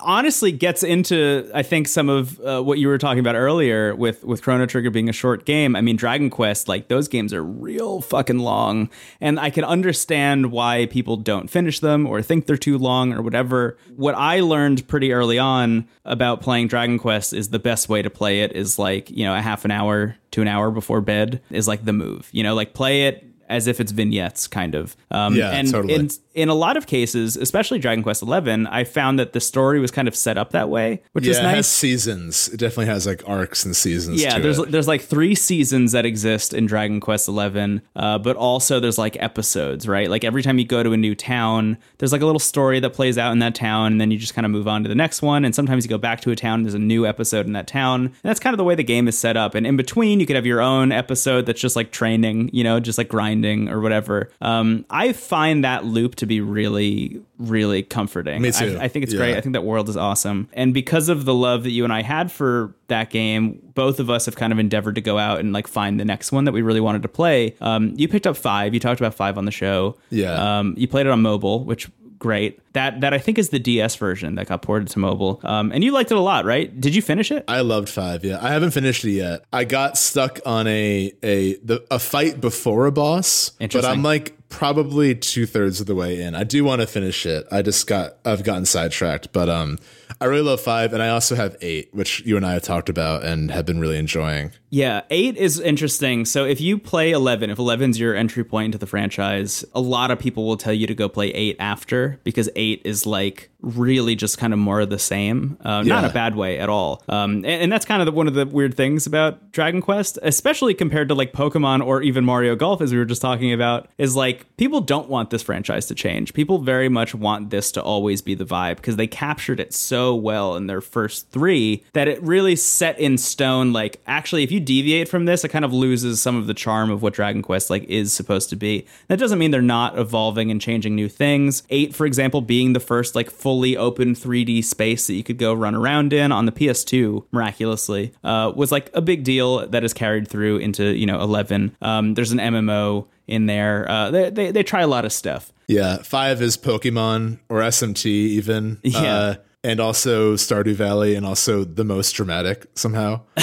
Honestly, 0.02 0.52
gets 0.52 0.84
into 0.84 1.50
I 1.54 1.64
think 1.64 1.88
some 1.88 2.10
of 2.10 2.40
uh, 2.42 2.62
what 2.62 2.80
you 2.80 2.88
were 2.88 2.98
talking 2.98 3.20
about 3.20 3.36
earlier 3.36 3.96
with 3.96 4.24
with 4.24 4.42
Chrono 4.42 4.66
Trigger 4.66 4.90
being 4.90 5.10
a 5.10 5.14
short 5.14 5.46
game. 5.46 5.76
I 5.76 5.82
mean, 5.82 5.96
Dragon 5.96 6.30
Quest, 6.30 6.68
like 6.68 6.88
those 6.88 7.08
games 7.08 7.34
are 7.34 7.44
real 7.44 8.02
fucking 8.02 8.40
long, 8.40 8.90
and 9.22 9.40
I 9.40 9.50
can 9.50 9.64
understand 9.64 10.52
why 10.52 10.88
people 10.88 11.18
don't 11.18 11.50
finish 11.50 11.80
them 11.80 12.06
or 12.06 12.22
think 12.22 12.46
they're 12.46 12.58
too 12.58 12.78
long 12.78 13.14
or 13.14 13.22
whatever. 13.22 13.78
What 13.96 14.16
I 14.16 14.40
learned 14.42 14.88
pretty 14.88 15.14
early 15.14 15.40
on 15.40 15.88
about 16.06 16.42
playing 16.42 16.68
Dragon 16.68 16.98
Quest 17.00 17.34
is 17.34 17.50
the 17.50 17.60
best 17.60 17.90
way 17.90 18.02
to 18.02 18.10
play 18.10 18.42
it 18.42 18.54
is 18.54 18.80
like 18.80 19.10
you 19.10 19.26
know 19.26 19.36
a 19.36 19.42
half 19.42 19.66
an 19.66 19.72
hour 19.72 20.16
to 20.32 20.42
an 20.42 20.48
hour 20.48 20.72
before 20.72 21.02
bed 21.02 21.42
is 21.50 21.68
like 21.68 21.86
the 21.86 21.94
move. 21.94 22.30
You 22.32 22.44
know, 22.44 22.54
like 22.56 22.74
play 22.74 23.04
it 23.08 23.26
as 23.48 23.66
if 23.66 23.80
it's 23.80 23.92
vignettes 23.92 24.48
kind 24.48 24.76
of 24.76 24.96
um 25.10 25.34
Yeah, 25.36 25.50
and 25.50 25.72
totally. 25.72 25.96
and 25.96 26.20
in 26.40 26.48
a 26.48 26.54
lot 26.54 26.78
of 26.78 26.88
cases, 26.88 27.36
especially 27.36 27.80
Dragon 27.80 28.02
Quest 28.02 28.22
Eleven, 28.22 28.66
I 28.68 28.86
found 28.86 29.20
that 29.20 29.34
the 29.34 29.42
story 29.42 29.82
was 29.82 29.92
kind 29.92 30.08
of 30.08 30.16
set 30.16 30.38
up 30.38 30.52
that 30.52 30.70
way, 30.70 31.04
which 31.12 31.26
yeah, 31.26 31.32
is 31.32 31.38
it 31.38 31.44
has 31.44 31.54
nice. 31.54 31.68
seasons. 31.68 32.48
It 32.48 32.62
definitely 32.62 32.86
has 32.86 33.06
like 33.06 33.28
arcs 33.28 33.66
and 33.66 33.76
seasons. 33.76 34.22
Yeah, 34.22 34.36
to 34.36 34.42
there's 34.42 34.58
it. 34.58 34.72
there's 34.72 34.88
like 34.88 35.02
three 35.02 35.36
seasons 35.36 35.92
that 35.92 36.06
exist 36.06 36.54
in 36.54 36.66
Dragon 36.66 37.02
Quest 37.02 37.28
Eleven, 37.28 37.82
uh, 37.94 38.20
but 38.20 38.38
also 38.38 38.80
there's 38.80 38.98
like 38.98 39.22
episodes, 39.22 39.86
right? 39.86 40.10
Like 40.10 40.24
every 40.24 40.42
time 40.42 40.58
you 40.60 40.66
go 40.66 40.82
to 40.82 40.94
a 40.94 40.98
new 40.98 41.14
town, 41.14 41.78
there's 41.98 42.14
like 42.14 42.22
a 42.22 42.26
little 42.26 42.40
story 42.40 42.80
that 42.80 42.92
plays 42.92 43.18
out 43.18 43.34
in 43.34 43.40
that 43.40 43.54
town, 43.54 43.92
and 43.92 44.00
then 44.00 44.10
you 44.10 44.18
just 44.18 44.34
kind 44.34 44.46
of 44.46 44.52
move 44.52 44.66
on 44.66 44.84
to 44.84 44.88
the 44.88 44.96
next 44.96 45.22
one. 45.22 45.44
And 45.44 45.54
sometimes 45.54 45.84
you 45.84 45.90
go 45.90 45.98
back 45.98 46.22
to 46.22 46.32
a 46.32 46.38
town, 46.38 46.60
and 46.60 46.66
there's 46.66 46.74
a 46.74 46.80
new 46.80 47.06
episode 47.06 47.48
in 47.48 47.54
that 47.54 47.68
town. 47.68 48.06
And 48.06 48.16
that's 48.24 48.40
kind 48.40 48.54
of 48.54 48.58
the 48.58 48.64
way 48.64 48.76
the 48.76 48.84
game 48.84 49.10
is 49.10 49.20
set 49.20 49.36
up. 49.36 49.56
And 49.56 49.68
in 49.68 49.76
between, 49.76 50.22
you 50.22 50.26
could 50.26 50.38
have 50.38 50.46
your 50.46 50.62
own 50.62 50.94
episode 50.94 51.46
that's 51.46 51.60
just 51.60 51.76
like 51.76 51.92
training, 51.92 52.50
you 52.54 52.64
know, 52.64 52.80
just 52.80 52.98
like 52.98 53.10
grinding 53.10 53.68
or 53.68 53.82
whatever. 53.82 54.30
Um, 54.40 54.86
I 54.90 55.12
find 55.12 55.66
that 55.66 55.84
loop 55.84 56.16
to 56.16 56.29
be 56.30 56.40
really, 56.40 57.22
really 57.38 57.84
comforting. 57.84 58.42
Me 58.42 58.52
too. 58.52 58.78
I, 58.80 58.86
I 58.86 58.88
think 58.88 59.04
it's 59.04 59.14
Yeah. 59.14 59.20
great. 59.20 59.36
I 59.38 59.42
think 59.42 59.54
that 59.54 59.64
world 59.66 59.90
is 59.90 59.98
awesome. 59.98 60.48
And 60.54 60.74
because 60.74 61.10
of 61.10 61.26
the 61.26 61.34
love 61.34 61.64
that 61.64 61.72
you 61.72 61.84
and 61.84 61.92
I 61.92 62.02
had 62.02 62.32
for 62.32 62.74
that 62.88 63.10
game, 63.10 63.60
both 63.76 64.00
of 64.00 64.10
us 64.10 64.26
have 64.26 64.36
kind 64.38 64.54
of 64.54 64.60
endeavored 64.60 64.96
to 64.96 65.02
go 65.02 65.18
out 65.18 65.40
and 65.42 65.52
like 65.52 65.68
find 65.68 66.00
the 66.00 66.06
next 66.06 66.32
one 66.32 66.46
that 66.46 66.54
we 66.54 66.62
really 66.62 66.80
wanted 66.82 67.02
to 67.02 67.10
play. 67.10 67.56
Um, 67.60 67.94
you 67.98 68.08
picked 68.08 68.26
up 68.28 68.38
five. 68.38 68.74
You 68.74 68.80
talked 68.80 69.02
about 69.02 69.14
five 69.16 69.38
on 69.38 69.44
the 69.46 69.52
show. 69.52 69.98
Yeah. 70.10 70.60
Um, 70.60 70.76
you 70.78 70.88
played 70.88 71.06
it 71.06 71.12
on 71.12 71.22
mobile, 71.22 71.64
which 71.66 71.90
great. 72.18 72.60
That 72.74 73.00
that 73.02 73.14
I 73.14 73.18
think 73.18 73.38
is 73.40 73.48
the 73.50 73.60
DS 73.60 73.96
version 73.96 74.36
that 74.36 74.48
got 74.48 74.62
ported 74.62 74.90
to 74.90 75.00
mobile. 75.00 75.40
Um, 75.44 75.72
and 75.72 75.84
you 75.86 75.92
liked 75.94 76.12
it 76.12 76.18
a 76.18 76.22
lot, 76.22 76.44
right? 76.46 76.80
Did 76.80 76.94
you 76.94 77.02
finish 77.02 77.32
it? 77.32 77.46
I 77.48 77.62
loved 77.62 77.88
five. 77.90 78.26
Yeah, 78.26 78.40
I 78.42 78.50
haven't 78.52 78.72
finished 78.72 79.06
it 79.06 79.12
yet. 79.12 79.46
I 79.54 79.64
got 79.64 79.98
stuck 79.98 80.40
on 80.46 80.68
a 80.68 81.14
a 81.24 81.56
the, 81.56 81.86
a 81.90 81.98
fight 81.98 82.42
before 82.42 82.86
a 82.88 82.92
boss, 82.92 83.52
but 83.60 83.86
I'm 83.86 84.04
like 84.04 84.36
probably 84.50 85.16
two 85.16 85.46
thirds 85.46 85.80
of 85.80 85.88
the 85.88 85.96
way 85.96 86.22
in. 86.22 86.36
I 86.36 86.44
do 86.44 86.64
want 86.64 86.82
to 86.82 86.88
finish 86.88 87.26
it. 87.26 87.48
I 87.52 87.62
just 87.62 87.88
got 87.88 88.16
I've 88.26 88.44
gotten 88.44 88.66
sidetracked, 88.66 89.32
but 89.32 89.50
um, 89.50 89.78
I 90.22 90.26
really 90.26 90.42
love 90.42 90.60
five, 90.60 90.94
and 90.94 91.02
I 91.02 91.10
also 91.10 91.36
have 91.36 91.56
eight, 91.62 91.90
which 91.94 92.22
you 92.26 92.36
and 92.36 92.46
I 92.46 92.54
have 92.54 92.64
talked 92.64 92.90
about 92.90 93.24
and 93.24 93.52
have 93.52 93.66
been 93.66 93.80
really 93.80 93.98
enjoying. 93.98 94.52
Yeah, 94.70 95.02
eight 95.10 95.38
is 95.38 95.60
interesting. 95.60 96.26
So 96.26 96.46
if 96.46 96.62
you 96.62 96.78
play 96.78 97.12
11, 97.12 97.50
if 97.50 97.58
11's 97.58 98.00
your 98.00 98.16
entry 98.16 98.44
point 98.44 98.66
into 98.66 98.78
the 98.78 98.86
franchise, 98.86 99.66
a 99.74 99.82
lot 99.82 100.12
of 100.12 100.20
people 100.20 100.46
will 100.46 100.58
tell 100.58 100.74
you 100.74 100.86
to 100.88 100.94
go 100.94 101.10
play 101.10 101.30
eight 101.30 101.56
after 101.60 102.20
because 102.24 102.50
eight 102.56 102.82
is 102.86 103.06
like 103.06 103.50
really 103.62 104.16
just 104.16 104.38
kind 104.38 104.54
of 104.54 104.60
more 104.60 104.80
of 104.82 104.90
the 104.90 105.00
same. 105.00 105.58
Uh, 105.62 105.82
Not 105.82 106.06
a 106.06 106.10
bad 106.10 106.36
way 106.36 106.60
at 106.60 106.70
all. 106.70 107.04
Um, 107.10 107.38
and, 107.38 107.46
and 107.46 107.72
that's 107.72 107.86
kind 107.86 108.02
of 108.02 108.06
the, 108.06 108.12
one 108.12 108.28
of 108.28 108.34
the 108.34 108.46
weird 108.46 108.76
things 108.76 109.08
about 109.08 109.52
Dragon 109.52 109.82
Quest, 109.82 110.20
especially 110.22 110.74
compared 110.74 111.10
to 111.10 111.16
like 111.16 111.34
Pokemon 111.34 111.86
or 111.86 112.02
even 112.02 112.24
Mario 112.24 112.56
Golf, 112.56 112.80
as 112.82 112.92
we 112.92 113.00
were 113.00 113.06
just 113.06 113.22
talking 113.22 113.52
about, 113.52 113.90
is 113.98 114.16
like 114.16 114.56
people 114.58 114.82
don't 114.82 115.10
want 115.10 115.32
this 115.32 115.42
franchise 115.42 115.88
to 115.88 115.96
change. 115.96 116.34
People 116.34 116.60
very 116.60 116.90
much 116.90 117.16
want 117.16 117.50
this 117.50 117.72
to 117.72 117.82
always 117.82 118.22
be 118.22 118.36
the 118.36 118.46
vibe 118.46 118.78
because 118.78 118.98
they 118.98 119.08
captured 119.08 119.60
it 119.60 119.74
so 119.74 120.09
well 120.16 120.56
in 120.56 120.68
their 120.68 120.82
first 120.82 121.30
three 121.30 121.84
that 121.94 122.08
it 122.08 122.22
really 122.22 122.56
set 122.56 123.00
in 123.00 123.18
stone. 123.18 123.74
Like, 123.74 124.02
actually, 124.08 124.44
if 124.44 124.52
you 124.52 124.60
deviate 124.60 125.08
from 125.08 125.26
this, 125.26 125.44
it 125.44 125.50
kind 125.50 125.66
of 125.66 125.74
loses 125.74 126.22
some 126.22 126.36
of 126.36 126.48
the 126.48 126.54
charm 126.54 126.92
of 126.92 127.02
what 127.02 127.14
Dragon 127.14 127.42
Quest 127.42 127.70
like 127.70 127.84
is 127.84 128.14
supposed 128.14 128.50
to 128.50 128.56
be. 128.56 128.86
That 129.08 129.20
doesn't 129.20 129.40
mean 129.40 129.52
they're 129.52 129.62
not 129.62 129.98
evolving 129.98 130.52
and 130.52 130.62
changing 130.62 130.96
new 130.96 131.10
things. 131.10 131.64
Eight, 131.70 131.96
for 131.96 132.06
example, 132.06 132.42
being 132.42 132.74
the 132.74 132.80
first 132.80 133.16
like 133.16 133.30
fully 133.30 133.78
open 133.78 134.16
3D 134.16 134.64
space 134.64 135.08
that 135.08 135.14
you 135.14 135.24
could 135.24 135.38
go 135.38 135.54
run 135.54 135.76
around 135.76 136.14
in 136.14 136.32
on 136.32 136.46
the 136.46 136.52
PS2, 136.52 137.26
miraculously, 137.32 138.14
uh, 138.24 138.52
was 138.56 138.72
like 138.72 138.90
a 138.94 139.02
big 139.02 139.24
deal 139.24 139.68
that 139.68 139.84
is 139.84 139.94
carried 139.94 140.28
through 140.28 140.58
into 140.58 140.96
you 140.96 141.06
know 141.06 141.22
11. 141.22 141.76
Um, 141.82 142.14
there's 142.14 142.32
an 142.32 142.40
MMO 142.40 143.08
in 143.28 143.46
there. 143.46 143.90
Uh, 143.90 144.12
they, 144.12 144.30
they 144.30 144.52
they 144.52 144.64
try 144.64 144.82
a 144.82 144.88
lot 144.88 145.06
of 145.06 145.14
stuff. 145.14 145.54
Yeah, 145.68 145.98
five 145.98 146.42
is 146.42 146.58
Pokemon 146.58 147.40
or 147.48 147.60
SMT 147.60 148.06
even. 148.06 148.80
Yeah. 148.84 149.14
Uh, 149.14 149.36
and 149.64 149.80
also 149.82 150.36
Stardew 150.36 150.74
Valley, 150.74 151.16
and 151.16 151.26
also 151.26 151.64
the 151.66 151.84
most 151.84 152.14
dramatic 152.14 152.66
somehow. 152.76 153.22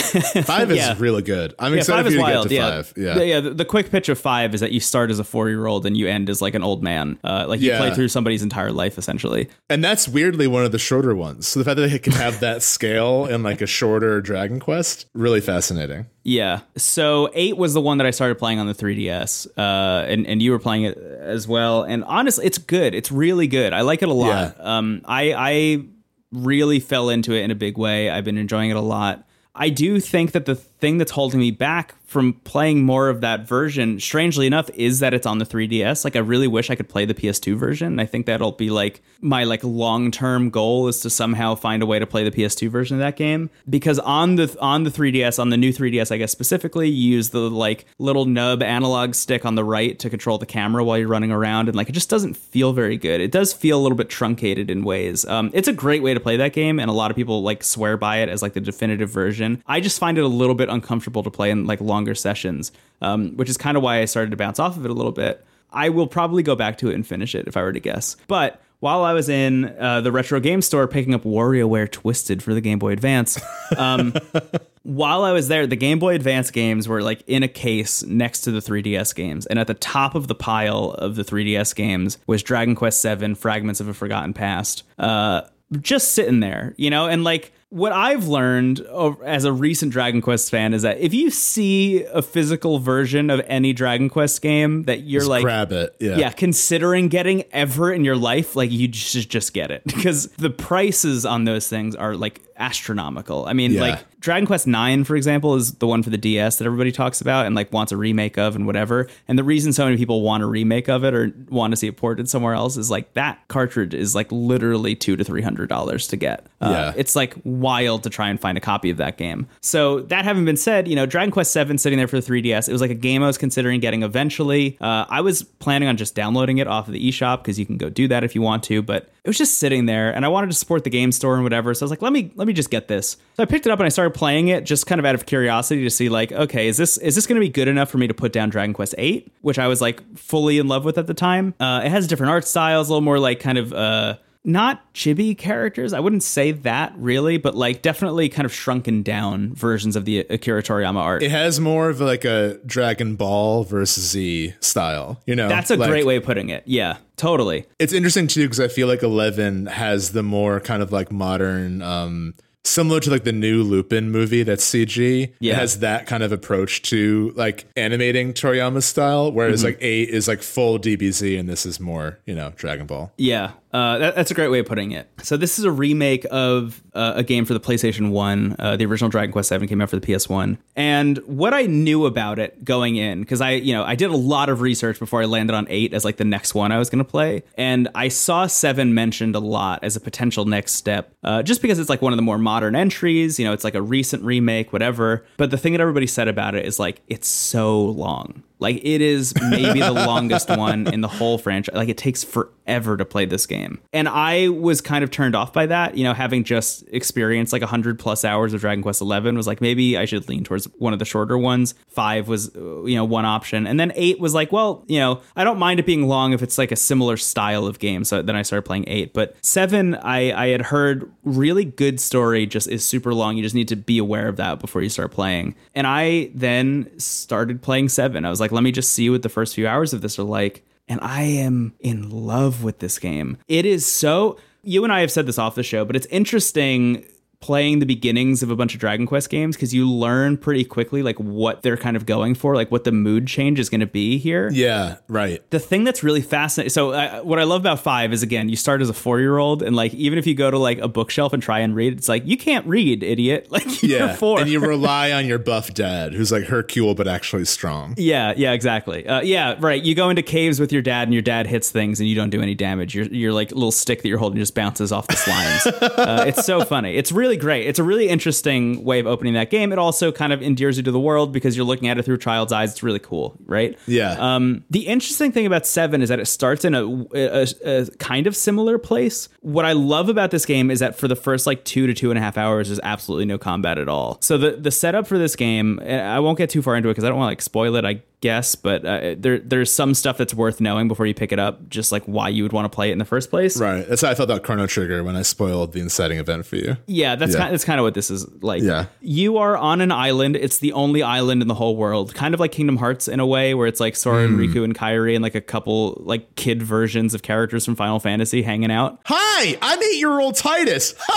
Five 0.45 0.71
is 0.71 0.99
really 0.99 1.23
good. 1.23 1.55
I'm 1.59 1.73
Yeah, 1.75 1.79
excited 1.81 2.05
for 2.07 2.11
you 2.13 2.17
to 2.17 2.23
wild. 2.23 2.49
get 2.49 2.49
to 2.49 2.55
yeah. 2.55 2.71
five. 2.71 2.93
Yeah, 2.97 3.21
yeah. 3.23 3.41
The, 3.41 3.51
the 3.55 3.65
quick 3.67 3.91
pitch 3.91 4.09
of 4.09 4.19
five 4.19 4.55
is 4.55 4.61
that 4.61 4.73
you 4.73 4.81
start 4.81 5.11
as 5.11 5.19
a 5.19 5.25
four 5.25 5.49
year 5.51 5.67
old 5.67 5.85
and 5.85 5.95
you 5.97 6.09
end 6.09 6.31
as 6.31 6.41
like 6.41 6.55
an 6.55 6.63
old 6.63 6.83
man. 6.83 7.19
Uh, 7.23 7.45
like 7.49 7.61
you 7.61 7.71
Yeah. 7.71 7.79
play 7.79 7.95
through 7.95 8.09
somebody's 8.09 8.43
entire 8.43 8.73
life 8.73 8.97
essentially. 8.97 9.49
And 9.69 9.85
that's 9.85 10.09
weirdly 10.09 10.47
one 10.47 10.65
of 10.65 10.73
the 10.73 10.79
shorter 10.79 11.15
ones. 11.15 11.47
So 11.49 11.59
the 11.61 11.65
fact 11.65 11.77
that 11.77 11.93
it 11.93 12.03
can 12.03 12.15
have 12.15 12.41
that 12.41 12.63
scale 12.63 13.27
in 13.27 13.43
like 13.43 13.61
a 13.61 13.67
shorter 13.67 14.21
Dragon 14.23 14.59
Quest, 14.59 15.07
really 15.13 15.41
fascinating. 15.43 16.07
Yeah. 16.23 16.61
So 16.79 17.29
eight 17.35 17.57
was 17.59 17.75
the 17.75 17.81
one 17.83 17.99
that 17.99 18.07
I 18.07 18.11
started 18.11 18.37
playing 18.39 18.59
on 18.59 18.67
the 18.67 18.75
3DS, 18.75 19.47
uh, 19.59 20.07
and 20.07 20.27
and 20.27 20.41
you 20.43 20.51
were 20.51 20.59
playing 20.59 20.85
it 20.85 20.97
as 20.99 21.47
well. 21.47 21.83
And 21.83 22.05
honestly, 22.05 22.47
it's 22.47 22.59
good. 22.59 22.95
It's 22.95 23.13
really 23.13 23.47
good. 23.49 23.73
I 23.75 23.83
like 23.83 24.03
it 24.03 24.09
a 24.09 24.13
lot. 24.15 24.59
Um, 24.61 25.03
I 25.05 25.35
I 25.37 25.85
really 26.33 26.81
fell 26.81 27.09
into 27.09 27.33
it 27.33 27.43
in 27.43 27.51
a 27.51 27.55
big 27.55 27.79
way. 27.79 28.11
I've 28.11 28.25
been 28.25 28.39
enjoying 28.39 28.71
it 28.71 28.77
a 28.77 28.81
lot. 28.81 29.27
I 29.55 29.71
do 29.71 30.01
think 30.01 30.33
that 30.33 30.45
the 30.45 30.55
thing 30.79 30.99
that's 30.99 31.13
holding 31.13 31.41
me 31.41 31.51
back 31.51 31.95
from 32.07 32.35
playing 32.45 32.85
more 32.85 33.09
of 33.09 33.21
that 33.21 33.47
version, 33.49 33.99
strangely 33.99 34.47
enough, 34.47 34.71
is 34.71 35.01
that 35.01 35.13
it's 35.13 35.27
on 35.27 35.39
the 35.39 35.45
3DS. 35.45 36.05
Like 36.05 36.15
I 36.15 36.21
really 36.21 36.47
wish 36.47 36.71
I 36.71 36.77
could 36.77 36.89
play 36.89 37.05
the 37.05 37.15
PS2 37.15 37.57
version. 37.57 37.99
I 37.99 38.07
think 38.07 38.27
that'll 38.27 38.53
be 38.53 38.71
like 38.71 39.03
my 39.21 39.45
like 39.45 39.65
long-term 39.65 40.51
goal 40.51 40.87
is 40.87 41.01
to 41.01 41.11
somehow 41.11 41.57
find 41.57 41.83
a 41.83 41.87
way 41.87 41.99
to 41.99 42.07
play 42.07 42.23
the 42.23 42.31
PS2 42.31 42.69
version 42.69 42.97
of 42.97 43.01
that 43.01 43.17
game 43.17 43.51
because 43.69 43.99
on 43.99 44.37
the 44.37 44.57
on 44.61 44.85
the 44.85 44.91
3DS, 44.91 45.41
on 45.41 45.51
the 45.51 45.57
new 45.57 45.73
3DS, 45.73 46.13
I 46.13 46.19
guess 46.19 46.31
specifically, 46.31 46.89
you 46.89 47.15
use 47.17 47.31
the 47.31 47.51
like 47.51 47.87
little 47.99 48.25
nub 48.25 48.63
analog 48.63 49.15
stick 49.15 49.45
on 49.45 49.57
the 49.57 49.65
right 49.65 49.99
to 49.99 50.09
control 50.09 50.39
the 50.39 50.47
camera 50.47 50.85
while 50.85 50.99
you're 50.99 51.09
running 51.09 51.33
around 51.33 51.69
and 51.69 51.77
like 51.77 51.89
it 51.89 51.93
just 51.93 52.09
doesn't 52.09 52.37
feel 52.37 52.73
very 52.73 52.97
good. 52.97 53.21
It 53.21 53.33
does 53.33 53.53
feel 53.53 53.79
a 53.79 53.83
little 53.83 53.99
bit 53.99 54.09
truncated 54.09 54.71
in 54.71 54.85
ways. 54.85 55.25
Um, 55.25 55.51
it's 55.53 55.69
a 55.69 55.73
great 55.73 56.03
way 56.05 56.15
to 56.15 56.21
play 56.21 56.37
that 56.37 56.53
game 56.53 56.79
and 56.79 56.89
a 56.89 56.95
lot 56.95 57.11
of 57.11 57.17
people 57.17 57.43
like 57.43 57.65
swear 57.65 57.97
by 57.97 58.19
it 58.19 58.29
as 58.29 58.43
like 58.43 58.53
the 58.53 58.61
definitive 58.61 59.11
version. 59.11 59.63
I 59.67 59.81
just 59.81 59.99
find 59.99 60.19
it 60.19 60.25
a 60.25 60.29
little 60.29 60.55
bit 60.55 60.66
uncomfortable 60.69 61.23
to 61.23 61.31
play 61.31 61.51
in 61.51 61.67
like 61.67 61.81
longer 61.81 62.15
sessions, 62.15 62.73
um, 63.01 63.37
which 63.37 63.49
is 63.49 63.57
kind 63.57 63.77
of 63.77 63.83
why 63.83 64.01
I 64.01 64.05
started 64.05 64.31
to 64.31 64.37
bounce 64.37 64.59
off 64.59 64.77
of 64.77 64.85
it 64.85 64.91
a 64.91 64.95
little 64.95 65.13
bit. 65.13 65.45
I 65.73 65.89
will 65.89 66.07
probably 66.07 66.43
go 66.43 66.55
back 66.55 66.79
to 66.79 66.91
it 66.91 66.95
and 66.95 67.07
finish 67.07 67.35
it 67.35 67.49
if 67.49 67.57
I 67.57 67.63
were 67.63 67.73
to 67.73 67.81
guess. 67.81 68.17
But 68.29 68.63
while 68.81 69.05
I 69.05 69.13
was 69.15 69.29
in 69.29 69.65
uh, 69.79 70.01
the 70.03 70.13
retro 70.13 70.41
game 70.41 70.63
store 70.63 70.87
picking 70.87 71.15
up 71.15 71.25
WarioWare 71.25 71.91
Twisted 71.91 72.43
for 72.43 72.55
the 72.55 72.61
Game 72.61 72.79
Boy 72.79 72.93
Advance, 72.93 73.41
um, 73.77 74.15
while 74.83 75.25
I 75.25 75.33
was 75.33 75.49
there, 75.49 75.67
the 75.67 75.77
Game 75.77 75.99
Boy 75.99 76.15
Advance 76.15 76.51
games 76.51 76.87
were 76.87 77.03
like 77.03 77.23
in 77.27 77.43
a 77.43 77.49
case 77.49 78.03
next 78.05 78.43
to 78.43 78.51
the 78.51 78.61
3DS 78.61 79.15
games, 79.15 79.47
and 79.47 79.59
at 79.59 79.67
the 79.67 79.75
top 79.75 80.15
of 80.15 80.29
the 80.29 80.35
pile 80.35 80.91
of 80.93 81.17
the 81.17 81.25
3DS 81.25 81.75
games 81.75 82.19
was 82.27 82.43
Dragon 82.43 82.75
Quest 82.75 83.03
VII: 83.03 83.35
Fragments 83.35 83.81
of 83.81 83.89
a 83.89 83.95
Forgotten 83.95 84.35
Past. 84.35 84.85
Uh, 84.99 85.43
just 85.81 86.13
sitting 86.13 86.41
there, 86.41 86.75
you 86.77 86.91
know, 86.91 87.07
and 87.09 87.25
like 87.25 87.53
what 87.71 87.93
I've 87.93 88.29
learned 88.29 88.81
as 89.25 89.45
a 89.45 89.53
recent 89.53 89.93
Dragon 89.93 90.21
Quest 90.21 90.51
fan 90.51 90.73
is 90.73 90.83
that 90.83 90.99
if 90.99 91.13
you 91.13 91.31
see 91.31 92.05
a 92.05 92.23
physical 92.23 92.79
version 92.79 93.29
of 93.29 93.41
any 93.47 93.73
Dragon 93.73 94.09
Quest 94.09 94.41
game 94.41 94.85
that 94.85 95.01
you're 95.01 95.27
like 95.27 95.43
Grab 95.43 95.73
it. 95.73 95.97
Yeah. 95.99 96.17
yeah, 96.17 96.31
considering 96.31 97.09
getting 97.09 97.43
ever 97.53 97.93
in 97.93 98.05
your 98.05 98.17
life, 98.17 98.55
like 98.55 98.71
you 98.71 98.87
just 98.87 99.29
just 99.29 99.53
get 99.53 99.71
it 99.71 99.83
because 99.87 100.29
the 100.39 100.51
prices 100.51 101.27
on 101.27 101.45
those 101.45 101.69
things 101.69 101.97
are 101.97 102.15
like 102.15 102.41
astronomical. 102.59 103.47
I 103.47 103.53
mean, 103.53 103.73
Yeah. 103.73 103.81
like 103.83 104.05
Dragon 104.21 104.47
Quest 104.47 104.67
Nine, 104.67 105.05
for 105.05 105.15
example, 105.17 105.55
is 105.55 105.75
the 105.75 105.87
one 105.87 106.03
for 106.03 106.11
the 106.11 106.17
DS 106.19 106.57
that 106.57 106.65
everybody 106.65 106.91
talks 106.91 107.21
about 107.21 107.47
and 107.47 107.55
like 107.55 107.73
wants 107.73 107.93
a 107.93 107.97
remake 107.97 108.37
of 108.39 108.57
and 108.57 108.67
whatever. 108.67 109.07
And 109.29 109.39
the 109.39 109.45
reason 109.45 109.73
so 109.73 109.85
many 109.85 109.97
people 109.97 110.23
want 110.23 110.43
a 110.43 110.47
remake 110.47 110.89
of 110.89 111.05
it 111.05 111.15
or 111.15 111.33
want 111.49 111.73
to 111.73 111.77
see 111.77 111.87
it 111.87 111.97
ported 111.97 112.29
somewhere 112.29 112.55
else 112.55 112.77
is 112.77 112.91
like 112.91 113.13
that 113.15 113.39
cartridge 113.49 113.95
is 113.95 114.15
like 114.15 114.31
literally 114.33 114.95
two 114.97 115.17
to 115.17 115.23
three 115.25 115.43
hundred 115.43 115.69
dollars 115.69 116.07
to 116.09 116.17
get. 116.17 116.47
Uh, 116.61 116.71
Yeah. 116.71 116.93
it's 116.97 117.15
like 117.15 117.35
wild 117.45 118.03
to 118.05 118.11
try 118.11 118.29
and 118.29 118.41
find 118.41 118.59
a 118.59 118.61
copy 118.61 118.91
of 118.91 118.97
that 118.97 119.17
game. 119.17 119.47
So 119.61 120.01
that 120.03 120.25
having 120.25 120.45
been 120.45 120.57
said, 120.57 120.89
you 120.89 120.97
know, 120.97 121.07
Dragon 121.07 121.31
Quest 121.31 121.53
Seven 121.53 121.79
sitting 121.79 121.97
there 121.99 122.09
for 122.09 122.21
the 122.21 122.27
3DS, 122.27 122.69
it 122.69 122.73
was 122.73 122.81
like 122.81 122.91
a 122.91 122.95
game 122.95 123.23
I 123.23 123.27
was 123.27 123.39
considering 123.39 123.81
getting 123.81 124.03
eventually. 124.03 124.77
Uh, 124.81 125.05
I 125.09 125.21
was 125.21 125.43
planning 125.45 125.89
on 125.89 125.97
just 125.97 126.15
downloading 126.15 126.59
it 126.59 126.67
off 126.67 126.89
of 126.89 126.95
the 126.95 127.09
eShop 127.11 127.39
because 127.43 127.59
you 127.59 127.67
can 127.67 127.77
go 127.77 127.89
do 127.91 128.09
that 128.09 128.25
if 128.25 128.35
you 128.35 128.43
want 128.43 128.63
to, 128.65 128.83
but 128.83 129.09
it 129.25 129.29
was 129.29 129.39
just 129.39 129.59
sitting 129.59 129.87
there, 129.87 130.15
and 130.15 130.25
I 130.25 130.29
wanted 130.29 130.51
to 130.51 130.57
support 130.57 130.85
the 130.85 130.91
game 130.91 131.11
store 131.13 131.35
and 131.35 131.43
whatever. 131.43 131.75
So 131.75 131.83
I 131.83 131.87
was 131.87 131.91
like, 131.91 132.03
let 132.03 132.13
me 132.13 132.31
let 132.37 132.46
me 132.47 132.53
just 132.53 132.71
get 132.71 132.89
this. 132.89 133.17
So 133.35 133.43
I 133.43 133.47
picked 133.47 133.67
it 133.67 133.71
up 133.71 133.79
and 133.79 133.87
I 133.87 133.89
started 133.89 134.15
playing 134.15 134.49
it 134.49 134.65
just 134.65 134.87
kind 134.87 134.99
of 134.99 135.05
out 135.05 135.15
of 135.15 135.27
curiosity 135.27 135.83
to 135.83 135.91
see 135.91 136.09
like, 136.09 136.33
okay, 136.33 136.69
is 136.69 136.77
this 136.77 136.99
is 136.99 137.15
this 137.15 137.27
going 137.27 137.37
to 137.37 137.45
be 137.45 137.49
good 137.49 137.69
enough 137.69 137.91
for 137.91 137.99
me 137.99 138.07
to 138.07 138.15
put 138.15 138.33
down 138.33 138.49
Dragon 138.51 138.73
Quest 138.73 138.95
VIII, 138.97 139.31
which 139.43 139.59
I 139.59 139.67
was 139.67 139.81
like 139.81 140.17
fully 140.17 140.59
in 140.59 140.69
love 140.69 140.85
with 140.85 140.99
at 140.99 141.07
the 141.07 141.15
time. 141.15 141.55
Uh, 141.61 141.83
it 141.85 141.91
has 141.91 142.07
different 142.07 142.31
art 142.31 142.47
styles, 142.47 142.89
a 142.89 142.93
little 142.93 143.03
more 143.03 143.19
like 143.19 143.41
kind 143.41 143.59
of. 143.59 143.73
Uh, 143.73 144.17
not 144.49 144.95
chibi 144.95 145.37
characters. 145.37 145.93
I 145.93 145.99
wouldn't 146.01 146.23
say 146.23 146.53
that 146.53 146.95
really, 146.97 147.37
but 147.37 147.55
like 147.57 147.83
definitely 147.83 148.29
kind 148.29 148.47
of 148.47 148.55
shrunken 148.55 149.03
down 149.03 149.53
versions 149.55 149.97
of 149.97 150.05
the 150.05 150.21
Akira 150.21 150.63
Toriyama 150.63 151.01
art. 151.01 151.23
It 151.25 151.33
has 151.33 151.59
more 151.59 151.91
of 151.91 152.01
like 152.01 152.25
a 152.25 152.59
Dragon 152.65 153.17
Ball 153.17 153.65
versus 153.65 154.09
Z 154.11 154.55
style. 154.61 155.21
You 155.27 155.35
know, 155.35 155.49
That's 155.49 155.71
a 155.73 155.77
Like, 155.77 155.91
great 155.91 156.07
way 156.07 156.17
of 156.17 156.23
putting 156.23 156.49
it. 156.49 156.63
Yeah, 156.65 156.99
totally. 157.17 157.67
It's 157.81 157.93
interesting 157.93 158.29
too 158.29 158.43
because 158.45 158.61
I 158.61 158.69
feel 158.69 158.87
like 158.87 159.03
Eleven 159.03 159.67
has 159.67 160.13
the 160.13 160.23
more 160.23 160.61
kind 160.61 160.81
of 160.81 160.93
like 160.93 161.11
modern 161.11 161.83
um, 161.83 162.35
similar 162.65 162.99
to 163.01 163.11
like 163.11 163.23
the 163.25 163.33
new 163.33 163.63
Lupin 163.63 164.11
movie 164.11 164.43
that's 164.43 164.65
CG. 164.69 165.33
Yeah. 165.41 165.53
It 165.53 165.57
has 165.57 165.79
that 165.81 166.07
kind 166.07 166.23
of 166.23 166.33
approach 166.33 166.83
to 166.83 167.33
like 167.37 167.65
animating 167.77 168.33
Toriyama 168.33 168.83
style, 168.83 169.31
whereas 169.33 169.61
Mm-hmm. 169.61 169.67
like 169.75 169.79
eight 169.81 170.09
is 170.11 170.29
like 170.29 170.43
full 170.43 170.79
DBZ 170.79 171.39
and 171.39 171.49
this 171.49 171.65
is 171.67 171.79
more, 171.81 172.19
you 172.27 172.35
know, 172.35 172.53
Dragon 172.57 172.87
Ball. 172.87 173.13
Yeah, 173.19 173.53
uh, 173.77 173.99
that, 173.99 174.17
that's 174.17 174.31
a 174.31 174.35
great 174.35 174.49
way 174.49 174.59
of 174.59 174.65
putting 174.65 174.93
it. 174.93 175.07
So 175.23 175.37
this 175.37 175.59
is 175.59 175.67
a 175.67 175.71
remake 175.71 176.25
of 176.31 176.83
uh, 176.95 177.13
a 177.17 177.23
game 177.23 177.45
for 177.45 177.53
the 177.53 177.61
PlayStation 177.61 178.11
One. 178.11 178.57
Uh, 178.59 178.77
the 178.77 178.87
original 178.87 179.11
Dragon 179.11 179.33
Quest 179.33 179.51
Seven 179.51 179.69
came 179.69 179.83
out 179.83 179.91
for 179.91 179.99
the 179.99 180.15
PS 180.15 180.31
One, 180.31 180.57
and 180.77 181.19
what 181.27 181.53
I 181.53 181.67
knew 181.67 182.07
about 182.07 182.39
it 182.39 182.65
going 182.65 182.97
in, 182.97 183.21
because 183.21 183.43
I, 183.43 183.51
you 183.51 183.75
know, 183.75 183.85
I 183.85 183.95
did 183.95 184.11
a 184.11 184.17
lot 184.17 184.49
of 184.49 184.63
research 184.63 184.99
before 184.99 185.21
I 185.21 185.27
landed 185.27 185.53
on 185.53 185.67
eight 185.69 185.93
as 185.93 186.07
like 186.07 186.17
the 186.17 186.25
next 186.25 186.55
one 186.55 186.73
I 186.73 186.79
was 186.79 186.89
going 186.89 187.05
to 187.05 187.11
play, 187.11 187.43
and 187.59 187.89
I 187.95 188.09
saw 188.09 188.47
Seven 188.47 188.95
mentioned 188.95 189.35
a 189.35 189.41
lot 189.41 189.85
as 189.85 189.95
a 189.95 190.01
potential 190.01 190.47
next 190.47 190.73
step, 190.73 191.15
uh, 191.23 191.43
just 191.43 191.61
because 191.61 191.79
it's 191.79 191.91
like 191.91 192.01
one 192.01 192.15
of 192.15 192.17
the 192.17 192.23
more 192.23 192.39
modern 192.39 192.75
entries. 192.75 193.39
You 193.39 193.45
know, 193.45 193.53
it's 193.53 193.65
like 193.65 193.75
a 193.75 193.83
recent 193.83 194.23
remake, 194.23 194.73
whatever. 194.73 195.27
But 195.37 195.51
the 195.51 195.59
thing 195.59 195.75
that 195.75 195.83
everybody 195.83 196.07
said 196.07 196.29
about 196.29 196.55
it 196.55 196.65
is 196.65 196.79
like 196.79 197.03
it's 197.09 197.29
so 197.29 197.85
long. 197.85 198.43
Like 198.59 198.77
it 198.83 199.01
is 199.01 199.35
maybe 199.51 199.81
the 199.81 199.93
longest 199.93 200.49
one 200.57 200.87
in 200.87 201.01
the 201.01 201.09
whole 201.09 201.39
franchise. 201.39 201.75
Like 201.75 201.89
it 201.89 201.99
takes 201.99 202.25
forever 202.25 202.97
to 202.97 203.05
play 203.05 203.27
this 203.27 203.47
game. 203.47 203.81
And 203.93 204.09
I 204.09 204.49
was 204.49 204.81
kind 204.81 205.05
of 205.05 205.11
turned 205.11 205.35
off 205.35 205.53
by 205.53 205.67
that, 205.67 205.97
you 205.97 206.05
know, 206.05 206.15
having 206.15 206.45
just 206.45 206.85
experienced 206.89 207.53
like 207.53 207.63
100 207.63 207.99
plus 207.99 208.25
hours 208.25 208.55
of 208.55 208.61
Dragon 208.61 208.83
Quest 208.83 209.01
11 209.01 209.37
was 209.37 209.47
like 209.47 209.61
maybe 209.61 209.97
I 209.99 210.05
should 210.05 210.29
lean 210.29 210.45
towards 210.45 210.67
one 210.79 210.93
of 210.93 210.99
the 210.99 211.05
shorter 211.05 211.37
ones. 211.37 211.75
5 211.89 212.29
was 212.29 212.55
uh, 212.57 212.85
you 212.85 212.97
know 212.97 213.05
one 213.05 213.25
option. 213.25 213.67
And 213.67 213.79
then 213.79 213.93
8 213.95 214.21
was 214.21 214.35
like, 214.35 214.53
well, 214.53 214.85
you 214.87 214.99
know, 214.99 215.21
I 215.35 215.45
don't 215.45 215.59
mind 215.59 215.81
it 215.81 215.87
being 215.87 216.09
long 216.09 216.33
if 216.33 216.43
it's 216.43 216.59
like 216.59 216.73
a 216.73 216.77
similar 216.77 217.17
style 217.17 217.67
of 217.67 217.79
game. 217.79 218.05
So 218.05 218.23
then 218.23 218.37
I 218.37 218.43
started 218.43 218.63
playing 218.63 218.85
8, 218.87 219.13
but 219.13 219.37
7 219.45 219.95
I 219.97 220.33
I 220.33 220.49
had 220.49 220.63
heard 220.63 221.11
really 221.25 221.65
good 221.65 222.01
story 222.01 222.47
just 222.47 222.69
is 222.69 222.85
super 222.85 223.13
long. 223.13 223.37
You 223.37 223.43
just 223.43 223.55
need 223.55 223.69
to 223.69 223.77
be 223.77 223.99
aware 223.99 224.29
of 224.29 224.37
that 224.37 224.61
before 224.61 224.83
you 224.83 224.89
start 224.89 225.13
playing. 225.13 225.55
And 225.75 225.87
I 225.87 226.31
then 226.35 226.91
started 226.99 227.63
playing 227.63 227.89
7. 227.89 228.25
I 228.25 228.31
was 228.31 228.41
like, 228.41 228.46
let 228.53 228.63
me 228.63 228.73
just 228.73 228.93
see 228.93 229.11
what 229.11 229.23
the 229.23 229.29
first 229.29 229.55
few 229.55 229.67
hours 229.67 229.93
of 229.93 230.01
this 230.01 230.19
are 230.19 230.25
like. 230.25 230.65
And 230.89 231.01
I 231.03 231.23
am 231.23 231.75
in 231.81 232.11
love 232.11 232.63
with 232.63 232.79
this 232.79 232.99
game. 232.99 233.39
It 233.49 233.65
is 233.67 233.85
so. 233.85 234.39
You 234.63 234.85
and 234.85 234.93
I 234.93 235.01
have 235.01 235.11
said 235.11 235.27
this 235.27 235.39
off 235.39 235.55
the 235.55 235.63
show, 235.63 235.85
but 235.85 235.97
it's 235.97 236.07
interesting 236.07 237.05
playing 237.41 237.79
the 237.81 237.87
beginnings 237.87 238.43
of 238.43 238.51
a 238.51 238.57
bunch 238.57 238.75
of 238.75 238.81
Dragon 238.81 239.07
Quest 239.07 239.29
games 239.31 239.57
because 239.57 239.73
you 239.75 239.89
learn 239.89 240.37
pretty 240.37 240.65
quickly 240.65 241.03
like 241.03 241.17
what 241.19 241.63
they're 241.63 241.77
kind 241.77 241.97
of 241.97 242.07
going 242.07 242.35
for, 242.35 242.55
like 242.55 242.71
what 242.71 242.85
the 242.85 242.93
mood 242.93 243.27
change 243.27 243.59
is 243.59 243.69
going 243.69 243.81
to 243.81 243.87
be 243.87 244.19
here. 244.19 244.51
Yeah, 244.53 244.97
right. 245.09 245.49
The 245.51 245.59
thing 245.61 245.85
that's 245.85 246.03
really 246.03 246.23
fascinating. 246.23 246.71
So, 246.71 246.91
uh, 246.93 247.21
what 247.21 247.39
I 247.39 247.45
love 247.45 247.61
about 247.63 247.81
five 247.81 248.13
is 248.13 248.23
again, 248.23 248.49
you 248.49 248.57
start 248.57 248.81
as 248.81 248.89
a 248.89 248.95
four 248.95 249.21
year 249.21 249.39
old, 249.39 249.63
and 249.63 249.77
like 249.77 249.93
even 249.95 250.19
if 250.19 250.27
you 250.27 250.35
go 250.35 250.51
to 250.51 250.59
like 250.59 250.79
a 250.79 250.89
bookshelf 250.89 251.33
and 251.33 251.43
try 251.43 251.61
and 251.61 251.75
read, 251.75 251.93
it's 251.93 252.09
like 252.09 252.27
you 252.27 252.37
can't 252.37 252.67
read, 252.67 253.03
idiot. 253.03 253.49
Like 253.57 253.83
you're 253.83 253.99
Yeah. 254.01 254.17
four. 254.17 254.41
And 254.41 254.51
you 254.51 254.61
rely 254.67 255.13
on 255.13 255.27
your 255.27 255.39
buff 255.39 255.73
dad, 255.73 256.13
who's 256.13 256.31
like 256.31 256.45
Hercule 256.45 256.95
but 256.95 257.09
actually 257.09 257.45
strong. 257.47 257.95
Yeah, 257.97 258.35
yeah, 258.37 258.53
exactly. 258.53 259.07
Uh, 259.07 259.21
yeah, 259.23 259.57
right. 259.61 259.83
You 259.83 259.95
go 259.95 260.11
into 260.11 260.23
caves 260.23 260.61
with 260.61 260.73
your 260.73 260.83
dad, 260.83 261.09
and 261.09 261.13
your 261.15 261.23
dad 261.23 261.47
hits 261.47 261.71
things, 261.71 261.99
and 262.01 262.09
you 262.09 262.15
don't 262.15 262.31
do 262.31 262.43
any 262.43 262.55
damage. 262.55 262.95
Your 262.95 263.07
your 263.07 263.33
like 263.33 263.51
little 263.53 263.73
stick 263.73 264.03
that 264.03 264.09
you're 264.09 264.19
holding 264.19 264.39
just 264.39 264.55
bounces 264.55 264.93
off 264.93 265.07
the 265.07 265.15
slimes. 265.15 265.67
uh, 265.99 266.25
it's 266.27 266.45
so 266.45 266.65
funny. 266.65 266.97
It's 266.97 267.13
really 267.13 267.26
great. 267.35 267.67
It's 267.67 267.81
a 267.81 267.83
really 267.83 268.09
interesting 268.09 268.85
way 268.85 269.01
of 269.01 269.09
opening 269.09 269.35
that 269.35 269.51
game. 269.51 269.73
It 269.73 269.79
also 269.81 270.13
kind 270.13 270.33
of 270.33 270.41
endears 270.41 270.77
you 270.77 270.85
to 270.85 270.93
the 270.93 271.01
world 271.01 271.33
because 271.33 271.57
you're 271.57 271.67
looking 271.67 271.89
at 271.89 271.99
it 271.99 272.05
through 272.05 272.15
a 272.15 272.19
child's 272.19 272.53
eyes. 272.53 272.71
It's 272.71 272.85
really 272.85 273.01
cool, 273.01 273.37
right? 273.47 273.77
Yeah. 273.89 274.13
Um, 274.13 274.63
the 274.71 274.87
interesting 274.87 275.33
thing 275.33 275.47
about 275.47 275.67
Seven 275.67 276.03
is 276.03 276.11
that 276.11 276.21
it 276.21 276.27
starts 276.27 276.65
in 276.65 276.75
a, 276.75 276.87
a, 277.15 277.47
a 277.65 277.87
kind 277.99 278.29
of 278.29 278.37
similar 278.37 278.79
place. 278.79 279.29
What 279.41 279.65
I 279.65 279.73
love 279.73 280.09
about 280.09 280.31
this 280.31 280.47
game 280.47 280.71
is 280.71 280.79
that 280.79 280.97
for 280.97 281.09
the 281.09 281.17
first 281.17 281.45
like 281.45 281.65
two 281.65 281.89
to 281.89 281.95
two 281.95 282.11
and 282.11 282.19
a 282.19 282.23
half 282.23 282.39
hours, 282.39 282.69
there's 282.69 282.81
absolutely 282.85 283.25
no 283.25 283.39
combat 283.39 283.79
at 283.79 283.89
all. 283.89 284.19
So 284.21 284.39
the 284.39 284.53
the 284.53 284.71
setup 284.71 285.09
for 285.09 285.19
this 285.19 285.35
game, 285.35 285.81
I 285.81 286.21
won't 286.21 286.39
get 286.39 286.51
too 286.51 286.63
far 286.63 286.77
into 286.77 286.91
it 286.91 286.93
because 286.93 287.05
I 287.05 287.09
don't 287.09 287.19
want 287.19 287.31
to 287.31 287.33
like 287.33 287.43
spoil 287.43 287.75
it. 287.75 287.85
I 287.85 288.03
guess, 288.27 288.55
but 288.55 288.85
uh, 288.85 289.15
there 289.19 289.39
there's 289.39 289.73
some 289.73 289.95
stuff 289.95 290.19
that's 290.19 290.35
worth 290.35 290.61
knowing 290.61 290.89
before 290.89 291.07
you 291.07 291.15
pick 291.15 291.33
it 291.33 291.39
up, 291.39 291.69
just 291.69 291.93
like 291.93 292.05
why 292.05 292.29
you 292.29 292.43
would 292.43 292.53
want 292.53 292.65
to 292.71 292.75
play 292.75 292.91
it 292.91 292.93
in 292.93 292.99
the 292.99 293.05
first 293.05 293.31
place. 293.31 293.57
Right. 293.61 293.87
That's 293.89 294.03
how 294.03 294.11
I 294.11 294.15
felt 294.15 294.29
about 294.31 294.43
Chrono 294.43 294.67
Trigger 294.67 295.03
when 295.05 295.17
I 295.17 295.23
spoiled 295.23 295.73
the 295.73 295.81
inciting 295.81 296.19
event 296.19 296.45
for 296.47 296.57
you. 296.57 296.77
Yeah, 296.87 297.17
that's 297.17 297.33
Yeah. 297.33 297.39
kind 297.41 297.53
that's 297.53 297.65
kind 297.65 297.81
of 297.81 297.85
what 297.85 297.95
this 297.95 298.11
is 298.11 298.27
like. 298.43 298.63
Yeah. 298.63 298.87
You 299.01 299.39
are 299.39 299.57
on 299.57 299.81
an 299.81 299.93
island. 299.93 300.37
It's 300.37 300.59
the 300.59 300.73
only 300.73 301.03
island 301.03 301.41
in 301.43 301.49
the 301.49 301.55
whole 301.55 301.77
world. 301.77 302.15
Kind 302.15 302.35
of 302.35 302.41
like 302.41 302.53
Kingdom 302.53 302.77
Hearts 302.77 303.09
in 303.09 303.21
a 303.21 303.27
way 303.27 303.55
where 303.55 303.67
it's 303.67 303.81
like 303.81 303.97
Sora 303.97 304.25
and 304.25 304.39
Riku 304.39 304.65
and 304.65 304.75
Kairi 304.77 305.15
and 305.15 305.23
like 305.23 305.35
a 305.35 305.41
couple 305.41 306.03
like 306.05 306.35
kid 306.37 306.63
versions 306.63 307.15
of 307.15 307.23
characters 307.23 307.65
from 307.65 307.77
Final 307.77 308.01
Fantasy 308.01 308.43
hanging 308.43 308.71
out. 308.71 308.99
Hi, 309.07 309.57
I'm 309.63 309.83
eight 309.83 309.99
year 309.99 310.19
old 310.21 310.35
Tidus. 310.35 310.95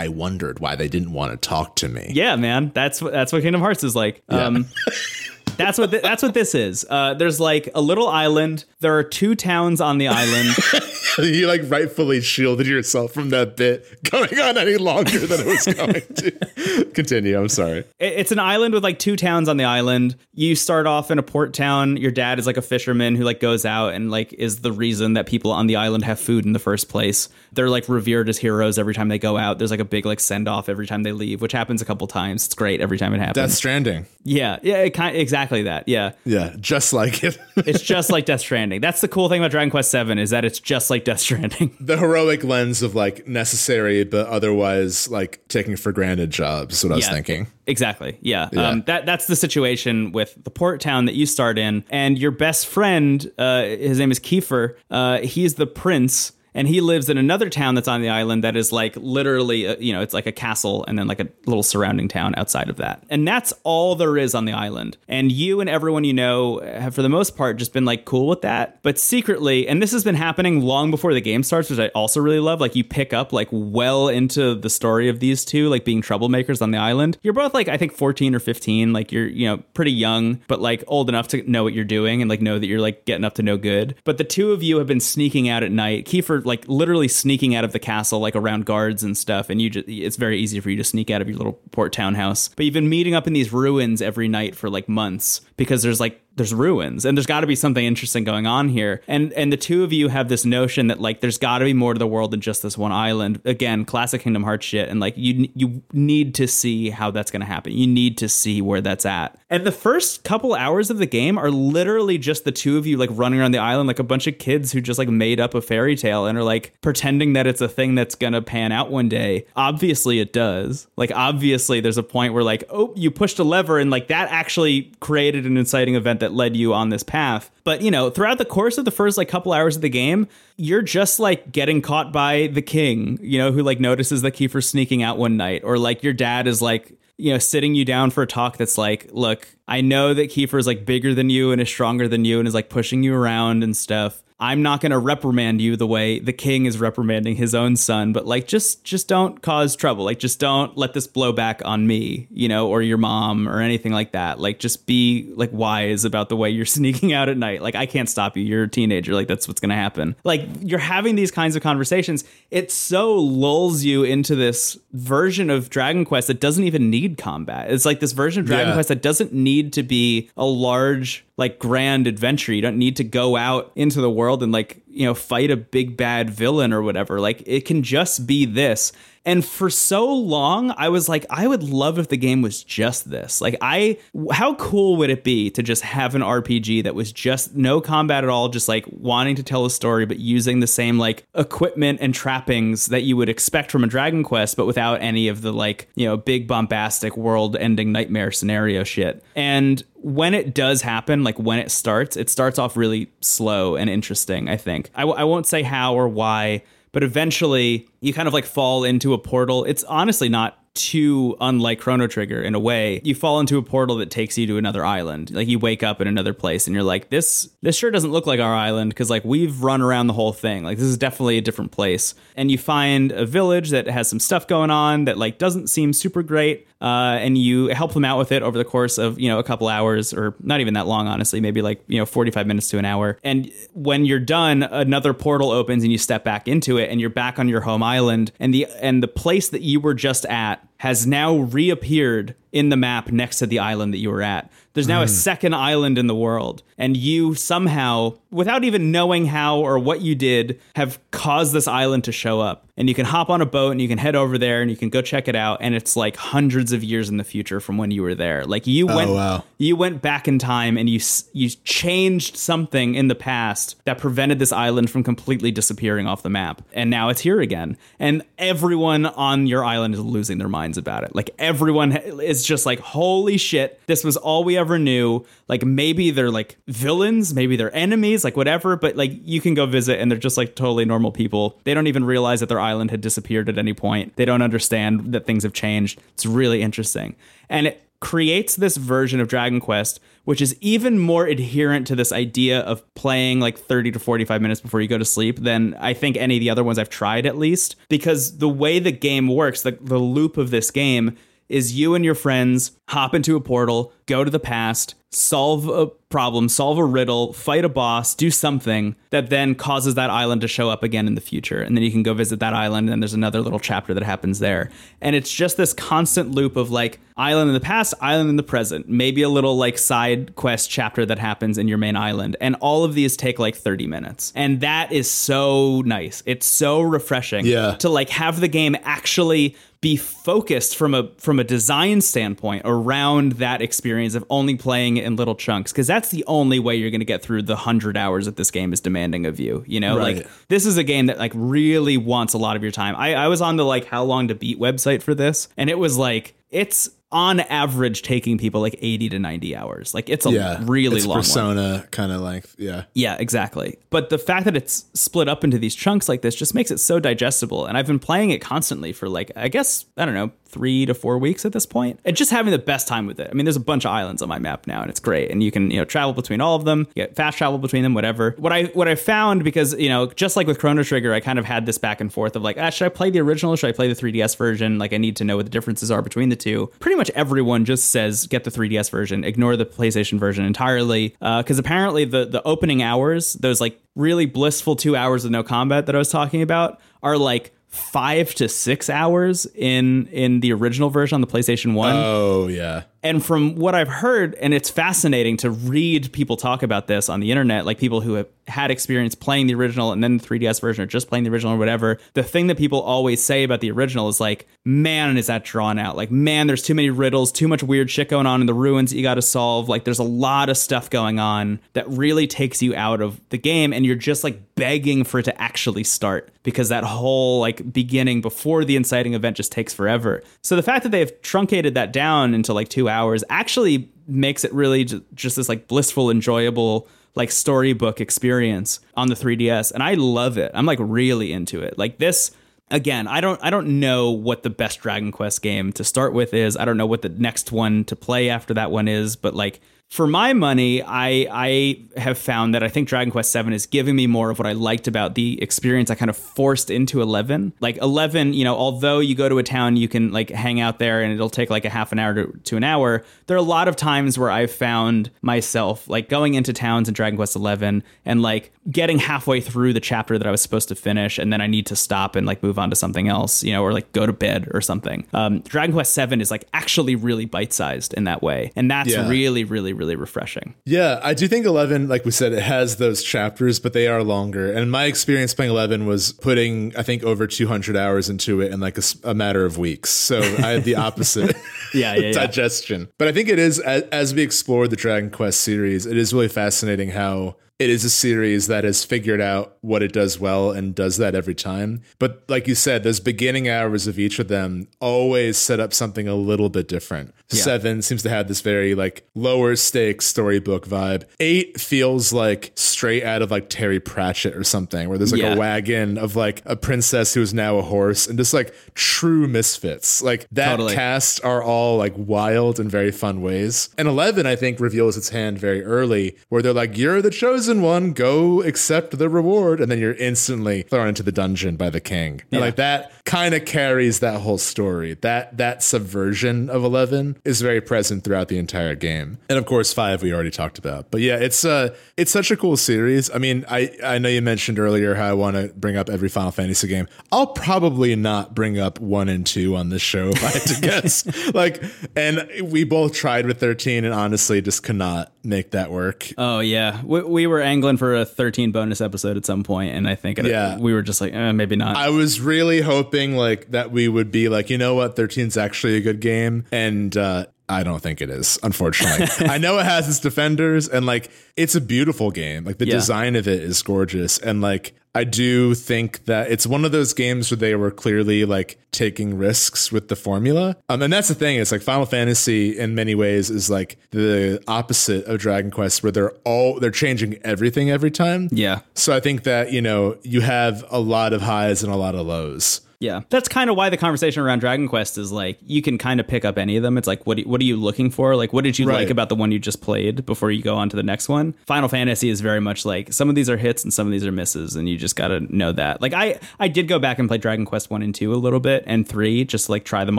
I 0.00 0.06
wondered 0.08 0.60
why 0.60 0.76
they 0.76 0.86
didn't 0.88 1.12
want 1.12 1.32
to 1.32 1.36
talk 1.48 1.74
to 1.76 1.88
me. 1.88 2.12
Yeah, 2.14 2.36
man. 2.36 2.70
That's 2.72 3.02
what 3.02 3.12
that's 3.12 3.32
what 3.32 3.42
Kingdom 3.42 3.60
Hearts 3.60 3.82
is 3.82 3.96
like. 3.96 4.22
Um 4.28 4.66
That's 5.58 5.76
what 5.78 5.90
thi- 5.90 5.98
that's 5.98 6.22
what 6.22 6.32
this 6.34 6.54
is. 6.54 6.86
Uh, 6.88 7.14
there's 7.14 7.38
like 7.40 7.68
a 7.74 7.80
little 7.82 8.08
island. 8.08 8.64
There 8.80 8.96
are 8.96 9.02
two 9.02 9.34
towns 9.34 9.80
on 9.80 9.98
the 9.98 10.08
island. 10.08 10.56
you 11.22 11.46
like 11.46 11.62
rightfully 11.66 12.20
shielded 12.20 12.66
yourself 12.66 13.12
from 13.12 13.30
that 13.30 13.56
bit 13.56 13.84
going 14.10 14.38
on 14.38 14.58
any 14.58 14.76
longer 14.76 15.18
than 15.18 15.40
it 15.40 15.46
was 15.46 15.64
going 15.74 16.02
to. 16.16 16.84
Continue. 16.94 17.38
I'm 17.38 17.48
sorry. 17.48 17.84
It's 17.98 18.32
an 18.32 18.38
island 18.38 18.74
with 18.74 18.82
like 18.84 18.98
two 18.98 19.16
towns 19.16 19.48
on 19.48 19.56
the 19.56 19.64
island. 19.64 20.16
You 20.34 20.54
start 20.56 20.86
off 20.86 21.10
in 21.10 21.18
a 21.18 21.22
port 21.22 21.54
town. 21.54 21.96
Your 21.96 22.10
dad 22.10 22.38
is 22.38 22.46
like 22.46 22.56
a 22.56 22.62
fisherman 22.62 23.14
who 23.16 23.24
like 23.24 23.40
goes 23.40 23.64
out 23.64 23.94
and 23.94 24.10
like 24.10 24.32
is 24.32 24.60
the 24.60 24.72
reason 24.72 25.14
that 25.14 25.26
people 25.26 25.50
on 25.50 25.66
the 25.66 25.76
island 25.76 26.04
have 26.04 26.20
food 26.20 26.44
in 26.44 26.52
the 26.52 26.58
first 26.58 26.88
place. 26.88 27.28
They're 27.52 27.70
like 27.70 27.88
revered 27.88 28.28
as 28.28 28.38
heroes 28.38 28.78
every 28.78 28.94
time 28.94 29.08
they 29.08 29.18
go 29.18 29.36
out. 29.36 29.58
There's 29.58 29.70
like 29.70 29.80
a 29.80 29.84
big 29.84 30.06
like 30.06 30.20
send 30.20 30.48
off 30.48 30.68
every 30.68 30.86
time 30.86 31.02
they 31.02 31.12
leave, 31.12 31.40
which 31.40 31.52
happens 31.52 31.82
a 31.82 31.84
couple 31.84 32.06
times. 32.06 32.46
It's 32.46 32.54
great 32.54 32.80
every 32.80 32.98
time 32.98 33.14
it 33.14 33.18
happens. 33.18 33.34
Death 33.34 33.52
Stranding. 33.52 34.06
yeah, 34.24 34.58
yeah, 34.62 34.78
it 34.78 34.90
kind 34.90 35.16
exactly 35.16 35.62
that. 35.62 35.88
Yeah. 35.88 36.12
Yeah, 36.24 36.54
just 36.60 36.92
like 36.92 37.24
it. 37.24 37.38
It's 37.56 37.82
just 37.82 38.10
like 38.10 38.24
Death 38.26 38.40
Stranding. 38.40 38.80
That's 38.80 39.00
the 39.00 39.08
cool 39.08 39.28
thing 39.28 39.40
about 39.40 39.50
Dragon 39.50 39.70
Quest 39.70 39.90
Seven 39.90 40.18
is 40.18 40.30
that 40.30 40.44
it's 40.44 40.60
just 40.60 40.90
like 40.90 41.04
Death 41.08 41.20
Stranding. 41.20 41.74
the 41.80 41.96
heroic 41.96 42.44
lens 42.44 42.82
of 42.82 42.94
like 42.94 43.26
necessary 43.26 44.04
but 44.04 44.26
otherwise 44.26 45.08
like 45.08 45.40
taking 45.48 45.74
for 45.76 45.90
granted 45.90 46.30
jobs 46.30 46.76
is 46.76 46.84
what 46.84 46.92
I 46.92 46.96
was 46.96 47.08
thinking. 47.08 47.46
Exactly. 47.66 48.18
Yeah. 48.20 48.48
Yeah. 48.52 48.68
Um, 48.68 48.82
that 48.86 49.06
that's 49.06 49.26
the 49.26 49.36
situation 49.36 50.12
with 50.12 50.36
the 50.42 50.50
port 50.50 50.80
town 50.80 51.06
that 51.06 51.14
you 51.14 51.26
start 51.26 51.58
in, 51.58 51.84
and 51.90 52.18
your 52.18 52.30
best 52.30 52.66
friend, 52.66 53.30
uh, 53.38 53.62
his 53.62 53.98
name 53.98 54.10
is 54.10 54.20
Kiefer. 54.20 54.74
Uh, 54.90 55.18
he's 55.20 55.54
the 55.54 55.66
prince. 55.66 56.32
And 56.58 56.66
he 56.66 56.80
lives 56.80 57.08
in 57.08 57.18
another 57.18 57.48
town 57.48 57.76
that's 57.76 57.86
on 57.86 58.02
the 58.02 58.08
island 58.08 58.42
that 58.42 58.56
is 58.56 58.72
like 58.72 58.96
literally, 58.96 59.68
uh, 59.68 59.76
you 59.78 59.92
know, 59.92 60.02
it's 60.02 60.12
like 60.12 60.26
a 60.26 60.32
castle 60.32 60.84
and 60.88 60.98
then 60.98 61.06
like 61.06 61.20
a 61.20 61.28
little 61.46 61.62
surrounding 61.62 62.08
town 62.08 62.34
outside 62.36 62.68
of 62.68 62.78
that. 62.78 63.04
And 63.08 63.26
that's 63.28 63.54
all 63.62 63.94
there 63.94 64.18
is 64.18 64.34
on 64.34 64.44
the 64.44 64.54
island. 64.54 64.96
And 65.06 65.30
you 65.30 65.60
and 65.60 65.70
everyone 65.70 66.02
you 66.02 66.12
know 66.12 66.58
have, 66.58 66.96
for 66.96 67.02
the 67.02 67.08
most 67.08 67.36
part, 67.36 67.58
just 67.58 67.72
been 67.72 67.84
like 67.84 68.04
cool 68.04 68.26
with 68.26 68.42
that. 68.42 68.82
But 68.82 68.98
secretly, 68.98 69.68
and 69.68 69.80
this 69.80 69.92
has 69.92 70.02
been 70.02 70.16
happening 70.16 70.60
long 70.60 70.90
before 70.90 71.14
the 71.14 71.20
game 71.20 71.44
starts, 71.44 71.70
which 71.70 71.78
I 71.78 71.88
also 71.94 72.20
really 72.20 72.40
love, 72.40 72.60
like 72.60 72.74
you 72.74 72.82
pick 72.82 73.12
up 73.12 73.32
like 73.32 73.46
well 73.52 74.08
into 74.08 74.56
the 74.56 74.68
story 74.68 75.08
of 75.08 75.20
these 75.20 75.44
two, 75.44 75.68
like 75.68 75.84
being 75.84 76.02
troublemakers 76.02 76.60
on 76.60 76.72
the 76.72 76.78
island. 76.78 77.18
You're 77.22 77.34
both 77.34 77.54
like, 77.54 77.68
I 77.68 77.76
think 77.76 77.92
14 77.92 78.34
or 78.34 78.40
15. 78.40 78.92
Like 78.92 79.12
you're, 79.12 79.28
you 79.28 79.46
know, 79.46 79.58
pretty 79.74 79.92
young, 79.92 80.40
but 80.48 80.60
like 80.60 80.82
old 80.88 81.08
enough 81.08 81.28
to 81.28 81.48
know 81.48 81.62
what 81.62 81.72
you're 81.72 81.84
doing 81.84 82.20
and 82.20 82.28
like 82.28 82.42
know 82.42 82.58
that 82.58 82.66
you're 82.66 82.80
like 82.80 83.04
getting 83.04 83.24
up 83.24 83.34
to 83.34 83.44
no 83.44 83.56
good. 83.56 83.94
But 84.02 84.18
the 84.18 84.24
two 84.24 84.50
of 84.50 84.60
you 84.60 84.78
have 84.78 84.88
been 84.88 84.98
sneaking 84.98 85.48
out 85.48 85.62
at 85.62 85.70
night. 85.70 86.04
Kiefer, 86.04 86.47
like 86.48 86.66
literally 86.66 87.06
sneaking 87.06 87.54
out 87.54 87.62
of 87.62 87.72
the 87.72 87.78
castle, 87.78 88.18
like 88.18 88.34
around 88.34 88.66
guards 88.66 89.04
and 89.04 89.16
stuff. 89.16 89.50
And 89.50 89.62
you 89.62 89.70
just, 89.70 89.88
it's 89.88 90.16
very 90.16 90.40
easy 90.40 90.58
for 90.58 90.70
you 90.70 90.76
to 90.78 90.84
sneak 90.84 91.10
out 91.10 91.22
of 91.22 91.28
your 91.28 91.36
little 91.36 91.60
port 91.70 91.92
townhouse. 91.92 92.48
But 92.48 92.64
you've 92.64 92.74
been 92.74 92.88
meeting 92.88 93.14
up 93.14 93.28
in 93.28 93.32
these 93.32 93.52
ruins 93.52 94.02
every 94.02 94.26
night 94.26 94.56
for 94.56 94.68
like 94.68 94.88
months 94.88 95.42
because 95.56 95.82
there's 95.82 96.00
like, 96.00 96.20
there's 96.38 96.54
ruins 96.54 97.04
and 97.04 97.16
there's 97.16 97.26
got 97.26 97.40
to 97.40 97.46
be 97.46 97.54
something 97.54 97.84
interesting 97.84 98.24
going 98.24 98.46
on 98.46 98.68
here. 98.68 99.02
And 99.06 99.32
and 99.34 99.52
the 99.52 99.56
two 99.56 99.84
of 99.84 99.92
you 99.92 100.08
have 100.08 100.28
this 100.28 100.44
notion 100.44 100.86
that 100.86 101.00
like 101.00 101.20
there's 101.20 101.38
got 101.38 101.58
to 101.58 101.64
be 101.64 101.74
more 101.74 101.92
to 101.92 101.98
the 101.98 102.06
world 102.06 102.30
than 102.30 102.40
just 102.40 102.62
this 102.62 102.78
one 102.78 102.92
island. 102.92 103.40
Again 103.44 103.84
classic 103.84 104.22
kingdom 104.22 104.44
hearts 104.44 104.64
shit 104.64 104.88
and 104.88 105.00
like 105.00 105.14
you 105.16 105.48
you 105.54 105.82
need 105.92 106.34
to 106.36 106.48
see 106.48 106.90
how 106.90 107.10
that's 107.10 107.30
going 107.30 107.40
to 107.40 107.46
happen. 107.46 107.72
You 107.72 107.86
need 107.86 108.16
to 108.18 108.28
see 108.28 108.62
where 108.62 108.80
that's 108.80 109.04
at. 109.04 109.38
And 109.50 109.66
the 109.66 109.72
first 109.72 110.24
couple 110.24 110.54
hours 110.54 110.90
of 110.90 110.98
the 110.98 111.06
game 111.06 111.36
are 111.38 111.50
literally 111.50 112.18
just 112.18 112.44
the 112.44 112.52
two 112.52 112.78
of 112.78 112.86
you 112.86 112.96
like 112.96 113.10
running 113.12 113.40
around 113.40 113.52
the 113.52 113.58
island 113.58 113.88
like 113.88 113.98
a 113.98 114.04
bunch 114.04 114.26
of 114.26 114.38
kids 114.38 114.72
who 114.72 114.80
just 114.80 114.98
like 114.98 115.08
made 115.08 115.40
up 115.40 115.54
a 115.54 115.60
fairy 115.60 115.96
tale 115.96 116.26
and 116.26 116.38
are 116.38 116.44
like 116.44 116.72
pretending 116.80 117.32
that 117.34 117.46
it's 117.46 117.60
a 117.60 117.68
thing 117.68 117.94
that's 117.94 118.14
going 118.14 118.32
to 118.32 118.42
pan 118.42 118.72
out 118.72 118.90
one 118.90 119.08
day. 119.08 119.46
Obviously 119.56 120.20
it 120.20 120.32
does. 120.32 120.86
Like 120.96 121.10
obviously 121.14 121.80
there's 121.80 121.98
a 121.98 122.02
point 122.02 122.32
where 122.32 122.44
like 122.44 122.64
oh 122.70 122.92
you 122.96 123.10
pushed 123.10 123.38
a 123.38 123.44
lever 123.44 123.78
and 123.78 123.90
like 123.90 124.08
that 124.08 124.30
actually 124.30 124.92
created 125.00 125.44
an 125.44 125.56
inciting 125.56 125.94
event 125.94 126.20
that 126.20 126.27
led 126.32 126.56
you 126.56 126.74
on 126.74 126.88
this 126.88 127.02
path 127.02 127.50
but 127.64 127.82
you 127.82 127.90
know 127.90 128.10
throughout 128.10 128.38
the 128.38 128.44
course 128.44 128.78
of 128.78 128.84
the 128.84 128.90
first 128.90 129.16
like 129.16 129.28
couple 129.28 129.52
hours 129.52 129.76
of 129.76 129.82
the 129.82 129.88
game 129.88 130.26
you're 130.56 130.82
just 130.82 131.20
like 131.20 131.50
getting 131.52 131.80
caught 131.82 132.12
by 132.12 132.48
the 132.48 132.62
king 132.62 133.18
you 133.22 133.38
know 133.38 133.52
who 133.52 133.62
like 133.62 133.80
notices 133.80 134.22
that 134.22 134.32
Kiefer's 134.32 134.68
sneaking 134.68 135.02
out 135.02 135.18
one 135.18 135.36
night 135.36 135.62
or 135.64 135.78
like 135.78 136.02
your 136.02 136.12
dad 136.12 136.46
is 136.46 136.62
like 136.62 136.98
you 137.18 137.32
know, 137.32 137.38
sitting 137.38 137.74
you 137.74 137.84
down 137.84 138.10
for 138.10 138.22
a 138.22 138.26
talk 138.26 138.56
that's 138.56 138.78
like, 138.78 139.08
look, 139.12 139.48
I 139.66 139.80
know 139.80 140.14
that 140.14 140.30
Kiefer 140.30 140.58
is 140.58 140.66
like 140.66 140.86
bigger 140.86 141.14
than 141.14 141.28
you 141.28 141.50
and 141.50 141.60
is 141.60 141.68
stronger 141.68 142.06
than 142.06 142.24
you 142.24 142.38
and 142.38 142.46
is 142.46 142.54
like 142.54 142.70
pushing 142.70 143.02
you 143.02 143.12
around 143.14 143.64
and 143.64 143.76
stuff. 143.76 144.22
I'm 144.40 144.62
not 144.62 144.80
going 144.80 144.92
to 144.92 144.98
reprimand 144.98 145.60
you 145.60 145.76
the 145.76 145.86
way 145.86 146.20
the 146.20 146.32
king 146.32 146.66
is 146.66 146.78
reprimanding 146.78 147.34
his 147.34 147.56
own 147.56 147.74
son, 147.74 148.12
but 148.12 148.24
like 148.24 148.46
just 148.46 148.84
just 148.84 149.08
don't 149.08 149.42
cause 149.42 149.74
trouble. 149.74 150.04
Like 150.04 150.20
just 150.20 150.38
don't 150.38 150.76
let 150.76 150.94
this 150.94 151.08
blow 151.08 151.32
back 151.32 151.60
on 151.64 151.88
me, 151.88 152.28
you 152.30 152.48
know, 152.48 152.68
or 152.68 152.80
your 152.80 152.98
mom 152.98 153.48
or 153.48 153.60
anything 153.60 153.90
like 153.92 154.12
that. 154.12 154.38
Like 154.38 154.60
just 154.60 154.86
be 154.86 155.32
like 155.34 155.52
wise 155.52 156.04
about 156.04 156.28
the 156.28 156.36
way 156.36 156.50
you're 156.50 156.66
sneaking 156.78 157.12
out 157.12 157.28
at 157.28 157.36
night. 157.36 157.62
Like 157.62 157.74
I 157.74 157.86
can't 157.86 158.08
stop 158.08 158.36
you. 158.36 158.44
You're 158.44 158.64
a 158.64 158.68
teenager. 158.68 159.12
Like 159.12 159.26
that's 159.26 159.48
what's 159.48 159.60
going 159.60 159.70
to 159.70 159.74
happen. 159.76 160.14
Like 160.22 160.42
you're 160.60 160.78
having 160.78 161.16
these 161.16 161.32
kinds 161.32 161.56
of 161.56 161.62
conversations. 161.62 162.24
It 162.52 162.70
so 162.70 163.16
lulls 163.16 163.82
you 163.82 164.04
into 164.04 164.36
this 164.36 164.78
version 164.92 165.50
of 165.50 165.68
Dragon 165.68 166.04
Quest 166.04 166.28
that 166.28 166.40
doesn't 166.40 166.64
even 166.64 166.90
need 166.90 167.18
combat. 167.18 167.72
It's 167.72 167.84
like 167.84 167.98
this 167.98 168.12
version 168.12 168.42
of 168.42 168.46
Dragon 168.46 168.68
Yeah. 168.68 168.74
Quest 168.74 168.88
that 168.88 169.02
doesn't 169.02 169.32
need 169.32 169.72
to 169.72 169.82
be 169.82 170.30
a 170.36 170.44
large 170.44 171.24
like 171.38 171.58
grand 171.58 172.06
adventure. 172.06 172.52
You 172.52 172.60
don't 172.60 172.76
need 172.76 172.96
to 172.96 173.04
go 173.04 173.36
out 173.36 173.72
into 173.76 174.02
the 174.02 174.10
world 174.10 174.42
and 174.42 174.52
like, 174.52 174.82
you 174.88 175.06
know, 175.06 175.14
fight 175.14 175.50
a 175.50 175.56
big 175.56 175.96
bad 175.96 176.28
villain 176.28 176.72
or 176.72 176.82
whatever. 176.82 177.20
Like 177.20 177.42
it 177.46 177.64
can 177.64 177.82
just 177.82 178.26
be 178.26 178.44
this. 178.44 178.92
And 179.28 179.44
for 179.44 179.68
so 179.68 180.10
long, 180.10 180.72
I 180.78 180.88
was 180.88 181.06
like, 181.06 181.26
I 181.28 181.46
would 181.46 181.62
love 181.62 181.98
if 181.98 182.08
the 182.08 182.16
game 182.16 182.40
was 182.40 182.64
just 182.64 183.10
this. 183.10 183.42
Like, 183.42 183.58
I, 183.60 183.98
how 184.32 184.54
cool 184.54 184.96
would 184.96 185.10
it 185.10 185.22
be 185.22 185.50
to 185.50 185.62
just 185.62 185.82
have 185.82 186.14
an 186.14 186.22
RPG 186.22 186.84
that 186.84 186.94
was 186.94 187.12
just 187.12 187.54
no 187.54 187.82
combat 187.82 188.24
at 188.24 188.30
all, 188.30 188.48
just 188.48 188.70
like 188.70 188.86
wanting 188.88 189.36
to 189.36 189.42
tell 189.42 189.66
a 189.66 189.70
story, 189.70 190.06
but 190.06 190.18
using 190.18 190.60
the 190.60 190.66
same 190.66 190.98
like 190.98 191.26
equipment 191.34 191.98
and 192.00 192.14
trappings 192.14 192.86
that 192.86 193.02
you 193.02 193.18
would 193.18 193.28
expect 193.28 193.70
from 193.70 193.84
a 193.84 193.86
Dragon 193.86 194.22
Quest, 194.22 194.56
but 194.56 194.64
without 194.64 195.02
any 195.02 195.28
of 195.28 195.42
the 195.42 195.52
like, 195.52 195.90
you 195.94 196.06
know, 196.06 196.16
big 196.16 196.48
bombastic 196.48 197.14
world 197.14 197.54
ending 197.54 197.92
nightmare 197.92 198.32
scenario 198.32 198.82
shit. 198.82 199.22
And 199.36 199.84
when 199.96 200.32
it 200.32 200.54
does 200.54 200.80
happen, 200.80 201.22
like 201.22 201.38
when 201.38 201.58
it 201.58 201.70
starts, 201.70 202.16
it 202.16 202.30
starts 202.30 202.58
off 202.58 202.78
really 202.78 203.10
slow 203.20 203.76
and 203.76 203.90
interesting, 203.90 204.48
I 204.48 204.56
think. 204.56 204.88
I, 204.94 205.02
w- 205.02 205.18
I 205.18 205.24
won't 205.24 205.46
say 205.46 205.60
how 205.60 205.96
or 205.96 206.08
why, 206.08 206.62
but 206.92 207.02
eventually 207.02 207.88
you 208.00 208.12
kind 208.12 208.28
of 208.28 208.34
like 208.34 208.44
fall 208.44 208.84
into 208.84 209.14
a 209.14 209.18
portal. 209.18 209.64
It's 209.64 209.84
honestly 209.84 210.28
not 210.28 210.57
too 210.74 211.36
unlike 211.40 211.80
Chrono 211.80 212.06
Trigger 212.06 212.42
in 212.42 212.54
a 212.54 212.58
way. 212.58 213.00
You 213.04 213.14
fall 213.14 213.40
into 213.40 213.58
a 213.58 213.62
portal 213.62 213.96
that 213.96 214.10
takes 214.10 214.38
you 214.38 214.46
to 214.46 214.56
another 214.58 214.84
island. 214.84 215.30
Like 215.30 215.48
you 215.48 215.58
wake 215.58 215.82
up 215.82 216.00
in 216.00 216.08
another 216.08 216.32
place 216.32 216.66
and 216.66 216.74
you're 216.74 216.82
like, 216.82 217.10
this 217.10 217.48
this 217.62 217.76
sure 217.76 217.90
doesn't 217.90 218.12
look 218.12 218.26
like 218.26 218.40
our 218.40 218.54
island 218.54 218.90
because 218.90 219.10
like 219.10 219.24
we've 219.24 219.62
run 219.62 219.82
around 219.82 220.06
the 220.06 220.12
whole 220.12 220.32
thing. 220.32 220.64
Like 220.64 220.78
this 220.78 220.86
is 220.86 220.96
definitely 220.96 221.38
a 221.38 221.42
different 221.42 221.72
place. 221.72 222.14
And 222.36 222.50
you 222.50 222.58
find 222.58 223.12
a 223.12 223.26
village 223.26 223.70
that 223.70 223.88
has 223.88 224.08
some 224.08 224.20
stuff 224.20 224.46
going 224.46 224.70
on 224.70 225.04
that 225.06 225.18
like 225.18 225.38
doesn't 225.38 225.68
seem 225.68 225.92
super 225.92 226.22
great. 226.22 226.68
Uh, 226.80 227.18
and 227.20 227.36
you 227.36 227.66
help 227.68 227.92
them 227.92 228.04
out 228.04 228.18
with 228.18 228.30
it 228.30 228.40
over 228.40 228.56
the 228.56 228.64
course 228.64 228.98
of 228.98 229.18
you 229.18 229.28
know 229.28 229.40
a 229.40 229.42
couple 229.42 229.66
hours 229.66 230.14
or 230.14 230.36
not 230.40 230.60
even 230.60 230.74
that 230.74 230.86
long 230.86 231.08
honestly 231.08 231.40
maybe 231.40 231.60
like 231.60 231.82
you 231.88 231.98
know 231.98 232.06
45 232.06 232.46
minutes 232.46 232.70
to 232.70 232.78
an 232.78 232.84
hour 232.84 233.18
and 233.24 233.50
when 233.74 234.04
you're 234.04 234.20
done 234.20 234.62
another 234.62 235.12
portal 235.12 235.50
opens 235.50 235.82
and 235.82 235.90
you 235.90 235.98
step 235.98 236.22
back 236.22 236.46
into 236.46 236.78
it 236.78 236.88
and 236.88 237.00
you're 237.00 237.10
back 237.10 237.40
on 237.40 237.48
your 237.48 237.62
home 237.62 237.82
island 237.82 238.30
and 238.38 238.54
the 238.54 238.64
and 238.80 239.02
the 239.02 239.08
place 239.08 239.48
that 239.48 239.62
you 239.62 239.80
were 239.80 239.92
just 239.92 240.24
at 240.26 240.67
has 240.78 241.06
now 241.06 241.36
reappeared 241.36 242.34
in 242.52 242.68
the 242.68 242.76
map 242.76 243.10
next 243.10 243.38
to 243.38 243.46
the 243.46 243.58
island 243.58 243.92
that 243.92 243.98
you 243.98 244.10
were 244.10 244.22
at. 244.22 244.50
There's 244.72 244.88
now 244.88 245.02
a 245.02 245.06
mm. 245.06 245.10
second 245.10 245.54
island 245.54 245.98
in 245.98 246.06
the 246.06 246.14
world, 246.14 246.62
and 246.76 246.96
you 246.96 247.34
somehow, 247.34 248.14
without 248.30 248.64
even 248.64 248.92
knowing 248.92 249.26
how 249.26 249.58
or 249.58 249.78
what 249.78 250.00
you 250.02 250.14
did, 250.14 250.60
have 250.76 250.98
caused 251.10 251.52
this 251.52 251.66
island 251.66 252.04
to 252.04 252.12
show 252.12 252.40
up. 252.40 252.64
And 252.76 252.88
you 252.88 252.94
can 252.94 253.06
hop 253.06 253.28
on 253.28 253.40
a 253.40 253.46
boat 253.46 253.72
and 253.72 253.82
you 253.82 253.88
can 253.88 253.98
head 253.98 254.14
over 254.14 254.38
there 254.38 254.62
and 254.62 254.70
you 254.70 254.76
can 254.76 254.88
go 254.88 255.02
check 255.02 255.26
it 255.26 255.34
out. 255.34 255.58
And 255.60 255.74
it's 255.74 255.96
like 255.96 256.14
hundreds 256.14 256.72
of 256.72 256.84
years 256.84 257.08
in 257.08 257.16
the 257.16 257.24
future 257.24 257.58
from 257.58 257.76
when 257.76 257.90
you 257.90 258.02
were 258.02 258.14
there. 258.14 258.44
Like 258.44 258.68
you 258.68 258.88
oh, 258.88 258.94
went, 258.94 259.10
wow. 259.10 259.44
you 259.56 259.74
went 259.74 260.00
back 260.00 260.28
in 260.28 260.38
time 260.38 260.76
and 260.76 260.88
you 260.88 261.00
you 261.32 261.48
changed 261.64 262.36
something 262.36 262.94
in 262.94 263.08
the 263.08 263.16
past 263.16 263.74
that 263.84 263.98
prevented 263.98 264.38
this 264.38 264.52
island 264.52 264.90
from 264.90 265.02
completely 265.02 265.50
disappearing 265.50 266.06
off 266.06 266.22
the 266.22 266.30
map. 266.30 266.62
And 266.72 266.88
now 266.88 267.08
it's 267.08 267.20
here 267.20 267.40
again. 267.40 267.76
And 267.98 268.22
everyone 268.38 269.06
on 269.06 269.48
your 269.48 269.64
island 269.64 269.94
is 269.94 270.00
losing 270.00 270.38
their 270.38 270.48
minds 270.48 270.78
about 270.78 271.02
it. 271.02 271.16
Like 271.16 271.30
everyone 271.36 271.96
is 271.96 272.44
just 272.44 272.64
like, 272.64 272.78
holy 272.78 273.38
shit, 273.38 273.84
this 273.88 274.04
was 274.04 274.16
all 274.16 274.44
we 274.44 274.56
ever 274.56 274.78
knew. 274.78 275.26
Like 275.48 275.64
maybe 275.64 276.12
they're 276.12 276.30
like 276.30 276.58
villains, 276.68 277.34
maybe 277.34 277.56
they're 277.56 277.74
enemies, 277.74 278.17
like 278.24 278.36
whatever. 278.36 278.76
But 278.76 278.96
like 278.96 279.12
you 279.24 279.40
can 279.40 279.54
go 279.54 279.66
visit 279.66 280.00
and 280.00 280.10
they're 280.10 280.18
just 280.18 280.36
like 280.36 280.54
totally 280.54 280.84
normal 280.84 281.12
people. 281.12 281.58
They 281.64 281.74
don't 281.74 281.86
even 281.86 282.04
realize 282.04 282.40
that 282.40 282.48
their 282.48 282.60
island 282.60 282.90
had 282.90 283.00
disappeared 283.00 283.48
at 283.48 283.58
any 283.58 283.74
point. 283.74 284.16
They 284.16 284.24
don't 284.24 284.42
understand 284.42 285.12
that 285.12 285.26
things 285.26 285.42
have 285.42 285.52
changed. 285.52 286.00
It's 286.14 286.26
really 286.26 286.62
interesting. 286.62 287.16
And 287.48 287.66
it 287.66 287.84
creates 288.00 288.56
this 288.56 288.76
version 288.76 289.20
of 289.20 289.28
Dragon 289.28 289.60
Quest, 289.60 290.00
which 290.24 290.40
is 290.40 290.56
even 290.60 290.98
more 290.98 291.26
adherent 291.26 291.86
to 291.88 291.96
this 291.96 292.12
idea 292.12 292.60
of 292.60 292.82
playing 292.94 293.40
like 293.40 293.58
30 293.58 293.92
to 293.92 293.98
45 293.98 294.40
minutes 294.40 294.60
before 294.60 294.80
you 294.80 294.88
go 294.88 294.98
to 294.98 295.04
sleep 295.04 295.40
than 295.40 295.74
I 295.80 295.94
think 295.94 296.16
any 296.16 296.36
of 296.36 296.40
the 296.40 296.50
other 296.50 296.62
ones 296.62 296.78
I've 296.78 296.90
tried, 296.90 297.26
at 297.26 297.36
least. 297.36 297.76
Because 297.88 298.38
the 298.38 298.48
way 298.48 298.78
the 298.78 298.92
game 298.92 299.26
works, 299.26 299.62
the, 299.62 299.72
the 299.80 299.98
loop 299.98 300.36
of 300.36 300.50
this 300.50 300.70
game, 300.70 301.16
is 301.48 301.78
you 301.78 301.94
and 301.94 302.04
your 302.04 302.14
friends 302.14 302.72
hop 302.88 303.14
into 303.14 303.34
a 303.34 303.40
portal, 303.40 303.92
go 304.06 304.22
to 304.22 304.30
the 304.30 304.38
past, 304.38 304.94
solve 305.10 305.68
a 305.68 305.86
problem, 306.10 306.48
solve 306.48 306.78
a 306.78 306.84
riddle, 306.84 307.32
fight 307.32 307.64
a 307.64 307.68
boss, 307.68 308.14
do 308.14 308.30
something 308.30 308.94
that 309.10 309.30
then 309.30 309.54
causes 309.54 309.94
that 309.94 310.10
island 310.10 310.40
to 310.40 310.48
show 310.48 310.68
up 310.70 310.82
again 310.82 311.06
in 311.06 311.14
the 311.14 311.20
future. 311.20 311.60
And 311.60 311.76
then 311.76 311.82
you 311.84 311.90
can 311.90 312.02
go 312.02 312.14
visit 312.14 312.40
that 312.40 312.54
island, 312.54 312.86
and 312.86 312.92
then 312.92 313.00
there's 313.00 313.14
another 313.14 313.40
little 313.40 313.58
chapter 313.58 313.92
that 313.94 314.02
happens 314.02 314.38
there. 314.38 314.70
And 315.00 315.14
it's 315.16 315.32
just 315.32 315.56
this 315.56 315.72
constant 315.72 316.30
loop 316.32 316.56
of 316.56 316.70
like 316.70 316.98
island 317.16 317.48
in 317.48 317.54
the 317.54 317.60
past, 317.60 317.94
island 318.00 318.30
in 318.30 318.36
the 318.36 318.42
present, 318.42 318.88
maybe 318.88 319.22
a 319.22 319.28
little 319.28 319.56
like 319.56 319.76
side 319.78 320.34
quest 320.34 320.70
chapter 320.70 321.04
that 321.06 321.18
happens 321.18 321.58
in 321.58 321.68
your 321.68 321.78
main 321.78 321.96
island. 321.96 322.36
And 322.40 322.54
all 322.60 322.84
of 322.84 322.94
these 322.94 323.16
take 323.16 323.38
like 323.38 323.56
30 323.56 323.86
minutes. 323.86 324.32
And 324.34 324.60
that 324.60 324.92
is 324.92 325.10
so 325.10 325.82
nice. 325.82 326.22
It's 326.26 326.46
so 326.46 326.80
refreshing 326.80 327.44
Yeah. 327.46 327.74
to 327.80 327.88
like 327.88 328.10
have 328.10 328.40
the 328.40 328.48
game 328.48 328.76
actually 328.84 329.56
be 329.80 329.96
focused 329.96 330.76
from 330.76 330.92
a 330.92 331.08
from 331.18 331.38
a 331.38 331.44
design 331.44 332.00
standpoint 332.00 332.62
around 332.64 333.32
that 333.34 333.62
experience 333.62 334.16
of 334.16 334.24
only 334.28 334.56
playing 334.56 334.97
it 334.98 335.04
in 335.04 335.16
little 335.16 335.34
chunks 335.34 335.72
because 335.72 335.86
that's 335.86 336.10
the 336.10 336.22
only 336.26 336.58
way 336.58 336.76
you're 336.76 336.90
going 336.90 337.00
to 337.00 337.06
get 337.06 337.22
through 337.22 337.42
the 337.42 337.54
100 337.54 337.96
hours 337.96 338.26
that 338.26 338.36
this 338.36 338.50
game 338.50 338.72
is 338.74 338.80
demanding 338.80 339.24
of 339.24 339.40
you 339.40 339.64
you 339.66 339.80
know 339.80 339.96
Right. 339.96 340.16
like 340.18 340.28
this 340.48 340.66
is 340.66 340.76
a 340.76 340.84
game 340.84 341.06
that 341.06 341.18
like 341.18 341.32
really 341.34 341.96
wants 341.96 342.34
a 342.34 342.38
lot 342.38 342.56
of 342.56 342.62
your 342.62 342.72
time 342.72 342.94
i 342.96 343.14
i 343.14 343.28
was 343.28 343.40
on 343.40 343.56
the 343.56 343.64
like 343.64 343.86
how 343.86 344.04
long 344.04 344.28
to 344.28 344.34
beat 344.34 344.58
website 344.60 345.00
for 345.02 345.14
this 345.14 345.48
and 345.56 345.70
it 345.70 345.78
was 345.78 345.96
like 345.96 346.34
it's 346.50 346.90
on 347.10 347.40
average 347.40 348.02
taking 348.02 348.36
people 348.36 348.60
like 348.60 348.76
80 348.82 349.08
to 349.08 349.18
90 349.18 349.56
hours 349.56 349.94
like 349.94 350.10
it's 350.10 350.26
a 350.26 350.30
Yeah. 350.30 350.58
really 350.66 350.98
it's 350.98 351.06
long 351.06 351.16
persona 351.20 351.88
kind 351.90 352.12
of 352.12 352.20
length. 352.20 352.54
Yeah. 352.58 352.84
Yeah, 352.92 353.16
exactly. 353.18 353.78
But 353.88 354.10
the 354.10 354.18
fact 354.18 354.44
that 354.44 354.54
it's 354.54 354.84
split 354.92 355.26
up 355.26 355.42
into 355.42 355.58
these 355.58 355.74
chunks 355.74 356.06
like 356.06 356.20
this 356.20 356.34
just 356.34 356.54
makes 356.54 356.70
it 356.70 356.76
so 356.80 357.00
digestible. 357.00 357.64
And 357.64 357.78
I've 357.78 357.86
been 357.86 357.98
playing 357.98 358.28
it 358.28 358.42
constantly 358.42 358.92
for 358.92 359.08
like, 359.08 359.32
I 359.36 359.48
guess, 359.48 359.86
I 359.96 360.04
don't 360.04 360.12
know, 360.12 360.32
three 360.48 360.86
to 360.86 360.94
four 360.94 361.18
weeks 361.18 361.44
at 361.44 361.52
this 361.52 361.66
point, 361.66 362.00
and 362.04 362.16
just 362.16 362.30
having 362.30 362.50
the 362.50 362.58
best 362.58 362.88
time 362.88 363.06
with 363.06 363.20
it. 363.20 363.28
I 363.30 363.34
mean, 363.34 363.44
there's 363.44 363.56
a 363.56 363.60
bunch 363.60 363.84
of 363.84 363.90
islands 363.90 364.22
on 364.22 364.28
my 364.28 364.38
map 364.38 364.66
now, 364.66 364.80
and 364.80 364.90
it's 364.90 365.00
great. 365.00 365.30
And 365.30 365.42
you 365.42 365.50
can, 365.50 365.70
you 365.70 365.78
know, 365.78 365.84
travel 365.84 366.12
between 366.12 366.40
all 366.40 366.56
of 366.56 366.64
them, 366.64 366.86
get 366.94 367.16
fast 367.16 367.38
travel 367.38 367.58
between 367.58 367.82
them, 367.82 367.94
whatever. 367.94 368.34
What 368.38 368.52
I 368.52 368.64
what 368.64 368.88
I 368.88 368.94
found 368.94 369.44
because 369.44 369.74
you 369.74 369.88
know, 369.88 370.06
just 370.06 370.36
like 370.36 370.46
with 370.46 370.58
Chrono 370.58 370.82
Trigger, 370.82 371.12
I 371.12 371.20
kind 371.20 371.38
of 371.38 371.44
had 371.44 371.66
this 371.66 371.78
back 371.78 372.00
and 372.00 372.12
forth 372.12 372.36
of 372.36 372.42
like, 372.42 372.56
ah, 372.58 372.70
should 372.70 372.86
I 372.86 372.88
play 372.88 373.10
the 373.10 373.20
original? 373.20 373.56
Should 373.56 373.68
I 373.68 373.72
play 373.72 373.92
the 373.92 374.00
3DS 374.00 374.36
version? 374.36 374.78
Like, 374.78 374.92
I 374.92 374.96
need 374.98 375.16
to 375.16 375.24
know 375.24 375.36
what 375.36 375.46
the 375.46 375.50
differences 375.50 375.90
are 375.90 376.02
between 376.02 376.28
the 376.28 376.36
two. 376.36 376.70
Pretty 376.80 376.96
much 376.96 377.10
everyone 377.10 377.64
just 377.64 377.90
says 377.90 378.26
get 378.26 378.44
the 378.44 378.50
3DS 378.50 378.90
version, 378.90 379.24
ignore 379.24 379.56
the 379.56 379.66
PlayStation 379.66 380.18
version 380.18 380.44
entirely, 380.44 381.14
because 381.20 381.58
apparently 381.58 382.04
the 382.04 382.24
the 382.24 382.42
opening 382.44 382.82
hours, 382.82 383.34
those 383.34 383.60
like 383.60 383.80
really 383.94 384.26
blissful 384.26 384.76
two 384.76 384.96
hours 384.96 385.24
of 385.24 385.30
no 385.30 385.42
combat 385.42 385.86
that 385.86 385.94
I 385.94 385.98
was 385.98 386.10
talking 386.10 386.42
about, 386.42 386.80
are 387.02 387.18
like 387.18 387.52
five 387.68 388.34
to 388.36 388.48
six 388.48 388.88
hours 388.90 389.46
in 389.54 390.06
in 390.08 390.40
the 390.40 390.52
original 390.52 390.90
version 390.90 391.14
on 391.14 391.20
the 391.20 391.26
PlayStation 391.26 391.74
One. 391.74 391.94
Oh 391.96 392.46
yeah. 392.48 392.84
And 393.02 393.24
from 393.24 393.54
what 393.54 393.74
I've 393.74 393.88
heard, 393.88 394.34
and 394.36 394.52
it's 394.52 394.70
fascinating 394.70 395.36
to 395.38 395.50
read 395.50 396.12
people 396.12 396.36
talk 396.36 396.62
about 396.62 396.88
this 396.88 397.08
on 397.08 397.20
the 397.20 397.30
internet, 397.30 397.64
like 397.64 397.78
people 397.78 398.00
who 398.00 398.14
have 398.14 398.26
had 398.48 398.70
experience 398.70 399.14
playing 399.14 399.46
the 399.46 399.54
original 399.54 399.92
and 399.92 400.02
then 400.02 400.16
the 400.16 400.24
3DS 400.24 400.60
version 400.60 400.82
or 400.82 400.86
just 400.86 401.08
playing 401.08 401.24
the 401.24 401.30
original 401.30 401.52
or 401.52 401.58
whatever. 401.58 401.98
The 402.14 402.22
thing 402.22 402.48
that 402.48 402.58
people 402.58 402.80
always 402.80 403.22
say 403.22 403.44
about 403.44 403.60
the 403.60 403.70
original 403.70 404.08
is 404.08 404.20
like, 404.20 404.48
man, 404.64 405.16
is 405.16 405.26
that 405.26 405.44
drawn 405.44 405.78
out? 405.78 405.96
Like, 405.96 406.10
man, 406.10 406.46
there's 406.46 406.62
too 406.62 406.74
many 406.74 406.90
riddles, 406.90 407.30
too 407.30 407.46
much 407.46 407.62
weird 407.62 407.90
shit 407.90 408.08
going 408.08 408.26
on 408.26 408.40
in 408.40 408.46
the 408.46 408.54
ruins 408.54 408.90
that 408.90 408.96
you 408.96 409.02
got 409.02 409.14
to 409.14 409.22
solve. 409.22 409.68
Like, 409.68 409.84
there's 409.84 409.98
a 409.98 410.04
lot 410.04 410.48
of 410.48 410.56
stuff 410.56 410.90
going 410.90 411.18
on 411.18 411.60
that 411.74 411.88
really 411.88 412.26
takes 412.26 412.62
you 412.62 412.74
out 412.74 413.00
of 413.00 413.20
the 413.28 413.38
game, 413.38 413.72
and 413.72 413.84
you're 413.84 413.96
just 413.96 414.24
like 414.24 414.40
begging 414.54 415.04
for 415.04 415.20
it 415.20 415.24
to 415.24 415.40
actually 415.40 415.84
start 415.84 416.30
because 416.42 416.70
that 416.70 416.82
whole 416.82 417.40
like 417.40 417.72
beginning 417.72 418.20
before 418.20 418.64
the 418.64 418.74
inciting 418.74 419.14
event 419.14 419.36
just 419.36 419.52
takes 419.52 419.72
forever. 419.72 420.22
So 420.42 420.56
the 420.56 420.62
fact 420.62 420.82
that 420.82 420.88
they've 420.88 421.22
truncated 421.22 421.74
that 421.74 421.92
down 421.92 422.34
into 422.34 422.52
like 422.52 422.68
two 422.68 422.87
hours 422.88 423.22
actually 423.28 423.90
makes 424.06 424.44
it 424.44 424.52
really 424.52 424.84
ju- 424.84 425.04
just 425.14 425.36
this 425.36 425.48
like 425.48 425.68
blissful, 425.68 426.10
enjoyable 426.10 426.88
like 427.14 427.30
storybook 427.30 428.00
experience 428.00 428.80
on 428.96 429.08
the 429.08 429.14
3DS, 429.14 429.72
and 429.72 429.82
I 429.82 429.94
love 429.94 430.38
it. 430.38 430.52
I'm 430.54 430.66
like 430.66 430.78
really 430.80 431.32
into 431.32 431.60
it. 431.60 431.76
Like 431.76 431.98
this 431.98 432.30
again, 432.70 433.06
I 433.06 433.20
don't 433.20 433.40
I 433.42 433.50
don't 433.50 433.80
know 433.80 434.10
what 434.10 434.42
the 434.42 434.50
best 434.50 434.80
Dragon 434.80 435.12
Quest 435.12 435.42
game 435.42 435.72
to 435.74 435.84
start 435.84 436.12
with 436.12 436.32
is. 436.34 436.56
I 436.56 436.64
don't 436.64 436.76
know 436.76 436.86
what 436.86 437.02
the 437.02 437.08
next 437.08 437.52
one 437.52 437.84
to 437.84 437.96
play 437.96 438.30
after 438.30 438.54
that 438.54 438.70
one 438.70 438.88
is, 438.88 439.16
but 439.16 439.34
like 439.34 439.60
for 439.88 440.06
my 440.06 440.34
money, 440.34 440.82
I 440.82 441.26
I 441.30 441.84
have 441.98 442.18
found 442.18 442.54
that 442.54 442.62
I 442.62 442.68
think 442.68 442.88
Dragon 442.88 443.10
Quest 443.10 443.30
Seven 443.32 443.52
is 443.54 443.64
giving 443.64 443.96
me 443.96 444.06
more 444.06 444.30
of 444.30 444.38
what 444.38 444.46
I 444.46 444.52
liked 444.52 444.86
about 444.86 445.14
the 445.14 445.42
experience 445.42 445.90
I 445.90 445.94
kind 445.94 446.10
of 446.10 446.16
forced 446.16 446.68
into 446.70 447.00
Eleven. 447.00 447.54
Like 447.60 447.78
Eleven, 447.78 448.34
you 448.34 448.44
know, 448.44 448.54
although 448.54 448.98
you 449.00 449.14
go 449.14 449.28
to 449.30 449.38
a 449.38 449.42
town, 449.42 449.76
you 449.76 449.88
can 449.88 450.12
like 450.12 450.28
hang 450.30 450.60
out 450.60 450.78
there, 450.78 451.00
and 451.00 451.12
it'll 451.12 451.30
take 451.30 451.48
like 451.48 451.64
a 451.64 451.70
half 451.70 451.90
an 451.92 451.98
hour 451.98 452.14
to, 452.14 452.38
to 452.44 452.56
an 452.58 452.64
hour. 452.64 453.02
There 453.26 453.36
are 453.36 453.40
a 453.40 453.42
lot 453.42 453.66
of 453.66 453.76
times 453.76 454.18
where 454.18 454.30
I've 454.30 454.50
found 454.52 455.10
myself 455.22 455.88
like 455.88 456.10
going 456.10 456.34
into 456.34 456.52
towns 456.52 456.86
in 456.88 456.94
Dragon 456.94 457.16
Quest 457.16 457.34
Eleven 457.34 457.82
and 458.04 458.20
like 458.20 458.52
getting 458.70 458.98
halfway 458.98 459.40
through 459.40 459.72
the 459.72 459.80
chapter 459.80 460.18
that 460.18 460.26
I 460.26 460.30
was 460.30 460.42
supposed 460.42 460.68
to 460.68 460.74
finish, 460.74 461.16
and 461.18 461.32
then 461.32 461.40
I 461.40 461.46
need 461.46 461.64
to 461.66 461.76
stop 461.76 462.14
and 462.14 462.26
like 462.26 462.42
move 462.42 462.58
on 462.58 462.68
to 462.68 462.76
something 462.76 463.08
else, 463.08 463.42
you 463.42 463.52
know, 463.52 463.62
or 463.62 463.72
like 463.72 463.90
go 463.92 464.04
to 464.04 464.12
bed 464.12 464.48
or 464.52 464.60
something. 464.60 465.06
Um, 465.14 465.40
Dragon 465.40 465.72
Quest 465.72 465.94
Seven 465.94 466.20
is 466.20 466.30
like 466.30 466.44
actually 466.52 466.94
really 466.94 467.24
bite 467.24 467.54
sized 467.54 467.94
in 467.94 468.04
that 468.04 468.22
way, 468.22 468.52
and 468.54 468.70
that's 468.70 468.90
Yeah. 468.90 469.08
really, 469.08 469.44
really, 469.44 469.72
really 469.78 469.96
refreshing. 469.96 470.54
Yeah, 470.66 471.00
I 471.02 471.14
do 471.14 471.26
think 471.28 471.46
11, 471.46 471.88
like 471.88 472.04
we 472.04 472.10
said, 472.10 472.32
it 472.32 472.42
has 472.42 472.76
those 472.76 473.02
chapters, 473.02 473.58
but 473.60 473.72
they 473.72 473.86
are 473.86 474.02
longer. 474.02 474.52
And 474.52 474.70
my 474.70 474.84
experience 474.84 475.32
playing 475.32 475.52
11 475.52 475.86
was 475.86 476.12
putting, 476.12 476.76
I 476.76 476.82
think, 476.82 477.02
over 477.04 477.26
200 477.26 477.76
hours 477.76 478.10
into 478.10 478.40
it 478.40 478.52
in 478.52 478.60
like 478.60 478.76
a 479.04 479.14
matter 479.14 479.46
of 479.46 479.56
weeks. 479.56 479.90
So 479.90 480.18
I 480.20 480.50
had 480.50 480.64
the 480.64 480.74
opposite 480.88 481.36
Yeah, 481.72 481.94
yeah, 481.94 482.06
yeah. 482.08 482.12
digestion. 482.12 482.88
But 482.98 483.08
I 483.08 483.12
think 483.12 483.28
it 483.28 483.38
is, 483.38 483.60
as, 483.60 483.82
as 483.84 484.12
we 484.14 484.22
explore 484.22 484.66
the 484.68 484.76
Dragon 484.76 485.10
Quest 485.10 485.40
series, 485.40 485.86
it 485.86 485.96
is 485.96 486.12
really 486.12 486.28
fascinating 486.28 486.90
how 486.90 487.36
it 487.58 487.68
is 487.70 487.84
a 487.84 487.90
series 487.90 488.46
that 488.46 488.62
has 488.64 488.84
figured 488.84 489.20
out 489.20 489.56
what 489.62 489.82
it 489.82 489.92
does 489.92 490.18
well 490.20 490.52
and 490.52 490.74
does 490.74 490.96
that 490.98 491.14
every 491.16 491.34
time. 491.34 491.82
But 491.98 492.22
like 492.28 492.46
you 492.46 492.54
said, 492.54 492.84
those 492.84 493.00
beginning 493.00 493.48
hours 493.48 493.86
of 493.88 493.98
each 493.98 494.18
of 494.20 494.28
them 494.28 494.68
always 494.80 495.36
set 495.36 495.58
up 495.58 495.74
something 495.74 496.06
a 496.06 496.14
little 496.14 496.48
bit 496.50 496.68
different. 496.68 497.12
Seven 497.30 497.82
seems 497.82 498.02
to 498.04 498.10
have 498.10 498.28
this 498.28 498.40
very 498.40 498.74
like 498.74 499.06
lower 499.14 499.56
stakes 499.56 500.06
storybook 500.06 500.66
vibe. 500.66 501.04
Eight 501.20 501.60
feels 501.60 502.12
like 502.12 502.52
straight 502.54 503.02
out 503.02 503.22
of 503.22 503.30
like 503.30 503.50
Terry 503.50 503.80
Pratchett 503.80 504.36
or 504.36 504.44
something, 504.44 504.88
where 504.88 504.96
there's 504.96 505.12
like 505.12 505.20
Yeah. 505.20 505.34
a 505.34 505.36
wagon 505.38 505.98
of 505.98 506.14
like 506.16 506.40
a 506.46 506.54
princess 506.56 507.12
who 507.14 507.22
is 507.22 507.34
now 507.34 507.58
a 507.58 507.62
horse 507.62 508.06
and 508.06 508.16
just 508.16 508.32
like 508.32 508.54
true 508.74 509.26
misfits. 509.26 510.00
Like 510.00 510.26
that 510.32 510.50
Totally. 510.52 510.74
cast 510.74 511.22
are 511.24 511.42
all 511.42 511.76
like 511.76 511.94
wild 511.96 512.60
in 512.60 512.68
very 512.68 512.92
fun 512.92 513.20
ways. 513.20 513.68
And 513.76 513.88
11, 513.88 514.26
I 514.26 514.36
think, 514.36 514.60
reveals 514.60 514.96
its 514.96 515.08
hand 515.10 515.38
very 515.38 515.62
early, 515.64 516.16
where 516.28 516.40
they're 516.40 516.52
like, 516.52 516.78
You're 516.78 517.02
the 517.02 517.10
chosen 517.10 517.47
one, 517.56 517.92
go 517.92 518.42
accept 518.42 518.98
the 518.98 519.08
reward. 519.08 519.60
And 519.60 519.70
then 519.70 519.78
you're 519.78 519.94
instantly 519.94 520.62
thrown 520.62 520.88
into 520.88 521.02
the 521.02 521.12
dungeon 521.12 521.56
by 521.56 521.70
the 521.70 521.80
king. 521.80 522.22
And 522.30 522.40
like 522.40 522.56
that 522.56 522.92
kind 523.04 523.34
of 523.34 523.44
carries 523.44 524.00
that 524.00 524.20
whole 524.20 524.38
story. 524.38 524.94
That 525.00 525.36
that 525.38 525.62
subversion 525.62 526.50
of 526.50 526.64
11 526.64 527.18
is 527.24 527.40
very 527.40 527.60
present 527.60 528.04
throughout 528.04 528.28
the 528.28 528.38
entire 528.38 528.74
game. 528.74 529.18
And 529.28 529.38
of 529.38 529.46
course, 529.46 529.72
5 529.72 530.02
we 530.02 530.12
already 530.12 530.30
talked 530.30 530.58
about. 530.58 530.90
But 530.90 531.00
yeah, 531.00 531.16
it's 531.16 531.44
uh 531.44 531.74
it's 531.96 532.10
such 532.10 532.30
a 532.30 532.36
cool 532.36 532.56
series. 532.56 533.10
I 533.12 533.18
mean, 533.18 533.44
I 533.48 533.76
I 533.84 533.98
know 533.98 534.08
you 534.08 534.22
mentioned 534.22 534.58
earlier 534.58 534.94
how 534.94 535.08
I 535.08 535.14
want 535.14 535.36
to 535.36 535.52
bring 535.54 535.76
up 535.76 535.88
every 535.88 536.08
Final 536.08 536.30
Fantasy 536.30 536.68
game. 536.68 536.86
I'll 537.10 537.28
probably 537.28 537.96
not 537.96 538.34
bring 538.34 538.58
up 538.58 538.78
1 538.78 539.08
and 539.08 539.26
2 539.26 539.56
on 539.56 539.70
this 539.70 539.82
show 539.82 540.08
if 540.14 540.22
I 540.22 540.28
had 540.28 540.42
to 540.42 540.60
guess. 540.60 541.34
like 541.34 541.62
and 541.96 542.28
we 542.44 542.64
both 542.64 542.92
tried 542.92 543.26
with 543.26 543.40
13 543.40 543.84
and 543.84 543.94
honestly 543.94 544.42
just 544.42 544.62
cannot 544.62 545.12
make 545.24 545.52
that 545.52 545.70
work. 545.70 546.10
Oh 546.18 546.40
yeah, 546.40 546.82
we, 546.84 547.02
we 547.02 547.26
were 547.26 547.37
angling 547.42 547.76
for 547.76 547.94
a 547.96 548.04
13 548.04 548.52
bonus 548.52 548.80
episode 548.80 549.16
at 549.16 549.24
some 549.26 549.42
point, 549.42 549.74
and 549.74 549.88
I 549.88 549.94
think 549.94 550.18
it, 550.18 550.26
Yeah. 550.26 550.58
we 550.58 550.72
were 550.72 550.82
just 550.82 551.00
like, 551.00 551.12
eh, 551.12 551.32
maybe 551.32 551.56
not. 551.56 551.76
I 551.76 551.88
was 551.90 552.20
really 552.20 552.60
hoping 552.60 553.16
like 553.16 553.50
that 553.50 553.70
we 553.72 553.88
would 553.88 554.10
be 554.10 554.28
like, 554.28 554.50
you 554.50 554.58
know 554.58 554.74
what, 554.74 554.96
13's 554.96 555.36
actually 555.36 555.76
a 555.76 555.80
good 555.80 556.00
game. 556.00 556.44
And 556.52 556.96
uh 556.96 557.26
I 557.50 557.62
don't 557.62 557.80
think 557.82 558.02
it 558.02 558.10
is, 558.10 558.38
unfortunately. 558.42 559.06
I 559.26 559.38
know 559.38 559.58
it 559.58 559.64
has 559.64 559.88
its 559.88 560.00
defenders 560.00 560.68
and 560.68 560.84
like 560.84 561.10
it's 561.34 561.54
a 561.54 561.62
beautiful 561.62 562.10
game. 562.10 562.44
Like 562.44 562.58
the 562.58 562.66
Yeah. 562.66 562.74
design 562.74 563.16
of 563.16 563.26
it 563.26 563.42
is 563.42 563.62
gorgeous. 563.62 564.18
And 564.18 564.42
like 564.42 564.74
I 564.94 565.04
do 565.04 565.54
think 565.54 566.04
that 566.06 566.30
it's 566.30 566.46
one 566.46 566.64
of 566.64 566.72
those 566.72 566.92
games 566.92 567.30
where 567.30 567.38
they 567.38 567.54
were 567.54 567.70
clearly 567.70 568.24
like 568.24 568.58
taking 568.72 569.16
risks 569.16 569.70
with 569.70 569.88
the 569.88 569.96
formula. 569.96 570.56
Um, 570.68 570.82
and 570.82 570.92
that's 570.92 571.08
the 571.08 571.14
thing, 571.14 571.38
it's 571.38 571.52
like 571.52 571.62
Final 571.62 571.86
Fantasy 571.86 572.58
in 572.58 572.74
many 572.74 572.94
ways 572.94 573.30
is 573.30 573.48
like 573.50 573.78
the 573.90 574.42
opposite 574.48 575.04
of 575.06 575.18
Dragon 575.18 575.50
Quest, 575.50 575.82
where 575.82 575.92
they're 575.92 576.12
all 576.24 576.58
they're 576.58 576.70
changing 576.70 577.18
everything 577.24 577.70
every 577.70 577.90
time. 577.90 578.28
yeah, 578.32 578.60
So 578.74 578.94
I 578.94 579.00
think 579.00 579.22
that, 579.24 579.52
you 579.52 579.62
know, 579.62 579.96
you 580.02 580.20
have 580.20 580.64
a 580.70 580.80
lot 580.80 581.12
of 581.12 581.22
highs 581.22 581.62
and 581.62 581.72
a 581.72 581.76
lot 581.76 581.94
of 581.94 582.06
lows. 582.06 582.60
Yeah. 582.80 583.00
That's 583.10 583.28
kind 583.28 583.50
of 583.50 583.56
why 583.56 583.70
the 583.70 583.76
conversation 583.76 584.22
around 584.22 584.38
Dragon 584.38 584.68
Quest 584.68 584.98
is 584.98 585.10
like 585.10 585.38
you 585.42 585.62
can 585.62 585.78
kind 585.78 585.98
of 586.00 586.06
pick 586.06 586.24
up 586.24 586.38
any 586.38 586.56
of 586.56 586.62
them. 586.62 586.78
It's 586.78 586.86
like, 586.86 587.06
what 587.06 587.18
what 587.20 587.40
are 587.40 587.44
you 587.44 587.56
looking 587.56 587.90
for? 587.90 588.14
Like, 588.16 588.32
what 588.32 588.44
did 588.44 588.58
you 588.58 588.66
Right. 588.68 588.76
like 588.76 588.90
about 588.90 589.08
the 589.08 589.14
one 589.16 589.32
you 589.32 589.38
just 589.38 589.60
played 589.60 590.06
before 590.06 590.30
you 590.30 590.42
go 590.42 590.56
on 590.56 590.68
to 590.68 590.76
the 590.76 590.82
next 590.82 591.08
one? 591.08 591.34
Final 591.46 591.68
Fantasy 591.68 592.08
is 592.08 592.20
very 592.20 592.40
much 592.40 592.64
like 592.64 592.92
some 592.92 593.08
of 593.08 593.14
these 593.14 593.28
are 593.28 593.36
hits 593.36 593.64
and 593.64 593.72
some 593.74 593.86
of 593.86 593.90
these 593.92 594.04
are 594.06 594.12
misses, 594.12 594.54
and 594.56 594.68
you 594.68 594.76
just 594.76 594.94
got 594.96 595.08
to 595.08 595.20
know 595.34 595.50
that. 595.52 595.80
Like, 595.82 595.92
I 595.92 596.20
I 596.38 596.48
did 596.48 596.68
go 596.68 596.78
back 596.78 596.98
and 596.98 597.08
play 597.08 597.18
Dragon 597.18 597.44
Quest 597.44 597.70
one 597.70 597.82
and 597.82 597.94
two 597.94 598.14
a 598.14 598.16
little 598.16 598.40
bit, 598.40 598.62
and 598.66 598.86
three 598.88 599.24
just 599.24 599.48
like 599.48 599.64
try 599.64 599.84
them 599.84 599.98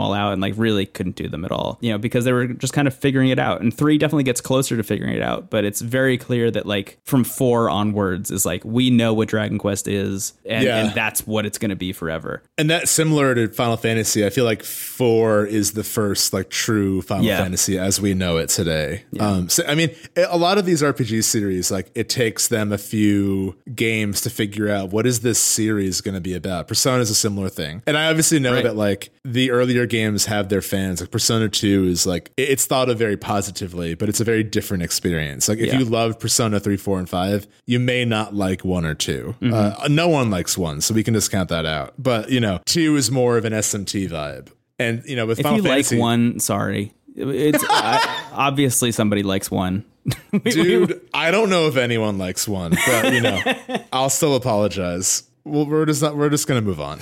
all 0.00 0.14
out, 0.14 0.32
and 0.32 0.40
like 0.40 0.54
really 0.56 0.86
couldn't 0.86 1.16
do 1.16 1.28
them 1.28 1.44
at 1.44 1.52
all. 1.52 1.78
You 1.82 1.92
know, 1.92 1.98
because 1.98 2.24
they 2.24 2.32
were 2.32 2.46
just 2.46 2.72
kind 2.72 2.88
of 2.88 2.94
figuring 2.94 3.28
it 3.28 3.38
out. 3.38 3.60
And 3.60 3.76
three 3.76 3.98
definitely 3.98 4.24
gets 4.24 4.40
closer 4.40 4.76
to 4.76 4.82
figuring 4.82 5.14
it 5.14 5.22
out, 5.22 5.50
but 5.50 5.64
it's 5.64 5.80
very 5.82 6.16
clear 6.16 6.50
that 6.50 6.64
like 6.66 6.98
from 7.04 7.24
four 7.24 7.68
onwards 7.68 8.30
is 8.30 8.46
like 8.46 8.64
we 8.64 8.88
know 8.90 9.12
what 9.12 9.28
Dragon 9.28 9.58
Quest 9.58 9.86
is, 9.86 10.32
and, 10.46 10.64
Yeah. 10.64 10.78
and 10.86 10.94
that's 10.94 11.26
what 11.26 11.44
it's 11.44 11.58
going 11.58 11.70
to 11.70 11.76
be 11.76 11.92
forever. 11.92 12.42
And 12.56 12.69
that's 12.70 12.90
similar 12.90 13.34
to 13.34 13.48
Final 13.48 13.76
Fantasy. 13.76 14.24
I 14.24 14.30
feel 14.30 14.44
like 14.44 14.62
four 14.62 15.44
is 15.46 15.72
the 15.72 15.84
first 15.84 16.32
like 16.32 16.50
true 16.50 17.02
Final 17.02 17.24
Yeah. 17.26 17.38
Fantasy 17.42 17.78
as 17.78 18.00
we 18.00 18.14
know 18.14 18.36
it 18.38 18.48
today. 18.48 19.04
Um, 19.18 19.48
so 19.48 19.64
I 19.66 19.74
mean, 19.74 19.90
a 20.16 20.36
lot 20.38 20.58
of 20.58 20.64
these 20.66 20.82
RPG 20.82 21.24
series, 21.24 21.70
like 21.70 21.90
it 21.94 22.08
takes 22.08 22.48
them 22.48 22.72
a 22.72 22.78
few 22.78 23.56
games 23.74 24.20
to 24.22 24.30
figure 24.30 24.68
out 24.70 24.90
what 24.90 25.06
is 25.06 25.20
this 25.20 25.38
series 25.38 26.00
going 26.00 26.14
to 26.14 26.20
be 26.20 26.34
about. 26.34 26.68
Persona 26.68 27.00
is 27.02 27.10
a 27.10 27.14
similar 27.14 27.48
thing, 27.48 27.82
and 27.86 27.96
I 27.96 28.08
obviously 28.08 28.38
know 28.38 28.52
Right. 28.54 28.64
that 28.64 28.76
like 28.76 29.10
the 29.24 29.50
earlier 29.50 29.84
games 29.86 30.24
have 30.26 30.48
their 30.48 30.62
fans. 30.62 31.00
Like 31.00 31.10
Persona 31.10 31.48
Two 31.48 31.84
is 31.84 32.06
like 32.06 32.32
it's 32.36 32.64
thought 32.66 32.88
of 32.88 32.98
very 32.98 33.16
positively, 33.18 33.94
but 33.94 34.08
it's 34.08 34.20
a 34.20 34.24
very 34.24 34.42
different 34.42 34.82
experience. 34.82 35.48
Like 35.48 35.58
if 35.58 35.66
Yeah. 35.66 35.78
you 35.78 35.84
love 35.84 36.18
Persona 36.18 36.58
three, 36.58 36.78
four, 36.78 36.98
and 36.98 37.08
five, 37.08 37.46
you 37.66 37.78
may 37.78 38.04
not 38.06 38.34
like 38.34 38.64
one 38.64 38.86
or 38.86 38.94
2 38.94 39.34
Mm-hmm. 39.42 39.52
Uh, 39.52 39.88
no 39.88 40.08
one 40.08 40.30
likes 40.30 40.56
one, 40.56 40.80
so 40.80 40.94
we 40.94 41.02
can 41.02 41.12
discount 41.14 41.50
that 41.50 41.66
out. 41.66 41.94
But 41.98 42.30
you 42.30 42.40
know, 42.40 42.60
two 42.64 42.96
is 42.96 43.10
more 43.10 43.36
of 43.36 43.44
an 43.44 43.52
SMT 43.52 44.08
vibe, 44.08 44.48
and 44.78 45.02
you 45.04 45.16
know, 45.16 45.26
with 45.26 45.38
If 45.38 45.42
Final 45.42 45.58
you 45.58 45.64
Fantasy, 45.64 45.96
like 45.96 46.00
one, 46.00 46.40
sorry, 46.40 46.94
it's 47.14 47.62
I, 47.68 48.28
obviously 48.32 48.90
somebody 48.90 49.22
likes 49.22 49.50
one. 49.50 49.84
dude, 50.44 50.98
I 51.12 51.30
don't 51.30 51.50
know 51.50 51.66
if 51.66 51.76
anyone 51.76 52.16
likes 52.16 52.48
one, 52.48 52.70
but 52.86 53.12
you 53.12 53.20
know, 53.20 53.38
I'll 53.92 54.08
still 54.08 54.34
apologize. 54.34 55.24
Well, 55.44 55.66
we're 55.66 55.84
just 55.84 56.00
not. 56.00 56.16
We're 56.16 56.30
just 56.30 56.46
gonna 56.46 56.62
move 56.62 56.80
on. 56.80 57.00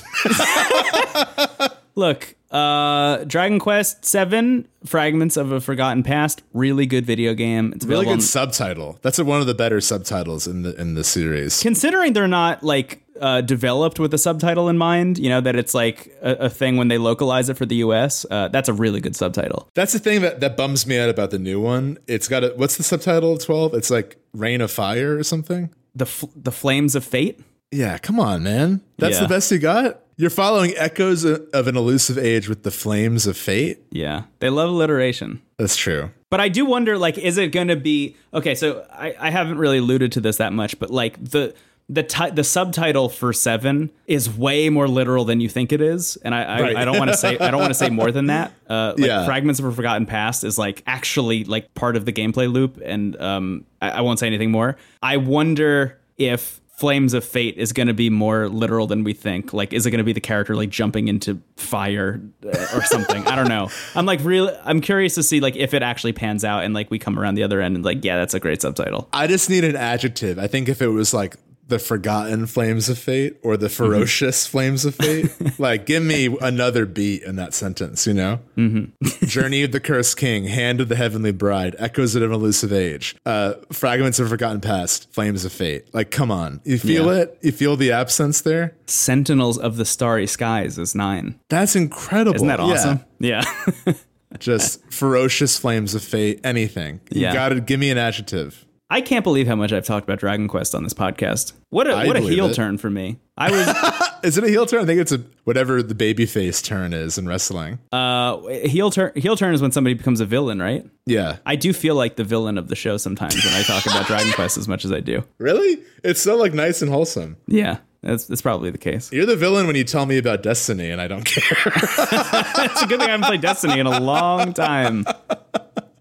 Look, 1.99 2.37
uh, 2.53 3.25
Dragon 3.25 3.59
Quest 3.59 4.05
Seven: 4.05 4.69
Fragments 4.87 5.37
of 5.37 5.51
a 5.51 5.61
Forgotten 5.61 6.05
Past, 6.05 6.43
really 6.53 6.87
good 6.87 7.05
video 7.05 7.35
game. 7.35 7.73
It's 7.75 7.85
Really 7.85 8.05
good 8.07 8.13
on- 8.13 8.21
subtitle. 8.21 9.01
That's 9.03 9.19
one 9.19 9.41
of 9.41 9.49
the 9.49 9.55
better 9.55 9.81
subtitles 9.81 10.47
in 10.47 10.63
the 10.63 10.81
in 10.81 10.95
the 10.95 11.03
series. 11.03 11.61
considering 11.61 12.13
they're 12.13 12.29
not 12.29 12.63
like 12.63 13.03
uh, 13.21 13.41
developed 13.41 13.99
with 13.99 14.15
a 14.15 14.19
subtitle 14.19 14.69
in 14.69 14.79
mind, 14.79 15.19
you 15.19 15.29
know 15.29 15.41
that 15.41 15.57
it's 15.57 15.75
like 15.75 16.17
a, 16.23 16.35
a 16.47 16.49
thing 16.49 16.77
when 16.77 16.87
they 16.87 16.99
localize 16.99 17.49
it 17.49 17.57
for 17.57 17.67
the 17.67 17.75
U.S. 17.87 18.25
Uh, 18.31 18.47
that's 18.47 18.69
a 18.69 18.73
really 18.73 19.01
good 19.01 19.17
subtitle. 19.17 19.69
That's 19.75 19.93
the 19.93 19.99
thing 19.99 20.21
that, 20.23 20.39
that 20.39 20.57
bums 20.57 20.87
me 20.87 21.01
out 21.01 21.09
about 21.11 21.33
the 21.33 21.41
new 21.41 21.61
one. 21.61 21.99
It's 22.07 22.29
got 22.29 22.45
a 22.45 22.51
what's 22.55 22.77
the 22.77 22.85
subtitle 22.85 23.33
of 23.33 23.45
twelve? 23.45 23.75
It's 23.75 23.91
like 23.91 24.19
Rain 24.33 24.61
of 24.61 24.71
Fire 24.71 25.19
or 25.19 25.25
something. 25.25 25.71
The 25.97 26.05
f- 26.05 26.25
the 26.37 26.53
Flames 26.53 26.95
of 26.95 27.05
Fate. 27.05 27.41
Yeah, 27.73 27.99
come 27.99 28.21
on, 28.21 28.45
man. 28.45 28.83
That's 28.99 29.17
Yeah. 29.17 29.23
the 29.23 29.29
best 29.29 29.51
you 29.51 29.59
got. 29.59 30.01
You're 30.21 30.31
following 30.31 30.75
echoes 30.77 31.25
of 31.25 31.69
an 31.69 31.77
elusive 31.77 32.19
age 32.19 32.49
with 32.49 32.65
the 32.65 32.73
flames 32.73 33.27
of 33.29 33.37
fate. 33.37 33.79
Yeah, 33.93 34.25
they 34.41 34.51
love 34.51 34.69
alliteration. 34.69 35.41
That's 35.59 35.77
true. 35.77 36.11
But 36.29 36.41
I 36.41 36.49
do 36.49 36.67
wonder, 36.67 36.99
like, 36.99 37.17
is 37.17 37.39
it 37.39 37.53
going 37.53 37.69
to 37.69 37.77
be 37.77 38.17
okay? 38.35 38.57
So 38.57 38.85
I, 38.91 39.15
I 39.19 39.31
haven't 39.31 39.59
really 39.59 39.79
alluded 39.79 40.11
to 40.13 40.21
this 40.21 40.39
that 40.39 40.53
much, 40.53 40.77
but 40.81 40.91
like 40.91 41.23
the 41.23 41.55
the 41.89 42.03
ti- 42.03 42.31
the 42.31 42.43
subtitle 42.43 43.09
for 43.09 43.33
seven 43.33 43.91
is 44.09 44.29
way 44.29 44.69
more 44.71 44.89
literal 44.89 45.25
than 45.25 45.41
you 45.41 45.49
think 45.49 45.73
it 45.73 45.81
is, 45.81 46.17
and 46.25 46.35
I 46.35 46.43
I, 46.43 46.61
Right. 46.63 46.77
I 46.77 46.85
don't 46.85 46.99
want 46.99 47.13
to 47.13 47.17
say 47.17 47.39
I 47.39 47.53
don't 47.53 47.61
want 47.61 47.71
to 47.71 47.79
say 47.79 47.89
more 47.89 48.11
than 48.11 48.27
that. 48.27 48.53
Uh, 48.69 48.95
like 48.99 49.07
Yeah. 49.07 49.25
fragments 49.25 49.61
of 49.61 49.67
a 49.67 49.73
forgotten 49.73 50.05
past 50.05 50.43
is 50.43 50.59
like 50.59 50.83
actually 50.87 51.45
like 51.45 51.73
part 51.75 51.95
of 51.95 52.05
the 52.07 52.13
gameplay 52.13 52.53
loop, 52.53 52.81
and 52.85 53.17
um 53.21 53.65
I, 53.81 53.91
I 53.91 54.01
won't 54.01 54.19
say 54.19 54.27
anything 54.27 54.51
more. 54.51 54.77
I 55.01 55.17
wonder 55.19 55.97
if 56.19 56.61
Flames 56.79 57.13
of 57.13 57.25
Fate 57.25 57.57
is 57.57 57.73
going 57.73 57.89
to 57.89 57.93
be 57.93 58.09
more 58.09 58.49
literal 58.49 58.87
than 58.87 59.03
we 59.03 59.13
think. 59.13 59.53
Like, 59.53 59.73
is 59.73 59.85
it 59.85 59.91
going 59.91 59.99
to 59.99 60.05
be 60.05 60.13
the 60.13 60.21
character 60.21 60.55
like 60.55 60.69
jumping 60.69 61.09
into 61.09 61.43
fire 61.57 62.21
uh, 62.47 62.67
or 62.73 62.85
something? 62.85 63.27
I 63.27 63.35
don't 63.35 63.49
know. 63.49 63.69
I'm 63.97 64.07
like 64.07 64.21
really, 64.23 64.57
I'm 64.63 64.81
curious 64.81 65.17
to 65.17 65.25
see 65.25 65.41
like 65.41 65.57
if 65.57 65.75
it 65.75 65.83
actually 65.83 66.13
pans 66.13 66.45
out 66.45 66.63
and 66.63 66.75
like 66.75 66.89
we 66.89 67.01
come 67.01 67.19
around 67.19 67.35
the 67.35 67.43
other 67.43 67.61
end 67.61 67.75
and 67.75 67.85
like, 67.85 68.05
yeah, 68.05 68.17
that's 68.17 68.33
a 68.33 68.39
great 68.39 68.63
subtitle. 68.63 69.09
I 69.13 69.27
just 69.27 69.51
need 69.51 69.65
an 69.65 69.75
adjective. 69.75 70.39
I 70.39 70.47
think 70.47 70.69
if 70.69 70.81
it 70.81 70.87
was 70.87 71.13
like 71.13 71.35
the 71.69 71.79
forgotten 71.79 72.47
flames 72.47 72.89
of 72.89 72.99
fate 72.99 73.37
or 73.43 73.57
the 73.57 73.69
ferocious 73.69 74.47
flames 74.47 74.85
of 74.85 74.95
fate. 74.95 75.31
like, 75.59 75.87
give 75.87 76.03
me 76.03 76.35
another 76.41 76.87
beat 76.87 77.23
in 77.23 77.37
that 77.37 77.55
sentence, 77.55 78.07
you 78.07 78.15
know? 78.15 78.41
Mm-hmm. 78.57 79.27
Journey 79.27 79.63
of 79.63 79.73
the 79.73 79.81
Cursed 79.81 80.17
King, 80.17 80.45
Hand 80.45 80.81
of 80.81 80.89
the 80.89 80.97
Heavenly 80.97 81.31
Bride, 81.33 81.77
Echoes 81.79 82.15
of 82.15 82.23
an 82.23 82.33
Elusive 82.33 82.73
Age, 82.73 83.17
uh, 83.27 83.55
Fragments 83.71 84.19
of 84.19 84.29
Forgotten 84.31 84.61
Past, 84.61 85.13
Flames 85.13 85.45
of 85.45 85.53
Fate. 85.53 85.93
Like, 85.95 86.11
come 86.11 86.31
on. 86.31 86.61
You 86.65 86.79
feel 86.79 87.07
Yeah. 87.15 87.23
it? 87.23 87.39
You 87.43 87.53
feel 87.53 87.77
the 87.77 87.93
absence 87.93 88.41
there? 88.41 88.75
Sentinels 88.87 89.59
of 89.59 89.77
the 89.77 89.85
Starry 89.85 90.27
Skies 90.27 90.79
is 90.79 90.95
nine. 90.95 91.39
That's 91.51 91.77
incredible. 91.77 92.37
Isn't 92.37 92.49
that 92.49 92.59
Yeah. 92.59 92.65
awesome? 92.65 93.01
Yeah. 93.19 93.95
Just 94.39 94.81
ferocious 94.93 95.59
flames 95.59 95.95
of 95.95 96.03
fate, 96.03 96.41
anything. 96.45 97.01
You 97.11 97.23
Yeah. 97.23 97.33
gotta 97.35 97.61
give 97.61 97.81
me 97.81 97.91
an 97.91 97.99
adjective. 97.99 98.65
I 98.91 99.03
can't 99.03 99.23
believe 99.23 99.47
how 99.47 99.55
much 99.55 99.71
I've 99.73 99.85
talked 99.85 100.05
about 100.05 100.19
Dragon 100.19 100.49
Quest 100.49 100.75
on 100.75 100.83
this 100.83 100.95
podcast. 100.95 101.53
What 101.69 101.87
a 101.87 101.93
I 101.93 102.07
what 102.07 102.17
a 102.17 102.21
heel 102.21 102.47
it. 102.47 102.55
turn 102.55 102.79
for 102.79 102.89
me. 102.89 103.19
I 103.37 103.51
was 103.51 104.09
Is 104.25 104.39
it 104.39 104.45
a 104.45 104.49
heel 104.49 104.65
turn? 104.65 104.83
I 104.83 104.87
think 104.87 105.01
it's 105.01 105.13
a 105.13 105.23
whatever 105.45 105.83
the 105.83 105.95
baby 105.95 106.25
face 106.25 106.63
turn 106.63 106.95
is 106.95 107.19
in 107.19 107.29
wrestling. 107.29 107.79
uh 107.93 108.39
heel 108.65 108.91
turn 108.91 109.13
heel 109.15 109.37
turn 109.37 109.53
is 109.53 109.61
when 109.61 109.73
somebody 109.73 109.93
becomes 109.95 110.21
a 110.21 110.27
villain, 110.27 110.59
right? 110.61 110.87
yeah. 111.07 111.37
I 111.45 111.57
do 111.57 111.73
feel 111.75 111.97
like 111.97 112.17
the 112.17 112.25
villain 112.25 112.57
of 112.57 112.69
the 112.69 112.77
show 112.77 112.97
sometimes 112.97 113.35
when 113.45 113.53
I 113.55 113.63
talk 113.63 113.85
about 113.85 114.07
Dragon 114.07 114.33
Quest 114.33 114.57
as 114.57 114.67
much 114.69 114.85
as 114.87 114.93
I 114.93 115.01
do. 115.01 115.23
Really? 115.39 115.83
It's 116.03 116.21
so 116.21 116.37
like 116.37 116.55
nice 116.55 116.81
and 116.83 116.91
wholesome. 116.91 117.37
Yeah, 117.47 117.79
that's 118.03 118.25
that's 118.25 118.41
probably 118.43 118.71
the 118.71 118.79
case. 118.79 119.13
You're 119.13 119.27
the 119.27 119.37
villain 119.37 119.67
when 119.67 119.77
you 119.77 119.85
tell 119.85 120.07
me 120.07 120.17
about 120.17 120.43
Destiny 120.43 120.91
and 120.91 121.01
I 121.01 121.09
don't 121.09 121.25
care. 121.25 121.73
It's 121.77 122.83
a 122.83 122.87
good 122.87 123.01
thing 123.01 123.09
I 123.09 123.13
haven't 123.13 123.27
played 123.27 123.41
Destiny 123.43 123.79
in 123.81 123.87
a 123.87 124.01
long 124.01 124.53
time. 124.55 125.05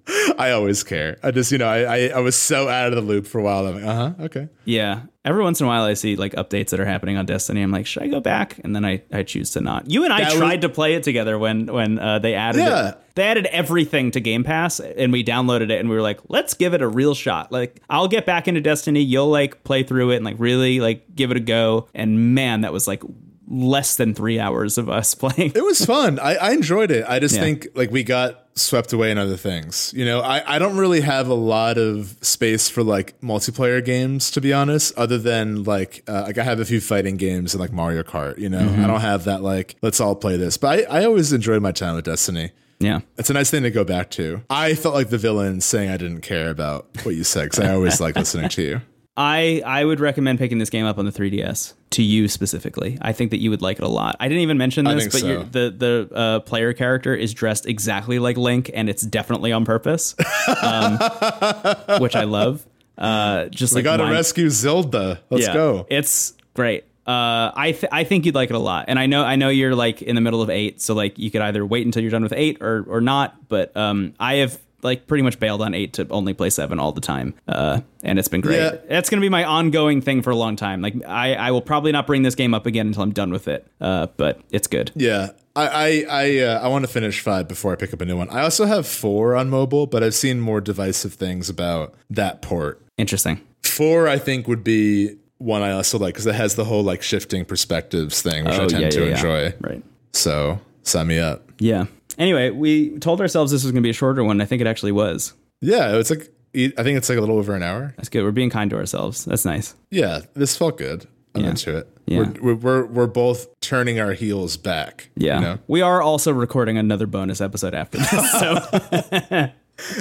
I 0.38 0.52
always 0.52 0.84
care. 0.84 1.18
I 1.24 1.32
just, 1.32 1.52
you 1.52 1.58
know, 1.58 1.68
I, 1.68 1.80
I, 1.82 1.98
I 2.16 2.20
was 2.20 2.36
so 2.36 2.68
out 2.70 2.88
of 2.90 2.96
the 2.96 3.02
loop 3.02 3.28
for 3.28 3.40
a 3.40 3.44
while. 3.44 3.68
I'm 3.68 3.76
like, 3.76 3.84
uh 3.84 3.94
huh, 3.96 4.14
okay. 4.26 4.50
Yeah. 4.66 5.02
Every 5.26 5.44
once 5.44 5.60
in 5.60 5.66
a 5.66 5.68
while 5.68 5.84
I 5.84 5.94
see 5.96 6.16
like 6.16 6.34
updates 6.34 6.70
that 6.70 6.80
are 6.80 6.86
happening 6.86 7.18
on 7.18 7.26
Destiny. 7.26 7.62
I'm 7.62 7.72
like, 7.72 7.86
should 7.86 8.04
I 8.04 8.08
go 8.08 8.22
back? 8.22 8.60
And 8.64 8.74
then 8.74 8.86
I, 8.86 9.02
I 9.12 9.24
choose 9.24 9.52
to 9.52 9.62
not. 9.62 9.90
You 9.92 10.06
and 10.06 10.14
I 10.14 10.20
That 10.22 10.30
was- 10.30 10.38
tried 10.40 10.62
to 10.62 10.70
play 10.70 10.94
it 10.96 11.04
together 11.04 11.38
when 11.38 11.66
when 11.66 12.00
uh, 12.00 12.20
they 12.20 12.34
added 12.36 12.60
Yeah. 12.60 12.90
it. 12.90 12.98
They 13.16 13.24
added 13.24 13.48
everything 13.48 14.12
to 14.12 14.20
Game 14.22 14.44
Pass 14.44 14.80
and 14.80 15.12
we 15.12 15.24
downloaded 15.24 15.72
it 15.72 15.80
and 15.80 15.90
we 15.90 15.96
were 15.96 16.02
like, 16.04 16.20
let's 16.30 16.54
give 16.54 16.74
it 16.76 16.82
a 16.82 16.88
real 16.88 17.14
shot. 17.16 17.52
Like 17.52 17.82
I'll 17.90 18.08
get 18.08 18.26
back 18.26 18.48
into 18.48 18.62
Destiny, 18.62 19.02
you'll 19.02 19.30
like 19.30 19.64
play 19.64 19.84
through 19.84 20.12
it 20.12 20.18
and 20.18 20.24
like 20.26 20.36
really 20.40 20.80
like 20.80 21.14
give 21.16 21.32
it 21.32 21.38
a 21.38 21.42
go. 21.42 21.90
And 21.94 22.34
man, 22.36 22.62
that 22.62 22.72
was 22.72 22.88
like 22.88 23.02
less 23.50 23.96
than 23.96 24.14
three 24.14 24.40
hours 24.40 24.78
of 24.78 24.90
us 24.90 25.16
playing. 25.16 25.52
It 25.56 25.64
was 25.64 25.84
fun. 25.86 26.20
I, 26.20 26.36
I 26.36 26.52
enjoyed 26.52 26.92
it. 26.92 27.06
I 27.08 27.20
just 27.20 27.36
Yeah. 27.36 27.42
think 27.42 27.68
like 27.76 27.92
we 27.92 28.04
got 28.04 28.47
swept 28.58 28.92
away 28.94 29.12
in 29.12 29.18
other 29.18 29.38
things. 29.38 29.94
You 29.96 30.06
know, 30.06 30.22
I, 30.22 30.56
I 30.56 30.60
don't 30.60 30.78
really 30.78 31.02
have 31.02 31.28
a 31.28 31.34
lot 31.34 31.78
of 31.78 32.18
space 32.22 32.70
for 32.70 32.84
like 32.84 33.20
multiplayer 33.22 33.84
games 33.84 34.32
to 34.32 34.42
be 34.42 34.52
honest, 34.54 34.98
other 34.98 35.18
than 35.18 35.64
like 35.64 36.04
uh, 36.08 36.24
like 36.28 36.38
I 36.38 36.44
have 36.44 36.60
a 36.60 36.66
few 36.66 36.82
fighting 36.82 37.18
games 37.18 37.54
and 37.54 37.62
like 37.62 37.72
Mario 37.72 38.04
Kart. 38.04 38.38
You 38.38 38.50
know, 38.50 38.58
Mm-hmm. 38.60 38.84
I 38.84 38.88
don't 38.88 39.02
have 39.02 39.24
that 39.26 39.42
like 39.44 39.76
let's 39.82 40.00
all 40.02 40.16
play 40.16 40.36
this. 40.38 40.58
But 40.58 40.88
I, 40.90 41.00
I 41.02 41.06
always 41.06 41.32
enjoyed 41.32 41.62
my 41.62 41.72
time 41.72 41.96
with 41.96 42.06
Destiny. 42.06 42.52
Yeah. 42.80 43.00
It's 43.18 43.30
a 43.30 43.34
nice 43.34 43.50
thing 43.50 43.64
to 43.64 43.72
go 43.72 43.84
back 43.84 44.10
to. 44.12 44.44
I 44.50 44.76
felt 44.76 44.94
like 44.94 45.10
the 45.10 45.18
villain 45.18 45.62
saying 45.62 45.90
I 45.90 45.98
didn't 45.98 46.22
care 46.22 46.50
about 46.52 46.86
what 47.04 47.16
you 47.16 47.24
said 47.24 47.46
because 47.46 47.60
I 47.60 47.74
always 47.74 48.00
like 48.06 48.16
listening 48.16 48.50
to 48.50 48.62
you. 48.62 48.82
I 49.16 49.64
I 49.66 49.84
would 49.86 50.00
recommend 50.00 50.38
picking 50.40 50.60
this 50.60 50.70
game 50.70 50.86
up 50.86 50.98
on 51.00 51.06
the 51.06 51.12
3DS 51.12 51.74
to 51.92 52.04
you 52.04 52.28
specifically. 52.28 52.98
I 53.02 53.14
think 53.14 53.32
that 53.32 53.40
you 53.40 53.50
would 53.50 53.62
like 53.62 53.78
it 53.78 53.84
a 53.84 53.88
lot. 53.88 54.16
I 54.20 54.28
didn't 54.28 54.42
even 54.44 54.58
mention 54.58 54.86
this, 54.86 55.06
but 55.06 55.22
so. 55.22 55.28
you're, 55.28 55.44
the 55.44 55.74
the 56.10 56.16
uh, 56.16 56.40
player 56.42 56.74
character 56.74 57.16
is 57.16 57.34
dressed 57.34 57.66
exactly 57.66 58.20
like 58.20 58.38
Link, 58.38 58.70
and 58.74 58.90
it's 58.90 59.04
definitely 59.04 59.52
on 59.52 59.66
purpose, 59.66 60.16
um, 60.62 60.98
which 62.00 62.16
I 62.16 62.24
love. 62.26 62.66
Uh, 62.98 63.46
just 63.46 63.74
We 63.74 63.78
like 63.80 63.84
got 63.86 63.98
to 63.98 64.04
mind- 64.04 64.16
rescue 64.16 64.50
Zelda. 64.50 65.22
Let's 65.30 65.48
yeah, 65.48 65.54
go. 65.54 65.86
It's 65.90 66.34
great. 66.54 66.84
Uh, 67.06 67.52
I 67.56 67.72
th- 67.72 67.90
I 67.92 68.04
think 68.04 68.26
you'd 68.26 68.36
like 68.36 68.50
it 68.50 68.56
a 68.56 68.60
lot, 68.60 68.86
and 68.90 69.00
I 69.00 69.06
know 69.06 69.24
I 69.24 69.38
know 69.38 69.48
you're 69.48 69.76
like 69.76 70.02
in 70.02 70.16
the 70.16 70.22
middle 70.22 70.42
of 70.42 70.50
eight, 70.50 70.82
so 70.82 70.94
like 70.94 71.18
you 71.18 71.32
could 71.32 71.42
either 71.42 71.66
wait 71.66 71.86
until 71.86 72.02
you're 72.02 72.12
done 72.12 72.24
with 72.24 72.34
eight 72.34 72.58
or 72.62 72.84
or 72.86 73.00
not. 73.00 73.48
But 73.48 73.76
um, 73.78 74.14
I 74.20 74.36
have 74.36 74.60
like 74.84 75.08
pretty 75.08 75.22
much 75.24 75.40
bailed 75.40 75.62
on 75.62 75.74
eight 75.74 75.94
to 75.94 76.08
only 76.10 76.34
play 76.34 76.50
seven 76.50 76.80
all 76.80 76.92
the 76.92 77.02
time, 77.02 77.34
uh, 77.48 77.82
and 78.04 78.20
it's 78.20 78.28
been 78.28 78.42
great. 78.42 78.58
Yeah. 78.58 78.76
That's 78.90 79.10
gonna 79.10 79.22
be 79.22 79.30
my 79.30 79.44
ongoing 79.44 80.02
thing 80.02 80.22
for 80.22 80.30
a 80.30 80.36
long 80.36 80.56
time. 80.56 80.82
Like 80.82 80.96
I 81.08 81.36
I 81.36 81.52
will 81.52 81.62
probably 81.62 81.92
not 81.92 82.06
bring 82.08 82.24
this 82.24 82.36
game 82.36 82.54
up 82.54 82.66
again 82.66 82.88
until 82.88 83.04
I'm 83.04 83.12
done 83.12 83.32
with 83.32 83.48
it. 83.48 83.66
Uh, 83.82 84.08
but 84.18 84.40
it's 84.52 84.68
good. 84.68 84.92
Yeah. 84.96 85.30
I 85.56 85.68
I 85.68 86.06
I, 86.10 86.38
uh, 86.40 86.60
I 86.64 86.68
want 86.68 86.86
to 86.86 86.92
finish 86.92 87.20
five 87.22 87.48
before 87.48 87.72
I 87.74 87.76
pick 87.76 87.92
up 87.94 88.02
a 88.02 88.06
new 88.06 88.16
one. 88.18 88.30
I 88.30 88.42
also 88.42 88.66
have 88.66 88.86
four 88.88 89.36
on 89.36 89.50
mobile, 89.50 89.88
but 89.88 90.04
I've 90.04 90.14
seen 90.16 90.40
more 90.40 90.62
divisive 90.62 91.14
things 91.14 91.50
about 91.50 91.96
that 92.12 92.42
port. 92.44 92.80
Interesting. 92.98 93.42
Four, 93.64 94.08
I 94.08 94.20
think, 94.20 94.48
would 94.48 94.64
be 94.64 95.16
one 95.40 95.62
I 95.64 95.72
also 95.72 95.98
like 96.00 96.14
because 96.14 96.28
it 96.28 96.36
has 96.36 96.56
the 96.56 96.66
whole 96.66 96.84
like 96.84 97.02
shifting 97.02 97.44
perspectives 97.46 98.22
thing, 98.22 98.46
which 98.46 98.54
I 98.54 98.64
Oh, 98.64 98.68
tend 98.68 98.84
yeah, 98.84 98.90
to 98.92 99.06
yeah. 99.06 99.16
enjoy. 99.16 99.54
Right. 99.62 99.84
So 100.14 100.60
sign 100.84 101.08
me 101.08 101.18
up. 101.20 101.52
Yeah. 101.60 101.86
Anyway, 102.18 102.50
we 102.50 102.98
told 103.00 103.22
ourselves 103.22 103.52
this 103.52 103.64
was 103.64 103.72
gonna 103.72 103.82
be 103.82 103.90
a 103.90 103.94
shorter 103.94 104.24
one. 104.24 104.42
I 104.42 104.46
think 104.46 104.62
it 104.62 104.68
actually 104.68 104.92
was. 104.92 105.34
Yeah, 105.62 105.98
it's 105.98 106.10
like 106.10 106.30
I 106.56 106.84
think 106.84 106.98
it's 106.98 107.10
like 107.10 107.18
a 107.18 107.22
little 107.22 107.38
over 107.38 107.56
an 107.56 107.64
hour. 107.64 107.94
That's 107.98 108.10
good. 108.10 108.24
We're 108.24 108.32
being 108.32 108.50
kind 108.50 108.70
to 108.72 108.78
ourselves. 108.78 109.26
That's 109.26 109.46
nice. 109.46 109.76
Yeah, 109.92 110.22
this 110.34 110.58
felt 110.58 110.78
good. 110.78 111.08
I'm 111.36 111.44
Yeah. 111.44 111.50
into 111.50 111.78
it. 111.78 111.88
Yeah. 112.08 112.20
We're, 112.20 112.34
we're 112.42 112.56
we're 112.56 112.86
we're 112.86 113.08
both 113.08 113.48
turning 113.62 114.00
our 114.00 114.14
heels 114.14 114.58
back. 114.58 115.10
Yeah. 115.16 115.36
You 115.36 115.42
know? 115.46 115.60
We 115.68 115.82
are 115.82 116.02
also 116.02 116.32
recording 116.32 116.78
another 116.78 117.06
bonus 117.06 117.42
episode 117.42 117.74
after 117.76 117.98
this. 118.00 118.10
So 118.40 119.50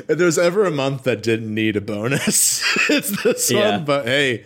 If 0.09 0.17
there's 0.17 0.39
ever 0.39 0.65
a 0.65 0.71
month 0.71 1.03
that 1.05 1.23
didn't 1.23 1.53
need 1.55 1.77
a 1.77 1.83
bonus, 1.83 2.63
it's 2.89 3.23
this 3.23 3.51
Yeah. 3.51 3.73
one. 3.77 3.85
But 3.85 4.07
hey, 4.07 4.45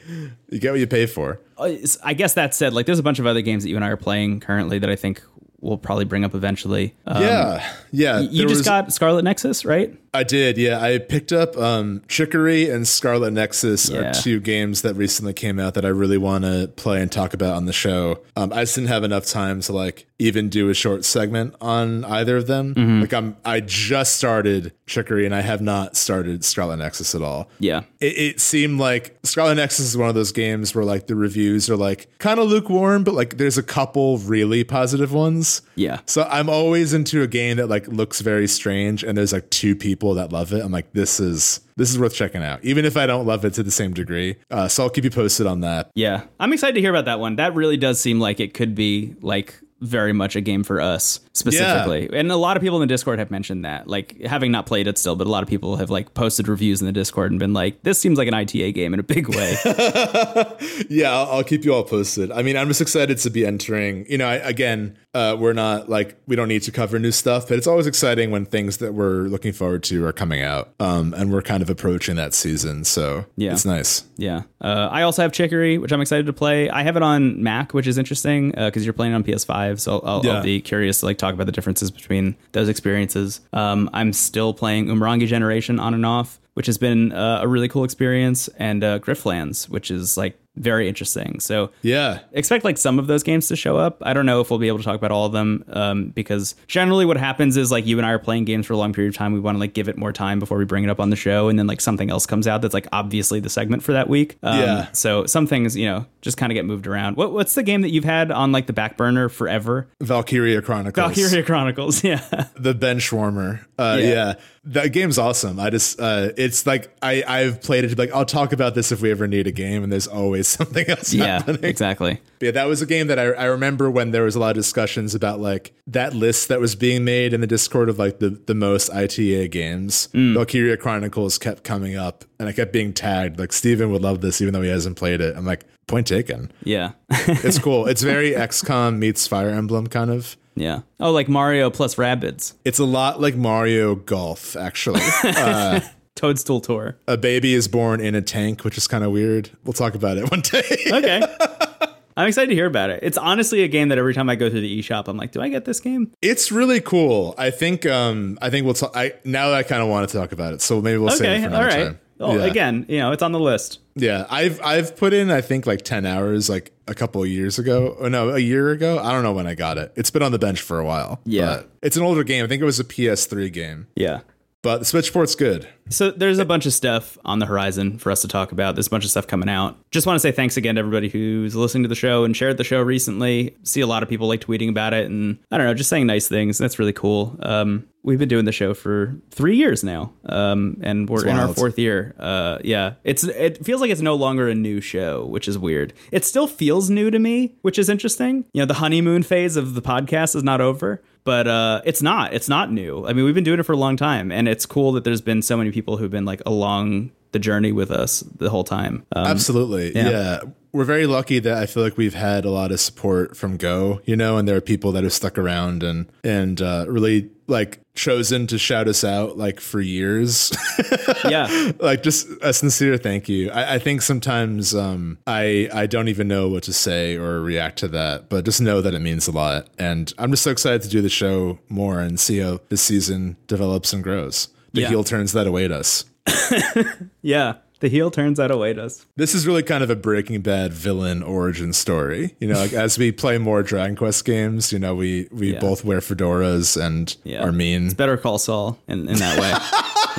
you 0.49 0.59
get 0.59 0.73
what 0.73 0.81
you 0.81 0.89
pay 0.89 1.07
for. 1.07 1.41
Uh, 1.57 1.75
I 2.03 2.15
guess 2.15 2.35
that 2.35 2.53
said, 2.53 2.73
like 2.73 2.87
there's 2.87 2.99
a 2.99 3.03
bunch 3.05 3.21
of 3.21 3.27
other 3.27 3.41
games 3.41 3.63
that 3.63 3.69
you 3.69 3.77
and 3.77 3.85
I 3.85 3.89
are 3.91 3.97
playing 3.97 4.41
currently 4.41 4.81
that 4.81 4.91
I 4.91 4.97
think 4.97 5.23
we'll 5.61 5.79
probably 5.79 6.05
bring 6.05 6.25
up 6.25 6.35
eventually. 6.35 6.95
Um, 7.07 7.23
yeah, 7.23 7.73
yeah. 7.93 8.21
You 8.21 8.43
just 8.49 8.61
was- 8.61 8.63
got 8.63 8.93
Scarlet 8.93 9.23
Nexus, 9.25 9.65
right? 9.65 9.95
I 10.13 10.25
did, 10.25 10.59
yeah. 10.59 10.81
I 10.83 10.99
picked 10.99 11.33
up 11.33 11.57
um, 11.57 12.03
Chicory 12.09 12.69
and 12.69 12.87
Scarlet 12.87 13.33
Nexus 13.33 13.89
Yeah. 13.89 14.11
are 14.11 14.15
two 14.15 14.41
games 14.41 14.83
that 14.83 14.95
recently 14.95 15.33
came 15.33 15.61
out 15.61 15.75
that 15.75 15.85
I 15.85 15.89
really 15.89 16.19
want 16.19 16.45
to 16.45 16.69
play 16.75 17.01
and 17.01 17.11
talk 17.13 17.33
about 17.35 17.55
on 17.55 17.67
the 17.67 17.73
show. 17.73 18.21
Um, 18.37 18.53
I 18.53 18.63
just 18.63 18.75
didn't 18.75 18.89
have 18.89 19.05
enough 19.05 19.27
time 19.27 19.61
to 19.63 19.73
like 19.73 20.07
even 20.19 20.49
do 20.49 20.69
a 20.69 20.75
short 20.75 21.05
segment 21.05 21.55
on 21.61 22.05
either 22.05 22.37
of 22.37 22.47
them. 22.47 22.75
Mm-hmm. 22.75 23.01
Like 23.03 23.15
I'm, 23.15 23.37
I 23.45 23.61
just 23.61 24.17
started 24.17 24.73
Chicory 24.87 25.25
and 25.25 25.35
I 25.35 25.41
have 25.41 25.61
not 25.63 25.97
started 25.97 26.45
Scarlet 26.45 26.79
Nexus 26.79 27.15
at 27.15 27.23
all. 27.23 27.49
Yeah. 27.59 27.83
It, 28.01 28.19
it 28.19 28.41
seemed 28.41 28.81
like 28.81 29.17
Scarlet 29.23 29.55
Nexus 29.55 29.87
is 29.87 29.97
one 29.97 30.09
of 30.09 30.15
those 30.15 30.33
games 30.33 30.75
where 30.75 30.85
like 30.85 31.07
the 31.07 31.15
reviews 31.15 31.71
are 31.71 31.77
like 31.77 32.09
kind 32.19 32.39
of 32.41 32.49
lukewarm, 32.49 33.05
but 33.05 33.15
like 33.15 33.37
there's 33.39 33.57
a 33.59 33.63
couple 33.63 34.19
really 34.19 34.65
positive 34.65 35.13
ones. 35.13 35.63
Yeah. 35.77 36.01
So 36.07 36.25
I'm 36.31 36.51
always 36.51 36.93
into 36.93 37.23
a 37.23 37.27
game 37.27 37.57
that 37.59 37.69
like 37.69 37.87
looks 37.89 38.21
very 38.21 38.49
strange 38.49 39.03
and 39.05 39.17
there's 39.17 39.33
like 39.33 39.49
two 39.51 39.75
people 39.77 40.00
that 40.15 40.33
love 40.33 40.53
it. 40.53 40.63
I'm 40.65 40.73
like, 40.73 40.93
this 40.93 41.21
is 41.21 41.61
this 41.77 41.91
is 41.91 41.99
worth 41.99 42.15
checking 42.15 42.43
out, 42.43 42.63
even 42.65 42.85
if 42.85 42.97
I 42.97 43.07
don't 43.07 43.27
love 43.27 43.45
it 43.45 43.55
to 43.55 43.63
the 43.63 43.71
same 43.71 43.93
degree. 43.95 44.37
Uh, 44.51 44.69
so 44.69 44.83
I'll 44.83 44.91
keep 44.91 45.05
you 45.05 45.11
posted 45.11 45.47
on 45.47 45.61
that. 45.61 45.91
Yeah. 45.95 46.25
I'm 46.39 46.53
excited 46.53 46.75
to 46.75 46.81
hear 46.81 46.91
about 46.91 47.07
that 47.07 47.21
one. 47.21 47.37
That 47.37 47.55
really 47.55 47.77
does 47.77 48.01
seem 48.01 48.21
like 48.21 48.41
it 48.41 48.53
could 48.55 48.75
be 48.75 49.15
like 49.23 49.55
very 49.81 50.13
much 50.13 50.37
a 50.37 50.43
game 50.43 50.63
for 50.63 50.79
us 50.79 51.21
specifically. 51.33 52.07
And 52.13 52.31
a 52.31 52.37
lot 52.37 52.59
of 52.59 52.63
people 52.63 52.77
in 52.77 52.87
the 52.87 52.93
Discord 52.93 53.19
have 53.19 53.31
mentioned 53.31 53.65
that. 53.65 53.87
Like 53.87 54.21
having 54.27 54.53
not 54.53 54.67
played 54.67 54.87
it 54.87 54.99
still, 54.99 55.17
but 55.17 55.27
a 55.27 55.31
lot 55.31 55.43
of 55.43 55.49
people 55.49 55.77
have 55.77 55.89
like 55.89 56.13
posted 56.13 56.49
reviews 56.49 56.83
in 56.83 56.87
the 56.87 56.93
Discord 56.93 57.31
and 57.33 57.41
been 57.41 57.55
like, 57.55 57.83
this 57.83 57.99
seems 57.99 58.19
like 58.19 58.29
an 58.29 58.35
ITA 58.35 58.73
game 58.73 58.93
in 58.93 59.01
a 59.01 59.03
big 59.03 59.29
way. 59.29 59.57
Yeah, 60.91 61.13
I'll, 61.13 61.31
I'll 61.33 61.45
keep 61.45 61.65
you 61.65 61.73
all 61.73 61.85
posted. 61.85 62.31
I 62.33 62.43
mean, 62.43 62.57
I'm 62.57 62.69
just 62.69 62.81
excited 62.81 63.17
to 63.19 63.31
be 63.31 63.47
entering. 63.47 64.07
You 64.09 64.19
know, 64.19 64.27
I, 64.27 64.35
again, 64.35 64.99
uh, 65.13 65.37
we're 65.39 65.53
not 65.53 65.89
like 65.89 66.17
we 66.27 66.37
don't 66.37 66.47
need 66.49 66.63
to 66.63 66.71
cover 66.71 66.99
new 66.99 67.11
stuff, 67.11 67.49
but 67.49 67.59
it's 67.59 67.67
always 67.67 67.87
exciting 67.87 68.31
when 68.31 68.45
things 68.47 68.77
that 68.77 68.95
we're 68.95 69.23
looking 69.23 69.53
forward 69.53 69.83
to 69.85 70.05
are 70.07 70.13
coming 70.13 70.41
out. 70.43 70.73
Um, 70.79 71.13
and 71.15 71.33
we're 71.33 71.43
kind 71.43 71.63
of 71.63 71.71
approaching 71.71 72.15
that 72.17 72.33
season, 72.33 72.85
so 72.85 73.27
Yeah. 73.37 73.53
it's 73.53 73.65
nice. 73.65 74.05
Yeah. 74.17 74.43
Uh, 74.61 74.89
I 74.91 75.03
also 75.03 75.23
have 75.23 75.33
Chicory, 75.33 75.79
which 75.79 75.93
I'm 75.93 76.01
excited 76.01 76.27
to 76.27 76.33
play. 76.33 76.71
I 76.71 76.83
have 76.83 76.97
it 76.97 77.03
on 77.03 77.43
Mac, 77.43 77.75
which 77.75 77.87
is 77.89 77.99
interesting 77.99 78.53
because 78.53 78.85
you're 78.85 78.93
playing 78.93 79.13
it 79.13 79.17
on 79.17 79.25
PS5. 79.25 79.81
So 79.81 79.95
I'll, 79.95 80.03
I'll, 80.19 80.25
Yeah. 80.27 80.33
I'll 80.37 80.43
be 80.45 80.61
curious 80.61 81.01
to 81.01 81.07
like 81.07 81.19
talk 81.19 81.35
about 81.35 81.47
the 81.47 81.53
differences 81.53 81.91
between 81.91 82.37
those 82.53 82.69
experiences. 82.69 83.41
Um, 83.53 83.91
I'm 83.93 84.13
still 84.13 84.55
playing 84.55 84.87
Umurangi 84.87 85.27
Generation 85.27 85.81
on 85.81 85.95
and 85.95 86.07
off, 86.07 86.39
which 86.55 86.67
has 86.67 86.79
been 86.79 87.13
uh, 87.13 87.41
a 87.43 87.49
really 87.49 87.69
cool 87.69 87.85
experience, 87.85 88.49
and 88.59 88.83
uh, 88.85 88.99
Griftlands, 88.99 89.69
which 89.69 89.91
is 89.91 90.17
like 90.17 90.39
very 90.57 90.89
interesting. 90.89 91.39
So 91.39 91.71
Yeah, 91.83 92.19
expect 92.33 92.65
like 92.65 92.77
some 92.77 92.99
of 92.99 93.07
those 93.07 93.23
games 93.23 93.47
to 93.49 93.57
show 93.57 93.77
up. 93.77 93.99
I 94.03 94.13
don't 94.13 94.27
know 94.27 94.41
if 94.41 94.51
we'll 94.51 94.59
be 94.59 94.67
able 94.67 94.79
to 94.79 94.85
talk 94.85 94.97
about 94.97 95.13
all 95.13 95.25
of 95.25 95.33
them 95.33 95.65
um, 95.69 96.07
because 96.09 96.57
generally 96.67 97.07
what 97.07 97.17
happens 97.17 97.57
is 97.57 97.71
like 97.71 97.87
you 97.87 97.97
and 97.99 98.05
I 98.07 98.11
are 98.11 98.19
playing 98.19 98.47
games 98.47 98.67
for 98.67 98.73
a 98.73 98.77
long 98.77 98.93
period 98.93 99.11
of 99.11 99.17
time. 99.17 99.33
We 99.33 99.39
want 99.41 99.55
to 99.55 99.61
like 99.61 99.75
give 99.75 99.89
it 99.89 99.97
more 99.97 100.13
time 100.13 100.41
before 100.41 100.59
we 100.59 100.65
bring 100.65 100.83
it 100.83 100.91
up 100.91 100.99
on 100.99 101.11
the 101.11 101.17
show, 101.17 101.49
and 101.49 101.59
then 101.59 101.67
like 101.69 101.81
something 101.81 102.11
else 102.11 102.27
comes 102.27 102.49
out 102.49 102.63
that's 102.63 102.75
like 102.75 102.89
obviously 102.93 103.39
the 103.41 103.49
segment 103.49 103.83
for 103.85 103.93
that 103.93 104.09
week. 104.09 104.39
Um, 104.43 104.59
Yeah. 104.59 104.89
So 104.93 105.25
some 105.27 105.47
things 105.47 105.77
you 105.77 105.87
know 105.87 106.07
just 106.21 106.37
kind 106.37 106.51
of 106.51 106.55
get 106.55 106.65
moved 106.67 106.87
around. 106.89 107.17
What 107.17 107.33
what's 107.33 107.55
the 107.55 107.63
game 107.63 107.83
that 107.83 107.91
you've 107.91 108.05
had 108.05 108.31
on 108.33 108.51
like 108.51 108.67
the 108.67 108.73
back 108.75 108.97
burner 108.97 109.29
forever? 109.29 109.89
Valkyria 110.03 110.61
Chronicles. 110.63 111.07
Valkyria 111.07 111.45
Chronicles. 111.45 112.03
Yeah. 112.11 112.47
the 112.57 112.75
bench 112.75 113.13
warmer. 113.13 113.61
Uh, 113.79 113.99
Yeah. 114.01 114.09
yeah. 114.11 114.35
That 114.65 114.93
game's 114.93 115.17
awesome. 115.17 115.59
I 115.59 115.71
just, 115.71 115.99
uh, 115.99 116.33
it's 116.37 116.67
like 116.67 116.95
I 117.01 117.25
I've 117.27 117.63
played 117.63 117.85
it. 117.85 117.97
Like 117.99 118.13
I'll 118.13 118.27
talk 118.27 118.53
about 118.53 118.75
this 118.75 118.93
if 118.93 119.01
we 119.01 119.11
ever 119.11 119.27
need 119.27 119.47
a 119.47 119.53
game, 119.53 119.83
and 119.83 119.91
there's 119.91 120.07
always 120.07 120.47
something 120.59 120.87
else 120.89 121.15
Yeah, 121.15 121.39
happening. 121.39 121.65
exactly. 121.65 122.21
But 122.39 122.45
yeah, 122.47 122.51
that 122.53 122.65
was 122.67 122.83
a 122.83 122.87
game 122.87 123.07
that 123.07 123.19
I, 123.19 123.23
I 123.33 123.45
remember 123.47 123.91
when 123.91 124.11
there 124.11 124.23
was 124.23 124.37
a 124.37 124.39
lot 124.39 124.51
of 124.51 124.57
discussions 124.57 125.15
about 125.15 125.41
like 125.41 125.73
that 125.87 126.13
list 126.15 126.49
that 126.49 126.61
was 126.61 126.75
being 126.75 127.05
made 127.05 127.33
in 127.33 127.41
the 127.41 127.47
Discord 127.47 127.89
of 127.89 127.99
like 127.99 128.19
the, 128.19 128.31
the 128.31 128.55
most 128.55 128.91
ITA 128.91 129.49
games. 129.49 130.09
Valkyria 130.13 130.77
Chronicles 130.77 131.39
kept 131.39 131.65
coming 131.65 131.97
up 131.97 132.25
and 132.39 132.47
I 132.49 132.53
kept 132.53 132.73
being 132.73 132.93
tagged. 132.93 133.39
Like 133.39 133.53
Stephen 133.55 133.91
would 133.93 134.03
love 134.03 134.21
this 134.21 134.41
even 134.43 134.53
though 134.53 134.63
he 134.63 134.69
hasn't 134.69 134.97
played 134.97 135.21
it. 135.23 135.37
I'm 135.37 135.45
like, 135.47 135.65
point 135.87 136.07
taken. 136.07 136.53
Yeah. 136.65 136.93
It's 137.11 137.59
cool. 137.59 137.87
it's 137.89 138.03
very 138.03 138.33
XCOM 138.33 138.99
meets 138.99 139.27
Fire 139.27 139.49
Emblem 139.51 139.87
kind 139.87 140.11
of. 140.11 140.37
Yeah. 140.61 140.81
Oh, 140.99 141.13
like 141.13 141.29
Mario 141.29 141.71
plus 141.71 141.95
Rabbids. 141.97 142.55
It's 142.65 142.79
a 142.79 142.85
lot 142.85 143.21
like 143.21 143.37
Mario 143.37 143.95
Golf, 143.95 144.57
actually. 144.57 145.01
Toadstool 146.17 146.61
Tour. 146.61 146.99
a 147.09 147.17
baby 147.17 147.55
is 147.55 147.67
born 147.67 148.01
in 148.01 148.15
a 148.15 148.21
tank, 148.21 148.63
which 148.63 148.77
is 148.77 148.87
kind 148.87 149.03
of 149.03 149.11
weird. 149.11 149.51
We'll 149.65 149.73
talk 149.73 149.95
about 149.95 150.19
it 150.19 150.31
one 150.31 150.41
day. 150.43 150.63
Okay. 150.93 151.23
I'm 152.17 152.29
excited 152.29 152.49
to 152.49 152.55
hear 152.55 152.67
about 152.67 152.91
it. 152.91 153.01
It's 153.03 153.17
honestly 153.17 153.63
a 153.63 153.69
game 153.69 153.89
that 153.89 153.97
every 153.97 154.13
time 154.13 154.29
I 154.29 154.35
go 154.35 154.51
through 154.51 154.61
the 154.61 154.83
eShop, 154.83 155.09
I'm 155.09 155.17
like, 155.17 155.33
do 155.33 155.41
I 155.41 155.49
get 155.49 155.65
this 155.65 155.81
game? 155.81 156.13
It's 156.21 156.53
really 156.53 156.81
cool. 156.81 157.35
I 157.39 157.51
think. 157.51 157.87
Um, 157.87 158.39
I 158.43 158.51
think 158.51 158.67
we'll 158.67 158.75
talk. 158.75 158.95
I 158.95 159.15
now 159.25 159.53
I 159.55 159.63
kind 159.63 159.81
of 159.81 159.89
want 159.89 160.11
to 160.11 160.19
talk 160.19 160.33
about 160.33 160.53
it, 160.53 160.61
so 160.61 160.83
maybe 160.83 160.99
we'll 160.99 161.11
save 161.11 161.39
it 161.39 161.41
for 161.41 161.47
another 161.47 161.67
right. 161.67 161.85
time. 161.87 162.01
Well, 162.29 162.39
yeah. 162.39 162.45
again, 162.45 162.87
you 162.89 162.99
know, 162.99 163.13
it's 163.13 163.23
on 163.23 163.33
the 163.33 163.41
list. 163.41 163.79
yeah. 163.97 164.27
I've 164.31 164.61
I've 164.63 164.97
put 164.97 165.13
in 165.13 165.31
I 165.31 165.41
think 165.41 165.67
like 165.67 165.83
ten 165.83 166.05
hours 166.07 166.49
like 166.51 166.71
a 166.87 166.95
couple 166.95 167.23
of 167.23 167.29
years 167.29 167.59
ago. 167.59 167.97
Oh 167.99 168.09
no, 168.09 168.29
a 168.31 168.39
year 168.39 168.71
ago. 168.71 168.99
I 168.99 169.11
don't 169.13 169.23
know 169.23 169.33
when 169.33 169.47
I 169.47 169.55
got 169.55 169.79
it. 169.79 169.93
It's 169.97 170.11
been 170.11 170.23
on 170.23 170.31
the 170.33 170.39
bench 170.39 170.61
for 170.61 170.79
a 170.79 170.85
while. 170.85 171.21
Yeah. 171.25 171.57
but 171.57 171.71
it's 171.83 171.97
an 171.97 172.03
older 172.03 172.23
game. 172.23 172.45
I 172.45 172.49
think 172.49 172.61
it 172.63 172.67
was 172.67 172.79
a 172.79 172.85
PS3 172.85 173.53
game, 173.53 173.87
Yeah. 173.97 174.21
But 174.63 174.79
the 174.79 174.85
Switch 174.85 175.13
port's 175.13 175.35
good. 175.35 175.69
So 175.89 176.11
there's 176.11 176.39
a 176.39 176.45
bunch 176.45 176.67
of 176.67 176.73
stuff 176.73 177.19
on 177.25 177.39
the 177.39 177.47
horizon 177.47 177.99
for 177.99 178.13
us 178.13 178.23
to 178.23 178.29
talk 178.29 178.53
about. 178.53 178.75
There's 178.75 178.87
a 178.87 178.91
bunch 178.91 179.05
of 179.05 179.11
stuff 179.11 179.27
coming 179.27 179.49
out. 179.49 179.77
Just 179.91 180.07
want 180.07 180.17
to 180.17 180.21
say 180.21 180.31
thanks 180.31 180.57
again 180.57 180.77
to 180.77 180.79
everybody 180.81 181.09
who's 181.09 181.57
listening 181.57 181.83
to 181.83 181.89
the 181.89 181.95
show 181.95 182.25
and 182.25 182.37
shared 182.37 182.59
the 182.59 182.65
show 182.65 182.81
recently. 182.81 183.57
See 183.65 183.81
a 183.81 183.87
lot 183.87 184.03
of 184.03 184.09
people 184.09 184.29
like 184.29 184.41
tweeting 184.41 184.69
about 184.69 184.95
it 184.95 185.07
and 185.07 185.39
I 185.51 185.59
don't 185.59 185.67
know, 185.67 185.75
just 185.75 185.91
saying 185.91 186.07
nice 186.07 186.29
things. 186.29 186.59
That's 186.59 186.79
really 186.79 186.93
cool. 186.93 187.37
Um, 187.43 187.89
we've 188.03 188.19
been 188.19 188.29
doing 188.29 188.45
the 188.45 188.53
show 188.53 188.75
for 188.75 189.17
three 189.31 189.57
years 189.57 189.83
now, 189.85 190.13
um, 190.27 190.77
and 190.83 191.09
we're 191.09 191.27
in 191.27 191.37
our 191.37 191.53
fourth 191.53 191.79
year. 191.79 192.15
Uh, 192.19 192.59
yeah, 192.65 192.95
it's 193.05 193.25
it 193.25 193.65
feels 193.65 193.81
like 193.81 193.91
it's 193.91 194.01
no 194.01 194.15
longer 194.15 194.49
a 194.49 194.55
new 194.55 194.81
show, 194.81 195.27
which 195.27 195.49
is 195.49 195.59
weird. 195.59 195.93
It 196.13 196.25
still 196.25 196.47
feels 196.47 196.91
new 196.91 197.11
to 197.11 197.19
me, 197.19 197.57
which 197.63 197.79
is 197.79 197.89
interesting. 197.89 198.45
You 198.53 198.63
know, 198.63 198.67
the 198.67 198.75
honeymoon 198.75 199.23
phase 199.23 199.57
of 199.57 199.75
the 199.75 199.83
podcast 199.83 200.37
is 200.37 200.43
not 200.43 200.61
over 200.61 201.03
but 201.25 201.47
uh, 201.47 201.83
it's 201.85 202.03
not. 202.03 202.33
It's 202.33 202.49
not 202.49 202.73
new. 202.73 203.07
I 203.07 203.13
mean, 203.13 203.25
we've 203.25 203.35
been 203.35 203.45
doing 203.45 203.61
it 203.61 203.65
for 203.65 203.73
a 203.73 203.77
long 203.77 203.97
time, 203.97 204.33
and 204.33 204.49
it's 204.49 204.67
cool 204.67 204.93
that 204.93 205.05
there's 205.05 205.21
been 205.21 205.43
so 205.43 205.57
many 205.57 205.71
people 205.71 205.97
who've 205.97 206.11
been 206.11 206.25
like 206.25 206.43
along 206.47 207.13
the 207.33 207.39
journey 207.39 207.73
with 207.73 207.91
us 207.91 208.21
the 208.21 208.51
whole 208.51 208.65
time. 208.65 209.07
Um, 209.15 209.27
Absolutely. 209.27 209.95
yeah. 209.95 210.11
Yeah. 210.11 210.41
We're 210.73 210.85
very 210.85 211.07
lucky 211.07 211.41
that 211.41 211.55
I 211.59 211.67
feel 211.67 211.83
like 211.83 211.97
we've 211.97 212.15
had 212.15 212.45
a 212.45 212.51
lot 212.51 212.71
of 212.71 212.79
support 212.81 213.37
from 213.37 213.57
Go, 213.57 214.01
you 214.05 214.15
know, 214.15 214.37
and 214.39 214.47
there 214.47 214.57
are 214.57 214.61
people 214.61 214.93
that 214.93 215.03
have 215.03 215.13
stuck 215.13 215.37
around 215.37 215.83
and 215.83 216.07
and 216.23 216.63
uh, 216.63 216.85
really 216.89 217.29
like 217.49 217.81
chosen 217.95 218.47
to 218.47 218.57
shout 218.57 218.87
us 218.87 219.03
out 219.03 219.37
like 219.37 219.59
for 219.59 219.81
years. 219.81 220.53
yeah, 221.29 221.73
like 221.81 222.05
just 222.05 222.29
a 222.41 222.53
sincere 222.53 222.97
thank 222.99 223.29
you. 223.29 223.51
I, 223.51 223.75
I 223.75 223.79
think 223.81 224.03
sometimes 224.03 224.73
um, 224.75 225.19
I 225.27 225.69
I 225.75 225.87
don't 225.87 226.07
even 226.09 226.29
know 226.29 226.49
what 226.49 226.63
to 226.65 226.73
say 226.73 227.17
or 227.17 227.41
react 227.41 227.79
to 227.81 227.89
that, 227.89 228.29
but 228.29 228.45
just 228.45 228.61
know 228.61 228.81
that 228.81 228.95
it 228.95 229.01
means 229.01 229.27
a 229.27 229.33
lot. 229.33 229.69
And 229.79 230.13
I'm 230.19 230.31
just 230.31 230.45
so 230.45 230.53
excited 230.53 230.83
to 230.83 230.89
do 230.89 231.03
the 231.03 231.09
show 231.09 231.59
more 231.69 232.01
and 232.01 232.21
see 232.21 232.39
how 232.39 232.61
this 232.69 232.81
season 232.83 233.37
develops 233.49 233.93
and 233.93 234.05
grows. 234.05 234.49
The 234.73 234.83
Yeah. 234.83 234.89
heel 234.91 235.03
turns 235.03 235.33
that 235.33 235.49
await 235.49 235.73
us. 235.73 236.05
yeah. 237.23 237.55
The 237.81 237.89
heel 237.89 238.11
turns 238.11 238.39
out 238.39 238.51
await 238.51 238.79
us. 238.79 239.07
This 239.17 239.35
is 239.35 239.47
really 239.47 239.63
kind 239.63 239.83
of 239.83 239.91
a 239.91 239.97
Breaking 239.97 240.41
Bad 240.43 240.73
villain 240.73 241.23
origin 241.23 241.73
story. 241.73 242.37
You 242.39 242.49
know, 242.49 242.59
like 242.59 242.73
as 242.75 242.99
we 242.99 243.11
play 243.11 243.39
more 243.39 243.63
Dragon 243.63 243.97
Quest 243.97 244.25
games, 244.25 244.71
you 244.73 244.79
know, 244.79 244.95
we 244.95 245.29
we 245.33 245.55
Yeah. 245.55 245.61
both 245.61 245.85
wear 245.85 246.01
fedoras 246.01 246.81
and 246.81 247.15
Yeah. 247.25 247.43
are 247.43 247.53
mean. 247.53 247.87
It's 247.87 247.95
Better 247.95 248.17
call 248.19 248.39
Saul 248.39 248.79
in, 248.87 249.09
in 249.09 249.17
that 249.17 249.39
way. 249.41 249.53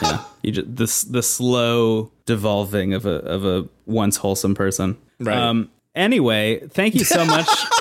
yeah, 0.09 0.23
you 0.41 0.51
just 0.51 0.75
the 1.07 1.11
the 1.11 1.23
slow 1.23 2.11
devolving 2.25 2.93
of 2.93 3.05
a 3.05 3.15
of 3.25 3.45
a 3.45 3.67
once 3.85 4.17
wholesome 4.17 4.55
person. 4.55 4.97
Right. 5.19 5.37
Um. 5.37 5.69
Anyway, 5.93 6.61
thank 6.69 6.95
you 6.95 7.03
so 7.03 7.25
much. 7.25 7.47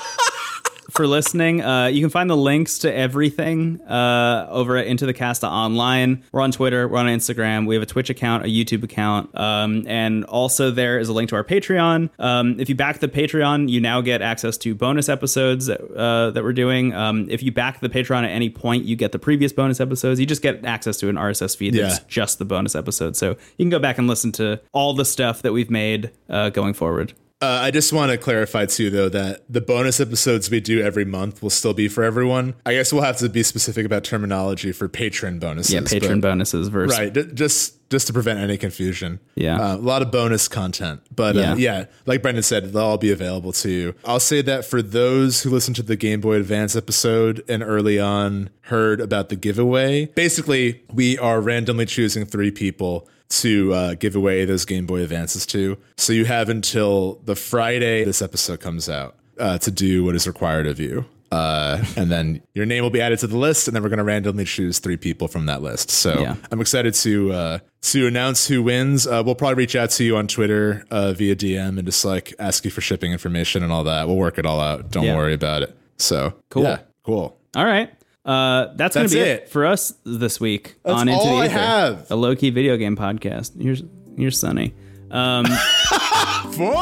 For 1.01 1.07
listening, 1.07 1.63
uh, 1.63 1.87
you 1.87 1.99
can 1.99 2.11
find 2.11 2.29
the 2.29 2.37
links 2.37 2.77
to 2.79 2.93
everything 2.93 3.81
uh, 3.89 4.45
over 4.51 4.77
at 4.77 4.85
Into 4.85 5.07
the 5.07 5.15
Cast 5.15 5.43
online. 5.43 6.23
We're 6.31 6.41
on 6.41 6.51
Twitter, 6.51 6.87
we're 6.87 6.99
on 6.99 7.07
Instagram, 7.07 7.65
we 7.65 7.73
have 7.73 7.81
a 7.81 7.87
Twitch 7.87 8.11
account, 8.11 8.45
a 8.45 8.47
YouTube 8.49 8.83
account, 8.83 9.35
um, 9.35 9.83
and 9.87 10.23
also 10.25 10.69
there 10.69 10.99
is 10.99 11.09
a 11.09 11.13
link 11.13 11.29
to 11.29 11.35
our 11.37 11.43
Patreon. 11.43 12.11
Um, 12.19 12.59
if 12.59 12.69
you 12.69 12.75
back 12.75 12.99
the 12.99 13.07
Patreon, 13.07 13.67
you 13.67 13.81
now 13.81 14.01
get 14.01 14.21
access 14.21 14.57
to 14.59 14.75
bonus 14.75 15.09
episodes 15.09 15.71
uh, 15.71 16.29
that 16.35 16.43
we're 16.43 16.53
doing. 16.53 16.93
Um, 16.93 17.27
if 17.31 17.41
you 17.41 17.51
back 17.51 17.79
the 17.79 17.89
Patreon 17.89 18.21
at 18.23 18.29
any 18.29 18.51
point, 18.51 18.85
you 18.85 18.95
get 18.95 19.11
the 19.11 19.17
previous 19.17 19.51
bonus 19.51 19.79
episodes. 19.79 20.19
You 20.19 20.27
just 20.27 20.43
get 20.43 20.63
access 20.65 20.97
to 20.97 21.09
an 21.09 21.15
RSS 21.15 21.57
feed 21.57 21.73
that's 21.73 21.97
Yeah. 21.97 22.05
just 22.09 22.37
the 22.37 22.45
bonus 22.45 22.75
episode. 22.75 23.15
So 23.15 23.29
you 23.29 23.65
can 23.65 23.69
go 23.71 23.79
back 23.79 23.97
and 23.97 24.07
listen 24.07 24.31
to 24.33 24.61
all 24.71 24.93
the 24.93 25.05
stuff 25.05 25.41
that 25.41 25.51
we've 25.51 25.71
made 25.71 26.11
uh, 26.29 26.51
going 26.51 26.75
forward. 26.75 27.13
Uh, 27.41 27.59
I 27.63 27.71
just 27.71 27.91
want 27.91 28.11
to 28.11 28.17
clarify 28.19 28.67
too, 28.67 28.89
though, 28.91 29.09
that 29.09 29.43
the 29.49 29.61
bonus 29.61 29.99
episodes 29.99 30.51
we 30.51 30.59
do 30.59 30.81
every 30.81 31.05
month 31.05 31.41
will 31.41 31.49
still 31.49 31.73
be 31.73 31.87
for 31.87 32.03
everyone. 32.03 32.53
I 32.67 32.73
guess 32.73 32.93
we'll 32.93 33.01
have 33.01 33.17
to 33.17 33.29
be 33.29 33.41
specific 33.41 33.83
about 33.85 34.03
terminology 34.03 34.71
for 34.71 34.87
patron 34.87 35.39
bonuses. 35.39 35.73
Yeah, 35.73 35.81
patron 35.81 36.21
but- 36.21 36.29
bonuses 36.29 36.67
versus 36.67 36.97
Right, 36.97 37.11
d- 37.11 37.25
just 37.33 37.77
just 37.89 38.07
to 38.07 38.13
prevent 38.13 38.39
any 38.39 38.57
confusion. 38.57 39.19
Yeah. 39.35 39.59
uh, 39.59 39.75
a 39.75 39.77
lot 39.77 40.01
of 40.01 40.11
bonus 40.11 40.47
content, 40.47 41.01
but 41.13 41.35
Yeah. 41.35 41.51
uh, 41.51 41.55
yeah, 41.57 41.85
like 42.05 42.21
Brendan 42.21 42.41
said, 42.43 42.71
they'll 42.71 42.81
all 42.83 42.97
be 42.97 43.11
available 43.11 43.51
to 43.51 43.69
you. 43.69 43.95
I'll 44.05 44.21
say 44.21 44.41
that 44.43 44.63
for 44.63 44.81
those 44.81 45.43
who 45.43 45.49
listened 45.49 45.75
to 45.75 45.83
the 45.83 45.97
Game 45.97 46.21
Boy 46.21 46.35
Advance 46.35 46.73
episode 46.77 47.43
and 47.49 47.61
early 47.61 47.99
on 47.99 48.49
heard 48.61 49.01
about 49.01 49.27
the 49.27 49.35
giveaway, 49.35 50.05
basically 50.15 50.83
we 50.93 51.17
are 51.17 51.41
randomly 51.41 51.85
choosing 51.85 52.23
three 52.25 52.49
people 52.51 53.09
to 53.31 53.73
uh, 53.73 53.93
give 53.95 54.15
away 54.15 54.45
those 54.45 54.65
Game 54.65 54.85
Boy 54.85 55.01
Advances 55.01 55.45
to. 55.47 55.77
So 55.97 56.13
you 56.13 56.25
have 56.25 56.49
until 56.49 57.15
the 57.25 57.35
Friday 57.35 58.03
this 58.03 58.21
episode 58.21 58.59
comes 58.59 58.87
out 58.89 59.15
uh, 59.39 59.57
to 59.59 59.71
do 59.71 60.03
what 60.03 60.15
is 60.15 60.27
required 60.27 60.67
of 60.67 60.79
you. 60.79 61.05
Uh, 61.31 61.81
and 61.95 62.11
then 62.11 62.41
your 62.53 62.65
name 62.65 62.83
will 62.83 62.89
be 62.89 62.99
added 62.99 63.17
to 63.19 63.25
the 63.27 63.37
list, 63.37 63.65
and 63.69 63.73
then 63.73 63.81
we're 63.81 63.87
going 63.87 63.99
to 63.99 64.03
randomly 64.03 64.43
choose 64.43 64.79
three 64.79 64.97
people 64.97 65.29
from 65.29 65.45
that 65.45 65.61
list. 65.61 65.89
So 65.89 66.19
Yeah. 66.19 66.35
I'm 66.51 66.59
excited 66.59 66.93
to 66.95 67.31
uh, 67.31 67.59
to 67.83 68.05
announce 68.05 68.47
who 68.47 68.61
wins. 68.61 69.07
Uh, 69.07 69.23
we'll 69.25 69.35
probably 69.35 69.55
reach 69.55 69.77
out 69.77 69.91
to 69.91 70.03
you 70.03 70.17
on 70.17 70.27
Twitter 70.27 70.83
uh, 70.91 71.13
via 71.13 71.33
DM 71.37 71.77
and 71.77 71.85
just 71.85 72.03
like 72.03 72.33
ask 72.37 72.65
you 72.65 72.71
for 72.71 72.81
shipping 72.81 73.13
information 73.13 73.63
and 73.63 73.71
all 73.71 73.85
that. 73.85 74.07
We'll 74.07 74.17
work 74.17 74.39
it 74.39 74.45
all 74.45 74.59
out. 74.59 74.91
Don't 74.91 75.05
Yeah. 75.05 75.15
worry 75.15 75.33
about 75.33 75.63
it. 75.63 75.73
So 75.97 76.33
Cool. 76.49 76.63
yeah, 76.63 76.79
cool. 77.05 77.37
All 77.55 77.65
right. 77.65 77.89
Uh, 78.23 78.73
that's, 78.75 78.95
gonna 78.95 79.09
be 79.09 79.19
it. 79.19 79.27
it. 79.27 79.49
for 79.49 79.65
us 79.65 79.93
this 80.03 80.39
week 80.39 80.75
That's 80.83 80.95
on 80.99 81.07
Into 81.09 81.19
all 81.19 81.37
the 81.37 81.41
I 81.41 81.45
Ether, 81.45 81.53
have. 81.57 82.11
a 82.11 82.15
low 82.15 82.35
key 82.35 82.51
video 82.51 82.77
game 82.77 82.95
podcast. 82.95 83.59
Here's 83.59 83.81
here's 84.17 84.39
Sonny. 84.39 84.73
Um, 85.09 85.45
Four. 86.51 86.73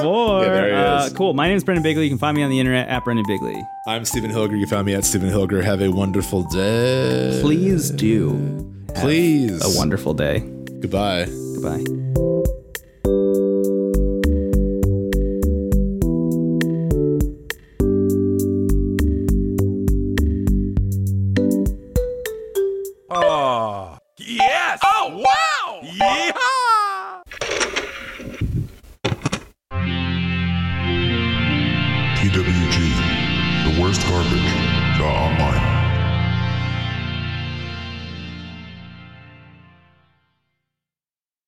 four. 0.00 0.42
Yeah, 0.44 0.48
there 0.52 0.68
he 0.68 0.74
uh, 0.74 1.04
is. 1.06 1.12
cool. 1.12 1.34
My 1.34 1.48
name's 1.48 1.64
Brendan 1.64 1.82
Bigley. 1.82 2.04
You 2.04 2.10
can 2.10 2.18
find 2.18 2.36
me 2.36 2.42
on 2.42 2.50
the 2.50 2.58
internet 2.60 2.88
at 2.88 3.04
Brendan 3.04 3.24
Bigley. 3.26 3.60
I'm 3.86 4.04
Stephen 4.04 4.30
Hilger. 4.30 4.58
You 4.58 4.66
found 4.66 4.86
me 4.86 4.94
at 4.94 5.04
Stephen 5.04 5.28
Hilger. 5.30 5.62
Have 5.62 5.80
a 5.82 5.88
wonderful 5.90 6.44
day. 6.44 7.38
Please 7.42 7.90
do 7.90 8.72
Please. 8.94 9.62
a 9.64 9.78
wonderful 9.78 10.14
day. 10.14 10.40
Goodbye. 10.80 11.26
Goodbye. 11.26 12.32
The 35.06 35.12
online. 35.12 35.65